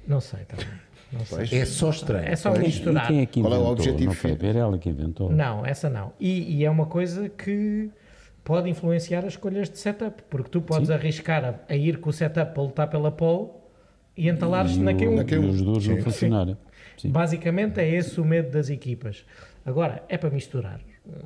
não 0.06 0.20
sei 0.20 0.40
também. 0.44 0.66
Não 1.12 1.24
sei. 1.24 1.58
É 1.58 1.64
só 1.64 1.90
estranho. 1.90 2.28
É 2.28 2.36
só 2.36 2.50
Pois. 2.50 2.62
E 2.62 2.66
misturar. 2.66 3.06
quem 3.08 3.20
é 3.22 3.26
que 3.26 3.40
Qual 3.40 3.52
é 3.54 3.58
o 3.58 3.64
objetivo 3.66 4.04
Não 4.10 4.12
foi? 4.14 4.36
Pirelli 4.36 4.78
que 4.78 4.90
inventou? 4.90 5.32
Não, 5.32 5.64
essa 5.66 5.88
não. 5.90 6.12
E, 6.20 6.56
e 6.58 6.64
é 6.64 6.70
uma 6.70 6.86
coisa 6.86 7.28
que 7.30 7.90
pode 8.44 8.68
influenciar 8.70 9.20
as 9.20 9.32
escolhas 9.32 9.68
de 9.68 9.78
setup, 9.78 10.22
porque 10.30 10.50
tu 10.50 10.60
podes 10.60 10.88
arriscar 10.90 11.44
a, 11.44 11.54
a 11.68 11.74
ir 11.74 11.98
com 11.98 12.10
o 12.10 12.12
setup 12.12 12.52
para 12.54 12.62
lutar 12.62 12.88
pela 12.88 13.10
pole 13.10 13.48
e 14.18 14.28
entalares-te 14.28 14.80
na 14.80 14.90
o- 14.90 14.94
Q1. 14.94 15.32
e 15.32 15.38
os 15.38 15.62
duros 15.62 15.86
não 15.86 15.96
funcionarem. 16.02 16.56
Basicamente 17.04 17.78
é 17.80 17.88
esse 17.88 18.20
o 18.20 18.24
medo 18.24 18.50
das 18.50 18.68
equipas. 18.68 19.24
Agora, 19.64 20.02
é 20.08 20.18
para 20.18 20.30
misturar. 20.30 20.80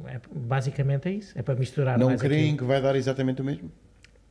É- 0.06 0.20
basicamente 0.34 1.08
é 1.08 1.12
isso. 1.12 1.32
É 1.36 1.42
para 1.42 1.54
misturar 1.54 1.98
Não 1.98 2.08
mais 2.08 2.20
creem 2.20 2.42
aquilo. 2.44 2.58
que 2.58 2.64
vai 2.64 2.80
dar 2.82 2.94
exatamente 2.94 3.40
o 3.40 3.44
mesmo? 3.44 3.70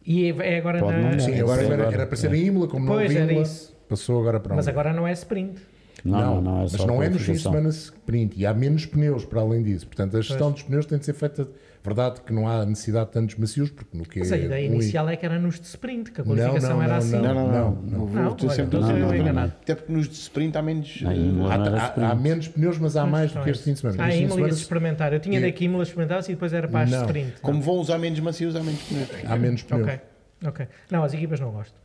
E 0.06 0.26
é 0.32 0.56
é 0.56 0.58
agora 0.58 0.80
Pode 0.80 0.98
na... 0.98 1.12
não. 1.12 1.20
Sim, 1.20 1.32
É, 1.34 1.40
agora 1.42 1.60
sim, 1.62 1.66
era, 1.66 1.74
agora. 1.82 1.94
era 1.96 2.08
para 2.08 2.16
ser 2.18 2.34
em 2.34 2.46
Imola, 2.46 2.68
como 2.68 2.86
não 2.86 2.94
Pois, 2.94 3.16
era 3.16 3.26
Imola, 3.32 3.46
isso. 3.46 3.76
passou 3.90 4.20
agora 4.22 4.40
para 4.40 4.56
Mas 4.56 4.68
agora 4.68 4.94
não 4.94 5.08
é 5.08 5.12
sprint. 5.14 5.60
Não, 6.04 6.20
não, 6.20 6.42
não, 6.42 6.58
é 6.60 6.62
mas 6.64 6.86
não 6.86 7.04
é 7.04 7.10
nos 7.10 7.22
fins 7.22 7.38
de 7.38 7.44
semana 7.44 7.70
sprint 7.70 8.40
e 8.40 8.46
há 8.46 8.54
menos 8.54 8.86
pneus 8.88 9.24
para 9.26 9.42
além 9.42 9.62
disso. 9.62 9.86
Portanto, 9.88 10.18
a 10.18 10.22
gestão 10.22 10.52
dos 10.52 10.64
pneus 10.64 10.86
tem 10.86 10.98
de 10.98 11.06
ser 11.06 11.14
feita. 11.14 11.48
Verdade 11.84 12.22
que 12.22 12.32
não 12.32 12.48
há 12.48 12.64
necessidade 12.64 13.08
de 13.08 13.12
tantos 13.14 13.36
macios, 13.36 13.72
porque 13.72 13.98
no 13.98 14.04
que 14.04 14.20
Mas 14.20 14.32
a 14.32 14.38
ideia 14.38 14.68
inicial 14.68 15.10
é 15.10 15.16
que 15.16 15.26
era 15.26 15.40
nos 15.40 15.60
de 15.60 15.66
sprint, 15.66 16.12
que 16.12 16.22
a 16.22 16.24
Não, 16.24 16.36
qualificação 16.36 16.76
não, 16.76 16.84
era 16.84 16.92
não, 16.92 16.98
assim. 17.00 17.12
Não, 17.16 17.22
não, 17.22 17.34
não. 17.34 17.72
Não, 17.72 18.06
não. 18.08 18.38
não. 18.38 18.50
sempre 18.50 18.78
enganado. 19.18 19.54
Até 19.62 19.74
porque 19.74 19.92
nos 19.92 20.08
de 20.08 20.14
sprint 20.14 20.56
há 20.58 20.62
menos. 20.62 21.02
Não, 21.02 21.12
eh, 21.12 21.56
Há, 21.56 22.02
há- 22.06 22.12
há 22.12 22.16
menos 22.16 22.48
pneus, 22.50 22.78
mas 22.78 22.96
há 22.96 23.06
mais 23.06 23.32
do 23.32 23.42
que 23.42 23.50
este 23.50 23.64
fim 23.64 23.74
de 23.74 23.80
semana. 23.80 24.12
De 24.12 24.18
Imola 24.22 24.50
experimentar. 24.50 25.12
Eu 25.12 25.20
tinha 25.20 25.40
E- 25.40 25.42
daqui 25.42 25.66
Imola 25.66 25.84
experimentar 25.84 26.22
e 26.24 26.28
depois 26.28 26.54
era 26.54 26.68
para 26.68 26.82
as 26.82 26.92
Não. 26.92 27.02
sprint. 27.02 27.42
Como 27.42 27.60
vão 27.62 27.76
usar 27.78 27.98
menos 27.98 28.20
macios, 28.20 28.56
há 28.56 28.62
menos 28.62 28.82
pneus. 28.84 29.10
há 29.26 29.36
menos 29.36 29.64
pneus. 29.64 29.84
Ok, 29.88 30.00
ok. 30.46 30.68
Não, 30.92 31.04
as 31.04 31.14
equipas 31.16 31.40
não 31.40 31.50
gostam. 31.52 31.82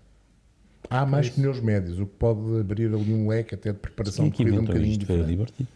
Há 0.90 1.04
mais 1.06 1.28
pneus 1.30 1.58
médios, 1.60 1.98
o 1.98 2.06
que 2.06 2.14
pode 2.18 2.60
abrir 2.60 2.86
ali 2.94 3.12
um 3.12 3.26
leque 3.28 3.54
até 3.54 3.72
de 3.72 3.78
preparação 3.78 4.26
é 4.26 4.30
de 4.30 4.36
corrida 4.36 4.60
um 4.60 4.64
bocadinho 4.64 4.92
isto? 4.92 5.06
Foi 5.06 5.16
diferente. 5.16 5.30
Liberty? 5.30 5.66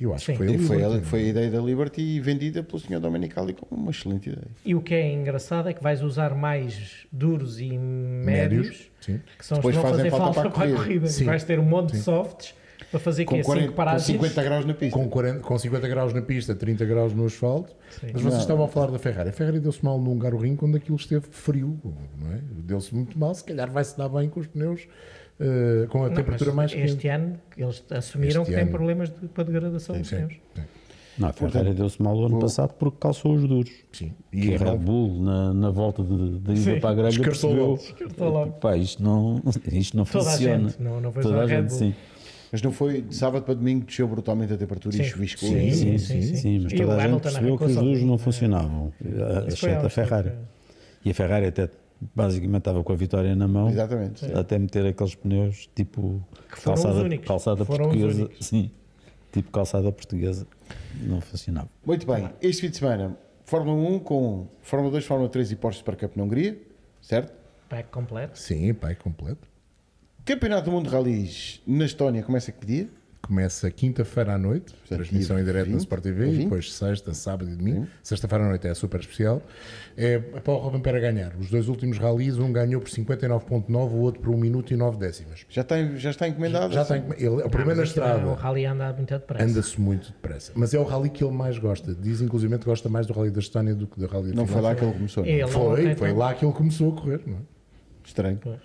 Eu 0.00 0.14
acho 0.14 0.26
Sim. 0.26 0.32
que 0.32 0.38
foi 0.38 0.50
E 0.50 0.54
a 0.54 0.58
foi, 0.88 1.00
foi 1.02 1.20
a 1.20 1.28
ideia 1.28 1.50
da 1.50 1.60
Liberty 1.60 2.18
vendida 2.20 2.62
pelo 2.62 2.78
Sr. 2.78 2.98
Domenicali 3.00 3.52
como 3.52 3.82
uma 3.82 3.90
excelente 3.90 4.30
ideia. 4.30 4.46
E 4.64 4.74
o 4.74 4.80
que 4.80 4.94
é 4.94 5.12
engraçado 5.12 5.68
é 5.68 5.74
que 5.74 5.82
vais 5.82 6.02
usar 6.02 6.34
mais 6.34 7.06
duros 7.12 7.60
e 7.60 7.76
médios, 7.76 8.66
Médios, 8.68 8.90
sim. 9.00 9.20
que 9.38 9.44
são 9.44 9.58
os 9.58 9.64
Depois 9.64 9.76
que 9.76 9.82
vão 9.82 9.90
fazem 9.90 10.10
fazer 10.10 10.10
falta 10.22 10.34
falta 10.34 10.50
para 10.50 10.64
a 10.64 10.66
corrida. 10.68 10.76
corrida. 10.84 11.06
Sim. 11.08 11.24
Vais 11.24 11.44
ter 11.44 11.58
um 11.58 11.64
monte 11.64 11.92
de 11.92 11.98
softs 11.98 12.54
para 12.90 12.98
fazer 12.98 13.24
Com, 13.26 13.36
que 13.36 13.42
40, 13.42 13.60
5 13.66 13.72
com 13.72 13.76
paradas. 13.76 14.02
50 14.04 14.42
graus 14.42 14.64
na 14.64 14.74
pista. 14.74 14.98
Com, 14.98 15.08
40 15.08 15.40
com 15.40 15.58
50 15.58 15.88
graus 15.88 16.14
na 16.14 16.22
pista, 16.22 16.54
30 16.54 16.84
graus 16.86 17.12
no 17.12 17.26
asfalto. 17.26 17.76
Mas 18.02 18.12
vocês 18.12 18.24
Não. 18.34 18.40
estavam 18.40 18.64
a 18.64 18.68
falar 18.68 18.90
da 18.90 18.98
Ferrari. 18.98 19.28
A 19.28 19.32
Ferrari 19.32 19.60
deu-se 19.60 19.84
mal 19.84 19.98
no 20.00 20.10
Hungaroring 20.12 20.56
quando 20.56 20.76
aquilo 20.76 20.96
esteve 20.96 21.26
frio. 21.30 21.78
Não 22.18 22.32
é? 22.32 22.40
Deu-se 22.64 22.94
muito 22.94 23.18
mal. 23.18 23.34
Se 23.34 23.44
calhar 23.44 23.70
vai-se 23.70 23.96
dar 23.98 24.08
bem 24.08 24.28
com 24.30 24.40
os 24.40 24.46
pneus 24.46 24.88
eh, 25.40 25.86
com 25.88 26.04
a 26.04 26.08
Não, 26.08 26.14
temperatura 26.14 26.52
mais 26.52 26.72
este 26.72 26.96
quente. 26.96 27.08
ano 27.08 27.38
eles 27.56 27.82
assumiram 27.90 28.42
Este 28.42 28.50
que 28.50 28.54
têm 28.56 28.62
ano. 28.62 28.70
problemas 28.70 29.08
de, 29.10 29.26
para 29.28 29.44
degradação 29.44 29.96
dos 29.98 30.06
Sim, 30.08 30.16
pneus. 30.16 30.32
sim, 30.54 30.62
Não, 31.18 31.28
a 31.28 31.32
Ferrari 31.32 31.72
deu-se 31.74 32.00
mal 32.02 32.16
o 32.16 32.26
ano 32.26 32.38
passado 32.38 32.74
porque 32.74 32.98
calçou 33.00 33.34
os 33.34 33.46
duros. 33.48 33.70
sim. 33.92 34.12
E 34.32 34.48
E 34.50 34.54
a 34.54 34.58
Red 34.58 34.76
Bull, 34.78 35.22
na, 35.22 35.52
na 35.54 35.70
volta 35.70 36.02
de, 36.02 36.38
de 36.38 36.52
ida 36.52 36.56
Sim, 36.56 36.80
para 36.80 36.90
a 36.90 36.94
grelha, 36.94 37.08
descartou 37.10 37.50
percebeu 37.50 37.66
logo. 37.70 37.76
Descartou 37.82 38.28
logo. 38.30 38.52
Pá, 38.52 38.76
isto 38.76 39.02
não, 39.02 39.42
isto 39.72 39.96
não 39.96 40.04
Toda 40.04 40.28
a 40.28 40.32
funciona. 40.32 40.68
gente, 40.68 40.82
não- 40.82 41.00
não 41.00 41.10
Toda 41.12 41.36
a 41.36 41.42
a 41.42 41.46
Red 41.46 41.56
gente, 41.62 41.68
Bull. 41.70 41.78
sim. 41.78 41.94
Mas 42.52 42.62
não 42.62 42.72
foi 42.72 43.00
de 43.02 43.14
sábado 43.14 43.44
para 43.44 43.54
domingo 43.54 43.84
desceu 43.86 44.08
brutalmente 44.08 44.52
a 44.52 44.56
temperatura 44.56 44.94
e 44.96 44.98
Sim. 44.98 45.04
chuviscou. 45.04 45.48
Sim, 45.48 45.66
e- 45.68 45.72
sim, 45.72 45.98
Sim, 45.98 46.20
sim. 46.22 46.34
sim, 46.36 46.60
mas 46.64 46.72
E 46.72 46.76
toda 46.76 46.96
a 46.96 47.06
gente 47.08 47.20
percebeu 47.22 47.56
que 47.56 47.64
os 47.64 47.76
duros 47.76 48.02
não 48.02 48.14
é. 48.14 48.18
funcionavam, 48.18 48.92
exceto 49.46 49.86
a 49.86 49.88
Ferrari. 49.90 50.32
E 51.04 51.10
a 51.10 51.14
Ferrari 51.14 51.46
até 51.46 51.68
basicamente 52.14 52.60
estava 52.60 52.82
com 52.82 52.92
a 52.92 52.96
vitória 52.96 53.34
na 53.34 53.46
mão, 53.46 53.68
Exatamente. 53.68 54.24
até 54.32 54.58
meter 54.58 54.86
aqueles 54.86 55.14
pneus 55.14 55.68
tipo 55.74 56.24
Que 56.50 56.60
foram 56.60 56.76
os 56.76 56.82
calçada, 56.82 57.18
calçada 57.18 57.64
portuguesa. 57.64 58.30
Sim, 58.40 58.70
tipo 59.32 59.50
calçada 59.50 59.92
portuguesa. 59.92 60.46
Não 61.02 61.20
funcionava. 61.20 61.68
Muito 61.84 62.06
bem, 62.06 62.30
este 62.40 62.62
fim 62.62 62.70
de 62.70 62.76
semana, 62.76 63.16
Fórmula 63.44 63.76
1 63.90 63.98
com 64.00 64.46
Fórmula 64.62 64.92
2, 64.92 65.04
Fórmula 65.04 65.28
3 65.28 65.52
e 65.52 65.56
Porsche 65.56 65.78
Supercup 65.78 66.16
na 66.16 66.24
Hungria, 66.24 66.58
certo? 67.02 67.32
Pack 67.68 67.88
completo. 67.90 68.38
Sim, 68.38 68.72
pai, 68.74 68.94
completo. 68.94 69.48
Campeonato 70.24 70.66
do 70.66 70.70
Mundo 70.72 70.88
de 70.88 70.94
Rallys 70.94 71.60
na 71.66 71.84
Estónia 71.84 72.22
começa 72.22 72.52
que 72.52 72.66
dia? 72.66 72.88
Começa 73.22 73.70
quinta-feira 73.70 74.32
à 74.34 74.38
noite, 74.38 74.74
transmissão 74.88 75.38
em 75.38 75.44
direto 75.44 75.66
na 75.66 75.72
20, 75.74 75.80
Sport 75.80 76.02
TV, 76.02 76.26
e 76.26 76.30
20. 76.30 76.42
depois 76.44 76.72
sexta, 76.72 77.14
sábado 77.14 77.48
e 77.50 77.54
domingo. 77.54 77.86
Sexta-feira 78.02 78.44
à 78.44 78.48
noite 78.48 78.66
é 78.66 78.74
super 78.74 78.98
especial. 78.98 79.40
É 79.96 80.18
para 80.18 80.52
o 80.52 80.56
Robin 80.56 80.82
a 80.88 80.98
ganhar. 80.98 81.36
Os 81.38 81.48
dois 81.50 81.68
últimos 81.68 81.98
rallies, 81.98 82.38
um 82.38 82.50
ganhou 82.52 82.80
por 82.80 82.90
59.9, 82.90 83.68
o 83.92 83.96
outro 83.98 84.20
por 84.22 84.30
1 84.34 84.36
minuto 84.38 84.72
e 84.72 84.76
9 84.76 84.96
décimas. 84.98 85.44
Já 85.48 85.60
está, 85.62 85.76
já 85.96 86.10
está 86.10 86.26
encomendado? 86.26 86.72
Já 86.72 86.84
tem, 86.84 87.04
ele, 87.18 87.42
é 87.42 87.44
o 87.44 87.50
primeiro 87.50 87.76
na 87.76 87.82
Mas 87.82 87.90
aquilo 87.90 88.04
é- 88.06 88.08
O 88.14 88.16
estrada. 88.16 88.34
rally 88.34 88.64
anda 88.66 88.92
muito 88.94 89.10
depressa. 89.14 89.44
Anda-se 89.44 89.80
muito 89.80 90.06
depressa. 90.12 90.52
Mas 90.56 90.74
é 90.74 90.78
o 90.80 90.84
rally 90.84 91.10
que 91.10 91.22
ele 91.22 91.32
mais 91.34 91.56
gosta. 91.58 91.94
Diz 91.94 92.20
inclusive 92.22 92.58
que 92.58 92.64
gosta 92.64 92.88
mais 92.88 93.06
do 93.06 93.12
rally 93.12 93.30
da 93.30 93.38
Estónia 93.40 93.74
do 93.74 93.86
que 93.86 94.00
do 94.00 94.06
rally 94.06 94.30
da 94.30 94.34
Não 94.36 94.46
foi 94.46 94.60
lá 94.62 94.74
que 94.74 94.82
ele 94.82 94.92
começou. 94.94 95.24
Ele 95.24 95.46
Foi, 95.46 95.94
foi 95.94 96.08
tanto- 96.08 96.18
lá 96.18 96.34
que 96.34 96.44
ele 96.44 96.52
começou 96.54 96.92
a 96.92 96.96
correr. 97.00 97.20
Não 97.26 97.36
é? 97.36 97.40
Estranho. 98.04 98.38
Pois. 98.42 98.58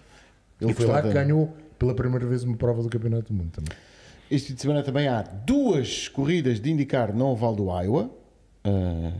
Ele 0.61 0.71
e 0.71 0.73
foi 0.73 0.85
lá 0.87 1.01
que 1.03 1.11
ganhou 1.11 1.55
pela 1.77 1.93
primeira 1.93 2.25
vez 2.25 2.43
uma 2.43 2.55
prova 2.57 2.81
do 2.81 2.89
Campeonato 2.89 3.31
do 3.31 3.37
Mundo 3.37 3.51
também. 3.51 3.77
Este 4.29 4.47
fim 4.49 4.53
de 4.55 4.61
semana 4.61 4.83
também 4.83 5.07
há 5.07 5.21
duas 5.21 6.07
corridas 6.07 6.59
de 6.59 6.71
indicar 6.71 7.13
no 7.13 7.27
Oval 7.27 7.55
do 7.55 7.65
Iowa. 7.65 8.09
Ah, 8.63 9.11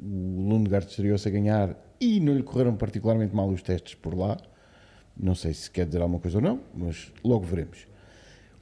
o 0.00 0.48
Lundgaard 0.48 0.86
estreou-se 0.88 1.26
a 1.26 1.30
ganhar 1.30 1.76
e 2.00 2.20
não 2.20 2.34
lhe 2.34 2.42
correram 2.42 2.76
particularmente 2.76 3.34
mal 3.34 3.48
os 3.48 3.62
testes 3.62 3.94
por 3.94 4.16
lá. 4.16 4.36
Não 5.16 5.34
sei 5.34 5.52
se 5.52 5.70
quer 5.70 5.86
dizer 5.86 6.00
alguma 6.00 6.20
coisa 6.20 6.38
ou 6.38 6.42
não, 6.42 6.60
mas 6.74 7.12
logo 7.24 7.44
veremos. 7.44 7.86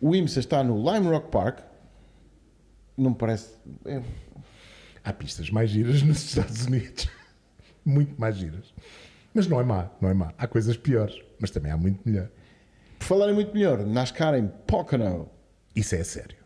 O 0.00 0.14
IMSA 0.14 0.40
está 0.40 0.62
no 0.64 0.76
Lime 0.76 1.08
Rock 1.08 1.30
Park. 1.30 1.60
Não 2.96 3.10
me 3.10 3.16
parece. 3.16 3.54
É, 3.84 4.00
Há 5.04 5.12
pistas 5.12 5.50
mais 5.50 5.68
giras 5.68 6.02
nos 6.02 6.24
Estados 6.24 6.64
Unidos. 6.64 7.08
muito 7.84 8.18
mais 8.18 8.36
giras. 8.36 8.72
Mas 9.34 9.46
não 9.46 9.60
é 9.60 9.64
má, 9.64 9.90
não 10.00 10.08
é 10.08 10.14
má. 10.14 10.32
Há 10.38 10.46
coisas 10.46 10.78
piores, 10.78 11.20
mas 11.38 11.50
também 11.50 11.70
há 11.70 11.76
muito 11.76 12.00
melhor. 12.08 12.30
por 12.98 13.04
falar 13.04 13.30
em 13.30 13.34
muito 13.34 13.52
melhor, 13.52 13.84
NASCAR 13.84 14.34
em 14.34 14.48
Pocono. 14.66 15.28
Isso 15.74 15.94
é 15.94 16.04
sério. 16.04 16.36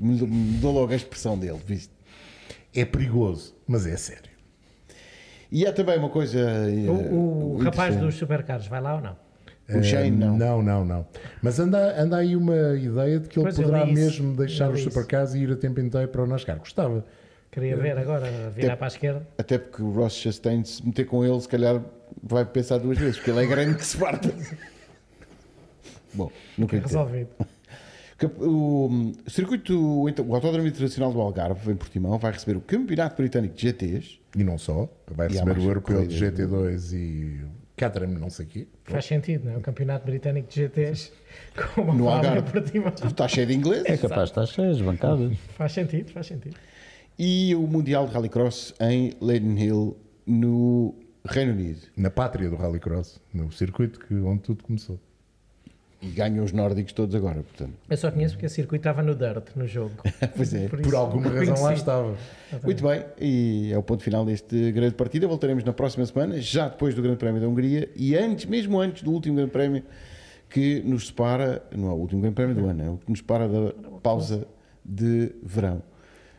Mudou, 0.00 0.28
mudou 0.28 0.72
logo 0.72 0.92
a 0.92 0.96
expressão 0.96 1.38
dele, 1.38 1.58
viste? 1.66 1.90
É 2.74 2.84
perigoso, 2.84 3.54
mas 3.66 3.86
é 3.86 3.96
sério. 3.96 4.30
E 5.50 5.66
há 5.66 5.72
também 5.72 5.98
uma 5.98 6.08
coisa. 6.10 6.38
eh, 6.38 6.88
O, 6.90 7.54
o 7.54 7.56
rapaz 7.58 7.96
dos 7.96 8.14
supercarros 8.16 8.66
vai 8.66 8.80
lá 8.80 8.96
ou 8.96 9.00
não? 9.00 9.16
O 9.68 9.82
Shane, 9.82 10.10
não. 10.10 10.34
Eh, 10.34 10.38
Não, 10.38 10.62
não, 10.62 10.84
não. 10.84 11.06
Mas 11.40 11.58
anda, 11.58 12.00
anda 12.00 12.16
aí 12.18 12.36
uma 12.36 12.54
ideia 12.76 13.18
de 13.20 13.28
que 13.28 13.38
ele 13.38 13.44
Pois, 13.46 13.58
eu 13.58 13.64
poderá 13.64 13.84
isso. 13.84 13.94
mesmo 13.94 14.36
deixar 14.36 14.70
os 14.70 14.82
supercars 14.82 15.34
e 15.34 15.38
ir 15.38 15.50
a 15.52 15.56
tempo 15.56 15.80
inteiro 15.80 16.08
para 16.08 16.22
o 16.22 16.26
NASCAR. 16.26 16.58
Gostava. 16.58 17.04
Queria 17.50 17.76
ver 17.76 17.96
agora, 17.96 18.26
virar 18.50 18.76
para 18.76 18.86
a 18.86 18.88
esquerda. 18.88 19.26
Até 19.38 19.58
porque 19.58 19.80
o 19.80 19.90
Ross 19.92 20.14
Chastain, 20.14 20.64
se 20.64 20.84
meter 20.84 21.06
com 21.06 21.24
ele, 21.24 21.40
se 21.40 21.48
calhar 21.48 21.80
vai 22.22 22.44
pensar 22.44 22.78
duas 22.78 22.98
vezes, 22.98 23.16
porque 23.16 23.30
ele 23.30 23.44
é 23.44 23.46
grande 23.46 23.78
que 23.78 23.86
se 23.86 23.96
farta. 23.96 24.28
Bom, 26.12 26.30
nunca 26.58 26.76
entendo. 26.76 26.88
Resolvido. 26.88 27.28
O, 28.26 29.12
o 29.26 29.30
circuito, 29.30 30.08
então, 30.08 30.26
o 30.26 30.34
Autódromo 30.34 30.66
Internacional 30.66 31.12
do 31.12 31.20
Algarve, 31.20 31.70
em 31.72 31.76
Portimão, 31.76 32.18
vai 32.18 32.32
receber 32.32 32.56
o 32.56 32.60
Campeonato 32.60 33.16
Britânico 33.16 33.54
de 33.54 33.62
GTs. 33.68 34.18
E 34.36 34.42
não 34.44 34.58
só. 34.58 34.88
Vai 35.10 35.28
receber 35.28 35.58
o 35.58 35.62
europeu 35.62 36.06
de 36.06 36.18
corridas. 36.18 36.38
GT2 36.38 36.92
e 36.92 37.40
Caterham, 37.76 38.08
não 38.18 38.30
sei 38.30 38.46
o 38.46 38.48
quê. 38.48 38.68
Faz 38.84 39.04
sentido, 39.04 39.46
não 39.46 39.52
é? 39.52 39.56
O 39.56 39.60
campeonato 39.60 40.06
britânico 40.06 40.48
de 40.48 40.54
GTs 40.62 41.12
com 41.74 41.82
uma 41.82 41.94
No 41.94 42.08
Algarve. 42.08 42.38
esportiva. 42.46 42.92
Está 43.06 43.26
cheio 43.28 43.46
de 43.46 43.54
inglês. 43.54 43.84
É 43.86 43.96
capaz 43.96 44.30
de 44.30 44.40
estar 44.40 44.46
cheio 44.46 44.70
as 44.70 44.80
bancadas. 44.80 45.36
Faz 45.56 45.72
sentido, 45.72 46.10
faz 46.12 46.26
sentido. 46.26 46.56
E 47.18 47.54
o 47.54 47.66
Mundial 47.66 48.06
de 48.06 48.12
Rallycross 48.12 48.74
em 48.80 49.12
Leiden 49.20 49.56
Hill, 49.58 49.96
no 50.26 50.94
Reino 51.24 51.52
Unido. 51.52 51.80
Na 51.96 52.10
pátria 52.10 52.48
do 52.50 52.56
Rallycross, 52.56 53.20
no 53.32 53.50
circuito 53.52 53.98
que, 54.00 54.14
onde 54.14 54.42
tudo 54.42 54.64
começou. 54.64 54.98
E 56.04 56.10
ganham 56.10 56.44
os 56.44 56.52
nórdicos 56.52 56.92
todos 56.92 57.14
agora, 57.14 57.42
portanto. 57.42 57.72
Eu 57.88 57.96
só 57.96 58.10
conheço 58.10 58.34
porque 58.34 58.44
a 58.46 58.48
circuito 58.50 58.80
estava 58.86 59.02
no 59.02 59.14
Dirt, 59.14 59.46
no 59.56 59.66
jogo. 59.66 59.94
Pois 60.36 60.52
é. 60.52 60.68
Por, 60.68 60.82
Por 60.82 60.94
alguma 60.94 61.30
razão 61.30 61.62
lá 61.62 61.72
estava. 61.72 62.14
Muito 62.62 62.86
bem, 62.86 63.04
e 63.20 63.70
é 63.72 63.78
o 63.78 63.82
ponto 63.82 64.02
final 64.02 64.24
deste 64.24 64.70
grande 64.72 64.94
partida. 64.94 65.26
Voltaremos 65.26 65.64
na 65.64 65.72
próxima 65.72 66.04
semana, 66.04 66.38
já 66.40 66.68
depois 66.68 66.94
do 66.94 67.00
Grande 67.02 67.16
Prémio 67.18 67.40
da 67.40 67.48
Hungria 67.48 67.88
e 67.96 68.14
antes, 68.16 68.44
mesmo 68.44 68.78
antes 68.80 69.02
do 69.02 69.10
último 69.12 69.36
Grande 69.36 69.50
Prémio 69.50 69.82
que 70.50 70.82
nos 70.82 71.06
separa, 71.08 71.62
não 71.74 71.88
é 71.88 71.92
o 71.92 71.96
último 71.96 72.20
Grande 72.20 72.34
Prémio 72.36 72.54
do 72.54 72.66
ano, 72.66 72.82
é 72.82 72.90
o 72.90 72.96
que 72.98 73.10
nos 73.10 73.18
separa 73.20 73.48
da 73.48 73.72
pausa 74.02 74.46
de 74.84 75.32
verão, 75.42 75.82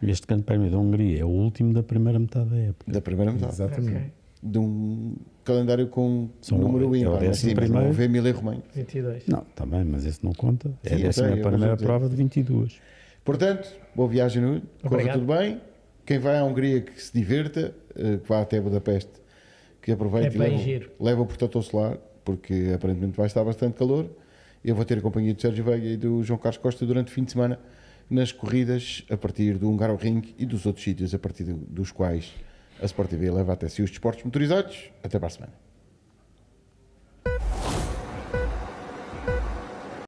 Este 0.04 0.28
Grande 0.28 0.44
Prémio 0.44 0.70
da 0.70 0.78
Hungria 0.78 1.22
é 1.22 1.26
o 1.26 1.30
último 1.30 1.74
da 1.74 1.82
primeira 1.82 2.20
metade 2.20 2.50
da 2.50 2.58
época. 2.58 2.92
da 2.92 3.02
primeira 3.02 3.32
metade, 3.32 3.54
Exatamente. 3.54 3.96
Ok, 3.98 4.12
de 4.44 4.60
um 4.60 5.16
calendário 5.46 5.88
com 5.88 6.30
São- 6.42 6.58
número 6.58 6.86
é 6.86 6.88
o 6.88 6.96
ímpar. 6.96 7.34
sim, 7.34 7.54
mas 7.56 7.70
não 7.70 7.82
primeiro. 7.92 8.04
Emília 8.04 8.34
Romagno. 8.34 8.64
22. 8.76 9.28
Não, 9.28 9.46
bem, 9.68 9.84
mas 9.86 10.06
esse 10.06 10.24
não 10.24 10.34
conta. 10.34 10.70
É 10.84 10.90
Sim, 10.90 10.96
a 10.96 10.98
décima 11.08 11.28
sei, 11.34 11.42
primeira 11.42 11.78
prova 11.78 12.10
de 12.10 12.16
22. 12.16 12.80
Portanto, 13.24 13.70
boa 13.96 14.08
viagem, 14.10 14.42
Nuno. 14.42 14.62
Corra 14.82 14.96
Obrigado. 14.96 15.20
tudo 15.20 15.34
bem. 15.34 15.62
Quem 16.06 16.20
vai 16.20 16.38
à 16.38 16.44
Hungria 16.44 16.82
que 16.82 17.02
se 17.02 17.12
divirta, 17.14 17.74
eh, 17.96 18.18
que 18.18 18.28
vá 18.30 18.42
até 18.42 18.60
Budapeste, 18.62 19.12
que 19.82 19.92
aproveite 19.92 20.36
É 20.36 20.36
e 20.36 20.38
leva, 20.40 20.58
giro. 20.58 20.92
leva 21.00 21.22
o 21.22 21.26
protetor 21.26 21.64
solar, 21.64 21.98
porque 22.24 22.72
aparentemente 22.76 23.18
vai 23.18 23.26
estar 23.28 23.44
bastante 23.44 23.76
calor. 23.78 24.08
Eu 24.64 24.76
vou 24.76 24.86
ter 24.86 24.98
a 24.98 25.02
companhia 25.02 25.34
do 25.34 25.42
Sérgio 25.42 25.64
Veiga 25.64 25.88
e 25.88 25.98
do 25.98 26.24
João 26.24 26.38
Carlos 26.40 26.58
Costa 26.58 26.86
durante 26.86 27.08
o 27.08 27.12
fim 27.12 27.24
de 27.24 27.32
semana 27.32 27.60
nas 28.10 28.32
corridas 28.32 29.04
a 29.10 29.18
partir 29.18 29.58
do 29.58 29.70
Hungaroring 29.70 30.36
e 30.38 30.46
dos 30.46 30.66
outros 30.68 30.84
sítios 30.84 31.14
a 31.16 31.20
partir 31.20 31.44
do- 31.46 31.56
dos 31.56 31.92
quais 31.92 32.32
a 32.82 32.86
Sport 32.86 33.10
TV 33.10 33.32
leva 33.32 33.54
até 33.54 33.68
si 33.68 33.82
os 33.82 33.90
desportos 33.90 34.24
motorizados. 34.24 34.92
Até 35.04 35.18
para 35.18 35.28
a 35.28 35.32
semana. 35.32 35.65